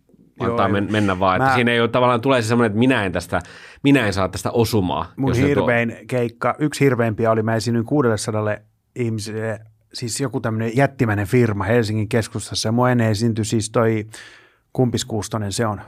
antaa 0.50 0.66
Joo, 0.66 0.72
men, 0.72 0.88
mennä 0.92 1.18
vaan. 1.18 1.36
Että 1.36 1.48
Mä- 1.48 1.54
siinä 1.54 1.70
ei 1.72 1.80
ole 1.80 1.88
tavallaan 1.88 2.20
tulee 2.20 2.42
se 2.42 2.48
semmoinen, 2.48 2.66
että 2.70 2.78
minä 2.78 3.04
en, 3.04 3.12
tästä, 3.12 3.40
minä 3.82 4.06
en 4.06 4.12
saa 4.12 4.28
tästä 4.28 4.50
osumaa. 4.50 5.12
Mun 5.16 5.32
ne 5.32 5.38
tuo- 5.38 5.46
hirvein 5.46 5.96
keikka, 6.06 6.54
yksi 6.58 6.84
hirveimpiä 6.84 7.30
oli, 7.30 7.42
mä 7.42 7.54
esiinnyin 7.54 7.84
600 7.86 8.56
ihmisille, 8.96 9.60
siis 9.92 10.20
joku 10.20 10.40
tämmöinen 10.40 10.76
jättimäinen 10.76 11.26
firma 11.26 11.64
Helsingin 11.64 12.08
keskustassa. 12.08 12.68
Ja 12.68 12.72
mua 12.72 12.90
ennen 12.90 13.10
esiintyi 13.10 13.44
siis 13.44 13.70
toi, 13.70 14.06
kumpis 14.72 15.04
kuustonen 15.04 15.52
se 15.52 15.66
on? 15.66 15.80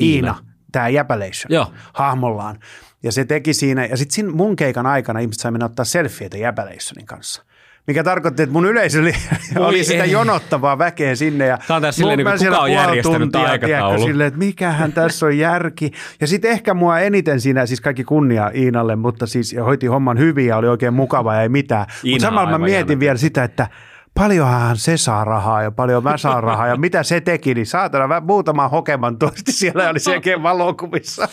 Iina, 0.00 0.28
Iina. 0.28 0.34
tämä 0.72 0.88
Jäpäleisön 0.88 1.48
Joo. 1.52 1.72
hahmollaan. 1.92 2.58
Ja 3.02 3.12
se 3.12 3.24
teki 3.24 3.54
siinä, 3.54 3.84
ja 3.86 3.96
sitten 3.96 4.36
mun 4.36 4.56
keikan 4.56 4.86
aikana 4.86 5.20
ihmiset 5.20 5.40
sai 5.40 5.50
mennä 5.52 5.64
ottaa 5.66 5.84
selfieitä 5.84 6.38
Jäpäleissonin 6.38 7.06
kanssa. 7.06 7.42
Mikä 7.90 8.04
tarkoitti, 8.04 8.42
että 8.42 8.52
mun 8.52 8.66
yleisö 8.66 9.00
oli, 9.00 9.12
oli 9.58 9.84
sitä 9.84 10.04
ei. 10.04 10.10
jonottavaa 10.10 10.78
väkeä 10.78 11.14
sinne. 11.14 11.46
Ja 11.46 11.58
Tää 11.66 11.76
on 11.76 11.82
tää 11.82 11.92
silleen, 11.92 12.18
niin 12.18 12.28
kuka 12.38 12.58
on 12.58 12.72
järjestänyt 12.72 13.20
tuntia, 13.32 13.58
tiedätkö. 13.58 13.98
Silleen, 13.98 14.26
että 14.28 14.38
mikähän 14.38 14.92
tässä 14.92 15.26
on 15.26 15.38
järki. 15.38 15.90
Ja 16.20 16.26
sitten 16.26 16.50
ehkä 16.50 16.74
mua 16.74 16.98
eniten 16.98 17.40
siinä, 17.40 17.66
siis 17.66 17.80
kaikki 17.80 18.04
kunnia 18.04 18.50
Iinalle, 18.54 18.96
mutta 18.96 19.26
siis 19.26 19.56
hoiti 19.64 19.86
homman 19.86 20.18
hyvin 20.18 20.46
ja 20.46 20.56
oli 20.56 20.68
oikein 20.68 20.94
mukava 20.94 21.34
ja 21.34 21.42
ei 21.42 21.48
mitään. 21.48 21.86
Mutta 22.10 22.26
samalla 22.26 22.50
mä 22.50 22.58
mietin 22.58 22.90
ihana. 22.90 23.00
vielä 23.00 23.16
sitä, 23.16 23.44
että 23.44 23.68
paljonhan 24.14 24.76
se 24.76 24.96
saa 24.96 25.24
rahaa 25.24 25.62
ja 25.62 25.70
paljon 25.70 26.02
mä 26.02 26.16
saan 26.16 26.42
rahaa 26.42 26.66
ja 26.66 26.76
mitä 26.76 27.02
se 27.02 27.20
teki, 27.20 27.54
niin 27.54 27.66
saatana 27.66 28.06
mä 28.06 28.20
muutaman 28.20 28.70
hokeman 28.70 29.18
toisti 29.18 29.52
siellä 29.52 29.90
oli 29.90 30.00
selkeä 30.10 30.42
valokuvissa. 30.42 31.28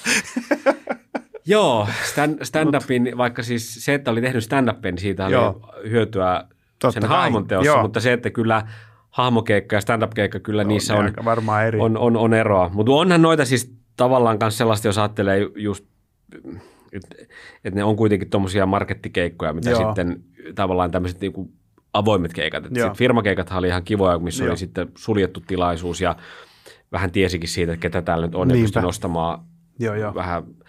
Joo, 1.47 1.87
stand, 2.03 2.39
stand-upin, 2.43 3.17
vaikka 3.17 3.43
siis 3.43 3.85
se, 3.85 3.93
että 3.93 4.11
oli 4.11 4.21
tehnyt 4.21 4.43
stand-upin, 4.43 4.91
niin 4.91 4.97
siitä 4.97 5.25
oli 5.25 5.33
Joo. 5.33 5.73
hyötyä 5.89 6.43
Totta 6.79 6.91
sen 6.91 7.09
kai, 7.09 7.17
hahmon 7.17 7.47
teossa, 7.47 7.65
joo. 7.71 7.81
mutta 7.81 7.99
se, 7.99 8.13
että 8.13 8.29
kyllä 8.29 8.67
hahmokeikka 9.09 9.75
ja 9.75 9.81
stand-up-keikka, 9.81 10.39
kyllä 10.39 10.63
niissä 10.63 10.93
ne 10.93 10.99
on, 10.99 11.13
varmaan 11.25 11.65
eri. 11.65 11.79
on, 11.79 11.97
on, 11.97 12.17
on 12.17 12.33
eroa. 12.33 12.69
Mutta 12.73 12.91
onhan 12.91 13.21
noita 13.21 13.45
siis 13.45 13.73
tavallaan 13.97 14.37
myös 14.41 14.57
sellaista, 14.57 14.87
jos 14.87 14.97
ajattelee 14.97 15.37
ju- 15.39 15.53
just, 15.55 15.85
että 16.93 17.15
et 17.63 17.75
ne 17.75 17.83
on 17.83 17.95
kuitenkin 17.95 18.29
tuommoisia 18.29 18.65
markettikeikkoja, 18.65 19.53
mitä 19.53 19.69
Joo. 19.69 19.85
sitten 19.85 20.23
tavallaan 20.55 20.91
tämmöiset 20.91 21.21
niinku 21.21 21.51
avoimet 21.93 22.33
keikat. 22.33 22.65
Et 22.65 22.71
sit 22.75 22.97
firmakeikathan 22.97 23.59
oli 23.59 23.67
ihan 23.67 23.83
kivoja, 23.83 24.19
missä 24.19 24.43
Joo. 24.43 24.51
oli 24.51 24.57
sitten 24.57 24.87
suljettu 24.97 25.39
tilaisuus 25.47 26.01
ja 26.01 26.15
vähän 26.91 27.11
tiesikin 27.11 27.49
siitä, 27.49 27.73
että 27.73 27.81
ketä 27.81 28.01
täällä 28.01 28.25
nyt 28.25 28.35
on 28.35 28.49
ja 28.49 28.53
Niinpä. 28.53 28.65
pystyi 28.65 28.81
nostamaan 28.81 29.39
Joo, 29.79 29.95
joo. 29.95 30.15
vähän 30.15 30.43
äh, 30.43 30.67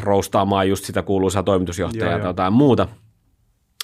roustaamaan 0.00 0.68
just 0.68 0.84
sitä 0.84 1.02
kuuluisaa 1.02 1.42
toimitusjohtajaa 1.42 2.04
Joo, 2.04 2.12
tai 2.18 2.20
joo. 2.20 2.28
jotain 2.28 2.52
muuta. 2.52 2.88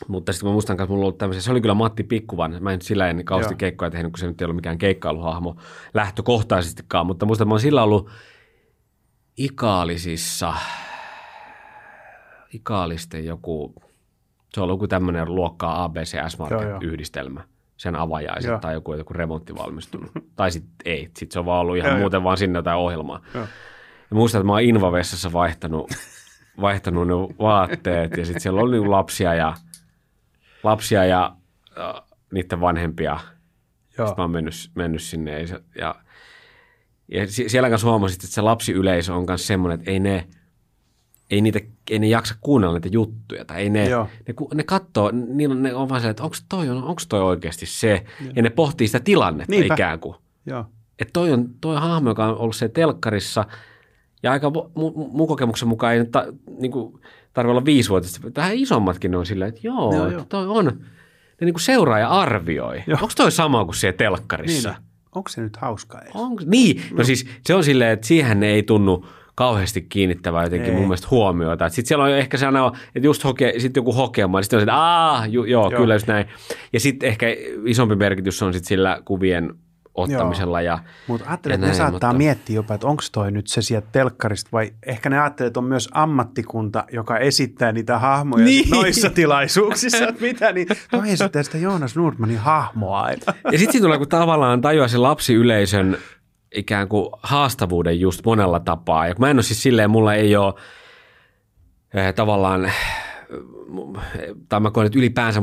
Mutta 0.08 0.32
sitten 0.32 0.48
mä 0.48 0.52
muistan 0.52 0.76
kanssa, 0.76 0.90
mulla 0.92 1.02
on 1.02 1.06
ollut 1.06 1.18
tämmöisiä, 1.18 1.42
se 1.42 1.50
oli 1.50 1.60
kyllä 1.60 1.74
Matti 1.74 2.04
Pikkuvan, 2.04 2.56
mä 2.60 2.72
en 2.72 2.82
sillä 2.82 3.08
ennen 3.08 3.24
kauheasti 3.24 3.54
Joo. 3.54 3.58
keikkoja 3.58 3.90
tehnyt, 3.90 4.12
kun 4.12 4.18
se 4.18 4.26
nyt 4.26 4.40
ei 4.40 4.44
ollut 4.44 4.56
mikään 4.56 4.78
keikkailuhahmo 4.78 5.56
lähtökohtaisestikaan, 5.94 7.06
mutta 7.06 7.26
muistan, 7.26 7.44
että 7.44 7.48
mä 7.48 7.54
oon 7.54 7.60
sillä 7.60 7.82
ollut 7.82 8.10
Ikaalisissa, 9.36 10.54
Ikaalisten 12.52 13.24
joku, 13.24 13.74
se 14.54 14.60
on 14.60 14.64
ollut 14.64 14.74
joku 14.74 14.88
tämmöinen 14.88 15.34
luokkaa 15.34 15.84
ABC 15.84 16.14
Joo, 16.14 16.20
joo. 16.22 16.28
S-Market-yhdistelmä, 16.28 17.44
sen 17.76 17.96
avajaiset 17.96 18.48
Joo. 18.48 18.58
tai 18.58 18.74
joku, 18.74 18.94
joku 18.94 19.12
remontti 19.12 19.54
valmistunut. 19.54 20.10
tai 20.36 20.50
sitten 20.50 20.72
ei, 20.84 21.10
sitten 21.16 21.32
se 21.32 21.38
on 21.38 21.46
vaan 21.46 21.60
ollut 21.60 21.76
ihan 21.76 21.88
Joo, 21.88 21.96
joo. 21.96 22.00
muuten 22.00 22.24
vaan 22.24 22.36
sinne 22.36 22.58
jotain 22.58 22.78
ohjelmaa. 22.78 23.20
Joo. 23.34 23.46
Ja 24.10 24.16
muistan, 24.16 24.38
että 24.40 24.46
mä 24.46 24.52
oon 24.52 24.62
Invavessassa 24.62 25.32
vaihtanut, 25.32 25.90
vaihtanut 26.60 27.06
ne 27.06 27.14
vaatteet 27.38 28.16
ja 28.16 28.24
sitten 28.24 28.40
siellä 28.40 28.60
oli 28.60 28.70
niinku 28.70 28.90
lapsia 28.90 29.34
ja, 29.34 29.54
lapsia 30.62 31.04
ja 31.04 31.36
äh, 31.78 32.02
niiden 32.32 32.60
vanhempia. 32.60 33.20
Joo. 33.98 34.06
Sitten 34.06 34.14
mä 34.16 34.24
oon 34.24 34.30
mennyt, 34.30 34.54
mennyt 34.74 35.02
sinne 35.02 35.42
ja, 35.42 35.60
ja, 35.78 35.94
ja 37.08 37.26
sie- 37.26 37.48
siellä 37.48 37.70
kanssa 37.70 37.88
huomasin, 37.88 38.14
että 38.16 38.26
se 38.26 38.40
lapsiyleisö 38.40 39.14
on 39.14 39.24
myös 39.28 39.46
semmoinen, 39.46 39.78
että 39.78 39.90
ei 39.90 40.00
ne, 40.00 40.28
ei, 41.30 41.40
niitä, 41.40 41.60
ei 41.90 41.98
ne 41.98 42.06
jaksa 42.06 42.34
kuunnella 42.40 42.74
niitä 42.74 42.88
juttuja 42.92 43.44
tai 43.44 43.60
ei 43.62 43.70
ne, 43.70 43.88
Joo. 43.88 44.08
ne, 44.28 44.34
ne 44.54 44.62
katsoo, 44.62 45.10
niillä 45.10 45.54
ne 45.54 45.74
on 45.74 45.88
vaan 45.88 46.06
että 46.06 46.22
onko 46.22 46.36
toi, 46.48 46.68
onko 46.68 47.02
toi 47.08 47.22
oikeasti 47.22 47.66
se 47.66 48.04
ja 48.36 48.42
ne 48.42 48.50
pohtii 48.50 48.86
sitä 48.86 49.00
tilannetta 49.00 49.50
Niinpä. 49.50 49.74
ikään 49.74 50.00
kuin 50.00 50.16
Joo. 50.46 50.64
että 50.98 51.12
toi 51.12 51.32
on 51.32 51.48
toi 51.60 51.76
hahmo, 51.80 52.10
joka 52.10 52.24
on 52.26 52.38
ollut 52.38 52.56
se 52.56 52.68
telkkarissa, 52.68 53.44
ja 54.22 54.32
aika 54.32 54.50
mu, 54.50 54.60
mu- 54.60 55.08
mun 55.12 55.26
kokemuksen 55.28 55.68
mukaan 55.68 55.92
ei 55.92 55.98
nyt 55.98 56.10
ta, 56.10 56.26
niin 56.58 56.72
kuin, 56.72 57.00
tarvitse 57.32 57.50
olla 57.50 57.64
viisivuotista, 57.64 58.20
vähän 58.36 58.54
isommatkin 58.54 59.10
ne 59.10 59.16
on 59.16 59.26
silleen, 59.26 59.48
että 59.48 59.60
joo, 59.62 59.94
Joo, 59.94 60.06
että 60.08 60.24
toi 60.28 60.46
on, 60.46 60.64
ne 60.64 61.44
niin 61.44 61.54
kuin 61.54 61.60
seuraa 61.62 61.98
ja 61.98 62.08
arvioi. 62.08 62.82
Onko 62.92 63.12
toi 63.16 63.32
sama 63.32 63.64
kuin 63.64 63.74
siellä 63.74 63.96
telkkarissa? 63.96 64.68
Niin, 64.70 64.78
onko 65.14 65.28
se 65.28 65.40
nyt 65.40 65.56
hauskaa 65.56 66.00
edes? 66.00 66.12
Onko? 66.14 66.42
Niin, 66.46 66.82
no 66.96 67.04
siis 67.04 67.26
se 67.46 67.54
on 67.54 67.64
silleen, 67.64 67.90
että 67.90 68.06
siihen 68.06 68.40
ne 68.40 68.46
ei 68.46 68.62
tunnu 68.62 69.06
kauheasti 69.34 69.82
kiinnittävää 69.82 70.44
jotenkin 70.44 70.68
Ei. 70.70 70.74
mun 70.76 70.84
mielestä 70.84 71.08
huomiota. 71.10 71.68
Sitten 71.68 71.88
siellä 71.88 72.04
on 72.04 72.10
ehkä 72.10 72.36
sellainen, 72.36 72.80
että 72.94 73.06
just 73.06 73.24
hoke, 73.24 73.54
sit 73.58 73.76
joku 73.76 73.92
hokema, 73.92 74.38
niin 74.38 74.44
sitten 74.44 74.56
on 74.56 74.60
se, 74.60 74.62
että 74.62 74.76
aah, 74.76 75.24
ju, 75.30 75.44
joo, 75.44 75.62
Joo. 75.62 75.70
joo, 75.70 75.80
kyllä 75.80 75.94
just 75.94 76.06
näin. 76.06 76.26
Ja 76.72 76.80
sitten 76.80 77.08
ehkä 77.08 77.26
isompi 77.66 77.96
merkitys 77.96 78.42
on 78.42 78.52
sitten 78.52 78.68
sillä 78.68 79.02
kuvien 79.04 79.54
ottamisella 79.94 80.60
ja 80.60 80.78
Mutta 81.06 81.24
ja 81.24 81.30
ajattelen, 81.30 81.54
että 81.54 81.66
ne 81.66 81.74
saattaa 81.74 81.92
mutta- 82.12 82.18
miettiä 82.18 82.56
jopa, 82.56 82.74
että 82.74 82.86
onko 82.86 83.02
toi 83.12 83.30
nyt 83.30 83.46
se 83.46 83.62
sieltä 83.62 83.88
telkkarista 83.92 84.48
vai 84.52 84.72
ehkä 84.86 85.10
ne 85.10 85.20
ajattelee, 85.20 85.46
että 85.46 85.60
on 85.60 85.64
myös 85.64 85.88
ammattikunta, 85.92 86.84
joka 86.92 87.18
esittää 87.18 87.72
niitä 87.72 87.98
hahmoja 87.98 88.44
Niin. 88.44 88.70
noissa 88.70 89.10
tilaisuuksissa, 89.10 90.08
että 90.08 90.20
mitä, 90.22 90.52
niin 90.52 90.66
toi 90.90 91.10
esittää 91.10 91.42
sitä 91.42 91.58
Joonas 91.58 91.96
Nordmanin 91.96 92.38
hahmoa. 92.38 93.10
Että. 93.10 93.34
Ja 93.44 93.58
sitten 93.58 93.72
siinä 93.72 93.84
tulee, 93.84 93.98
kun 93.98 94.08
tavallaan 94.08 94.60
tajua 94.60 94.88
sen 94.88 95.02
lapsiyleisön 95.02 95.98
ikään 96.54 96.88
kuin 96.88 97.08
haastavuuden 97.22 98.00
just 98.00 98.24
monella 98.24 98.60
tapaa. 98.60 99.08
Ja 99.08 99.14
kun 99.14 99.22
mä 99.24 99.30
en 99.30 99.36
ole 99.36 99.42
siis 99.42 99.62
silleen, 99.62 99.90
mulla 99.90 100.14
ei 100.14 100.36
ole 100.36 100.54
eh, 101.94 102.14
tavallaan, 102.14 102.64
eh, 102.64 102.72
mu- 103.68 104.00
tai 104.48 104.60
mä 104.60 104.70
koen, 104.70 104.86
että 104.86 104.98
ylipäänsä 104.98 105.40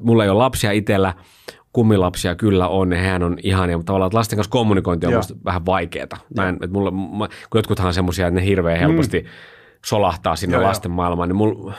mulla 0.00 0.24
ei 0.24 0.30
ole 0.30 0.38
lapsia 0.38 0.72
itsellä, 0.72 1.14
kummilapsia 1.74 2.34
kyllä 2.34 2.68
on, 2.68 2.92
ja 2.92 2.98
hehän 2.98 3.22
on 3.22 3.36
ihania, 3.42 3.76
mutta 3.76 3.86
tavallaan 3.86 4.08
että 4.08 4.18
lasten 4.18 4.36
kanssa 4.36 4.50
kommunikointi 4.50 5.06
on 5.06 5.12
Joo. 5.12 5.18
musta 5.18 5.34
vähän 5.44 5.66
vaikeaa. 5.66 6.18
Mä 6.36 6.48
en, 6.48 6.58
mulla, 6.70 6.90
mä, 6.90 7.28
kun 7.28 7.58
jotkuthan 7.58 7.86
on 7.86 7.94
semmoisia, 7.94 8.26
että 8.26 8.40
ne 8.40 8.46
hirveän 8.46 8.78
helposti 8.78 9.20
mm. 9.20 9.28
solahtaa 9.84 10.36
sinne 10.36 10.56
Joo, 10.56 10.66
lasten 10.66 10.90
maailmaan, 10.90 11.28
niin 11.28 11.36
mul, 11.36 11.70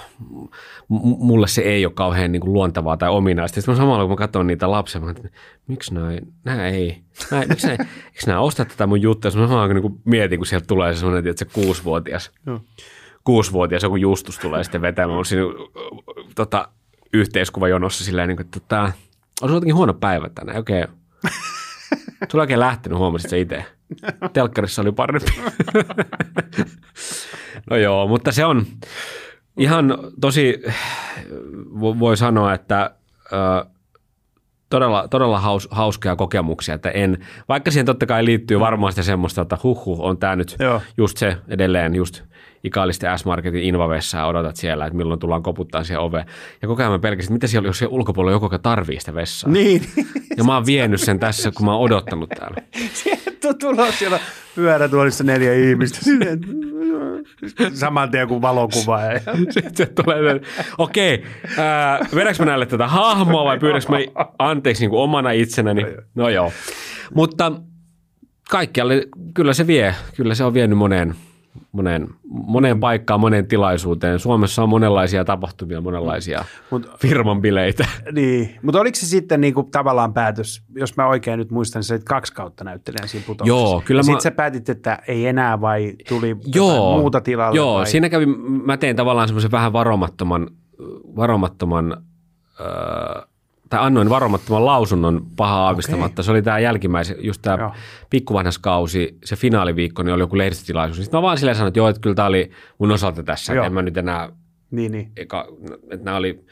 mulle 0.89 1.47
se 1.47 1.61
ei 1.61 1.85
ole 1.85 1.93
kauhean 1.93 2.31
niin 2.31 2.39
kuin 2.39 2.53
luontevaa 2.53 2.97
tai 2.97 3.09
ominaista. 3.09 3.55
Sitten 3.55 3.73
mä 3.73 3.77
samalla 3.77 4.03
kun 4.03 4.11
mä 4.11 4.15
katson 4.15 4.47
niitä 4.47 4.71
lapsia, 4.71 5.01
mä 5.01 5.11
että 5.11 5.29
miksi 5.67 5.93
nämä, 5.93 6.11
nämä 6.43 6.67
ei, 6.67 7.01
nämä, 7.31 7.43
miksi 7.49 7.67
nämä, 7.67 7.77
eikö 7.83 8.21
nämä 8.27 8.39
osta 8.39 8.65
tätä 8.65 8.87
mun 8.87 9.01
juttua? 9.01 9.31
Sitten 9.31 9.41
mä 9.41 9.47
samalla 9.47 9.73
niin 9.73 9.81
kuin 9.81 10.01
mietin, 10.05 10.39
kun 10.39 10.45
sieltä 10.45 10.67
tulee 10.67 10.93
se 10.93 10.99
semmoinen, 10.99 11.27
että 11.27 11.45
se 11.45 11.51
kuusivuotias, 11.53 12.31
Joo. 12.45 12.59
kuusivuotias 13.23 13.83
joku 13.83 13.95
Justus 13.95 14.39
tulee 14.39 14.63
sitten 14.63 14.81
vetämään 14.81 15.15
mun 15.15 15.25
siinä 15.25 15.43
tota, 16.35 16.67
yhteiskuvajonossa 17.13 18.03
silleen, 18.03 18.27
niin 18.27 18.37
kuin, 18.37 18.45
että 18.45 18.59
tota, 18.59 18.91
on 19.41 19.53
jotenkin 19.53 19.75
huono 19.75 19.93
päivä 19.93 20.29
tänään, 20.29 20.59
okei. 20.59 20.83
Okay. 20.83 20.95
Sulla 22.31 22.41
oikein 22.41 22.59
lähtenyt, 22.59 22.99
huomasit 22.99 23.29
se 23.29 23.39
itse. 23.39 23.65
Telkkarissa 24.33 24.81
oli 24.81 24.91
parempi. 24.91 25.31
no 27.69 27.77
joo, 27.77 28.07
mutta 28.07 28.31
se 28.31 28.45
on 28.45 28.65
ihan 29.57 29.97
tosi, 30.21 30.63
vo- 31.75 31.99
voi 31.99 32.17
sanoa, 32.17 32.53
että 32.53 32.95
ö, 33.33 33.65
todella, 34.69 35.07
todella 35.07 35.39
haus, 35.39 35.67
hauskoja 35.71 36.15
kokemuksia, 36.15 36.75
että 36.75 36.89
en, 36.89 37.25
vaikka 37.49 37.71
siihen 37.71 37.85
totta 37.85 38.05
kai 38.05 38.25
liittyy 38.25 38.59
varmaan 38.59 38.91
sitä 38.91 39.03
semmoista, 39.03 39.41
että 39.41 39.57
huhhuh, 39.63 40.01
on 40.01 40.17
tämä 40.17 40.35
nyt 40.35 40.55
Joo. 40.59 40.81
just 40.97 41.17
se 41.17 41.37
edelleen, 41.47 41.95
just 41.95 42.23
Ikaalisten 42.63 43.19
S-Marketin 43.19 43.63
Invavessa 43.63 44.17
ja 44.17 44.25
odotat 44.25 44.55
siellä, 44.55 44.85
että 44.85 44.97
milloin 44.97 45.19
tullaan 45.19 45.43
koputtaa 45.43 45.83
siihen 45.83 45.99
oveen. 45.99 46.25
Ja 46.61 46.67
koko 46.67 46.81
ajan 46.81 46.91
mä 46.91 46.99
pelkäsin, 46.99 47.27
että 47.27 47.33
mitä 47.33 47.47
siellä, 47.47 47.69
jos 47.69 47.77
siellä 47.77 47.95
ulkopuolella 47.95 48.35
joku, 48.35 48.45
joka 48.45 48.59
tarvii 48.59 48.99
sitä 48.99 49.13
vessaa. 49.13 49.51
Niin, 49.51 49.81
Ja 50.37 50.43
mä 50.43 50.53
oon 50.53 50.65
vienyt 50.65 51.01
sen 51.01 51.19
tässä, 51.19 51.51
kun 51.51 51.65
mä 51.65 51.71
oon 51.73 51.81
odottanut 51.81 52.29
täällä. 52.29 52.61
sieltä 52.93 53.47
on 53.47 53.57
tulos 53.57 53.99
siellä 53.99 54.19
pyörätuolissa 54.55 55.23
neljä 55.23 55.53
ihmistä. 55.53 55.99
Saman 57.73 58.11
tien 58.11 58.27
kuin 58.27 58.41
valokuva. 58.41 58.99
Sitten 59.49 59.87
tulee, 59.95 60.41
okei, 60.77 61.23
ää, 61.57 61.99
vedänkö 62.15 62.43
mä 62.43 62.45
näille 62.45 62.65
tätä 62.65 62.87
hahmoa 62.87 63.43
vai 63.43 63.59
pyydänkö 63.59 63.87
mä 63.89 63.97
anteeksi 64.39 64.83
niin 64.83 64.89
kuin 64.89 65.01
omana 65.01 65.31
itsenäni? 65.31 65.85
No 66.15 66.29
joo. 66.29 66.51
Mutta 67.13 67.51
kaikkialle, 68.49 69.07
kyllä 69.33 69.53
se 69.53 69.67
vie, 69.67 69.95
kyllä 70.15 70.35
se 70.35 70.43
on 70.43 70.53
vienyt 70.53 70.77
moneen, 70.77 71.15
moneen, 71.71 72.07
moneen 72.29 72.79
paikkaan, 72.79 73.19
moneen 73.19 73.47
tilaisuuteen. 73.47 74.19
Suomessa 74.19 74.63
on 74.63 74.69
monenlaisia 74.69 75.25
tapahtumia, 75.25 75.81
monenlaisia 75.81 76.45
Mut- 76.71 76.97
firman 76.99 77.41
bileitä. 77.41 77.87
Niin, 78.11 78.55
mutta 78.61 78.79
oliko 78.79 78.95
se 78.95 79.05
sitten 79.05 79.41
niinku 79.41 79.63
tavallaan 79.63 80.13
päätös, 80.13 80.63
jos 80.75 80.97
mä 80.97 81.07
oikein 81.07 81.37
nyt 81.39 81.51
muistan, 81.51 81.83
sä 81.83 81.93
olit 81.93 82.03
kaksi 82.03 82.33
kautta 82.33 82.63
näyttelijän 82.63 83.07
siinä 83.07 83.23
putouksessa. 83.27 83.59
Joo, 83.61 83.81
kyllä 83.85 83.99
ja 83.99 84.03
mä- 84.03 84.05
Sitten 84.05 84.21
sä 84.21 84.31
päätit, 84.31 84.69
että 84.69 84.99
ei 85.07 85.27
enää 85.27 85.61
vai 85.61 85.93
tuli 86.09 86.35
Joo, 86.55 86.97
muuta 86.99 87.21
tilalle? 87.21 87.57
Joo, 87.57 87.75
vai? 87.75 87.87
siinä 87.87 88.09
kävi, 88.09 88.25
mä 88.65 88.77
tein 88.77 88.95
tavallaan 88.95 89.27
semmoisen 89.27 89.51
vähän 89.51 89.73
varomattoman, 89.73 90.47
varomattoman, 91.15 91.97
öö, 92.59 92.67
tai 93.75 93.85
annoin 93.85 94.09
varomattoman 94.09 94.65
lausunnon 94.65 95.25
paha 95.35 95.55
aavistamatta. 95.55 96.13
Okay. 96.13 96.23
Se 96.23 96.31
oli 96.31 96.41
tämä 96.41 96.59
jälkimmäisen, 96.59 97.17
just 97.19 97.41
tämä 97.41 97.71
pikkuvanhaskausi, 98.09 99.17
se 99.25 99.35
finaaliviikko, 99.35 100.03
niin 100.03 100.13
oli 100.13 100.23
joku 100.23 100.37
lehdistötilaisuus. 100.37 100.97
Sitten 100.97 101.17
mä 101.17 101.21
vaan 101.21 101.37
silleen 101.37 101.55
sanoin, 101.55 101.67
että 101.67 101.79
joo, 101.79 101.89
että 101.89 102.01
kyllä 102.01 102.15
tämä 102.15 102.27
oli 102.27 102.51
mun 102.77 102.91
osalta 102.91 103.23
tässä, 103.23 103.53
että 103.53 103.65
en 103.65 103.73
mä 103.73 103.81
nyt 103.81 103.97
enää, 103.97 104.29
niin, 104.71 104.91
niin. 104.91 105.11
Eka, 105.17 105.47
että 105.91 106.05
nämä 106.05 106.17
oli 106.17 106.45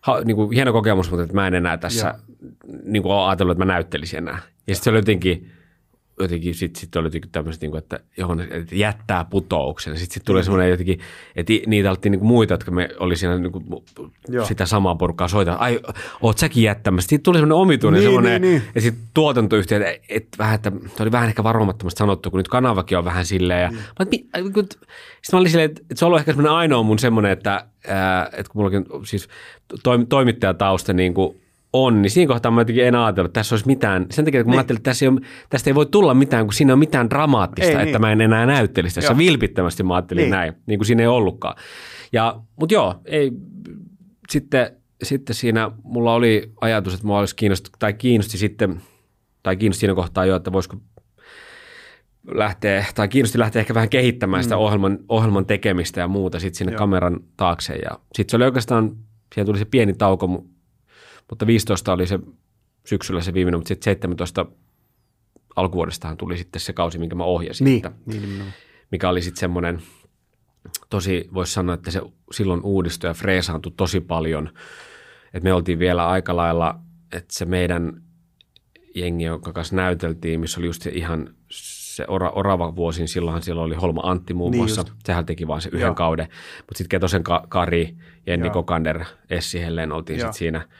ha, 0.00 0.20
niin 0.24 0.36
kuin 0.36 0.52
hieno 0.52 0.72
kokemus, 0.72 1.10
mutta 1.10 1.22
että 1.22 1.34
mä 1.34 1.46
en 1.46 1.54
enää 1.54 1.78
tässä 1.78 2.14
niin 2.84 3.02
kuin 3.02 3.14
ajatellut, 3.14 3.52
että 3.52 3.64
mä 3.64 3.72
näyttelisin 3.72 4.18
enää. 4.18 4.38
Ja 4.66 4.74
sitten 4.74 4.84
se 4.84 4.90
oli 4.90 4.98
jotenkin, 4.98 5.52
jotenkin 6.22 6.54
sitten 6.54 6.80
sit 6.80 6.96
oli 6.96 7.06
jotenkin 7.06 7.30
tämmöiset, 7.30 7.62
niin 7.62 7.76
että, 7.76 8.00
johon 8.16 8.40
että 8.40 8.74
jättää 8.74 9.24
putouksen. 9.24 9.98
Sitten 9.98 10.14
sit 10.14 10.24
tuli 10.24 10.40
mm. 10.40 10.44
semmoinen 10.44 10.70
jotenkin, 10.70 11.00
että 11.36 11.52
niitä 11.66 11.90
oltiin 11.90 12.12
niin 12.12 12.24
muita, 12.24 12.54
jotka 12.54 12.70
me 12.70 12.88
oli 12.98 13.16
siinä 13.16 13.38
niin 13.38 13.52
kuin 13.52 13.64
sitä 14.48 14.66
samaa 14.66 14.94
porukkaa 14.94 15.28
soittaa. 15.28 15.56
Ai, 15.56 15.80
oot 16.20 16.38
säkin 16.38 16.62
jättämässä. 16.62 17.08
Sitten 17.08 17.22
tuli 17.22 17.36
semmoinen 17.36 17.56
omituinen 17.56 18.00
niin, 18.00 18.06
semmoinen, 18.06 18.42
niin, 18.42 18.52
niin. 18.52 18.62
ja 18.74 18.80
sitten 18.80 19.08
tuotantoyhtiö, 19.14 19.78
että, 19.78 20.04
että, 20.08 20.38
vähän, 20.38 20.54
että 20.54 20.72
se 20.96 21.02
oli 21.02 21.12
vähän 21.12 21.28
ehkä 21.28 21.44
varomattomasti 21.44 21.98
sanottu, 21.98 22.30
kun 22.30 22.38
nyt 22.38 22.48
kanavakin 22.48 22.98
on 22.98 23.04
vähän 23.04 23.26
silleen. 23.26 23.62
Ja, 23.62 23.70
mm. 23.70 23.76
mä, 23.76 24.06
sitten 24.52 24.78
mä 25.32 25.38
olin 25.38 25.50
silleen, 25.50 25.70
että, 25.70 25.82
se 25.94 26.04
on 26.04 26.06
ollut 26.06 26.18
ehkä 26.18 26.32
semmoinen 26.32 26.52
ainoa 26.52 26.82
mun 26.82 26.98
semmoinen, 26.98 27.32
että, 27.32 27.66
että 28.32 28.52
kun 28.52 28.62
mulla 28.62 28.76
on 28.90 29.06
siis 29.06 29.28
toimittajatausta 30.08 30.92
niin 30.92 31.14
kuin 31.14 31.42
on, 31.72 32.02
niin 32.02 32.10
siinä 32.10 32.32
kohtaa 32.32 32.50
mä 32.50 32.60
jotenkin 32.60 32.84
en 32.84 32.94
ajatellut, 32.94 33.28
että 33.28 33.40
tässä 33.40 33.54
olisi 33.54 33.66
mitään. 33.66 34.06
Sen 34.10 34.24
takia, 34.24 34.42
kun 34.42 34.50
niin. 34.50 34.56
mä 34.56 34.60
ajattelin, 34.60 34.78
että 34.78 34.90
tässä 34.90 35.04
ei 35.04 35.08
ole, 35.08 35.20
tästä 35.50 35.70
ei 35.70 35.74
voi 35.74 35.86
tulla 35.86 36.14
mitään, 36.14 36.46
kun 36.46 36.52
siinä 36.52 36.72
on 36.72 36.78
mitään 36.78 37.10
dramaattista, 37.10 37.70
ei, 37.70 37.76
että 37.76 37.84
niin. 37.84 38.00
mä 38.00 38.12
en 38.12 38.20
enää 38.20 38.46
näyttelisi 38.46 38.94
tässä. 38.94 39.12
Joo. 39.12 39.18
Vilpittömästi 39.18 39.82
mä 39.82 39.94
ajattelin 39.94 40.22
niin. 40.22 40.30
näin, 40.30 40.52
niin 40.66 40.78
kuin 40.78 40.86
siinä 40.86 41.02
ei 41.02 41.06
ollutkaan. 41.06 41.54
Ja, 42.12 42.40
mutta 42.56 42.74
joo, 42.74 42.94
ei, 43.04 43.32
sitten, 44.30 44.70
sitten 45.02 45.36
siinä 45.36 45.70
mulla 45.82 46.14
oli 46.14 46.52
ajatus, 46.60 46.94
että 46.94 47.06
mua 47.06 47.18
olisi 47.18 47.36
kiinnosti, 47.36 47.70
tai 47.78 47.92
kiinnosti 47.92 48.38
sitten, 48.38 48.82
tai 49.42 49.56
kiinnosti 49.56 49.80
siinä 49.80 49.94
kohtaa 49.94 50.24
jo, 50.24 50.36
että 50.36 50.52
voisiko 50.52 50.76
lähteä, 52.34 52.84
tai 52.94 53.08
kiinnosti 53.08 53.38
lähteä 53.38 53.60
ehkä 53.60 53.74
vähän 53.74 53.88
kehittämään 53.88 54.40
mm. 54.40 54.42
sitä 54.42 54.56
ohjelman, 54.56 54.98
ohjelman 55.08 55.46
tekemistä 55.46 56.00
ja 56.00 56.08
muuta 56.08 56.40
sitten 56.40 56.58
sinne 56.58 56.72
Joo. 56.72 56.78
kameran 56.78 57.20
taakse. 57.36 57.74
Ja 57.74 57.90
sitten 58.14 58.30
se 58.30 58.36
oli 58.36 58.44
oikeastaan, 58.44 58.96
siihen 59.34 59.46
tuli 59.46 59.58
se 59.58 59.64
pieni 59.64 59.94
tauko, 59.94 60.44
mutta 61.32 61.46
15 61.46 61.92
oli 61.92 62.06
se 62.06 62.18
syksyllä 62.86 63.20
se 63.20 63.34
viimeinen, 63.34 63.58
mutta 63.58 63.68
sitten 63.68 63.84
17 63.84 64.46
alkuvuodestahan 65.56 66.16
tuli 66.16 66.38
sitten 66.38 66.60
se 66.60 66.72
kausi, 66.72 66.98
minkä 66.98 67.14
mä 67.14 67.24
ohjasin. 67.24 67.64
Niin, 67.64 67.86
että, 67.86 67.98
niin, 68.06 68.22
niin. 68.22 68.52
Mikä 68.90 69.08
oli 69.08 69.22
sitten 69.22 69.40
semmoinen, 69.40 69.82
tosi 70.90 71.28
voisi 71.34 71.52
sanoa, 71.52 71.74
että 71.74 71.90
se 71.90 72.00
silloin 72.32 72.60
uudistui 72.64 73.10
ja 73.10 73.14
freesaantui 73.14 73.72
tosi 73.76 74.00
paljon. 74.00 74.48
Että 75.24 75.44
me 75.44 75.52
oltiin 75.52 75.78
vielä 75.78 76.08
aika 76.08 76.36
lailla, 76.36 76.80
että 77.12 77.34
se 77.34 77.44
meidän 77.44 78.02
jengi, 78.94 79.24
jonka 79.24 79.52
kanssa 79.52 79.76
näyteltiin, 79.76 80.40
missä 80.40 80.60
oli 80.60 80.66
just 80.66 80.82
se 80.82 80.90
ihan 80.90 81.34
se 81.50 82.04
ora, 82.08 82.30
orava 82.30 82.76
vuosin, 82.76 83.08
silloinhan 83.08 83.42
siellä 83.42 83.62
oli 83.62 83.74
Holma 83.74 84.00
Antti 84.04 84.34
muun 84.34 84.50
niin 84.50 84.60
muassa, 84.60 84.80
just. 84.80 84.92
sehän 85.04 85.26
teki 85.26 85.46
vaan 85.46 85.60
se 85.60 85.68
yhden 85.72 85.86
Joo. 85.86 85.94
kauden, 85.94 86.28
mutta 86.56 86.78
sitten 86.78 86.88
Ketosen 86.88 87.22
Kari, 87.48 87.96
Jenni 88.26 88.46
Joo. 88.46 88.52
Kokander, 88.52 89.04
Essi 89.30 89.60
Hellen 89.60 89.92
oltiin 89.92 90.18
sitten 90.18 90.34
siinä– 90.34 90.66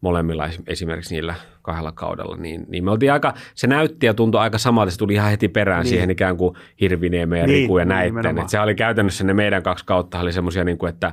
molemmilla 0.00 0.48
esimerkiksi 0.66 1.14
niillä 1.14 1.34
kahdella 1.62 1.92
kaudella, 1.92 2.36
niin, 2.36 2.64
niin 2.68 2.84
me 2.84 2.90
oltiin 2.90 3.12
aika, 3.12 3.34
se 3.54 3.66
näytti 3.66 4.06
ja 4.06 4.14
tuntui 4.14 4.40
aika 4.40 4.58
samalta, 4.58 4.90
se 4.90 4.98
tuli 4.98 5.14
ihan 5.14 5.30
heti 5.30 5.48
perään 5.48 5.82
niin. 5.82 5.88
siihen 5.90 6.10
ikään 6.10 6.36
kuin 6.36 6.56
Hirviniemen 6.80 7.40
ja 7.40 7.46
niin, 7.46 7.62
Riku 7.62 7.78
ja 7.78 7.84
niin, 7.84 8.14
näitten. 8.14 8.38
Että 8.38 8.50
se 8.50 8.60
oli 8.60 8.74
käytännössä 8.74 9.24
ne 9.24 9.34
meidän 9.34 9.62
kaksi 9.62 9.84
kautta, 9.86 10.20
oli 10.20 10.32
semmoisia 10.32 10.64
niin 10.64 10.78
kuin, 10.78 10.90
että 10.90 11.12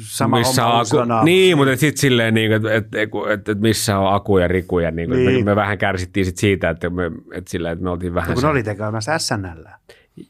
Sama 0.00 0.38
missä 0.38 0.66
on 0.66 0.80
aku, 0.80 0.96
Niin, 1.24 1.56
mutta 1.56 1.76
sitten 1.76 2.00
silleen, 2.00 2.34
niin, 2.34 2.52
että, 2.52 2.74
että, 2.74 3.00
että, 3.00 3.32
että, 3.32 3.54
missä 3.54 3.98
on 3.98 4.14
Aku 4.14 4.38
ja 4.38 4.48
Riku 4.48 4.78
ja 4.78 4.90
niin, 4.90 5.10
niin. 5.10 5.44
Me, 5.44 5.50
me, 5.50 5.56
vähän 5.56 5.78
kärsittiin 5.78 6.26
sit 6.26 6.36
siitä, 6.36 6.70
että 6.70 6.90
me, 6.90 7.06
että, 7.32 7.50
silleen, 7.50 7.72
että 7.72 7.84
me 7.84 7.90
oltiin 7.90 8.14
vähän... 8.14 8.28
No, 8.28 8.34
kun 8.34 8.40
se... 8.40 8.46
oli 8.46 8.62
tekemässä 8.62 9.18
SNL. 9.18 9.64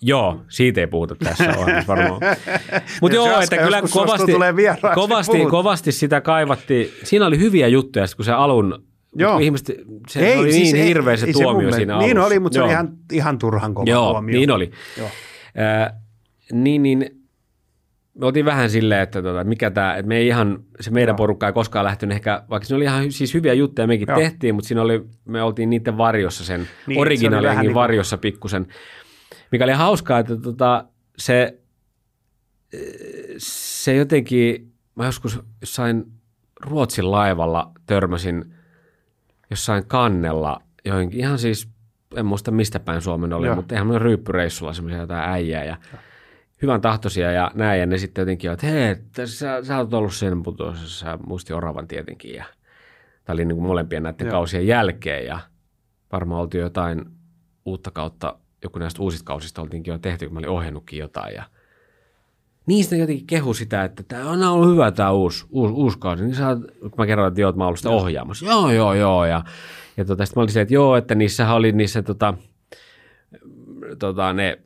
Joo, 0.03 0.41
siitä 0.49 0.81
ei 0.81 0.87
puhuta 0.87 1.15
tässä 1.15 1.45
ohjelmassa 1.59 1.87
varmaan. 1.87 2.21
Mutta 3.01 3.15
joo, 3.17 3.41
että 3.41 3.57
kyllä 3.57 3.83
kovasti, 3.93 4.33
kovasti, 4.95 5.47
kovasti 5.51 5.93
sitä 5.93 6.21
kaivattiin. 6.21 6.91
Siinä 7.05 7.27
oli 7.27 7.39
hyviä 7.39 7.69
juttuja, 7.69 8.07
kun 8.17 8.25
se 8.25 8.33
alun 8.33 8.89
Joo. 9.17 9.39
Ihmiset, 9.39 9.81
se 10.09 10.27
ei, 10.27 10.39
oli 10.39 10.53
siis 10.53 10.73
niin 10.73 10.83
ei, 10.83 10.89
hirveä 10.89 11.17
se 11.17 11.27
ei, 11.27 11.33
tuomio 11.33 11.71
se 11.71 11.77
siinä 11.77 11.95
alussa. 11.95 12.07
Niin 12.07 12.19
oli, 12.19 12.39
mutta 12.39 12.59
joo. 12.59 12.63
se 12.63 12.67
oli 12.67 12.73
ihan, 12.73 12.89
ihan 13.13 13.39
turhan 13.39 13.75
kova 13.75 13.91
joo, 13.91 14.11
tuomio. 14.11 14.39
niin 14.39 14.51
oli. 14.51 14.71
Joo. 14.99 15.09
Äh, 15.59 15.93
niin, 16.53 16.83
niin 16.83 17.19
me 18.19 18.27
oltiin 18.27 18.45
vähän 18.45 18.71
silleen, 18.71 19.01
että 19.01 19.23
tota, 19.23 19.45
mikä 19.45 19.71
tämä, 19.71 19.95
että 19.95 20.09
me 20.09 20.17
ei 20.17 20.27
ihan, 20.27 20.59
se 20.81 20.91
meidän 20.91 21.13
Joo. 21.13 21.17
porukka 21.17 21.47
ei 21.47 21.53
koskaan 21.53 21.85
lähtenyt 21.85 22.15
ehkä, 22.15 22.43
vaikka 22.51 22.67
se 22.67 22.75
oli 22.75 22.85
ihan 22.85 23.13
siis 23.13 23.35
hyviä 23.35 23.53
juttuja 23.53 23.87
mekin 23.87 24.07
Joo. 24.09 24.19
tehtiin, 24.19 24.55
mutta 24.55 24.69
siinä 24.69 24.83
oli, 24.83 25.03
me 25.25 25.43
oltiin 25.43 25.71
niiden 25.71 25.99
varjossa 25.99 26.45
sen, 26.45 26.69
niin, 26.87 27.01
originaalin 27.01 27.59
niin 27.59 27.75
varjossa 27.75 28.19
pikkusen 28.19 28.67
mikä 29.53 29.65
oli 29.65 29.73
hauskaa, 29.73 30.19
että 30.19 30.37
tota, 30.37 30.85
se, 31.19 31.61
se 33.39 33.95
jotenkin, 33.95 34.73
mä 34.95 35.07
joskus 35.07 35.41
jossain 35.61 36.05
Ruotsin 36.61 37.11
laivalla 37.11 37.73
törmäsin 37.87 38.55
jossain 39.51 39.87
kannella 39.87 40.63
joihinkin, 40.85 41.21
ihan 41.21 41.39
siis, 41.39 41.69
en 42.17 42.27
muista 42.27 42.51
mistä 42.51 42.81
päin 42.81 43.03
Suomen 43.03 43.33
oli, 43.33 43.47
Joo. 43.47 43.57
mutta 43.57 43.75
ihan 43.75 44.01
ryyppyreissulla 44.01 44.73
semmoisia 44.73 45.01
jotain 45.01 45.31
äijää 45.31 45.65
ja 45.65 45.77
hyvän 46.63 46.81
tahtoisia 46.81 47.33
ja 47.33 47.51
näin, 47.55 47.81
ja 47.81 47.87
ne 47.87 47.99
sitten 47.99 48.23
jotenkin, 48.23 48.51
että 48.51 48.67
hei, 48.67 48.97
sä, 49.25 49.65
sä 49.65 49.79
oot 49.79 49.95
ollut 49.95 50.15
sen 50.15 50.43
putoisessa, 50.43 51.19
muisti 51.27 51.53
Oravan 51.53 51.89
tietenkin, 51.89 52.35
ja 52.35 52.45
tämä 53.25 53.35
oli 53.35 53.45
niin 53.45 53.57
kuin 53.57 53.67
molempien 53.67 54.03
näiden 54.03 54.27
Joo. 54.27 54.33
kausien 54.33 54.67
jälkeen, 54.67 55.27
ja 55.27 55.41
varmaan 56.13 56.41
oltiin 56.41 56.63
jotain 56.63 57.05
uutta 57.65 57.91
kautta 57.91 58.39
joku 58.63 58.79
näistä 58.79 59.03
uusista 59.03 59.25
kausista 59.25 59.63
oltiinkin 59.63 59.93
jo 59.93 59.99
tehty, 59.99 60.27
kun 60.27 60.35
mä 60.35 60.39
olin 60.39 60.49
ohjannutkin 60.49 60.99
jotain 60.99 61.35
ja 61.35 61.43
niistä 62.67 62.97
jotenkin 62.97 63.27
kehu 63.27 63.55
sitä, 63.55 63.85
että 63.85 64.03
tämä 64.03 64.31
on 64.31 64.43
ollut 64.43 64.73
hyvä 64.73 64.91
tämä 64.91 65.11
uusi, 65.11 65.47
uusi, 65.51 65.75
uusi 65.75 65.99
kausi. 65.99 66.25
Niin 66.25 66.35
sä, 66.35 66.57
kun 66.81 66.93
mä 66.99 67.07
kerroin, 67.07 67.29
että 67.29 67.41
joo, 67.41 67.51
että 67.51 67.59
mä 67.59 67.67
ollut 67.67 67.79
sitä 67.79 67.91
ohjaamassa. 67.91 68.47
Joo, 68.47 68.71
joo, 68.71 68.95
joo. 68.95 69.27
Ja, 69.27 69.45
ja 69.97 70.05
tota, 70.05 70.27
sitten 70.27 70.41
mä 70.41 70.43
olin 70.43 70.53
se, 70.53 70.61
että 70.61 70.75
joo, 70.75 70.97
että 70.97 71.15
niissä 71.15 71.55
oli 71.55 71.73
niissä 71.73 72.03
tota, 72.03 72.35
tota, 73.99 74.33
ne, 74.33 74.59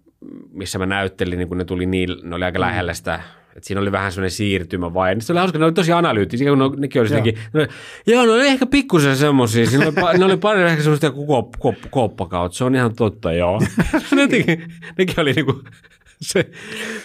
missä 0.52 0.78
mä 0.78 0.86
näyttelin, 0.86 1.38
niin 1.38 1.48
kun 1.48 1.58
ne 1.58 1.64
tuli 1.64 1.86
niin, 1.86 2.08
ne 2.22 2.34
oli 2.34 2.44
aika 2.44 2.60
lähellä 2.60 2.94
sitä 2.94 3.22
että 3.56 3.66
siinä 3.66 3.80
oli 3.80 3.92
vähän 3.92 4.12
vai. 4.94 5.14
Niin 5.14 5.22
se 5.22 5.32
oli 5.32 5.38
hauska, 5.38 5.58
ne 5.58 5.64
oli 5.64 5.72
tosi 5.72 5.92
analyyttisiä, 5.92 6.50
kun 6.50 6.58
ne, 6.58 6.64
nekin 6.76 7.02
oli 7.02 7.08
jotenkin, 7.08 7.38
ne, 7.52 7.68
joo, 8.06 8.26
no 8.26 8.36
ehkä 8.36 8.66
pikkusen 8.66 9.16
semmoisia, 9.16 9.66
siinä 9.66 9.86
oli, 9.86 10.18
ne 10.18 10.24
oli 10.24 10.36
paljon 10.36 10.66
ehkä 10.66 10.82
semmoista 10.82 11.10
kop, 11.10 11.52
kop, 11.58 11.76
koppakautta, 11.90 12.58
se 12.58 12.64
on 12.64 12.74
ihan 12.74 12.96
totta, 12.96 13.32
joo. 13.32 13.60
ne 14.16 14.26
nekin, 14.26 14.72
nekin 14.98 15.20
oli 15.20 15.32
niinku, 15.32 15.62
se, 16.22 16.50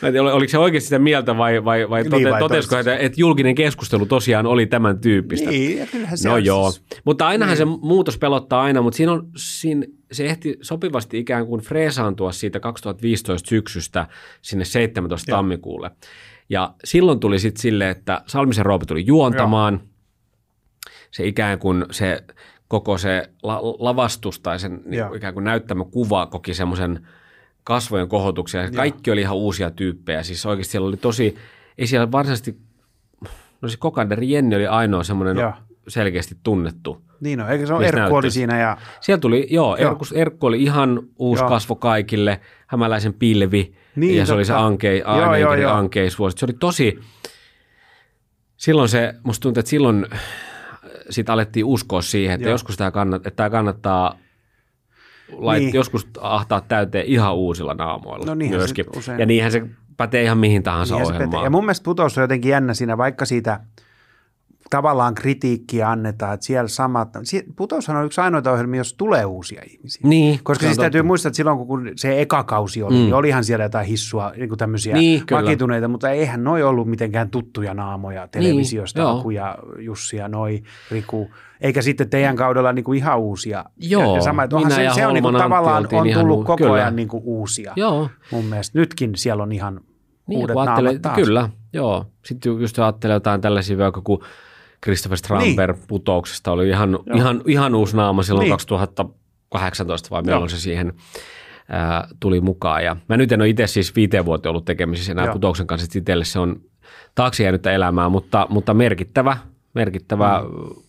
mä 0.01 0.11
tiedä, 0.11 0.33
oliko 0.33 0.51
se 0.51 0.57
oikeasti 0.57 0.87
sitä 0.87 0.99
mieltä 0.99 1.37
vai, 1.37 1.65
vai, 1.65 1.89
vai, 1.89 2.03
tote, 2.03 2.15
niin 2.15 2.29
vai 2.29 2.39
totesko, 2.39 2.77
että, 2.77 2.97
että 2.97 3.21
julkinen 3.21 3.55
keskustelu 3.55 4.05
tosiaan 4.05 4.45
oli 4.45 4.65
tämän 4.65 4.99
tyyppistä? 4.99 5.49
Niin, 5.49 5.87
kyllähän 5.87 6.17
se 6.17 6.29
No 6.29 6.37
joo, 6.37 6.71
siis. 6.71 6.85
mutta 7.05 7.27
ainahan 7.27 7.57
niin. 7.57 7.57
se 7.57 7.77
muutos 7.81 8.17
pelottaa 8.17 8.61
aina, 8.61 8.81
mutta 8.81 8.97
siinä 8.97 9.11
on, 9.11 9.27
siinä, 9.37 9.85
se 10.11 10.25
ehti 10.25 10.57
sopivasti 10.61 11.19
ikään 11.19 11.47
kuin 11.47 11.61
freesaantua 11.61 12.31
siitä 12.31 12.59
2015 12.59 13.49
syksystä 13.49 14.07
sinne 14.41 14.65
17 14.65 15.31
joo. 15.31 15.37
tammikuulle. 15.37 15.91
Ja 16.49 16.73
silloin 16.83 17.19
tuli 17.19 17.39
sitten 17.39 17.61
silleen, 17.61 17.91
että 17.91 18.21
Salmisen 18.25 18.65
Roope 18.65 18.85
tuli 18.85 19.05
juontamaan. 19.05 19.73
Joo. 19.73 19.87
Se 21.11 21.27
ikään 21.27 21.59
kuin 21.59 21.85
se 21.91 22.23
koko 22.67 22.97
se 22.97 23.29
la- 23.43 23.61
lavastus 23.61 24.39
tai 24.39 24.59
sen 24.59 24.81
niin 24.85 25.03
ikään 25.15 25.33
kuin 25.33 25.43
näyttämä 25.43 25.83
kuva 25.83 26.25
koki 26.25 26.53
semmoisen 26.53 27.07
kasvojen 27.63 28.07
kohotuksia. 28.07 28.61
Joo. 28.61 28.71
Kaikki 28.75 29.11
oli 29.11 29.21
ihan 29.21 29.37
uusia 29.37 29.71
tyyppejä. 29.71 30.23
Siis 30.23 30.45
oikeasti 30.45 30.71
siellä 30.71 30.87
oli 30.87 30.97
tosi, 30.97 31.35
ei 31.77 31.87
siellä 31.87 32.11
varsinaisesti, 32.11 32.57
no 33.61 33.69
se 33.69 33.77
Kokander 33.77 34.23
Jenni 34.23 34.55
oli 34.55 34.67
ainoa 34.67 35.03
semmoinen 35.03 35.37
Joo. 35.37 35.53
selkeästi 35.87 36.37
tunnettu. 36.43 37.01
Niin 37.19 37.41
on, 37.41 37.49
eikö 37.49 37.65
se 37.65 37.73
ole 37.73 37.85
Erkku 37.87 37.99
näyttäisi. 37.99 38.25
oli 38.25 38.31
siinä 38.31 38.59
ja... 38.59 38.77
Siellä 39.01 39.21
tuli, 39.21 39.47
joo, 39.49 39.77
joo. 39.77 39.89
Erkku, 39.89 40.05
Erkku 40.13 40.45
oli 40.45 40.63
ihan 40.63 40.99
uusi 41.19 41.43
joo. 41.43 41.49
kasvo 41.49 41.75
kaikille, 41.75 42.41
hämäläisen 42.67 43.13
pilvi– 43.13 43.73
niin, 43.97 44.17
ja 44.17 44.25
se 44.25 44.27
totta. 44.27 44.35
oli 44.35 44.45
se 44.45 44.53
ankei, 44.53 44.99
joo, 44.99 45.35
joo, 45.35 45.55
joo. 45.55 45.73
ankeisvuosi. 45.73 46.37
Se 46.39 46.45
oli 46.45 46.53
tosi, 46.53 46.99
silloin 48.57 48.89
se, 48.89 49.13
musta 49.23 49.43
tuntuu, 49.43 49.59
että 49.59 49.69
silloin 49.69 50.05
sitten 51.09 51.33
alettiin 51.33 51.65
uskoa 51.65 52.01
siihen, 52.01 52.35
että 52.35 52.47
joo. 52.47 52.51
joskus 52.51 52.77
tämä, 52.77 52.91
kannat, 52.91 53.27
että 53.27 53.35
tämä 53.35 53.49
kannattaa 53.49 54.17
lait, 55.31 55.63
niin. 55.63 55.75
joskus 55.75 56.07
ahtaa 56.21 56.61
täyteen 56.61 57.05
ihan 57.05 57.35
uusilla 57.35 57.73
naamoilla 57.73 58.25
no 58.25 58.35
myöskin. 58.35 58.85
Ja 59.17 59.25
niinhän 59.25 59.51
se 59.51 59.63
pätee 59.97 60.23
ihan 60.23 60.37
mihin 60.37 60.63
tahansa 60.63 60.95
niinhän 60.95 61.15
ohjelmaan. 61.15 61.43
Ja 61.43 61.49
mun 61.49 61.63
mielestä 61.63 61.83
putous 61.83 62.17
on 62.17 62.21
jotenkin 62.21 62.49
jännä 62.49 62.73
siinä, 62.73 62.97
vaikka 62.97 63.25
siitä 63.25 63.59
tavallaan 64.69 65.15
kritiikkiä 65.15 65.89
annetaan, 65.89 66.33
että 66.33 66.45
siellä 66.45 66.67
samat, 66.67 67.09
Putoushan 67.55 67.97
on 67.97 68.05
yksi 68.05 68.21
ainoita 68.21 68.51
ohjelmia, 68.51 68.79
jos 68.79 68.93
tulee 68.93 69.25
uusia 69.25 69.61
ihmisiä. 69.69 70.01
Niin, 70.03 70.39
Koska 70.43 70.65
siis 70.65 70.77
täytyy 70.77 70.99
totta. 70.99 71.07
muistaa, 71.07 71.29
että 71.29 71.35
silloin 71.37 71.57
kun 71.67 71.91
se 71.95 72.21
eka 72.21 72.43
kausi 72.43 72.83
oli, 72.83 72.93
mm. 72.93 72.99
niin 72.99 73.13
olihan 73.13 73.43
siellä 73.43 73.65
jotain 73.65 73.87
hissua, 73.87 74.31
niin 74.37 74.49
kuin 74.49 74.59
tämmöisiä 74.59 74.95
Niin, 74.95 75.25
kyllä. 75.25 75.41
vakituneita, 75.41 75.87
mutta 75.87 76.09
eihän 76.11 76.43
noi 76.43 76.63
ollut 76.63 76.87
mitenkään 76.87 77.29
tuttuja 77.29 77.73
naamoja 77.73 78.27
televisiosta, 78.27 78.99
joo. 78.99 79.11
niin, 79.11 79.19
Aku 79.19 79.29
ja 79.29 79.57
Jussi 79.79 80.17
ja 80.17 80.27
noi, 80.27 80.63
Riku, 80.91 81.31
eikä 81.61 81.81
sitten 81.81 82.09
teidän 82.09 82.35
kaudella 82.35 82.73
niin 82.73 82.85
kuin 82.85 82.97
ihan 82.97 83.19
uusia. 83.19 83.65
Joo, 83.77 84.15
ja, 84.15 84.21
sama, 84.21 84.43
että 84.43 84.55
minä 84.55 84.69
se, 84.75 84.83
ja 84.83 84.93
se 84.93 85.05
on 85.07 85.13
niin 85.13 85.23
kuin 85.23 85.35
tavallaan 85.35 85.87
on 85.91 86.07
ihan 86.07 86.21
tullut 86.21 86.37
uu- 86.37 86.43
koko 86.43 86.57
kyllä. 86.57 86.73
ajan 86.73 86.95
niin 86.95 87.07
kuin 87.07 87.23
uusia. 87.25 87.73
Joo, 87.75 88.09
Mun 88.31 88.45
mielestä 88.45 88.79
nytkin 88.79 89.11
siellä 89.15 89.43
on 89.43 89.51
ihan 89.51 89.81
niin, 90.27 90.39
uudet 90.39 90.53
kun 90.53 90.65
naamat 90.65 91.01
taas. 91.01 91.15
kyllä, 91.15 91.49
joo. 91.73 92.05
Sitten 92.25 92.49
ju- 92.49 92.57
just 92.59 92.79
ajattelee 92.79 93.13
jotain 93.13 93.41
tällaisia 93.41 93.77
kuin 94.03 94.19
Christopher 94.83 95.17
Stramberg 95.17 95.77
niin. 95.77 95.85
putouksesta 95.87 96.51
oli 96.51 96.69
ihan, 96.69 96.99
ihan, 97.15 97.41
ihan 97.47 97.75
uusi 97.75 97.95
naama 97.95 98.23
silloin 98.23 98.43
Niin. 98.43 98.49
niin. 98.49 98.57
2018 98.57 100.09
vai 100.09 100.21
milloin 100.21 100.41
Joo. 100.41 100.49
se 100.49 100.59
siihen 100.59 100.93
ää, 101.69 102.07
tuli 102.19 102.41
mukaan. 102.41 102.83
Ja 102.83 102.95
mä 103.09 103.17
nyt 103.17 103.31
en 103.31 103.41
ole 103.41 103.49
itse 103.49 103.67
siis 103.67 103.95
viiteen 103.95 104.25
vuoteen 104.25 104.49
ollut 104.49 104.65
tekemisissä 104.65 105.11
enää 105.11 105.25
Joo. 105.25 105.33
putouksen 105.33 105.67
kanssa, 105.67 105.85
että 105.85 105.99
itselle 105.99 106.25
se 106.25 106.39
on 106.39 106.61
taakse 107.15 107.43
jäänyttä 107.43 107.71
elämää, 107.71 108.09
mutta, 108.09 108.47
mutta 108.49 108.73
merkittävä, 108.73 109.37
merkittävä 109.73 110.41
mm. 110.41 110.83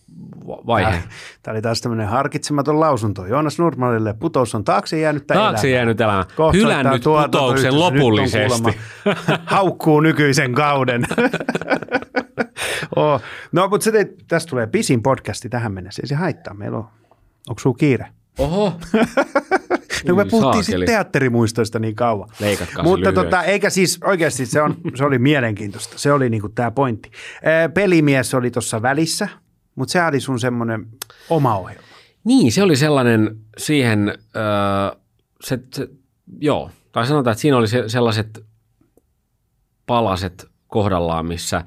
vaihe. 0.47 1.03
Tämä 1.43 1.53
oli 1.53 1.61
taas 1.61 1.81
tämmöinen 1.81 2.07
harkitsematon 2.07 2.79
lausunto. 2.79 3.25
Joonas 3.25 3.59
Nurmalille 3.59 4.13
putous 4.13 4.55
on 4.55 4.63
taakse 4.63 4.97
Taakse 5.27 5.67
elämää. 5.67 5.77
jäänyt 5.77 6.01
elämä. 6.01 6.25
Kohta 6.35 6.57
Hylännyt 6.57 7.03
putouksen 7.03 7.79
lopullisesti. 7.79 8.77
Haukkuu 9.45 9.99
nykyisen 10.01 10.53
kauden. 10.53 11.05
oh. 12.95 13.21
No, 13.51 13.67
mutta 13.67 13.83
se 13.83 13.91
teit, 13.91 14.27
tästä 14.27 14.49
tulee 14.49 14.67
pisin 14.67 15.03
podcasti 15.03 15.49
tähän 15.49 15.73
mennessä. 15.73 16.01
Ei 16.03 16.07
se 16.07 16.15
haittaa. 16.15 16.53
Meillä 16.53 16.77
on, 16.77 16.87
onko 17.49 17.59
sulla 17.59 17.77
kiire? 17.77 18.07
Oho, 18.37 18.73
No, 20.07 20.15
me 20.15 20.25
puhuttiin 20.25 20.63
sitten 20.63 20.85
teatterimuistoista 20.85 21.79
niin 21.79 21.95
kauan. 21.95 22.29
Leikatkaa 22.39 22.83
Mutta 22.83 23.13
tota, 23.13 23.43
eikä 23.43 23.69
siis 23.69 23.99
oikeasti 24.03 24.45
se, 24.45 24.61
on, 24.61 24.77
se 24.95 25.05
oli 25.05 25.19
mielenkiintoista. 25.19 25.97
Se 25.97 26.11
oli 26.11 26.29
niinku 26.29 26.49
tämä 26.49 26.71
pointti. 26.71 27.11
Ee, 27.43 27.67
Pelimies 27.67 28.33
oli 28.33 28.51
tuossa 28.51 28.81
välissä, 28.81 29.29
mutta 29.75 29.91
se 29.91 30.05
oli 30.05 30.19
sun 30.19 30.39
semmoinen 30.39 30.87
oma 31.29 31.55
ohjelma. 31.55 31.87
Niin, 32.23 32.51
se 32.51 32.63
oli 32.63 32.75
sellainen 32.75 33.37
siihen, 33.57 34.17
öö, 34.35 34.99
se, 35.43 35.59
se, 35.73 35.87
joo, 36.39 36.71
tai 36.91 37.07
sanotaan, 37.07 37.31
että 37.31 37.41
siinä 37.41 37.57
oli 37.57 37.67
se, 37.67 37.83
sellaiset 37.87 38.45
palaset 39.85 40.45
kohdallaan, 40.67 41.25
missä, 41.25 41.63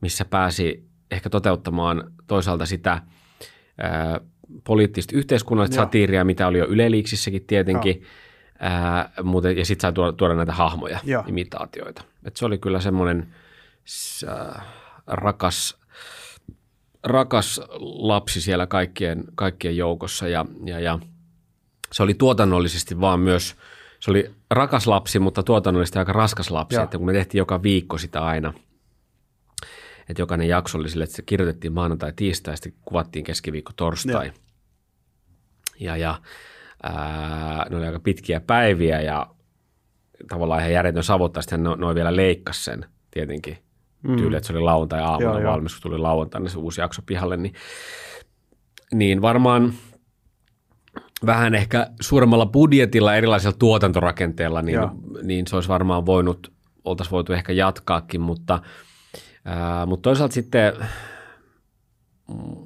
missä 0.00 0.24
pääsi 0.24 0.90
ehkä 1.10 1.30
toteuttamaan 1.30 2.12
toisaalta 2.26 2.66
sitä 2.66 3.02
öö, 3.84 4.20
poliittista 4.64 5.16
yhteiskunnallista 5.16 5.76
Joo. 5.76 5.84
satiiria, 5.84 6.24
mitä 6.24 6.46
oli 6.46 6.58
jo 6.58 6.66
Yle 6.66 6.90
Liiksissäkin 6.90 7.46
tietenkin, 7.46 8.02
ää, 8.58 9.10
mutta, 9.22 9.50
ja 9.50 9.64
sitten 9.64 9.82
sai 9.82 9.92
tuoda, 9.92 10.12
tuoda 10.12 10.34
näitä 10.34 10.52
hahmoja, 10.52 10.98
Joo. 11.04 11.24
imitaatioita. 11.26 12.02
Et 12.24 12.36
se 12.36 12.46
oli 12.46 12.58
kyllä 12.58 12.80
semmoinen 12.80 13.34
äh, 14.28 14.66
rakas, 15.06 15.78
rakas 17.04 17.60
lapsi 17.82 18.40
siellä 18.40 18.66
kaikkien, 18.66 19.24
kaikkien 19.34 19.76
joukossa 19.76 20.28
ja, 20.28 20.46
ja, 20.64 20.80
ja 20.80 20.98
se 21.92 22.02
oli 22.02 22.14
tuotannollisesti 22.14 23.00
vaan 23.00 23.20
myös, 23.20 23.56
se 24.00 24.10
oli 24.10 24.30
rakas 24.50 24.86
lapsi, 24.86 25.18
mutta 25.18 25.42
tuotannollisesti 25.42 25.98
aika 25.98 26.12
raskas 26.12 26.50
lapsi, 26.50 26.76
Joo. 26.76 26.84
että 26.84 26.98
kun 26.98 27.06
me 27.06 27.12
tehtiin 27.12 27.38
joka 27.38 27.62
viikko 27.62 27.98
sitä 27.98 28.24
aina, 28.24 28.54
että 30.10 30.22
jokainen 30.22 30.48
jakso 30.48 30.78
oli 30.78 30.88
sille, 30.88 31.04
että 31.04 31.16
se 31.16 31.22
kirjoitettiin 31.22 31.72
maanantai, 31.72 32.12
tiistai, 32.16 32.52
ja 32.52 32.56
sitten 32.56 32.72
kuvattiin 32.84 33.24
keskiviikko, 33.24 33.72
torstai. 33.76 34.26
Joo. 34.26 34.34
Ja, 35.80 35.96
ja 35.96 36.20
ää, 36.82 37.66
ne 37.70 37.76
oli 37.76 37.86
aika 37.86 38.00
pitkiä 38.00 38.40
päiviä 38.40 39.00
ja 39.00 39.26
tavallaan 40.28 40.60
ihan 40.60 40.72
järjetön 40.72 41.02
savuttaa, 41.02 41.42
sitten 41.42 41.62
ne 41.62 41.94
vielä 41.94 42.16
leikkas 42.16 42.64
sen 42.64 42.86
tietenkin 43.10 43.58
mm. 44.02 44.16
tyyli, 44.16 44.36
että 44.36 44.46
se 44.46 44.52
oli 44.52 44.62
lauantai 44.62 45.00
Joo, 45.20 45.44
valmis, 45.44 45.74
kun 45.74 45.82
tuli 45.82 45.98
lauantaina 45.98 46.48
se 46.48 46.58
uusi 46.58 46.80
jakso 46.80 47.02
pihalle, 47.06 47.36
niin, 47.36 47.54
niin 48.94 49.22
varmaan 49.22 49.72
vähän 51.26 51.54
ehkä 51.54 51.90
suuremmalla 52.00 52.46
budjetilla, 52.46 53.16
erilaisella 53.16 53.56
tuotantorakenteella, 53.58 54.62
niin, 54.62 54.74
Joo. 54.74 54.90
niin 55.22 55.46
se 55.46 55.56
olisi 55.56 55.68
varmaan 55.68 56.06
voinut, 56.06 56.52
oltaisiin 56.84 57.12
voitu 57.12 57.32
ehkä 57.32 57.52
jatkaakin, 57.52 58.20
mutta, 58.20 58.62
mutta 59.86 60.02
toisaalta 60.02 60.34
sitten 60.34 60.72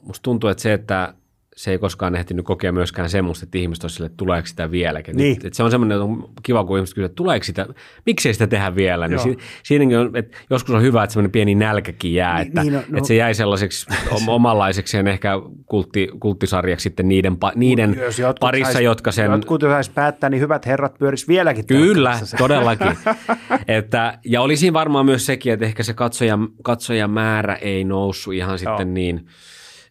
musta 0.02 0.22
tuntuu, 0.22 0.50
että 0.50 0.62
se, 0.62 0.72
että 0.72 1.14
se 1.56 1.70
ei 1.70 1.78
koskaan 1.78 2.16
ehtinyt 2.16 2.44
kokea 2.44 2.72
myöskään 2.72 3.10
semmoista, 3.10 3.44
että 3.44 3.58
ihmiset 3.58 3.84
olisi 3.84 3.94
sille, 3.94 4.06
että 4.06 4.16
tuleeko 4.16 4.46
sitä 4.46 4.70
vieläkin. 4.70 5.16
Niin. 5.16 5.32
Että 5.32 5.56
se 5.56 5.62
on 5.62 5.70
semmoinen, 5.70 5.96
että 5.96 6.04
on 6.04 6.30
kiva, 6.42 6.64
kun 6.64 6.78
ihmiset 6.78 6.94
kysyvät, 6.94 7.10
että 7.10 7.16
tuleeko 7.16 7.44
sitä, 7.44 7.66
miksei 8.06 8.32
sitä 8.32 8.46
tehdä 8.46 8.74
vielä. 8.74 9.08
Niin 9.08 9.14
Joo. 9.14 9.22
si, 9.22 9.36
siinäkin 9.62 9.98
on, 9.98 10.16
että 10.16 10.36
joskus 10.50 10.74
on 10.74 10.82
hyvä, 10.82 11.04
että 11.04 11.12
semmoinen 11.12 11.30
pieni 11.30 11.54
nälkäkin 11.54 12.14
jää, 12.14 12.38
Niin, 12.38 12.46
että, 12.46 12.62
niin, 12.62 12.72
no, 12.72 12.82
no, 12.88 12.98
että 12.98 13.08
se 13.08 13.14
jäi 13.14 13.34
sellaiseksi 13.34 13.86
om- 14.10 14.28
omanlaiseksi 14.28 14.96
ja 14.96 15.04
ehkä 15.06 15.32
kultti, 15.66 16.08
kulttisarjaksi 16.20 16.82
sitten 16.82 17.08
niiden, 17.08 17.36
pa, 17.36 17.52
niiden 17.54 17.96
Jos 18.00 18.18
jotkut 18.18 18.40
parissa, 18.40 18.72
sais- 18.72 18.84
jotka 18.84 19.12
sen... 19.12 19.30
Jotkut 19.30 19.62
jos 19.62 19.70
sais 19.70 19.88
päättää, 19.88 20.30
niin 20.30 20.40
hyvät 20.40 20.66
herrat 20.66 20.98
pyöris 20.98 21.28
vieläkin. 21.28 21.66
Kyllä, 21.66 22.18
todellakin. 22.38 22.96
että, 23.68 24.18
ja 24.24 24.40
oli 24.40 24.56
siinä 24.56 24.74
varmaan 24.74 25.06
myös 25.06 25.26
sekin, 25.26 25.52
että 25.52 25.66
ehkä 25.66 25.82
se 25.82 25.94
katsoja, 25.94 26.38
katsojamäärä 26.62 27.54
ei 27.54 27.84
noussut 27.84 28.34
ihan 28.34 28.58
sitten 28.58 28.94
niin, 28.94 29.26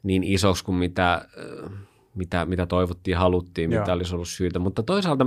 niin 0.03 0.23
isoksi 0.23 0.63
kuin 0.63 0.75
mitä, 0.75 1.13
äh, 1.13 1.71
mitä, 2.15 2.45
mitä 2.45 2.65
toivottiin 2.65 3.17
haluttiin, 3.17 3.71
Joo. 3.71 3.81
mitä 3.81 3.93
olisi 3.93 4.15
ollut 4.15 4.27
syytä. 4.27 4.59
Mutta 4.59 4.83
toisaalta 4.83 5.25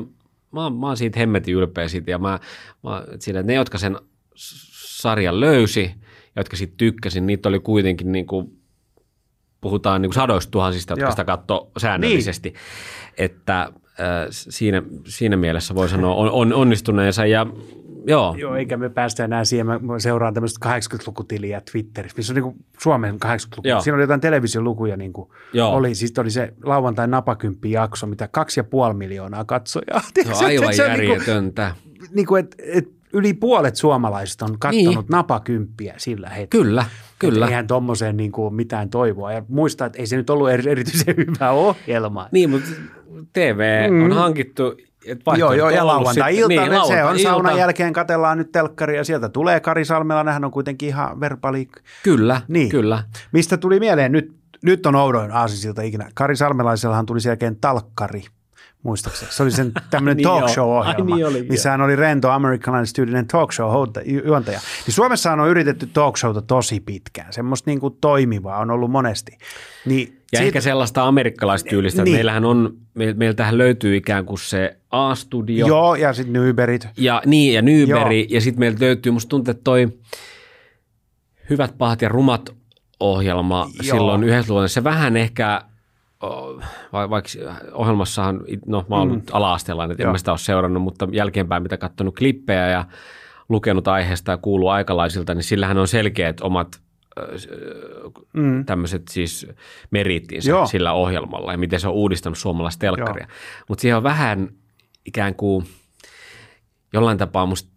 mä, 0.52 0.62
oon- 0.62 0.76
mä 0.76 0.86
oon 0.86 0.96
siitä 0.96 1.18
hemmetin 1.18 1.54
ylpeä 1.54 1.88
siitä 1.88 2.10
ja 2.10 2.18
mä, 2.18 2.38
mä 2.82 3.04
että 3.26 3.42
ne, 3.42 3.54
jotka 3.54 3.78
sen 3.78 3.96
sarjan 4.34 5.40
löysi, 5.40 5.94
jotka 6.36 6.56
siitä 6.56 6.74
tykkäsin, 6.76 7.26
niitä 7.26 7.48
oli 7.48 7.60
kuitenkin 7.60 8.12
niin 8.12 8.26
kuin, 8.26 8.58
puhutaan 9.60 10.02
niin 10.02 10.10
kuin 10.10 10.14
sadoista 10.14 10.50
tuhansista, 10.50 10.92
jotka 10.92 11.04
Joo. 11.04 11.10
sitä 11.10 11.24
katsoo 11.24 11.70
säännöllisesti. 11.78 12.48
Niin. 12.48 12.60
Että 13.18 13.62
äh, 13.62 13.72
siinä, 14.30 14.82
siinä 15.08 15.36
mielessä 15.36 15.74
voi 15.74 15.88
sanoa 15.88 16.14
on, 16.14 16.30
on 16.30 16.52
onnistuneensa 16.52 17.26
ja 17.26 17.46
joo, 18.06 18.34
Joo, 18.38 18.56
eikä 18.56 18.76
me 18.76 18.88
päästä 18.88 19.24
enää 19.24 19.44
siihen. 19.44 19.66
Mä 19.66 19.78
seuraan 19.98 20.34
tämmöistä 20.34 20.68
80-lukutiliä 20.78 21.62
Twitterissä, 21.72 22.16
missä 22.16 22.32
on 22.32 22.42
niin 22.42 22.64
Suomen 22.82 23.14
80-luku. 23.14 23.68
Joo. 23.68 23.80
Siinä 23.80 23.94
oli 23.94 24.02
jotain 24.02 24.20
televisiolukuja, 24.20 24.96
niin 24.96 25.12
kuin 25.12 25.28
Joo. 25.52 25.72
oli. 25.74 25.94
Siis 25.94 26.18
oli 26.18 26.30
se 26.30 26.52
lauantai 26.64 27.08
napakymppi 27.08 27.70
jakso, 27.70 28.06
mitä 28.06 28.28
kaksi 28.28 28.60
ja 28.60 28.64
puoli 28.64 28.94
miljoonaa 28.94 29.44
katsojaa. 29.44 30.00
se 30.24 30.30
on 30.38 30.44
aivan 30.44 30.74
se 30.74 30.84
on 30.84 30.90
niin 30.90 30.98
kuin, 31.00 31.08
järjetöntä. 31.08 31.74
niin 32.14 32.26
kuin, 32.26 32.44
että, 32.44 32.56
että 32.66 32.90
yli 33.12 33.34
puolet 33.34 33.76
suomalaisista 33.76 34.44
on 34.44 34.58
katsonut 34.58 34.86
Niin. 34.86 34.98
niin. 34.98 35.06
napakymppiä 35.10 35.94
sillä 35.96 36.28
hetkellä. 36.28 36.64
Kyllä, 36.64 36.84
kyllä. 37.18 37.44
Että 37.44 37.50
eihän 37.50 37.66
tommoseen 37.66 38.16
niin 38.16 38.32
kuin 38.32 38.54
mitään 38.54 38.90
toivoa. 38.90 39.32
Ja 39.32 39.42
muista, 39.48 39.86
että 39.86 39.98
ei 39.98 40.06
se 40.06 40.16
nyt 40.16 40.30
ollut 40.30 40.50
eri- 40.50 40.70
erityisen 40.70 41.14
hyvä 41.26 41.50
ohjelma. 41.50 42.28
Niin, 42.32 42.50
mutta 42.50 42.68
TV 43.32 43.90
mm. 43.90 44.04
on 44.04 44.12
hankittu. 44.12 44.76
Joo, 45.36 45.52
joo, 45.52 45.70
ja 45.70 45.86
lauantai-ilta, 45.86 46.48
sitten- 46.54 46.70
niin, 46.70 46.86
se 46.86 47.04
on 47.04 47.18
saunan 47.18 47.56
jälkeen, 47.58 47.92
katellaan 47.92 48.38
nyt 48.38 48.52
telkkari 48.52 48.96
ja 48.96 49.04
sieltä 49.04 49.28
tulee 49.28 49.60
Kari 49.60 49.84
Salmela, 49.84 50.24
nehän 50.24 50.44
on 50.44 50.50
kuitenkin 50.50 50.88
ihan 50.88 51.20
verbali. 51.20 51.68
Kyllä, 52.02 52.40
Niin. 52.48 52.68
kyllä. 52.68 53.02
Mistä 53.32 53.56
tuli 53.56 53.80
mieleen, 53.80 54.12
nyt, 54.12 54.32
nyt 54.62 54.86
on 54.86 54.94
oudoin 54.96 55.32
aasinsilta 55.32 55.82
ikinä. 55.82 56.10
Kari 56.14 56.36
Salmelaisellahan 56.36 57.06
tuli 57.06 57.20
sen 57.20 57.30
jälkeen 57.30 57.56
talkkari, 57.56 58.22
muistaakseni. 58.82 59.32
Se 59.32 59.42
oli 59.42 59.50
sen 59.50 59.72
tämmöinen 59.90 60.16
Niin 60.16 60.24
talk 60.28 60.48
show-ohjelma, 60.48 61.14
niin 61.16 61.26
olikin. 61.26 61.48
missä 61.52 61.70
hän 61.70 61.80
oli 61.80 61.96
rento 61.96 62.30
amerikkalainen 62.30 62.94
tyylinen 62.94 63.26
talk 63.26 63.52
show 63.52 63.70
juontaja. 64.24 64.60
Niin 64.86 64.94
Suomessahan 64.94 65.40
on 65.40 65.48
yritetty 65.48 65.86
talk 65.86 66.16
showta 66.16 66.42
tosi 66.42 66.80
pitkään, 66.80 67.32
semmoista 67.32 67.70
niin 67.70 67.80
kuin 67.80 67.96
toimivaa 68.00 68.58
on 68.58 68.70
ollut 68.70 68.90
monesti. 68.90 69.38
Niin 69.86 70.15
Ja 70.32 70.38
siitä- 70.38 70.46
ehkä 70.46 70.60
sellaista 70.60 71.06
amerikkalaistyylistä, 71.06 72.04
Niin. 72.04 72.16
meillähän 72.16 72.44
on, 72.44 72.76
me, 72.94 73.14
meiltähän 73.14 73.58
löytyy 73.58 73.96
ikään 73.96 74.24
kuin 74.26 74.38
se 74.38 74.76
A-studio. 74.90 75.66
Joo, 75.66 75.94
ja 75.94 76.12
sitten 76.12 76.32
Nyberit. 76.32 76.88
Ja, 76.96 77.22
niin, 77.26 77.54
ja 77.54 77.62
Nyberi, 77.62 78.20
Joo. 78.20 78.26
ja 78.30 78.40
sitten 78.40 78.60
meiltä 78.60 78.84
löytyy, 78.84 79.12
musta 79.12 79.28
tuntuu, 79.28 79.50
että 79.50 79.64
toi 79.64 79.88
Hyvät, 81.50 81.78
pahat 81.78 82.02
ja 82.02 82.08
rumat 82.08 82.54
ohjelma 83.00 83.56
Joo. 83.74 83.82
Silloin 83.96 84.24
yhdessä 84.24 84.52
luvulla, 84.52 84.68
se 84.68 84.84
vähän 84.84 85.16
ehkä, 85.16 85.62
va- 86.92 87.10
vaikka 87.10 87.30
ohjelmassahan, 87.72 88.40
no 88.66 88.84
mä 88.90 88.96
oon 88.96 89.12
mm. 89.12 89.22
ala-asteella, 89.32 89.84
että 89.84 90.02
en 90.02 90.08
mä 90.10 90.18
sitä 90.18 90.32
ole 90.32 90.38
seurannut, 90.38 90.82
mutta 90.82 91.08
jälkeenpäin 91.12 91.62
mitä 91.62 91.76
katsonut 91.76 92.16
klippejä 92.18 92.68
ja 92.68 92.84
lukenut 93.48 93.88
aiheesta 93.88 94.32
ja 94.32 94.36
kuuluu 94.36 94.68
aikalaisilta, 94.68 95.34
niin 95.34 95.42
sillähän 95.44 95.78
on 95.78 95.88
selkeät 95.88 96.40
omat 96.40 96.80
Mm. 98.32 98.64
tämmöiset 98.64 99.08
siis 99.08 99.46
merittinsä 99.90 100.50
Joo. 100.50 100.66
Sillä 100.66 100.92
ohjelmalla 100.92 101.52
ja 101.52 101.58
miten 101.58 101.80
se 101.80 101.88
on 101.88 101.94
uudistanut 101.94 102.38
suomalaista 102.38 102.80
telkkaria. 102.80 103.28
Mutta 103.68 103.82
siihen 103.82 103.96
on 103.96 104.02
vähän 104.02 104.48
ikään 105.04 105.34
kuin 105.34 105.66
jollain 106.92 107.18
tapaa 107.18 107.46
musta 107.46 107.76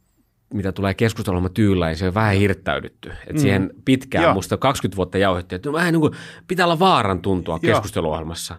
mitä 0.53 0.71
tulee 0.71 0.93
keskustelma 0.93 1.49
tyyllä, 1.49 1.87
niin 1.87 1.97
se 1.97 2.07
on 2.07 2.13
vähän 2.13 2.35
hirttäydytty. 2.35 3.11
Et 3.27 3.33
mm. 3.33 3.39
Siihen 3.39 3.73
pitkään, 3.85 4.23
Joo. 4.23 4.33
musta 4.33 4.57
20 4.57 4.97
vuotta 4.97 5.17
jauhettiin, 5.17 5.57
että 5.57 5.69
no 5.69 5.73
vähän 5.73 5.93
niin 5.93 6.01
kuin 6.01 6.13
pitää 6.47 6.65
olla 6.65 6.79
vaaran 6.79 7.21
tuntua 7.21 7.59
Joo. 7.61 7.73
keskusteluohjelmassa. 7.73 8.55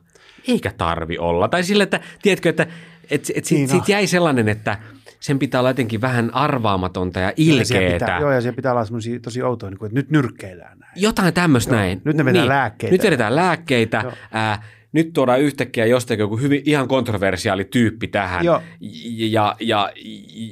Eikä 0.49 0.73
tarvi 0.79 1.19
olla. 1.19 1.49
Tai 1.49 1.65
sille, 1.65 1.83
että 1.83 2.01
tiedätkö, 2.23 2.49
että 2.49 2.67
et, 3.11 3.31
et 3.35 3.45
siitä, 3.45 3.61
Niin 3.61 3.69
siitä 3.69 3.93
jäi 3.93 4.07
sellainen, 4.07 4.49
että 4.49 4.79
sen 5.21 5.39
pitää 5.39 5.61
olla 5.61 5.71
jotenkin 5.71 6.01
vähän 6.01 6.35
arvaamatonta 6.35 7.21
ja 7.21 7.33
ilkeetä. 7.37 7.93
pitää, 7.93 8.21
joo, 8.21 8.33
ja 8.33 8.41
siellä 8.41 8.57
pitää 8.57 8.73
olla 8.73 8.85
semmoisia 8.85 9.21
tosi 9.21 9.43
outoja, 9.43 9.71
niin 9.71 9.79
kuin, 9.79 9.87
että 9.87 9.99
nyt 9.99 10.11
nyrkkeillään 10.11 10.79
näin. 10.79 10.93
Jotain 10.97 11.35
tämmöistä 11.35 11.75
näin. 11.75 12.03
Nyt 12.05 12.17
ne 12.17 12.25
vedetään 12.25 12.49
lääkkeitä. 12.49 12.95
Nyt 12.95 13.03
vedetään 13.03 13.37
lääkkeitä. 13.37 14.01
Joo. 14.05 14.13
Ää, 14.33 14.63
nyt 14.93 15.13
tuodaan 15.13 15.41
yhtäkkiä 15.41 15.87
jostakin 15.87 16.21
joku 16.23 16.37
hyvin 16.37 16.63
ihan 16.65 16.89
kontroversiaali 16.89 17.65
tyyppi 17.65 18.09
tähän, 18.09 18.45
Joo. 18.45 18.63
ja, 19.31 19.57
ja, 19.61 19.93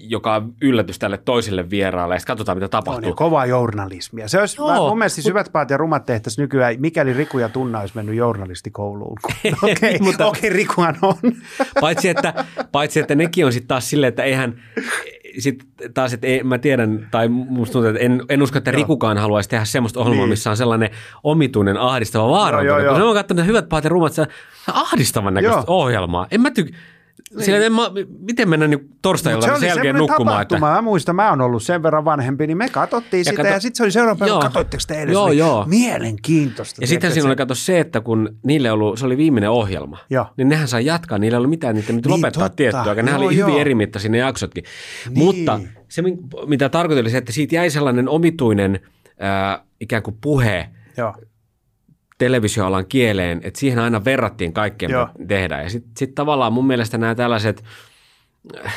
joka 0.08 0.34
on 0.34 0.54
yllätys 0.62 0.98
tälle 0.98 1.18
toiselle 1.18 1.70
vieraalle, 1.70 2.14
ja 2.14 2.18
sitten 2.18 2.32
katsotaan, 2.32 2.56
mitä 2.58 2.64
On 2.64 2.70
tapahtuu. 2.70 3.00
niin 3.00 3.16
kovaa 3.16 3.46
journalismia. 3.46 4.28
Se 4.28 4.40
olisi, 4.40 4.56
Joo, 4.60 4.88
mun 4.88 4.98
mielestä 4.98 5.14
siis 5.14 5.24
mut- 5.26 5.30
Hyvät 5.30 5.52
paat 5.52 5.70
ja 5.70 5.76
rumat 5.76 6.06
tehtäisiin 6.06 6.42
nykyään, 6.42 6.74
mikäli 6.78 7.12
Riku 7.12 7.38
ja 7.38 7.48
Tunna 7.48 7.80
olisi 7.80 7.96
mennyt 7.96 8.14
journalistikouluun. 8.14 9.16
Okei, 9.34 9.52
okay, 9.72 9.98
Mutta- 10.00 10.26
okay, 10.26 10.50
Rikuhan 10.50 10.96
on. 11.02 11.16
Paitsi 11.80 12.08
että, 12.08 12.44
paitsi, 12.72 13.00
että 13.00 13.14
nekin 13.14 13.46
on 13.46 13.52
sitten 13.52 13.68
taas 13.68 13.90
silleen, 13.90 14.08
että 14.08 14.22
eihän, 14.22 14.60
sit 15.38 15.64
taas, 15.94 16.12
että 16.12 16.26
ei, 16.26 16.42
mä 16.42 16.58
tiedän, 16.58 17.08
tai 17.10 17.28
musta 17.28 17.72
tuntuu, 17.72 17.88
että 17.90 18.00
en, 18.00 18.22
en 18.28 18.42
usko, 18.42 18.58
että 18.58 18.70
Joo. 18.70 18.76
Rikukaan 18.76 19.18
haluaisi 19.18 19.48
tehdä 19.48 19.64
semmoista 19.64 20.00
ohjelmaa, 20.00 20.24
Niin. 20.24 20.30
missä 20.30 20.50
on 20.50 20.56
sellainen 20.56 20.90
omituinen, 21.24 21.76
ahdistava 21.76 22.30
vaara. 22.30 22.62
Joo, 22.62 22.78
joo, 22.78 22.84
joo. 22.86 22.98
mä 22.98 23.04
oon 23.04 23.14
katsonut 23.14 23.46
hyvät 23.46 23.68
pahat 23.68 23.84
ja 23.84 23.90
rumat, 23.90 24.12
se 24.12 24.26
ahdistavan 24.72 25.34
näköistä 25.34 25.58
Joo. 25.58 25.64
ohjelmaa. 25.68 26.26
En 26.30 26.40
mä 26.40 26.50
tyk... 27.28 27.42
Sillä, 27.44 27.58
en 27.66 27.72
mä, 27.72 27.82
miten 28.20 28.48
mennä 28.48 28.68
niin 28.68 28.88
torstai-iltana 29.02 29.58
sen 29.58 29.68
jälkeen 29.68 29.96
nukkumaan? 29.96 30.42
Että... 30.42 30.58
Mä 30.58 30.82
muistan, 30.82 31.16
mä 31.16 31.30
oon 31.30 31.40
ollut 31.40 31.62
sen 31.62 31.82
verran 31.82 32.04
vanhempi, 32.04 32.46
niin 32.46 32.58
me 32.58 32.68
katsottiin 32.68 33.20
Ja 33.20 33.24
sitä 33.24 33.36
kato- 33.36 33.48
ja 33.48 33.60
sitten 33.60 33.76
se 33.76 33.82
oli 33.82 33.92
seuraava 33.92 34.18
päivä, 34.18 34.38
katsoitteko 34.40 34.82
te 34.88 35.02
edes? 35.02 35.12
Joo, 35.12 35.24
Oli 35.24 35.38
joo. 35.38 35.64
Mielenkiintoista. 35.66 36.80
Ja 36.80 36.86
sitten 36.86 37.12
siinä 37.12 37.28
oli 37.28 37.36
kato 37.36 37.54
se, 37.54 37.80
että 37.80 38.00
kun 38.00 38.36
niille 38.42 38.70
ollut, 38.72 38.98
se 38.98 39.06
oli 39.06 39.16
viimeinen 39.16 39.50
ohjelma, 39.50 39.98
Joo. 40.10 40.26
niin 40.36 40.48
nehän 40.48 40.68
sai 40.68 40.86
jatkaa, 40.86 41.18
niillä 41.18 41.36
ei 41.36 41.38
ollut 41.38 41.50
mitään 41.50 41.74
niitä 41.74 41.92
nyt 41.92 42.04
Niin, 42.06 42.12
lopettaa 42.12 42.42
totta. 42.42 42.56
tiettyä 42.56 42.80
aikaa. 42.80 43.02
Nehän 43.02 43.20
Joo, 43.20 43.28
oli 43.28 43.36
hyvin 43.36 43.52
joo. 43.52 43.60
erimittaisia 43.60 44.10
ne 44.10 44.18
jaksotkin. 44.18 44.64
Niin. 45.10 45.18
Mutta 45.24 45.60
se, 45.88 46.02
mitä 46.46 46.68
tarkoitin, 46.68 47.02
oli 47.02 47.10
se, 47.10 47.18
että 47.18 47.32
siitä 47.32 47.54
jäi 47.54 47.70
sellainen 47.70 48.08
omituinen 48.08 48.80
äh, 49.22 49.60
ikään 49.80 50.02
kuin 50.02 50.16
puhe 50.20 50.68
Joo. 50.96 51.14
Televisioalan 52.18 52.86
kieleen, 52.86 53.40
että 53.44 53.60
siihen 53.60 53.78
aina 53.78 54.04
verrattiin 54.04 54.52
kaikkea, 54.52 54.88
Joo. 54.88 55.08
mitä 55.18 55.28
tehdään. 55.28 55.62
Ja 55.62 55.70
sitten 55.70 55.92
sit 55.96 56.14
tavallaan 56.14 56.52
mun 56.52 56.66
mielestä 56.66 56.98
nämä 56.98 57.14
tällaiset 57.14 57.64
äh, 58.64 58.74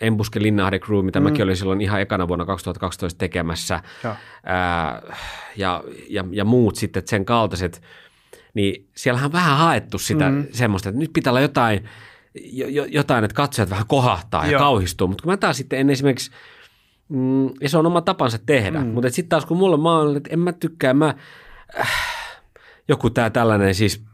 Embuske 0.00 0.42
Linnahde 0.42 0.78
Crew, 0.78 1.04
mitä 1.04 1.20
mm. 1.20 1.24
mäkin 1.24 1.42
olin 1.42 1.56
silloin 1.56 1.80
ihan 1.80 2.00
ekana 2.00 2.28
vuonna 2.28 2.44
2012 2.44 3.18
tekemässä, 3.18 3.82
Joo. 4.04 4.14
ää, 4.44 5.02
ja, 5.56 5.84
ja, 6.08 6.24
ja 6.30 6.44
muut 6.44 6.76
sitten 6.76 7.02
sen 7.06 7.24
kaltaiset, 7.24 7.82
niin 8.54 8.88
siellähän 8.94 9.26
on 9.26 9.32
vähän 9.32 9.58
haettu 9.58 9.98
sitä 9.98 10.30
mm. 10.30 10.46
semmoista, 10.52 10.88
että 10.88 10.98
nyt 10.98 11.12
pitää 11.12 11.30
olla 11.30 11.40
jotain, 11.40 11.84
jo, 12.34 12.68
jo- 12.68 12.86
jotain, 12.88 13.24
että 13.24 13.34
katsojat 13.34 13.70
vähän 13.70 13.86
kohahtaa 13.86 14.44
ja 14.44 14.52
Joo. 14.52 14.58
kauhistuu, 14.58 15.08
mutta 15.08 15.22
kun 15.22 15.32
mä 15.32 15.36
taas 15.36 15.56
sitten 15.56 15.78
en 15.78 15.90
esimerkiksi, 15.90 16.30
mm, 17.08 17.46
ja 17.60 17.68
se 17.68 17.78
on 17.78 17.86
oma 17.86 18.00
tapansa 18.00 18.38
tehdä, 18.46 18.80
mm. 18.80 18.86
mutta 18.86 19.10
sitten 19.10 19.28
taas 19.28 19.46
kun 19.46 19.56
mulla 19.56 19.76
mä 19.76 19.98
oon, 19.98 20.16
että 20.16 20.30
en 20.32 20.38
mä 20.38 20.52
tykkää, 20.52 20.94
mä, 20.94 21.14
äh, 21.80 22.19
joku 22.90 23.10
tää 23.10 23.30
tällainen 23.30 23.74
siis, 23.74 24.04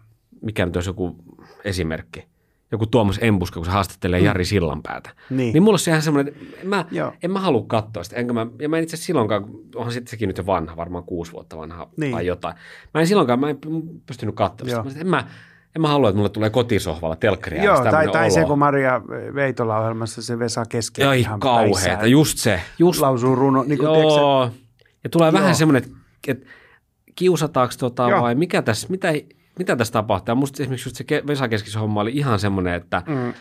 mikä 0.43 0.67
nyt 0.67 0.77
olisi 0.77 0.91
joku 0.91 1.17
esimerkki, 1.65 2.25
joku 2.73 2.87
Tuomas 2.87 3.19
Embuska, 3.23 3.55
kun 3.55 3.65
se 3.65 3.71
haastattelee 3.71 4.21
Jari 4.21 4.45
Sillanpäätä. 4.45 5.11
Niin. 5.31 5.53
niin 5.53 5.63
mulla 5.63 5.75
on 5.75 5.79
se 5.79 5.91
ihan 5.91 6.03
semmoinen, 6.03 6.35
että 6.35 6.61
en 6.63 6.69
mä, 6.69 6.85
Joo. 6.91 7.13
en 7.23 7.31
mä 7.31 7.41
halua 7.41 7.65
katsoa 7.67 8.05
sitä. 8.05 8.17
Enkä 8.17 8.33
mä, 8.33 8.47
ja 8.61 8.69
mä 8.69 8.77
en 8.77 8.83
itse 8.83 8.95
asiassa 8.95 9.07
silloinkaan, 9.07 9.45
onhan 9.75 9.93
sitten 9.93 10.11
sekin 10.11 10.27
nyt 10.27 10.39
jo 10.39 10.47
vanha, 10.47 10.77
varmaan 10.77 11.05
kuusi 11.05 11.33
vuotta 11.33 11.57
vanha 11.57 11.89
Niin. 11.97 12.13
tai 12.13 12.27
jotain. 12.27 12.55
Mä 12.95 13.01
en 13.01 13.07
silloinkaan, 13.07 13.41
mä 13.41 13.51
en 13.51 13.59
pystynyt 14.07 14.35
katsoa 14.35 14.69
sitä. 14.69 14.83
Mä 14.83 14.89
että 14.89 15.01
en 15.01 15.09
mä, 15.09 15.25
en 15.77 15.83
mä 15.83 15.89
halua, 15.89 16.09
että 16.09 16.17
mulle 16.17 16.29
tulee 16.29 16.51
kotisohvalla 16.51 17.17
telkkaria. 17.17 17.65
Joo, 17.65 17.85
tai, 17.91 18.09
tai 18.09 18.31
se, 18.31 18.45
kun 18.45 18.59
Maria 18.59 19.03
Veitola 19.35 19.79
ohjelmassa 19.79 20.23
se 20.23 20.39
Vesa 20.39 20.65
kesken 20.69 21.03
Joo, 21.03 21.13
ihan 21.13 21.41
kauheeta, 21.41 22.07
just 22.07 22.39
se. 22.39 22.61
Just, 22.79 23.01
lausuu 23.01 23.35
runo. 23.35 23.63
Niin 23.63 23.79
tiedätkö, 23.79 24.01
joo. 24.01 24.51
Ja 25.05 25.11
tulee 25.11 25.29
Joo. 25.29 25.41
vähän 25.41 25.55
semmoinen, 25.55 25.83
että, 25.83 25.97
että 26.29 26.47
kiusataanko 27.17 27.75
tota 27.79 28.09
Joo. 28.11 28.23
vai 28.23 28.35
mikä 28.35 28.63
tässä, 28.63 28.87
mitä, 28.91 29.09
mitä 29.59 29.77
tässä 29.77 29.93
tapahtuu. 29.93 30.31
Ja 30.33 30.35
musta 30.37 30.63
esimerkiksi 30.63 30.89
just 30.89 30.97
se 30.97 31.05
Vesa 31.27 31.49
homma 31.81 32.01
oli 32.01 32.13
ihan 32.15 32.39
semmoinen, 32.39 32.75
että 32.75 33.03
Mm. 33.07 33.33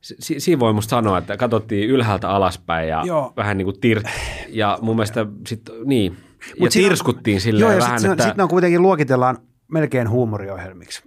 si- 0.00 0.40
siinä 0.40 0.60
voi 0.60 0.72
musta 0.72 0.90
sanoa, 0.90 1.18
että 1.18 1.36
katsottiin 1.36 1.90
ylhäältä 1.90 2.30
alaspäin 2.30 2.88
ja 2.88 3.02
Joo. 3.06 3.32
vähän 3.36 3.58
niin 3.58 3.66
kuin 3.66 3.80
tir... 3.80 4.02
Ja 4.48 4.78
mun 4.82 4.96
mielestä 4.96 5.26
sit, 5.46 5.62
niin, 5.84 6.12
ja 6.12 6.54
Mut 6.60 6.70
siinä 6.72 6.86
on- 6.86 6.90
tirskuttiin 6.90 7.40
silleen 7.40 7.60
Joo, 7.62 7.72
ja 7.72 7.78
vähän, 7.78 7.98
sitten 8.00 8.12
että... 8.12 8.24
sit 8.24 8.36
ne 8.36 8.42
on 8.42 8.48
kuitenkin 8.48 8.82
luokitellaan 8.82 9.38
melkein 9.68 10.10
huumoriohjelmiksi. 10.10 11.02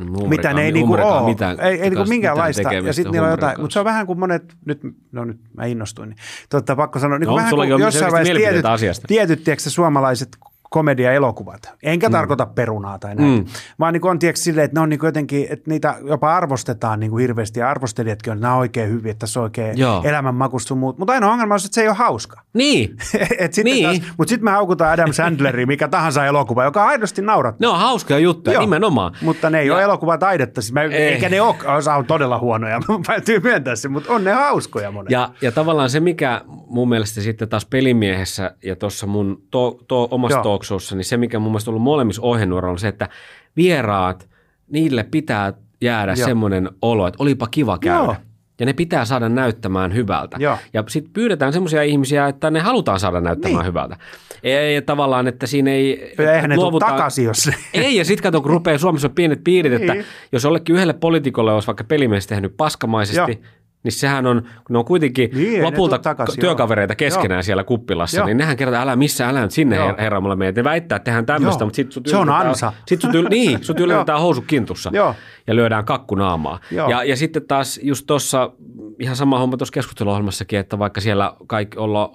Huumorikaan- 0.00 0.28
mitä 0.28 0.52
ne 0.52 0.62
ei 0.62 0.72
niinku 0.72 0.92
ole. 0.94 1.24
mitään- 1.24 1.60
ei, 1.60 1.80
ei 1.82 1.90
niinku 1.90 2.04
minkäänlaista. 2.08 2.72
Ja 2.72 2.92
sitten 2.92 3.12
niillä 3.12 3.26
on 3.26 3.30
jotain, 3.32 3.60
mutta 3.60 3.72
se 3.74 3.78
on 3.78 3.84
vähän 3.84 4.06
kuin 4.06 4.18
monet, 4.18 4.54
nyt, 4.64 4.80
no 5.12 5.24
nyt 5.24 5.40
mä 5.56 5.64
innostuin, 5.64 6.08
niin 6.08 6.16
totta, 6.50 6.76
pakko 6.76 6.98
sanoa, 6.98 7.18
niin 7.18 7.26
No, 7.28 7.34
vähän 7.36 7.54
kuin 7.54 7.68
jossain 7.68 8.12
vaiheessa 8.12 8.34
tietyt, 8.34 8.64
asiasta. 8.66 9.06
tietyt 9.08 9.44
tiedätkö, 9.44 9.70
suomalaiset 9.70 10.28
komedia-elokuvat. 10.70 11.72
Enkä 11.82 12.08
mm. 12.08 12.12
tarkoita 12.12 12.46
perunaa 12.46 12.98
tai 12.98 13.14
näin. 13.14 13.30
Mm. 13.38 13.44
Vaan 13.78 13.92
niin 13.92 14.00
kuin 14.00 14.10
on 14.10 14.18
tiedätkö, 14.18 14.40
silleen, 14.40 14.64
että 14.64 14.74
ne 14.76 14.82
on 14.82 14.88
niin 14.88 15.00
jotenkin, 15.02 15.46
että 15.50 15.70
niitä 15.70 15.94
jopa 16.04 16.36
arvostetaan 16.36 17.00
niin 17.00 17.10
kuin 17.10 17.20
hirveästi 17.20 17.60
ja 17.60 17.70
arvostelijatkin 17.70 18.30
on, 18.30 18.36
että 18.36 18.42
nämä 18.46 18.54
on 18.54 18.60
oikein 18.60 18.88
hyviä, 18.90 19.10
että 19.10 19.18
tässä 19.20 19.40
on 19.40 19.44
oikein 19.44 19.78
Joo. 19.78 20.02
elämänmakusta 20.04 20.74
muut. 20.74 20.98
Mutta 20.98 21.12
ainoa 21.12 21.32
ongelma 21.32 21.54
on, 21.54 21.60
se, 21.60 21.66
että 21.66 21.74
se 21.74 21.80
ei 21.82 21.88
ole 21.88 21.96
hauska. 21.96 22.40
Niin, 22.54 22.96
Et 23.38 23.52
sitten 23.52 23.74
Niin. 23.74 23.84
taas, 24.00 24.12
mutta 24.18 24.28
sitten 24.28 24.44
me 24.44 24.50
haukutaan 24.50 24.92
Adam 24.92 25.12
Sandleria, 25.12 25.66
mikä 25.66 25.88
tahansa 25.88 26.26
elokuva, 26.26 26.64
joka 26.64 26.84
aidosti 26.84 27.22
naurattaa. 27.22 27.58
ne 27.60 27.68
on 27.68 27.78
hauskoja 27.78 28.18
juttuja, 28.18 28.54
Joo. 28.54 28.60
nimenomaan. 28.60 29.12
Mutta 29.22 29.50
ne 29.50 29.60
ei 29.60 29.66
Ja- 29.66 29.74
ole 29.74 29.82
elokuvataidetta, 29.82 30.60
siis 30.62 30.72
mä, 30.72 30.82
Ei. 30.82 30.92
eikä 30.94 31.28
ne 31.28 31.40
ole, 31.40 31.54
osa 31.76 31.94
on 31.94 32.04
todella 32.06 32.38
huonoja, 32.38 32.78
mä 32.88 32.98
täytyy 33.06 33.40
myöntää 33.40 33.76
se, 33.76 33.88
mutta 33.88 34.12
on 34.12 34.24
ne 34.24 34.32
hauskoja 34.32 34.90
monet. 34.90 35.10
Ja, 35.10 35.30
ja 35.42 35.52
tavallaan 35.52 35.90
se, 35.90 36.00
mikä 36.00 36.40
mun 36.46 36.88
mielestä 36.88 37.20
sitten 37.20 37.48
taas 37.48 37.66
pelimiehessä 37.66 38.54
ja 38.64 38.76
tuossa 38.76 39.06
mun 39.06 39.42
to, 39.50 39.78
to, 39.88 40.08
omassa. 40.10 40.38
Talk 40.60 40.64
showssa, 40.64 40.96
niin 40.96 41.04
se, 41.04 41.16
mikä 41.16 41.38
mun 41.38 41.52
mielestä 41.52 41.70
on 41.70 41.72
ollut 41.72 41.84
molemmissa 41.84 42.22
ohjenuoralla, 42.22 42.72
on 42.72 42.78
se, 42.78 42.88
että 42.88 43.08
vieraat, 43.56 44.28
niille 44.72 45.04
pitää 45.10 45.52
jäädä 45.80 46.14
Joo. 46.18 46.26
semmoinen 46.26 46.70
olo, 46.82 47.06
että 47.06 47.22
olipa 47.22 47.46
kiva 47.50 47.78
käydä. 47.78 47.98
Joo. 47.98 48.16
Ja 48.60 48.66
ne 48.66 48.72
pitää 48.72 49.04
saada 49.04 49.28
näyttämään 49.28 49.94
hyvältä. 49.94 50.36
Joo. 50.40 50.56
Ja 50.72 50.84
sitten 50.88 51.12
pyydetään 51.12 51.52
semmoisia 51.52 51.82
ihmisiä, 51.82 52.28
että 52.28 52.50
ne 52.50 52.60
halutaan 52.60 53.00
saada 53.00 53.20
näyttämään 53.20 53.58
Niin. 53.58 53.66
hyvältä. 53.66 53.96
Ei, 54.42 54.52
ei 54.56 54.82
tavallaan, 54.82 55.28
että 55.28 55.46
siinä 55.46 55.70
ei... 55.70 56.14
Ja 56.18 56.34
eihän 56.34 56.50
ne 56.50 56.54
tule 56.56 56.64
luovutaan- 56.64 56.92
takaisin, 56.92 57.24
jos 57.24 57.50
ei, 57.74 57.96
ja 57.96 58.04
sitten 58.04 58.22
kato, 58.22 58.40
kun 58.40 58.50
rupeaa 58.50 58.78
Suomessa 58.78 59.08
on 59.08 59.14
pienet 59.14 59.44
piirit, 59.44 59.72
että 59.72 59.92
Niin. 59.94 60.04
jos 60.32 60.44
jollekin 60.44 60.74
yhdelle 60.76 60.92
poliitikolle 60.92 61.52
olisi 61.52 61.66
vaikka 61.66 61.84
pelimies 61.84 62.26
tehnyt 62.26 62.56
paskamaisesti, 62.56 63.32
Joo. 63.32 63.50
Niin 63.82 63.92
sehän 63.92 64.26
on, 64.26 64.42
ne 64.70 64.78
on 64.78 64.84
kuitenkin 64.84 65.30
Niin, 65.34 65.62
lopulta 65.62 65.98
takaisin, 65.98 66.40
työkavereita 66.40 66.92
joo. 66.92 66.96
keskenään 66.96 67.38
Joo. 67.38 67.42
siellä 67.42 67.64
kuppilassa, 67.64 68.16
Joo. 68.16 68.26
niin 68.26 68.36
nehän 68.36 68.56
kertoo, 68.56 68.80
älä 68.80 68.96
missä, 68.96 69.28
älä 69.28 69.42
nyt 69.42 69.50
sinne 69.50 69.76
Joo. 69.76 69.88
her- 69.92 70.00
herra 70.00 70.20
mulle 70.20 70.36
meet. 70.36 70.56
Ne 70.56 70.64
väittää, 70.64 70.96
että 70.96 71.04
tehdään 71.04 71.26
tämmöistä, 71.26 71.62
Joo. 71.62 71.66
mutta 71.66 71.76
sitten 71.76 71.92
sut 71.92 72.06
Se 72.06 72.16
on 72.16 72.30
ansa. 72.30 72.72
Sit 72.86 73.00
sut, 73.00 73.14
yl- 73.14 73.28
niin, 73.28 73.64
sut 73.64 73.80
yllätetään 73.84 74.20
housut 74.20 74.44
kintussa 74.46 74.90
Joo. 74.92 75.14
ja 75.46 75.56
lyödään 75.56 75.84
kakkunaamaa. 75.84 76.60
Joo. 76.70 76.90
Ja, 76.90 77.04
ja 77.04 77.16
sitten 77.16 77.46
taas 77.46 77.80
just 77.82 78.06
tuossa 78.06 78.52
ihan 78.98 79.16
sama 79.16 79.38
homma 79.38 79.56
tuossa 79.56 79.72
keskusteluohjelmassakin, 79.72 80.58
että 80.58 80.78
vaikka 80.78 81.00
siellä 81.00 81.34
kaikki 81.46 81.78
olla, 81.78 82.10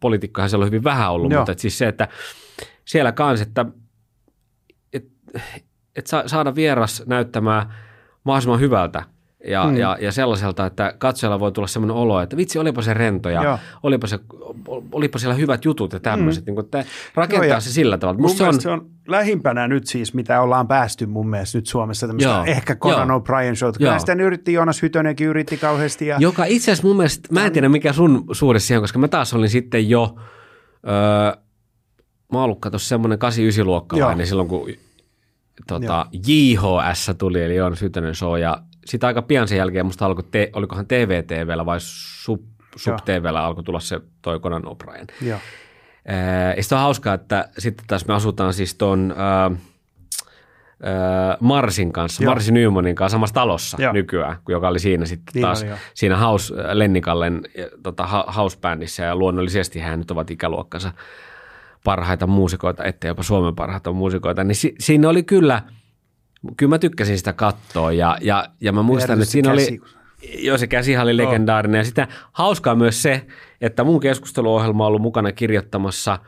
poliitikkohan 0.00 0.50
siellä 0.50 0.62
on 0.62 0.68
hyvin 0.68 0.84
vähän 0.84 1.12
ollut, 1.12 1.32
Joo. 1.32 1.40
mutta 1.40 1.52
et 1.52 1.58
siis 1.58 1.78
se, 1.78 1.88
että 1.88 2.08
siellä 2.84 3.12
kans, 3.12 3.40
että 3.40 3.66
et, 4.92 5.04
et 5.96 6.06
sa, 6.06 6.22
saada 6.26 6.54
vieras 6.54 7.02
näyttämään 7.06 7.74
mahdollisimman 8.24 8.60
hyvältä 8.60 9.02
ja, 9.46 9.64
mm. 9.64 9.76
ja, 9.76 9.96
ja 10.00 10.12
sellaiselta, 10.12 10.66
että 10.66 10.94
katsojalla 10.98 11.40
voi 11.40 11.52
tulla 11.52 11.68
sellainen 11.68 11.96
olo, 11.96 12.20
että 12.20 12.36
vitsi, 12.36 12.58
olipa 12.58 12.82
se 12.82 12.94
rento 12.94 13.28
ja 13.28 13.42
Joo. 13.42 13.58
olipa, 13.82 14.06
se, 14.06 14.18
olipa 14.92 15.18
siellä 15.18 15.34
hyvät 15.34 15.64
jutut 15.64 15.92
ja 15.92 16.00
tämmöiset. 16.00 16.46
Mm. 16.46 16.50
Niin 16.52 16.60
että 16.60 16.84
rakentaa 17.14 17.46
Joo, 17.46 17.60
se 17.60 17.72
sillä 17.72 17.98
tavalla. 17.98 18.20
Mun 18.20 18.30
se 18.30 18.44
on, 18.44 18.60
se 18.60 18.70
on 18.70 18.86
lähimpänä 19.08 19.68
nyt 19.68 19.86
siis, 19.86 20.14
mitä 20.14 20.40
ollaan 20.40 20.68
päästy 20.68 21.06
mun 21.06 21.30
mielestä 21.30 21.58
nyt 21.58 21.66
Suomessa 21.66 22.06
tämmöistä 22.06 22.30
Joo. 22.30 22.44
ehkä 22.46 22.76
Conan. 22.76 23.08
O'Brien 23.08 23.56
show. 23.56 23.70
Kyllä 23.78 23.98
sitä 23.98 24.12
yritti, 24.12 24.52
Joonas 24.52 24.82
Hytönenkin 24.82 25.26
yritti 25.26 25.56
kauheasti. 25.56 26.06
Ja, 26.06 26.16
Joka 26.20 26.44
itse 26.44 26.72
asiassa 26.72 26.88
mun 26.88 26.96
mielestä, 26.96 27.28
mä 27.32 27.46
en 27.46 27.52
tiedä 27.52 27.68
mikä 27.68 27.92
sun 27.92 28.24
suhde 28.32 28.58
siihen, 28.58 28.80
koska 28.80 28.98
mä 28.98 29.08
taas 29.08 29.34
olin 29.34 29.50
sitten 29.50 29.90
jo, 29.90 30.14
öö, 30.86 30.92
mä 32.32 32.38
oon 32.38 32.44
ollut 32.44 32.60
katsossa 32.60 32.88
semmoinen 32.88 33.18
89 33.18 33.66
luokkalainen 33.66 34.18
Joo. 34.18 34.26
silloin, 34.26 34.48
kun 34.48 34.70
tota, 35.66 36.06
JHS 36.26 37.10
tuli, 37.18 37.42
eli 37.42 37.56
Joonas 37.56 37.82
Hytönen 37.82 38.14
show, 38.14 38.40
ja 38.40 38.62
sitten 38.86 39.06
aika 39.06 39.22
pian 39.22 39.48
sen 39.48 39.58
jälkeen 39.58 39.86
musta 39.86 40.06
alkoi, 40.06 40.24
te, 40.30 40.50
olikohan 40.52 40.86
TVTVllä 40.86 41.66
vai 41.66 41.78
Sub, 41.80 42.40
Sub 42.76 42.96
TVllä 43.04 43.44
alkoi 43.44 43.64
tulla 43.64 43.80
se 43.80 44.00
toi 44.22 44.40
Conan 44.40 44.62
O'Brien. 44.64 45.06
Joo. 45.26 45.38
Ja 46.56 46.62
sitten 46.62 46.76
on 46.78 46.82
hauskaa, 46.82 47.14
että 47.14 47.48
sitten 47.58 47.86
taas 47.86 48.06
me 48.06 48.14
asutaan 48.14 48.54
siis 48.54 48.74
tuon 48.74 49.14
Marsin 51.40 51.92
kanssa, 51.92 52.22
Joo. 52.22 52.30
Marsin 52.30 52.54
Nymanin 52.54 52.94
kanssa 52.94 53.14
samassa 53.14 53.34
talossa 53.34 53.82
Joo. 53.82 53.92
nykyään, 53.92 54.36
joka 54.48 54.68
oli 54.68 54.78
siinä 54.78 55.06
sitten 55.06 55.32
Niin 55.34 55.42
taas 55.42 55.62
oli, 55.62 55.70
siinä 55.94 56.16
House, 56.16 56.54
Lennikallen 56.72 57.42
tota, 57.82 58.06
ha- 58.06 58.32
housebändissä 58.36 59.02
ja 59.02 59.16
luonnollisesti 59.16 59.80
hän 59.80 59.98
nyt 59.98 60.10
ovat 60.10 60.30
ikäluokkansa 60.30 60.92
parhaita 61.84 62.26
muusikoita, 62.26 62.84
ettei 62.84 63.08
jopa 63.08 63.22
Suomen 63.22 63.54
parhaita 63.54 63.92
muusikoita, 63.92 64.44
niin 64.44 64.56
si- 64.56 64.74
siinä 64.80 65.08
oli 65.08 65.22
kyllä, 65.22 65.62
kyllä 66.56 66.70
mä 66.70 66.78
tykkäsin 66.78 67.18
sitä 67.18 67.32
kattoa 67.32 67.92
ja, 67.92 68.18
ja, 68.20 68.46
ja 68.60 68.72
mä 68.72 68.82
muistan, 68.82 69.18
että 69.20 69.32
siinä 69.32 69.52
oli, 69.52 69.80
Joo, 70.38 70.58
se 70.58 70.66
käsihan 70.66 71.02
oli 71.04 71.16
legendaarinen. 71.16 71.78
Ja 71.78 71.84
sitä 71.84 72.08
hauskaa 72.32 72.74
myös 72.74 73.02
se, 73.02 73.26
että 73.60 73.84
mun 73.84 74.00
keskusteluohjelma 74.00 74.84
on 74.84 74.88
ollut 74.88 75.02
mukana 75.02 75.32
kirjoittamassa 75.32 76.18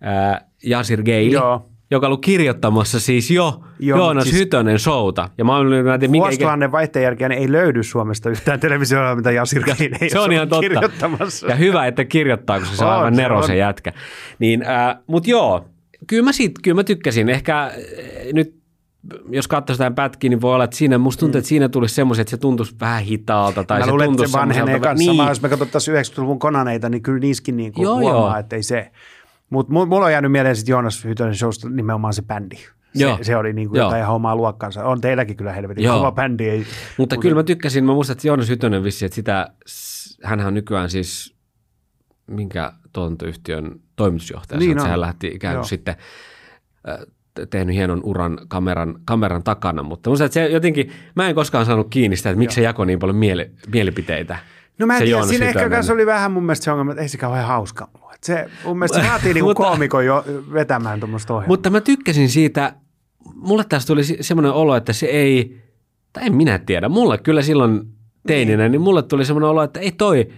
ää, 0.00 0.40
Jasir 0.64 1.02
Geili, 1.02 1.32
Joo. 1.32 1.68
joka 1.90 2.06
on 2.06 2.08
ollut 2.08 2.24
kirjoittamassa 2.24 3.00
siis 3.00 3.30
jo 3.30 3.44
Joo, 3.44 3.64
Joo, 3.78 3.98
Joonas 3.98 4.24
siis- 4.24 4.36
Hytönen 4.38 4.78
showta. 4.78 5.28
Ja 5.38 5.44
mä 5.44 5.56
olin, 5.56 5.84
mä 5.84 5.98
tiedä. 5.98 6.12
Vuosituhannen 6.12 6.72
vaihteen 6.72 7.02
jälkeen 7.02 7.32
ei 7.32 7.52
löydy 7.52 7.82
Suomesta 7.82 8.30
yhtään 8.30 8.60
televisiolla, 8.60 9.16
mitä 9.16 9.30
Jasir 9.30 9.62
Kein 9.62 9.96
ei 10.00 10.10
Se 10.10 10.18
on 10.20 10.32
ihan 10.32 10.48
totta. 10.48 10.60
kirjoittamassa. 10.60 11.46
Ja 11.46 11.54
hyvä, 11.54 11.86
että 11.86 12.04
kirjoittaa, 12.04 12.60
koska 12.60 12.76
se 12.76 12.84
on 12.84 12.90
On, 12.90 12.96
aivan 12.96 13.16
nero 13.16 13.42
se 13.42 13.56
jätkä. 13.56 13.92
Niin, 14.38 14.62
äh, 14.62 14.96
Mutta 15.06 15.30
joo, 15.30 15.64
kyllä 16.06 16.22
mä, 16.24 16.32
siitä, 16.32 16.60
kyllä 16.62 16.74
mä 16.74 16.84
tykkäsin. 16.84 17.28
Ehkä 17.28 17.62
äh, 17.62 17.72
nyt 18.32 18.61
jos 19.30 19.48
katsoo 19.48 19.74
sitä 19.74 19.90
pätkiä, 19.90 20.30
niin 20.30 20.40
voi 20.40 20.54
olla, 20.54 20.64
että 20.64 20.76
siinä, 20.76 20.98
musta 20.98 21.20
tuntuu, 21.20 21.38
että 21.38 21.48
siinä 21.48 21.68
tulisi 21.68 21.94
semmoiset, 21.94 22.20
että 22.22 22.30
se 22.30 22.36
tuntuisi 22.36 22.74
vähän 22.80 23.02
hitaalta. 23.02 23.64
Tai 23.64 23.78
Mä 23.78 23.84
se 23.84 23.90
luulen, 23.90 24.10
että 24.10 24.26
se 24.26 24.32
vanhenee 24.38 24.80
kanssa. 24.80 25.10
Niin, 25.10 25.16
Niin. 25.18 25.28
Jos 25.28 25.42
me 25.42 25.48
katsottaisiin 25.48 25.96
90-luvun 25.96 26.38
konaneita, 26.38 26.88
niin 26.88 27.02
kyllä 27.02 27.18
niissäkin 27.18 27.56
niin 27.56 27.72
kuin 27.72 27.84
Joo, 27.84 27.96
huomaa, 27.98 28.30
joo. 28.30 28.38
että 28.38 28.56
ei 28.56 28.62
se. 28.62 28.90
Mutta 29.50 29.72
mulla 29.72 30.04
on 30.06 30.12
jäänyt 30.12 30.32
mieleen 30.32 30.56
sitten 30.56 30.72
Joonas 30.72 31.04
Hytönen 31.04 31.34
showsta 31.36 31.68
nimenomaan 31.68 32.14
se 32.14 32.22
bändi. 32.22 32.56
Se, 32.56 33.04
Joo. 33.04 33.18
se 33.22 33.36
oli 33.36 33.52
niin 33.52 33.68
kuin 33.68 33.78
Joo. 33.78 33.86
jotain 33.86 34.02
ihan 34.02 34.14
omaa 34.14 34.36
luokkansa. 34.36 34.84
On 34.84 35.00
teilläkin 35.00 35.36
kyllä 35.36 35.52
helvetin 35.52 35.84
Joo. 35.84 35.96
kova 35.98 36.12
bändi. 36.12 36.48
Ei, 36.48 36.66
Mutta 36.98 37.16
kyllä 37.16 37.34
mä 37.34 37.42
tykkäsin, 37.42 37.84
mä 37.84 37.92
muistan, 37.92 38.14
että 38.14 38.26
Joonas 38.28 38.48
Hytönen 38.48 38.84
vissi, 38.84 39.04
että 39.04 39.14
sitä, 39.14 39.48
hänhän 40.24 40.48
on 40.48 40.54
nykyään 40.54 40.90
siis 40.90 41.34
minkä 42.26 42.72
tuotantoyhtiön 42.92 43.80
toimitusjohtaja, 43.96 44.58
Niin 44.58 44.68
niin 44.68 44.80
on. 44.80 44.88
hän 44.88 45.00
lähti 45.00 45.26
ikään 45.26 45.52
kuin 45.54 45.58
Joo. 45.58 45.64
sitten 45.64 45.96
tehnyt 47.50 47.76
hienon 47.76 48.00
uran 48.04 48.38
kameran, 48.48 48.94
kameran 49.04 49.42
takana, 49.42 49.82
mutta 49.82 50.10
musta, 50.10 50.24
että 50.24 50.34
se 50.34 50.46
jotenkin, 50.46 50.90
mä 51.14 51.28
en 51.28 51.34
koskaan 51.34 51.66
saanut 51.66 51.86
kiinni 51.90 52.16
sitä, 52.16 52.30
että 52.30 52.38
miksi 52.38 52.54
se 52.54 52.62
jakoi 52.62 52.86
niin 52.86 52.98
paljon 52.98 53.16
miele, 53.16 53.50
mielipiteitä. 53.72 54.38
No 54.78 54.86
mä 54.86 54.96
en 54.96 55.04
tiedä, 55.04 55.22
siinä 55.22 55.46
ehkä 55.46 55.70
kanssa 55.70 55.92
oli 55.92 56.06
vähän 56.06 56.32
mun 56.32 56.42
mielestä 56.42 56.64
se 56.64 56.70
ongelma, 56.70 56.92
että 56.92 57.02
ei 57.02 57.08
se 57.08 57.18
kauhean 57.18 57.46
hauska 57.46 57.88
ollut. 57.94 58.12
Se, 58.22 58.48
mun 58.64 58.78
mielestä 58.78 59.02
se 59.02 59.08
vaatii 59.08 59.34
niinku 59.34 59.54
koomikon 59.64 60.06
jo 60.06 60.24
vetämään 60.52 61.00
tuommoista 61.00 61.34
ohjelmaa. 61.34 61.52
Mutta 61.52 61.70
mä 61.70 61.80
tykkäsin 61.80 62.28
siitä, 62.28 62.74
mulle 63.34 63.64
tästä 63.68 63.86
tuli 63.86 64.04
se- 64.04 64.16
semmoinen 64.20 64.52
olo, 64.52 64.76
että 64.76 64.92
se 64.92 65.06
ei, 65.06 65.60
tai 66.12 66.26
en 66.26 66.34
minä 66.34 66.58
tiedä, 66.58 66.88
mulle 66.88 67.18
kyllä 67.18 67.42
silloin 67.42 67.80
teininä, 68.26 68.68
niin 68.68 68.80
mulle 68.80 69.02
tuli 69.02 69.24
semmoinen 69.24 69.50
olo, 69.50 69.62
että 69.62 69.80
ei 69.80 69.92
toi, 69.92 70.28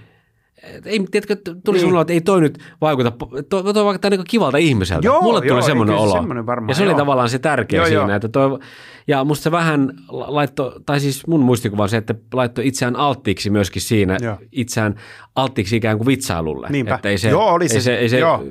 ei, 0.84 1.04
tiedätkö, 1.10 1.36
tuli 1.64 1.78
Niin. 1.82 1.96
että 2.00 2.12
ei 2.12 2.20
toi 2.20 2.40
nyt 2.40 2.58
vaikuta, 2.80 3.12
toi, 3.48 3.74
toi 3.74 3.84
vaikuttaa 3.84 4.10
niin 4.10 4.20
kivalta 4.28 4.56
ihmiseltä. 4.58 5.06
Joo, 5.06 5.20
mulle 5.22 5.40
tuli 5.40 5.48
joo, 5.48 5.62
semmoinen 5.62 5.96
olo. 5.96 6.12
semmoinen 6.12 6.46
varmaan, 6.46 6.68
ja 6.68 6.74
se 6.74 6.82
oli 6.82 6.90
joo. 6.90 6.98
tavallaan 6.98 7.28
se 7.28 7.38
tärkeä 7.38 7.76
Joo, 7.78 7.86
siinä, 7.86 8.00
joo. 8.02 8.10
että 8.16 8.28
toi, 8.28 8.58
ja 9.06 9.24
musta 9.24 9.42
se 9.42 9.50
vähän 9.50 9.92
la- 10.08 10.34
laittoi, 10.34 10.72
tai 10.86 11.00
siis 11.00 11.26
mun 11.26 11.40
muistikuva 11.40 11.82
on 11.82 11.88
se, 11.88 11.96
että 11.96 12.14
laittoi 12.32 12.66
itseään 12.66 12.96
alttiiksi 12.96 13.50
myöskin 13.50 13.82
siinä, 13.82 14.16
Joo. 14.22 14.36
itseään 14.52 14.94
alttiiksi 15.36 15.76
ikään 15.76 15.96
kuin 15.96 16.06
vitsailulle. 16.06 16.68
Niinpä. 16.70 16.94
Että 16.94 17.08
ei 17.08 17.18
se, 17.18 17.30
Joo, 17.30 17.52
oli 17.52 17.64
ei 17.64 17.68
se- 17.68 17.80
se, 17.80 17.94
ei 17.96 18.08
se 18.08 18.18
joo. 18.18 18.44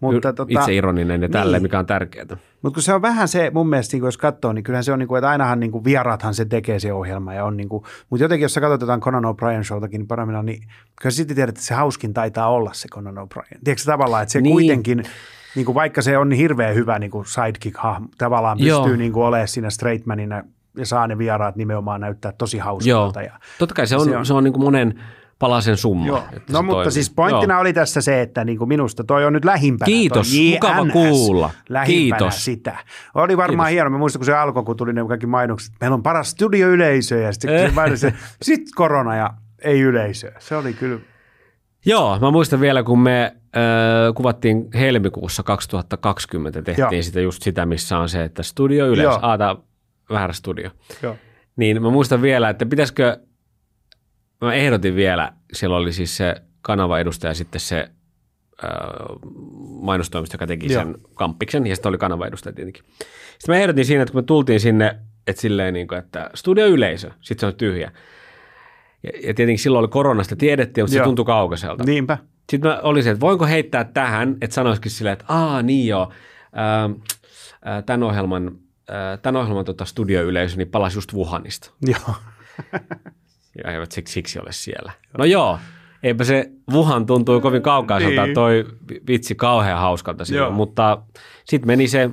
Mutta 0.00 0.32
tota, 0.32 0.60
itse 0.60 0.74
ironinen 0.74 1.22
ja 1.22 1.28
tälleen, 1.28 1.52
niin. 1.60 1.62
mikä 1.62 1.78
on 1.78 1.86
tärkeää. 1.86 2.26
Mutta 2.62 2.74
kun 2.74 2.82
se 2.82 2.92
on 2.94 3.02
vähän 3.02 3.28
se, 3.28 3.50
mun 3.54 3.68
mielestä, 3.68 3.96
niin 3.96 4.04
jos 4.04 4.18
katsoo, 4.18 4.52
niin 4.52 4.64
kyllähän 4.64 4.84
se 4.84 4.92
on, 4.92 4.98
niin 4.98 5.08
kuin, 5.08 5.18
että 5.18 5.28
ainahan 5.30 5.60
niin 5.60 5.72
kuin 5.72 5.84
vieraathan 5.84 6.34
se 6.34 6.44
tekee 6.44 6.78
se 6.80 6.92
ohjelma. 6.92 7.34
Ja 7.34 7.44
on 7.44 7.56
niin 7.56 7.68
kuin, 7.68 7.84
mutta 8.10 8.24
jotenkin, 8.24 8.42
jos 8.42 8.54
sä 8.54 8.60
katsot 8.60 8.80
jotain 8.80 9.00
Conan 9.00 9.24
O'Brien 9.24 9.64
showtakin, 9.64 9.98
niin 9.98 10.08
parhaimmillaan, 10.08 10.46
niin 10.46 10.62
kyllä 11.00 11.10
sitten 11.10 11.36
tiedät, 11.36 11.48
että 11.48 11.62
se 11.62 11.74
hauskin 11.74 12.14
taitaa 12.14 12.48
olla 12.50 12.70
se 12.72 12.88
Conan 12.88 13.16
O'Brien. 13.16 13.58
Tiedätkö 13.64 13.84
tavallaan, 13.86 14.22
että 14.22 14.32
se 14.32 14.40
Niin. 14.40 14.52
kuitenkin, 14.52 15.04
niin 15.56 15.66
kuin, 15.66 15.74
vaikka 15.74 16.02
se 16.02 16.18
on 16.18 16.28
niin 16.28 16.38
hirveän 16.38 16.74
hyvä 16.74 16.98
niin 16.98 17.10
kuin 17.10 17.24
sidekick-hahmo, 17.26 18.08
tavallaan 18.18 18.58
pystyy 18.58 18.70
Joo. 18.70 18.96
niin 18.96 19.12
kuin, 19.12 19.24
olemaan 19.24 19.48
siinä 19.48 19.70
straightmanina 19.70 20.42
ja 20.76 20.86
saa 20.86 21.06
ne 21.06 21.18
vieraat 21.18 21.56
nimenomaan 21.56 22.00
näyttää 22.00 22.32
tosi 22.32 22.56
Joo, 22.56 22.64
hauskalta. 22.64 23.22
Ja, 23.22 23.32
totta 23.58 23.74
kai 23.74 23.86
se 23.86 23.96
on, 23.96 24.04
se 24.04 24.16
on, 24.16 24.26
se 24.26 24.34
on 24.34 24.44
niin 24.44 24.52
kuin 24.52 24.64
monen 24.64 25.00
palasen 25.40 25.76
summa. 25.76 26.06
Joo. 26.06 26.22
että 26.32 26.52
No 26.52 26.62
mutta 26.62 26.74
toimii. 26.74 26.92
siis 26.92 27.10
pointtina 27.10 27.54
Joo. 27.54 27.60
oli 27.60 27.72
tässä 27.72 28.00
se, 28.00 28.20
että 28.20 28.44
niin 28.44 28.58
kuin 28.58 28.68
minusta 28.68 29.04
toi 29.04 29.24
on 29.24 29.32
nyt 29.32 29.44
lähimpänä. 29.44 29.86
Kiitos, 29.86 30.32
mukava 30.52 30.86
kuulla. 30.92 31.50
Lähimpänä 31.68 32.18
Kiitos. 32.18 32.44
sitä. 32.44 32.76
Oli 33.14 33.36
varmaan 33.36 33.66
Kiitos. 33.66 33.74
hieno. 33.74 33.90
Mä 33.90 33.98
muistan, 33.98 34.20
kun 34.20 34.26
se 34.26 34.34
alkoi, 34.36 34.62
kun 34.64 34.76
tuli 34.76 34.92
ne 34.92 35.04
kaikki 35.08 35.26
mainokset. 35.26 35.74
Meillä 35.80 35.94
on 35.94 36.02
paras 36.02 36.30
studioyleisö 36.30 37.18
ja 37.18 37.32
sitten 37.32 37.96
se, 37.96 38.14
sit 38.42 38.60
korona 38.74 39.16
ja 39.16 39.30
ei 39.64 39.80
yleisöä. 39.80 40.32
Se 40.38 40.56
oli 40.56 40.72
kyllä. 40.72 41.00
Joo, 41.86 42.18
mä 42.20 42.30
muistan 42.30 42.60
vielä, 42.60 42.82
kun 42.82 42.98
me 43.00 43.22
äh, 43.24 44.14
kuvattiin 44.14 44.68
helmikuussa 44.74 45.42
2020, 45.42 46.62
tehtiin 46.62 46.82
Joo. 46.96 47.02
sitä 47.02 47.20
just 47.20 47.42
sitä, 47.42 47.66
missä 47.66 47.98
on 47.98 48.08
se, 48.08 48.24
että 48.24 48.42
studio 48.42 48.86
yleensä, 48.86 49.02
Joo. 49.12 49.18
aata 49.22 49.56
väärä 50.10 50.32
studio. 50.32 50.70
Joo. 51.02 51.16
Niin 51.56 51.82
mä 51.82 51.90
muistan 51.90 52.22
vielä, 52.22 52.48
että 52.50 52.66
pitäisikö, 52.66 53.18
mä 54.40 54.54
ehdotin 54.54 54.96
vielä, 54.96 55.32
siellä 55.52 55.76
oli 55.76 55.92
siis 55.92 56.16
se 56.16 56.36
kanavaedustaja 56.62 57.30
ja 57.30 57.34
sitten 57.34 57.60
se 57.60 57.90
mainostoimisto, 59.80 60.34
joka 60.34 60.46
teki 60.46 60.72
Joo. 60.72 60.82
sen 60.82 60.96
kamppiksen, 61.14 61.66
ja 61.66 61.76
sitten 61.76 61.88
oli 61.88 61.98
kanavaedustaja 61.98 62.52
tietenkin. 62.52 62.84
Sitten 63.38 63.54
mä 63.54 63.56
ehdotin 63.56 63.84
siinä, 63.84 64.02
että 64.02 64.12
kun 64.12 64.18
me 64.18 64.26
tultiin 64.26 64.60
sinne, 64.60 64.96
että 65.26 65.42
silleen 65.42 65.74
niin 65.74 65.88
kuin, 65.88 65.98
että 65.98 66.30
studioyleisö, 66.34 67.10
sitten 67.20 67.40
se 67.40 67.46
on 67.46 67.54
tyhjä. 67.54 67.92
Ja, 69.02 69.10
ja 69.14 69.34
tietenkin 69.34 69.58
silloin 69.58 69.80
oli 69.80 69.88
koronasta 69.88 70.36
tiedettiin, 70.36 70.82
mutta 70.84 70.92
se 70.92 70.98
Joo. 70.98 71.04
tuntui 71.04 71.24
kaukaiselta. 71.24 71.84
Niinpä. 71.84 72.18
Sitten 72.50 72.70
mä 72.70 72.80
olisin, 72.82 73.12
että 73.12 73.20
voinko 73.20 73.46
heittää 73.46 73.84
tähän, 73.84 74.36
että 74.40 74.54
sanoisikin 74.54 74.90
silleen, 74.90 75.12
että 75.12 75.24
aa 75.28 75.62
niin 75.62 75.86
joo, 75.86 76.12
ää, 76.52 76.90
tämän 77.82 78.02
ohjelman, 78.02 78.52
ää, 78.88 79.16
tämän 79.16 79.40
ohjelman 79.40 79.64
tota 79.64 79.84
studioyleisö 79.84 80.56
niin 80.56 80.68
palasi 80.68 80.96
just 80.96 81.14
Wuhanista. 81.14 81.70
Joo. 81.86 82.14
Ja 83.64 83.72
eivät 83.72 83.92
siksi, 83.92 84.12
siksi 84.12 84.40
ole 84.40 84.52
siellä. 84.52 84.92
No 85.18 85.24
joo, 85.24 85.58
eipä 86.02 86.24
se 86.24 86.50
Wuhan 86.72 87.06
tuntui 87.06 87.40
kovin 87.40 87.62
kaukaiselta, 87.62 88.24
Niin. 88.24 88.34
toi 88.34 88.64
vitsi 89.08 89.34
kauhean 89.34 89.78
hauskalta 89.78 90.24
silloin, 90.24 90.46
Joo. 90.50 90.56
mutta 90.56 91.02
sitten 91.44 91.66
meni 91.66 91.88
se 91.88 92.10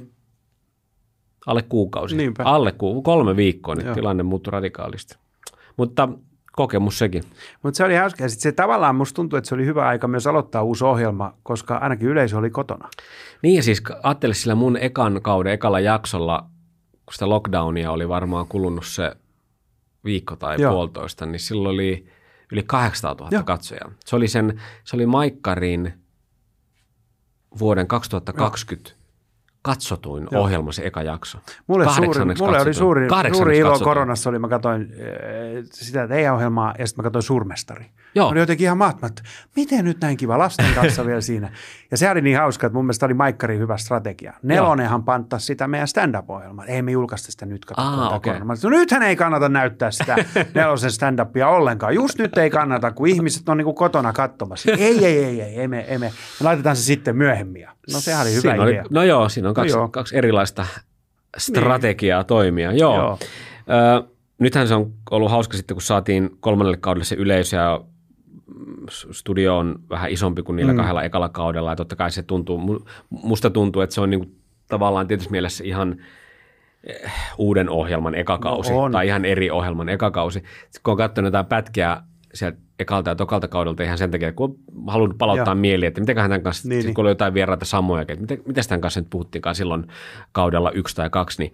alle 1.48 1.62
kuukausi. 1.62 2.16
Niinpä. 2.18 2.44
Alle 2.44 2.72
ku, 2.72 3.02
kolme 3.02 3.36
viikkoa, 3.36 3.76
niin 3.76 3.86
Joo. 3.86 3.96
tilanne 3.96 4.24
muuttui 4.24 4.52
radikaalisti. 4.52 5.16
Mutta 5.78 6.10
kokemus 6.52 6.98
sekin. 7.00 7.24
Mutta 7.64 7.78
se 7.78 7.84
oli 7.84 7.96
hauska. 7.96 8.24
Ja 8.24 8.30
sit 8.30 8.40
se 8.40 8.52
tavallaan 8.52 8.96
musta 8.96 9.16
tuntuu, 9.16 9.38
että 9.38 9.48
se 9.48 9.56
oli 9.56 9.66
hyvä 9.66 9.88
aika 9.88 10.08
myös 10.08 10.28
aloittaa 10.28 10.64
uusi 10.64 10.84
ohjelma, 10.86 11.34
koska 11.44 11.78
ainakin 11.78 12.08
yleisö 12.08 12.38
oli 12.38 12.50
kotona. 12.50 12.90
Niin 13.42 13.56
ja 13.56 13.64
siis 13.64 13.84
ajattele 14.04 14.34
sillä 14.34 14.56
mun 14.56 14.78
ekan 14.78 15.22
kauden 15.22 15.54
ekalla 15.54 15.80
jaksolla, 15.80 16.46
kun 17.06 17.14
sitä 17.14 17.30
lockdownia 17.30 17.92
oli 17.92 18.10
varmaan 18.10 18.48
kulunut 18.48 18.86
se 18.86 19.12
viikko 20.06 20.36
tai 20.36 20.56
Joo. 20.56 20.62
Joo. 20.62 20.74
puolitoista, 20.74 21.26
niin 21.26 21.40
silloin 21.40 21.74
oli 21.74 22.08
yli 22.52 22.64
800 22.64 23.14
000 23.14 23.28
Joo. 23.32 23.44
katsojaa. 23.44 23.92
Se 24.06 24.16
oli, 24.16 24.28
sen, 24.28 24.62
se 24.84 24.96
oli 24.96 25.06
Maikkarin 25.06 25.94
vuoden 27.60 27.88
2020 27.88 28.97
katsotuin 29.68 30.28
Joo. 30.32 30.44
ohjelma 30.44 30.72
se 30.72 30.86
eka 30.86 31.02
jakso. 31.02 31.38
Mulle, 31.68 31.86
suuri, 31.86 32.26
mulle 32.40 32.62
oli 32.62 32.74
suuri, 32.74 33.08
suuri 33.34 33.58
ilo 33.58 33.70
katsotuin. 33.70 33.90
koronassa, 33.90 34.30
oli 34.30 34.40
mä 34.40 34.48
katsoin 34.48 34.82
äh, 34.82 35.64
sitä 35.72 36.08
teidän 36.08 36.34
ohjelmaa 36.34 36.74
ja 36.80 36.88
sitten 36.88 37.04
mä 37.04 37.04
katsoin 37.04 37.24
Suurmestari. 37.24 37.86
Joo. 38.16 38.30
Oli 38.30 38.40
jotenkin 38.40 38.66
ihan 38.66 38.78
mahtavaa, 38.78 39.08
että 39.08 39.22
miten 39.56 39.86
nyt 39.86 40.02
näin 40.02 40.18
kiva 40.18 40.38
lasten 40.38 40.66
kanssa 40.76 41.06
vielä 41.06 41.22
siinä. 41.22 41.52
Ja 41.92 41.98
se 41.98 42.10
oli 42.10 42.22
niin 42.22 42.38
hauska, 42.38 42.68
että 42.68 42.76
mun 42.76 42.86
mielestä 42.86 43.06
oli 43.06 43.14
Maikkarin 43.14 43.60
hyvä 43.60 43.78
strategia. 43.78 44.34
Nelonenhan 44.44 45.04
panttasi 45.04 45.46
sitä 45.46 45.68
meidän 45.68 45.88
stand-up-ohjelmaa. 45.88 46.66
Ei 46.66 46.82
me 46.82 46.92
julkaista 46.92 47.32
sitä 47.32 47.46
nyt, 47.46 47.66
tää 47.76 48.10
okei. 48.10 48.34
korona. 48.34 48.54
No 48.64 48.70
nythän 48.70 49.04
ei 49.04 49.16
kannata 49.16 49.50
näyttää 49.50 49.92
sitä 49.92 50.16
nelosen 50.56 50.92
stand-upia 50.92 51.48
ollenkaan. 51.48 51.96
Just 51.96 52.20
nyt 52.20 52.38
ei 52.38 52.50
kannata, 52.50 52.92
kun 52.92 53.08
ihmiset 53.08 53.50
on 53.50 53.58
niin 53.58 53.66
kuin 53.66 53.76
kotona 53.76 54.14
katsomassa. 54.14 54.72
Ei, 54.72 55.06
ei, 55.06 55.24
ei, 55.24 55.42
ei, 55.42 55.60
ei 55.60 55.68
me, 55.68 55.80
ei 55.80 55.98
me. 55.98 56.06
me 56.40 56.44
laitetaan 56.44 56.76
se 56.76 56.82
sitten 56.82 57.18
myöhemmin. 57.18 57.68
No 57.94 58.00
sehän 58.00 58.22
oli 58.22 58.32
hyvä 58.32 58.42
Siinä 58.42 58.54
idea. 58.54 58.82
Oli, 58.82 58.90
no 58.90 59.04
joo, 59.04 59.30
siinä 59.30 59.50
on 59.50 59.56
kaksi, 59.62 59.78
joo. 59.78 59.88
kaksi 59.88 60.18
erilaista 60.18 60.66
strategiaa 61.38 62.22
niin. 62.22 62.28
toimia. 62.28 62.72
Joo. 62.72 62.96
Joo. 62.96 63.20
Ö, 64.02 64.08
nythän 64.40 64.68
se 64.68 64.76
on 64.76 64.94
ollut 65.12 65.32
hauska 65.32 65.58
sitten, 65.58 65.76
kun 65.76 65.82
saatiin 65.82 66.30
kolmannelle 66.40 66.78
kaudelle 66.78 67.06
se 67.06 67.16
yleisö 67.16 67.58
ja 67.58 67.82
studio 68.90 69.58
on 69.58 69.76
vähän 69.90 70.12
isompi 70.12 70.44
kuin 70.44 70.56
niillä 70.56 70.74
mm. 70.74 70.78
kahdella 70.78 71.04
ekalla 71.04 71.30
kaudella 71.30 71.70
ja 71.70 71.76
totta 71.76 71.96
kai 71.96 72.12
se 72.12 72.24
tuntuu, 72.24 72.60
mu- 72.60 72.90
musta 73.10 73.50
tuntuu, 73.50 73.82
että 73.82 73.96
se 73.96 74.02
on 74.02 74.10
niinku 74.10 74.32
tavallaan 74.68 75.08
tietysti 75.08 75.32
mielessä 75.32 75.64
ihan 75.64 75.96
eh, 76.84 77.12
uuden 77.38 77.70
ohjelman 77.70 78.16
ekakausi 78.16 78.72
No 78.72 78.82
on. 78.82 78.92
tai 78.92 79.08
ihan 79.08 79.26
eri 79.26 79.52
ohjelman 79.52 79.90
ekakausi. 79.90 80.40
Sitten 80.40 80.82
kun 80.84 80.92
on 80.92 80.98
katsonut 80.98 81.28
jotain 81.28 81.46
pätkiä 81.46 82.02
sieltä 82.34 82.58
ekalta 82.80 83.10
ja 83.10 83.16
tokalta 83.16 83.48
kaudelta 83.48 83.84
ihan 83.84 83.98
sen 83.98 84.12
takia, 84.12 84.34
kun 84.34 84.60
on 84.76 84.84
halunnut 84.88 85.18
palauttaa 85.18 85.54
Joo. 85.54 85.62
mieli, 85.62 85.86
että 85.86 86.02
mitenköhän 86.02 86.30
tämän 86.30 86.44
kanssa, 86.44 86.68
Niin, 86.68 86.78
niin, 86.78 86.86
niin. 86.86 86.94
kun 86.94 87.02
oli 87.06 87.12
jotain 87.12 87.34
vieraita 87.34 87.66
samoja, 87.66 88.02
että 88.02 88.16
miten, 88.16 88.42
miten 88.48 88.64
tämän 88.68 88.82
kanssa 88.82 89.00
nyt 89.00 89.10
puhuttiinkaan 89.10 89.56
silloin 89.56 89.88
kaudella 90.32 90.72
yksi 90.72 90.96
tai 90.96 91.10
kaksi, 91.10 91.42
niin 91.42 91.54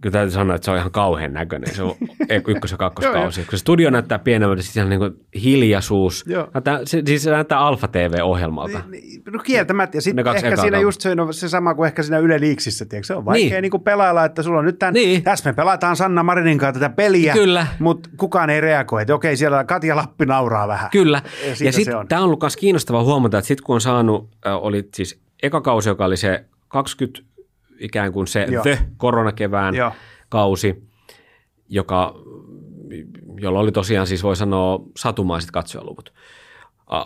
kyllä 0.00 0.12
täytyy 0.12 0.30
sanoa, 0.30 0.56
että 0.56 0.64
se 0.64 0.70
on 0.70 0.76
ihan 0.78 0.90
kauhean 0.90 1.32
näköinen, 1.32 1.74
se 1.74 1.82
on 1.82 1.94
ykkös- 2.48 2.70
ja 2.70 2.76
kakkoskausi. 2.76 3.40
kun 3.40 3.50
se 3.50 3.56
studio 3.56 3.90
näyttää 3.90 4.18
pienemmältä, 4.18 4.62
sitten 4.62 4.88
siellä 4.88 5.04
on 5.04 5.12
niin 5.34 5.42
hiljaisuus, 5.42 6.24
Joo. 6.26 6.48
näyttää, 6.54 6.80
se, 6.84 7.02
siis 7.06 7.22
se 7.22 7.30
näyttää 7.30 7.58
Alfa 7.58 7.88
TV-ohjelmalta. 7.88 8.80
Niin, 8.90 9.22
No 9.32 9.38
kieltämättä. 9.38 9.96
Ja 9.96 10.00
sitten 10.02 10.26
ehkä 10.26 10.40
siinä 10.40 10.56
kautta. 10.56 10.78
just 10.78 11.00
se, 11.00 11.10
on 11.18 11.34
se 11.34 11.48
sama 11.48 11.74
kuin 11.74 11.86
ehkä 11.86 12.02
siinä 12.02 12.18
Yle 12.18 12.40
Liiksissä, 12.40 12.84
tiedätkö? 12.84 13.06
Se 13.06 13.14
on 13.14 13.24
vaikea 13.24 13.42
niin. 13.44 13.62
Niin. 13.62 13.70
Niin 13.72 13.82
pelailla, 13.82 14.24
että 14.24 14.42
sulla 14.42 14.58
on 14.58 14.64
nyt 14.64 14.78
tämän, 14.78 14.94
Niin. 14.94 15.22
tässä 15.22 15.50
me 15.50 15.54
pelataan 15.54 15.96
Sanna 15.96 16.22
Marinin 16.22 16.58
kanssa 16.58 16.80
tätä 16.80 16.94
peliä, 16.96 17.32
Kyllä. 17.32 17.66
mutta 17.78 18.10
kukaan 18.16 18.50
ei 18.50 18.60
reagoi, 18.60 19.02
että 19.02 19.14
okei, 19.14 19.36
siellä 19.36 19.64
Katja 19.64 19.96
Lappi 19.96 20.26
nauraa 20.26 20.68
vähän. 20.68 20.90
Kyllä. 20.90 21.22
Ja 21.44 21.54
Ja, 21.66 21.72
sitten 21.72 22.08
tämä 22.08 22.20
on 22.20 22.24
ollut 22.26 22.40
myös 22.42 22.56
kiinnostavaa 22.56 23.02
huomata, 23.04 23.38
että 23.38 23.48
sitten 23.48 23.64
kun 23.64 23.74
on 23.74 23.80
saanut, 23.80 24.28
äh, 24.46 24.54
oli 24.56 24.88
siis 24.94 25.20
eka 25.42 25.60
kausi, 25.60 25.88
joka 25.88 26.04
oli 26.04 26.16
se 26.16 26.44
20 26.68 27.20
ikään 27.78 28.12
kuin 28.12 28.26
se 28.26 28.46
Joo. 28.50 28.62
the 28.62 28.78
koronakevään 28.96 29.74
Joo. 29.74 29.92
kausi, 30.28 30.84
joka, 31.68 32.14
jolla 33.40 33.60
oli 33.60 33.72
tosiaan 33.72 34.06
siis 34.06 34.22
voi 34.22 34.36
sanoa 34.36 34.82
satumaiset 34.96 35.50
katsojaluvut 35.50 36.12
a, 36.86 36.98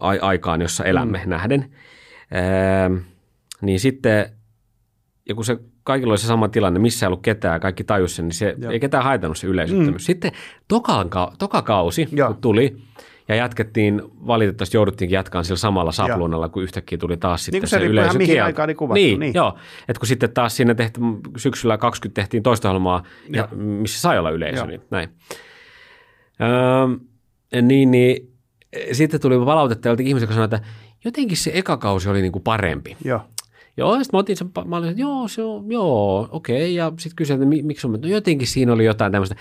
a, 0.00 0.08
aikaan, 0.20 0.60
jossa 0.60 0.84
elämme 0.84 1.20
mm. 1.24 1.30
nähden. 1.30 1.70
Ehm, 2.30 2.96
niin 3.60 3.80
sitten, 3.80 4.30
ja 5.28 5.34
kun 5.34 5.44
se 5.44 5.58
kaikilla 5.82 6.12
oli 6.12 6.18
se 6.18 6.26
sama 6.26 6.48
tilanne, 6.48 6.78
missä 6.80 7.06
ei 7.06 7.08
ollut 7.08 7.22
ketään, 7.22 7.60
kaikki 7.60 7.84
tajus 7.84 8.16
sen, 8.16 8.24
niin 8.24 8.34
se 8.34 8.54
Joo. 8.58 8.72
ei 8.72 8.80
ketään 8.80 9.04
haitannut 9.04 9.38
se 9.38 9.46
yleisöttömyys. 9.46 10.02
Mm. 10.02 10.06
Sitten 10.06 10.32
tokan, 10.68 11.10
ka- 11.10 11.32
toka 11.38 11.62
kausi, 11.62 12.08
Joo. 12.12 12.28
kun 12.28 12.40
tuli, 12.40 12.76
ja 13.28 13.34
jatkettiin, 13.34 14.02
valitettavasti 14.26 14.76
jouduttiinkin 14.76 15.14
jatkaan 15.14 15.44
sillä 15.44 15.56
samalla 15.58 15.92
sapluunalla, 15.92 16.48
kun 16.48 16.62
yhtäkkiä 16.62 16.98
tuli 16.98 17.16
taas 17.16 17.44
sitten 17.44 17.60
kun 17.60 17.68
se 17.68 17.70
se 17.70 17.76
ihan 17.76 17.88
mihin 17.88 17.92
yleisökielto. 17.92 18.44
aikaan 18.44 18.66
oli 18.66 18.74
kuvattu, 18.74 18.94
Niin, 18.94 19.20
niin. 19.20 19.34
joo. 19.34 19.54
Et 19.88 19.98
kun 19.98 20.06
sitten 20.06 20.32
taas 20.32 20.56
siinä 20.56 20.74
tehti, 20.74 21.00
syksyllä 21.36 21.78
20 21.78 22.20
tehtiin 22.22 22.42
toista 22.42 22.68
ohjelmaa, 22.68 23.02
ja, 23.28 23.48
missä 23.56 24.00
sai 24.00 24.18
olla 24.18 24.30
yleisö, 24.30 24.56
Joo. 24.58 24.66
niin 24.66 24.80
näin. 24.90 25.08
Öö, 26.40 27.62
niin, 27.62 27.90
niin 27.90 28.32
sitten 28.92 29.20
tuli 29.20 29.38
palautetta 29.44 29.88
joltakin 29.88 30.08
ihmiset, 30.08 30.28
jotka 30.28 30.34
sanoi, 30.34 30.44
että 30.44 30.60
jotenkin 31.04 31.36
se 31.36 31.50
eka 31.54 31.76
kausi 31.76 32.08
oli 32.08 32.22
niinku 32.22 32.40
parempi. 32.40 32.96
Joo. 33.04 33.20
Joo, 33.76 33.92
sitten 33.94 34.08
mä 34.12 34.18
otin 34.18 34.36
sen, 34.36 34.50
mä 34.64 34.76
olin, 34.76 34.88
että 34.88 35.00
joo, 35.00 35.28
se 35.28 35.42
on, 35.42 35.72
joo, 35.72 36.28
okei, 36.32 36.74
ja 36.74 36.92
sitten 36.98 37.16
kysyin, 37.16 37.34
että 37.34 37.46
mi- 37.48 37.62
miksi 37.62 37.86
on, 37.86 37.92
no 38.02 38.08
jotenkin 38.08 38.48
siinä 38.48 38.72
oli 38.72 38.84
jotain 38.84 39.12
tämmöistä. 39.12 39.36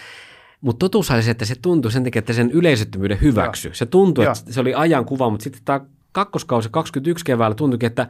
Mutta 0.63 0.79
totuus 0.79 1.11
oli 1.11 1.23
se, 1.23 1.31
että 1.31 1.45
se 1.45 1.55
tuntui 1.61 1.91
sen 1.91 2.03
takia, 2.03 2.19
että 2.19 2.33
sen 2.33 2.51
yleisöttömyyden 2.51 3.21
hyväksy. 3.21 3.69
Se 3.73 3.85
tuntui, 3.85 4.25
Joo. 4.25 4.33
että 4.39 4.53
se 4.53 4.59
oli 4.59 4.73
ajan 4.73 5.05
kuva, 5.05 5.29
mutta 5.29 5.43
sitten 5.43 5.61
tämä 5.65 5.81
kakkoskausi 6.11 6.69
21 6.71 7.25
keväällä 7.25 7.55
tuntuikin, 7.55 7.87
että 7.87 8.07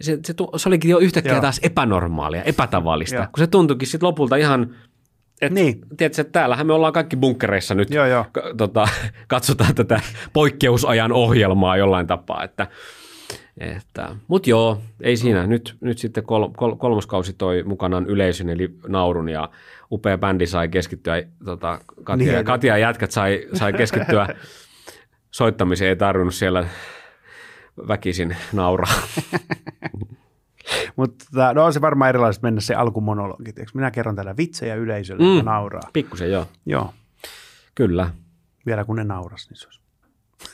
se, 0.00 0.18
se, 0.24 0.34
se 0.56 0.68
olikin 0.68 0.90
jo 0.90 0.98
yhtäkkiä 0.98 1.32
Joo. 1.32 1.40
taas 1.40 1.60
epänormaalia, 1.62 2.42
epätavallista, 2.42 3.16
Joo. 3.16 3.24
kun 3.24 3.38
se 3.38 3.46
tuntuikin 3.46 3.88
sitten 3.88 4.06
lopulta 4.06 4.36
ihan, 4.36 4.74
että 5.40 5.54
Niin. 5.60 5.80
tiedätkö, 5.96 6.20
että 6.22 6.32
täällähän 6.32 6.66
me 6.66 6.72
ollaan 6.72 6.92
kaikki 6.92 7.16
bunkkereissa 7.16 7.74
nyt, 7.74 7.90
Joo, 7.90 8.06
joo. 8.06 8.26
Ka- 8.32 8.42
tota, 8.56 8.88
katsotaan 9.28 9.74
tätä 9.74 10.00
poikkeusajan 10.32 11.12
ohjelmaa 11.12 11.76
jollain 11.76 12.06
tapaa, 12.06 12.44
että, 12.44 12.66
että 13.58 14.16
mutta 14.28 14.50
joo, 14.50 14.80
ei 15.00 15.16
siinä. 15.16 15.46
Nyt, 15.46 15.76
nyt 15.80 15.98
sitten 15.98 16.24
kol, 16.24 16.48
kol, 16.48 16.74
kolmoskausi 16.74 17.32
toi 17.32 17.62
mukanaan 17.62 18.06
yleisön 18.06 18.48
eli 18.48 18.74
naurun 18.88 19.28
ja 19.28 19.48
upea 19.90 20.18
bändi 20.18 20.46
sai 20.46 20.68
keskittyä, 20.68 21.22
tota, 21.44 21.80
Katja, 22.04 22.16
Niin. 22.26 22.34
niin. 22.34 22.44
Katja 22.44 22.74
ja 22.74 22.78
jätkät 22.88 23.10
sai, 23.10 23.46
sai 23.52 23.72
keskittyä 23.72 24.28
soittamiseen, 25.30 25.88
ei 25.88 25.96
tarvinnut 25.96 26.34
siellä 26.34 26.68
väkisin 27.88 28.36
nauraa. 28.52 28.94
Mutta 30.96 31.54
no 31.54 31.64
on 31.64 31.72
se 31.72 31.80
varmaan 31.80 32.08
erilaista 32.08 32.42
mennä 32.46 32.60
se 32.60 32.74
alkumonologi. 32.74 33.52
tiedätkö? 33.52 33.78
Minä 33.78 33.90
kerron 33.90 34.14
täällä 34.16 34.36
vitsejä 34.36 34.74
yleisölle, 34.74 35.22
mm. 35.22 35.28
Mm. 35.30 35.36
ja 35.36 35.42
nauraa. 35.42 35.90
Pikkusen 35.92 36.30
joo, 36.30 36.46
Joo, 36.66 36.94
kyllä. 37.74 38.10
vielä 38.66 38.84
kun 38.84 38.96
ne 38.96 39.04
nauras, 39.04 39.48
niin 39.50 39.56
se 39.58 39.66
olisi. 39.66 39.80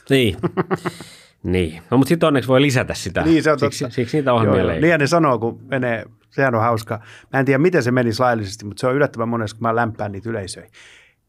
Niin. 0.09 0.37
niin. 1.51 1.81
No, 1.91 1.97
mutta 1.97 2.09
sitten 2.09 2.27
onneksi 2.27 2.47
voi 2.47 2.61
lisätä 2.61 2.93
sitä. 2.93 3.21
Niin, 3.23 3.43
se 3.43 3.51
on 3.51 3.59
siksi, 3.59 3.83
totta. 3.83 3.95
siksi 3.95 4.17
niitä 4.17 4.33
ohjelmia 4.33 4.59
Joo, 4.59 4.67
leikkaa. 4.67 4.89
Niin 4.89 4.99
ne 4.99 5.07
sanoo, 5.07 5.39
kun 5.39 5.59
menee, 5.67 6.05
sehän 6.29 6.55
on 6.55 6.61
hauska. 6.61 6.99
Mä 7.33 7.39
en 7.39 7.45
tiedä, 7.45 7.57
miten 7.57 7.83
se 7.83 7.91
menisi 7.91 8.19
laillisesti, 8.19 8.65
mutta 8.65 8.81
se 8.81 8.87
on 8.87 8.95
yllättävän 8.95 9.29
monesti, 9.29 9.57
kun 9.57 9.67
mä 9.67 9.75
lämpään 9.75 10.11
niitä 10.11 10.29
yleisöjä. 10.29 10.67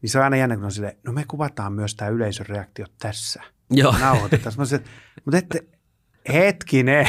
Niin 0.01 0.09
se 0.09 0.17
on 0.17 0.23
aina 0.23 0.37
jännä, 0.37 0.55
kun 0.55 0.65
on 0.65 0.71
silleen, 0.71 0.97
no 1.05 1.13
me 1.13 1.23
kuvataan 1.27 1.73
myös 1.73 1.95
tämä 1.95 2.09
yleisön 2.11 2.45
reaktio 2.49 2.85
tässä. 2.99 3.41
Joo. 3.71 3.95
Nauhoitetaan. 3.99 4.53
Mä 4.57 4.65
sanoin, 4.65 4.87
mutta 5.25 5.37
ette, 5.37 5.63
hetkinen. 6.33 7.07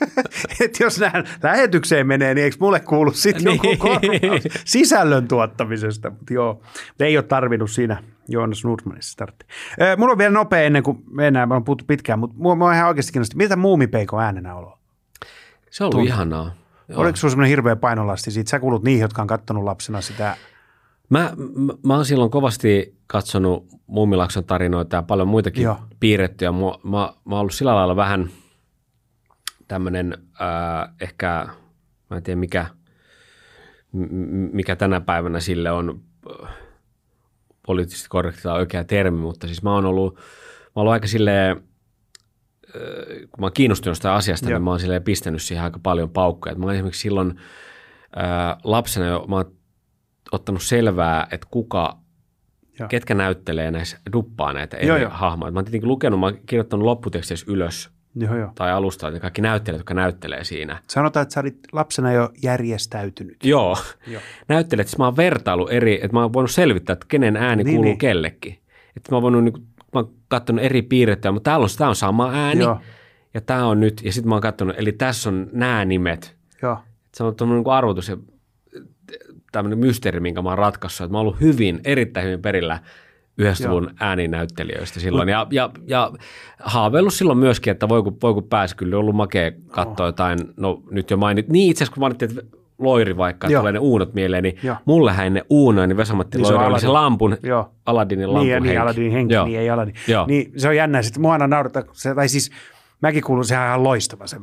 että 0.60 0.84
jos 0.84 0.98
nämä 1.00 1.24
lähetykseen 1.42 2.06
menee, 2.06 2.34
niin 2.34 2.44
eikö 2.44 2.56
mulle 2.60 2.80
kuulu 2.80 3.12
sitten 3.12 3.44
Niin. 3.44 3.54
joku 3.54 3.76
korvaus 3.78 4.42
sisällön 4.64 5.28
tuottamisesta? 5.28 6.10
Mutta 6.10 6.32
joo, 6.34 6.62
ei 7.00 7.16
ole 7.16 7.22
tarvinnut 7.24 7.70
siinä 7.70 8.02
Joonas 8.32 8.64
Nordmanissa 8.64 9.12
startti. 9.12 9.46
Ö, 9.80 9.96
Mulla 9.96 10.12
on 10.12 10.18
vielä 10.18 10.32
nopea 10.32 10.60
ennen 10.60 10.82
kuin 10.82 11.04
mennään, 11.10 11.48
me 11.48 11.54
on 11.54 11.64
puhuttu 11.64 11.84
pitkään, 11.88 12.18
mutta 12.18 12.36
mua, 12.38 12.54
mua 12.54 12.74
ihan 12.74 12.88
oikeasti 12.88 13.12
kiinnostaa, 13.12 13.36
miltä 13.36 13.56
muumipeikon 13.56 14.22
äänenä 14.22 14.54
olo? 14.54 14.78
Se 15.70 15.84
on 15.84 15.90
ollut 15.94 16.08
ihanaa. 16.08 16.54
Joo. 16.88 17.00
Oliko 17.00 17.16
sulla 17.16 17.30
semmoinen 17.30 17.50
hirveä 17.50 17.76
painolasti 17.76 18.30
siitä? 18.30 18.50
Sä 18.50 18.60
kuulut 18.60 18.82
niihin, 18.82 19.02
jotka 19.02 19.22
on 19.22 19.28
kattonut 19.28 19.64
lapsena 19.64 20.00
sitä. 20.00 20.36
Mä, 21.08 21.32
mä, 21.56 21.72
mä 21.86 21.94
oon 21.94 22.04
silloin 22.04 22.30
kovasti 22.30 22.98
katsonut 23.06 23.66
Mummilakson 23.86 24.44
tarinoita 24.44 24.96
ja 24.96 25.02
paljon 25.02 25.28
muitakin 25.28 25.62
Joo. 25.62 25.78
piirrettyjä. 26.00 26.52
Mä, 26.52 26.58
mä, 26.58 26.90
mä 26.90 27.34
oon 27.34 27.40
ollut 27.40 27.54
sillä 27.54 27.74
lailla 27.74 27.96
vähän 27.96 28.30
tämmöinen 29.68 30.18
äh, 30.40 30.94
ehkä, 31.00 31.48
mä 32.10 32.16
en 32.16 32.22
tiedä 32.22 32.40
mikä, 32.40 32.66
mikä 34.52 34.76
tänä 34.76 35.00
päivänä 35.00 35.40
sille 35.40 35.70
on 35.70 36.00
poliittisesti 37.66 38.08
korrekti 38.08 38.42
tai 38.42 38.58
oikea 38.58 38.84
termi, 38.84 39.18
mutta 39.18 39.46
siis 39.46 39.62
mä 39.62 39.74
oon 39.74 39.86
ollut, 39.86 40.14
mä 40.14 40.20
oon 40.74 40.80
ollut 40.82 40.92
aika 40.92 41.06
silleen, 41.06 41.56
kun 43.30 43.40
mä 43.40 43.46
oon 43.46 43.52
kiinnostunut 43.52 43.96
sitä 43.96 44.14
asiasta, 44.14 44.50
Joo. 44.50 44.58
niin 44.58 44.64
mä 44.64 44.70
oon 44.70 44.80
silleen 44.80 45.02
pistänyt 45.02 45.42
siihen 45.42 45.64
aika 45.64 45.80
paljon 45.82 46.10
paukkoja. 46.10 46.52
Et 46.52 46.58
Mä 46.58 46.64
oon 46.64 46.74
esimerkiksi 46.74 47.00
silloin 47.00 47.40
ää, 48.16 48.56
lapsena 48.64 49.06
jo, 49.06 49.24
mä 49.28 49.36
oon 49.36 49.52
ottanut 50.32 50.62
selvää, 50.62 51.26
että 51.30 51.46
kuka, 51.50 51.98
Joo. 52.78 52.88
ketkä 52.88 53.14
näyttelee 53.14 53.70
näissä, 53.70 53.98
duppaa 54.12 54.52
näitä 54.52 54.76
eri 54.76 55.04
hahmoja. 55.10 55.52
Mä 55.52 55.58
oon 55.58 55.64
tietenkin 55.64 55.88
lukenut, 55.88 56.20
mä 56.20 56.26
oon 56.26 56.38
kirjoittanut 56.46 56.84
lopputeksteissä 56.84 57.46
ylös 57.48 57.90
Joo, 58.14 58.36
joo. 58.36 58.52
tai 58.54 58.72
alusta, 58.72 59.08
että 59.08 59.20
kaikki 59.20 59.42
näyttelijät, 59.42 59.80
jotka 59.80 59.94
näyttelee 59.94 60.44
siinä. 60.44 60.78
Sanotaan, 60.86 61.22
että 61.22 61.32
sä 61.32 61.40
olit 61.40 61.58
lapsena 61.72 62.12
jo 62.12 62.30
järjestäytynyt. 62.42 63.36
Joo, 63.44 63.78
Joo. 64.06 64.22
näyttelijät, 64.48 64.88
siis 64.88 64.98
mä 64.98 65.04
oon 65.04 65.16
vertailu 65.16 65.68
eri, 65.68 65.94
että 65.94 66.12
mä 66.12 66.22
oon 66.22 66.32
voinut 66.32 66.50
selvittää, 66.50 66.92
että 66.92 67.06
kenen 67.08 67.36
ääni 67.36 67.56
Niin, 67.56 67.66
niin, 67.66 67.74
kuuluu 67.74 67.82
niin. 67.84 67.90
niin. 67.90 67.98
kellekin. 67.98 68.58
Että 68.96 69.12
mä 69.12 69.16
oon 69.16 69.22
voinut, 69.22 69.44
niin, 69.44 69.54
mä 69.94 70.00
oon 70.00 70.10
katsonut 70.28 70.64
eri 70.64 70.82
piirrettä, 70.82 71.32
mutta 71.32 71.50
täällä 71.50 71.64
on, 71.64 71.70
tää 71.78 71.88
on 71.88 71.96
sama 71.96 72.30
ääni 72.32 72.62
Joo. 72.62 72.80
ja 73.34 73.40
tää 73.40 73.66
on 73.66 73.80
nyt, 73.80 74.00
ja 74.04 74.12
sitten 74.12 74.28
mä 74.28 74.34
oon 74.34 74.42
katsonut, 74.42 74.74
eli 74.78 74.92
tässä 74.92 75.28
on 75.30 75.48
nämä 75.52 75.84
nimet. 75.84 76.36
Joo. 76.62 76.78
Se 77.14 77.24
on 77.24 77.36
tämmöinen 77.36 77.62
niin 77.64 77.72
arvotus 77.72 78.08
ja 78.08 78.16
tämmöinen 79.52 79.78
mysteeri, 79.78 80.20
minkä 80.20 80.42
mä 80.42 80.48
oon 80.48 80.58
ratkaissut, 80.58 81.04
että 81.04 81.12
mä 81.12 81.18
oon 81.18 81.26
ollut 81.26 81.40
hyvin, 81.40 81.80
erittäin 81.84 82.26
hyvin 82.26 82.42
perillä 82.42 82.80
yhdestä 83.38 83.64
Joo. 83.64 83.74
luvun 83.74 83.90
ääninäyttelijöistä 84.00 85.00
silloin. 85.00 85.28
Ja, 85.28 85.46
ja, 85.50 85.70
ja 85.86 86.12
haaveillut 86.60 87.14
silloin 87.14 87.38
myöskin, 87.38 87.70
että 87.70 87.88
voi 87.88 88.02
kun, 88.02 88.16
voi 88.22 88.34
kun 88.34 88.44
pääsi, 88.44 88.76
kyllä 88.76 88.98
ollut 88.98 89.16
makea 89.16 89.52
katsoa 89.70 90.06
jotain, 90.06 90.38
no 90.56 90.82
nyt 90.90 91.10
jo 91.10 91.16
mainit, 91.16 91.48
niin 91.48 91.70
itse 91.70 91.84
asiassa 91.84 91.94
kun 91.94 92.00
mainittiin, 92.00 92.30
että 92.30 92.56
Loiri 92.78 93.16
vaikka, 93.16 93.46
että 93.46 93.52
Joo. 93.52 93.60
tulee 93.60 93.72
ne 93.72 93.78
uunot 93.78 94.14
mieleen, 94.14 94.42
niin 94.42 94.58
Joo. 94.62 94.76
mullehän 94.84 95.34
ne 95.34 95.42
uunoin, 95.50 95.88
niin 95.88 95.96
Vesamatti 95.96 96.38
Niin 96.38 96.46
se 96.46 96.52
Loiri 96.52 96.68
oli 96.68 96.80
se 96.80 96.88
lampun, 96.88 97.36
Joo. 97.42 97.70
Aladdinin 97.86 98.32
lampun 98.32 98.42
Niin, 98.42 98.52
ja 98.52 98.60
niin 98.60 98.66
henki. 98.66 98.78
Aladin 98.78 99.12
henki, 99.12 99.34
Joo. 99.34 99.44
niin 99.46 99.60
ei 99.60 99.70
Aladin. 99.70 99.94
Joo. 100.08 100.26
Niin 100.26 100.52
se 100.56 100.68
on 100.68 100.76
jännä. 100.76 101.02
Sitten 101.02 101.22
mua 101.22 101.32
aina 101.32 101.46
naurata, 101.46 101.84
se, 101.92 102.14
tai 102.14 102.28
siis 102.28 102.50
mäkin 103.02 103.22
kuulun, 103.22 103.44
sehän 103.44 103.62
on 103.62 103.68
ihan 103.68 103.84
loistava 103.84 104.26
se 104.26 104.36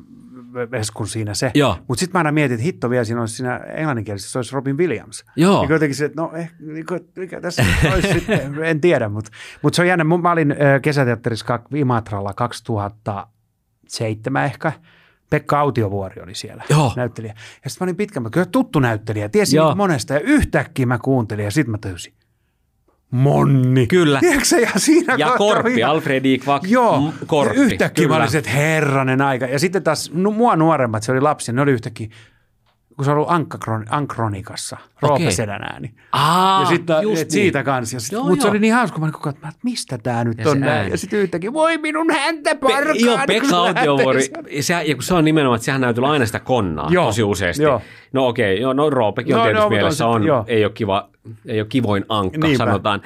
Veskun 0.72 1.08
siinä 1.08 1.34
se. 1.34 1.52
Mutta 1.88 2.00
sitten 2.00 2.14
mä 2.14 2.20
aina 2.20 2.32
mietin, 2.32 2.56
että 2.56 2.64
hitto 2.64 2.90
vielä 2.90 3.04
siinä 3.04 3.22
olisi 3.22 3.36
siinä 3.36 3.58
englanninkielisessä, 3.58 4.32
se 4.32 4.40
olisi 4.40 4.56
Robin 4.56 4.78
Williams. 4.78 5.26
Joo. 5.36 5.62
Niin 5.62 5.72
jotenkin 5.72 5.96
se, 5.96 6.06
että 6.06 6.22
no 6.22 6.32
eh, 6.36 6.52
niin 6.60 6.86
mikä 7.16 7.42
tässä 7.42 7.66
olisi 7.94 8.08
sitten, 8.20 8.64
en 8.64 8.82
tiedä, 8.82 9.10
mutta 9.10 9.32
mut 9.62 9.74
se 9.74 9.82
on 9.82 9.88
jännä. 9.88 10.04
Mä 10.04 10.32
olin 10.32 10.56
kesäteatterissa 10.82 11.60
Imatralla 11.76 12.34
2007 12.34 14.46
ehkä. 14.46 14.72
Pekka 15.30 15.60
Autiovuori 15.60 16.22
oli 16.22 16.36
siellä 16.36 16.64
Joo. 16.70 16.94
näyttelijä. 16.96 17.34
Ja 17.64 17.70
sitten 17.70 17.86
mä 17.86 17.90
olin 17.90 17.96
pitkän, 17.96 18.24
mä 18.24 18.30
kyllä 18.30 18.46
tuttu 18.46 18.80
näyttelijä, 18.80 19.30
tiesin 19.30 19.60
monesta. 19.76 20.14
Ja 20.14 20.20
yhtäkkiä 20.20 20.86
mä 20.86 20.98
kuuntelin 20.98 21.46
ja 21.46 21.52
sitten 21.52 21.72
mä 21.72 21.78
tajusin, 21.78 22.14
Monni. 23.12 23.88
Kyllä. 23.88 24.20
Tiedätkö 24.20 24.56
ja 24.60 24.70
siinä 24.78 25.16
Ja 25.18 25.34
Korppi, 25.38 25.74
ihan- 25.74 25.92
Alfred 25.92 26.26
E. 26.26 26.38
Kvak, 26.38 26.64
Joo, 26.68 27.02
m- 27.02 27.26
Korppi. 27.28 27.56
yhtäkkiä 27.58 28.04
mä 28.08 28.08
kyllä. 28.08 28.18
olin 28.18 28.32
se, 28.32 28.38
että 28.38 28.50
herranen 28.50 29.22
aika. 29.22 29.46
Ja 29.46 29.60
sitten 29.60 29.84
taas 29.84 30.12
nu, 30.14 30.32
mua 30.32 30.56
nuoremmat, 30.56 31.04
se 31.04 31.12
oli 31.12 31.22
lapsi, 31.22 31.52
ne 31.54 31.62
oli 31.62 31.72
yhtäkkiä, 31.72 32.08
kun 33.00 33.06
se 33.06 33.12
on 33.12 33.18
ollut 33.18 33.32
Ankakron, 33.32 33.86
Ankronikassa, 33.90 34.78
Roope 35.02 35.16
Okei. 35.16 35.32
Sedän 35.32 35.64
ääni. 35.64 35.94
Aa, 36.12 36.62
ja 36.62 36.66
sitten 36.68 36.96
just 37.02 37.22
et 37.22 37.32
siitä 37.32 37.60
niin. 37.60 37.66
kanssa. 37.66 37.96
Ja 37.96 38.00
sit, 38.00 38.12
Joo, 38.12 38.24
mutta 38.24 38.42
se 38.42 38.48
oli 38.50 38.60
niin 38.60 38.74
hauska, 38.74 39.00
kun 39.00 39.08
mä 39.08 39.12
koko 39.12 39.30
että 39.30 39.50
mistä 39.64 39.98
tämä 39.98 40.24
nyt 40.24 40.38
Ja 40.38 40.50
on 40.50 40.60
näin. 40.60 40.92
Ja 40.92 40.98
sitten 40.98 41.20
yhtäkkiä, 41.20 41.54
voi 41.54 41.78
minun 41.78 42.12
häntä 42.12 42.56
parkaan. 42.56 42.84
Pe- 42.98 43.06
joo, 43.06 43.18
Pekka 43.28 43.58
Autiovuori, 43.58 44.22
se, 44.62 44.74
ja 44.86 44.96
kun 44.96 45.04
se 45.04 45.14
on 45.14 45.26
nimenomaan, 45.26 45.56
että 45.56 45.66
sehän 45.66 45.82
näytellä 45.82 46.10
aina 46.10 46.26
sitä 46.26 46.40
konnaa 46.40 46.88
Joo, 46.92 47.06
tosi 47.06 47.24
useasti. 47.24 47.64
joo. 47.64 47.82
No 48.14 48.28
okei, 48.28 48.54
okay, 48.54 48.62
joo, 48.62 48.74
no 48.74 48.90
Roopekin 48.90 49.36
on 49.36 49.40
No, 49.40 49.44
tietysti 49.46 49.60
no, 49.60 49.70
mutta 49.70 49.76
on 49.76 49.80
mielessä, 49.80 49.98
sit- 49.98 50.08
on, 50.16 50.24
joo. 50.24 50.44
ei, 50.48 50.66
ole 50.66 50.72
kiva, 50.74 51.10
ei 51.46 51.60
ole 51.62 51.68
kivoin 51.70 52.06
ankka, 52.10 52.48
Niinpä. 52.48 52.58
sanotaan. 52.66 53.02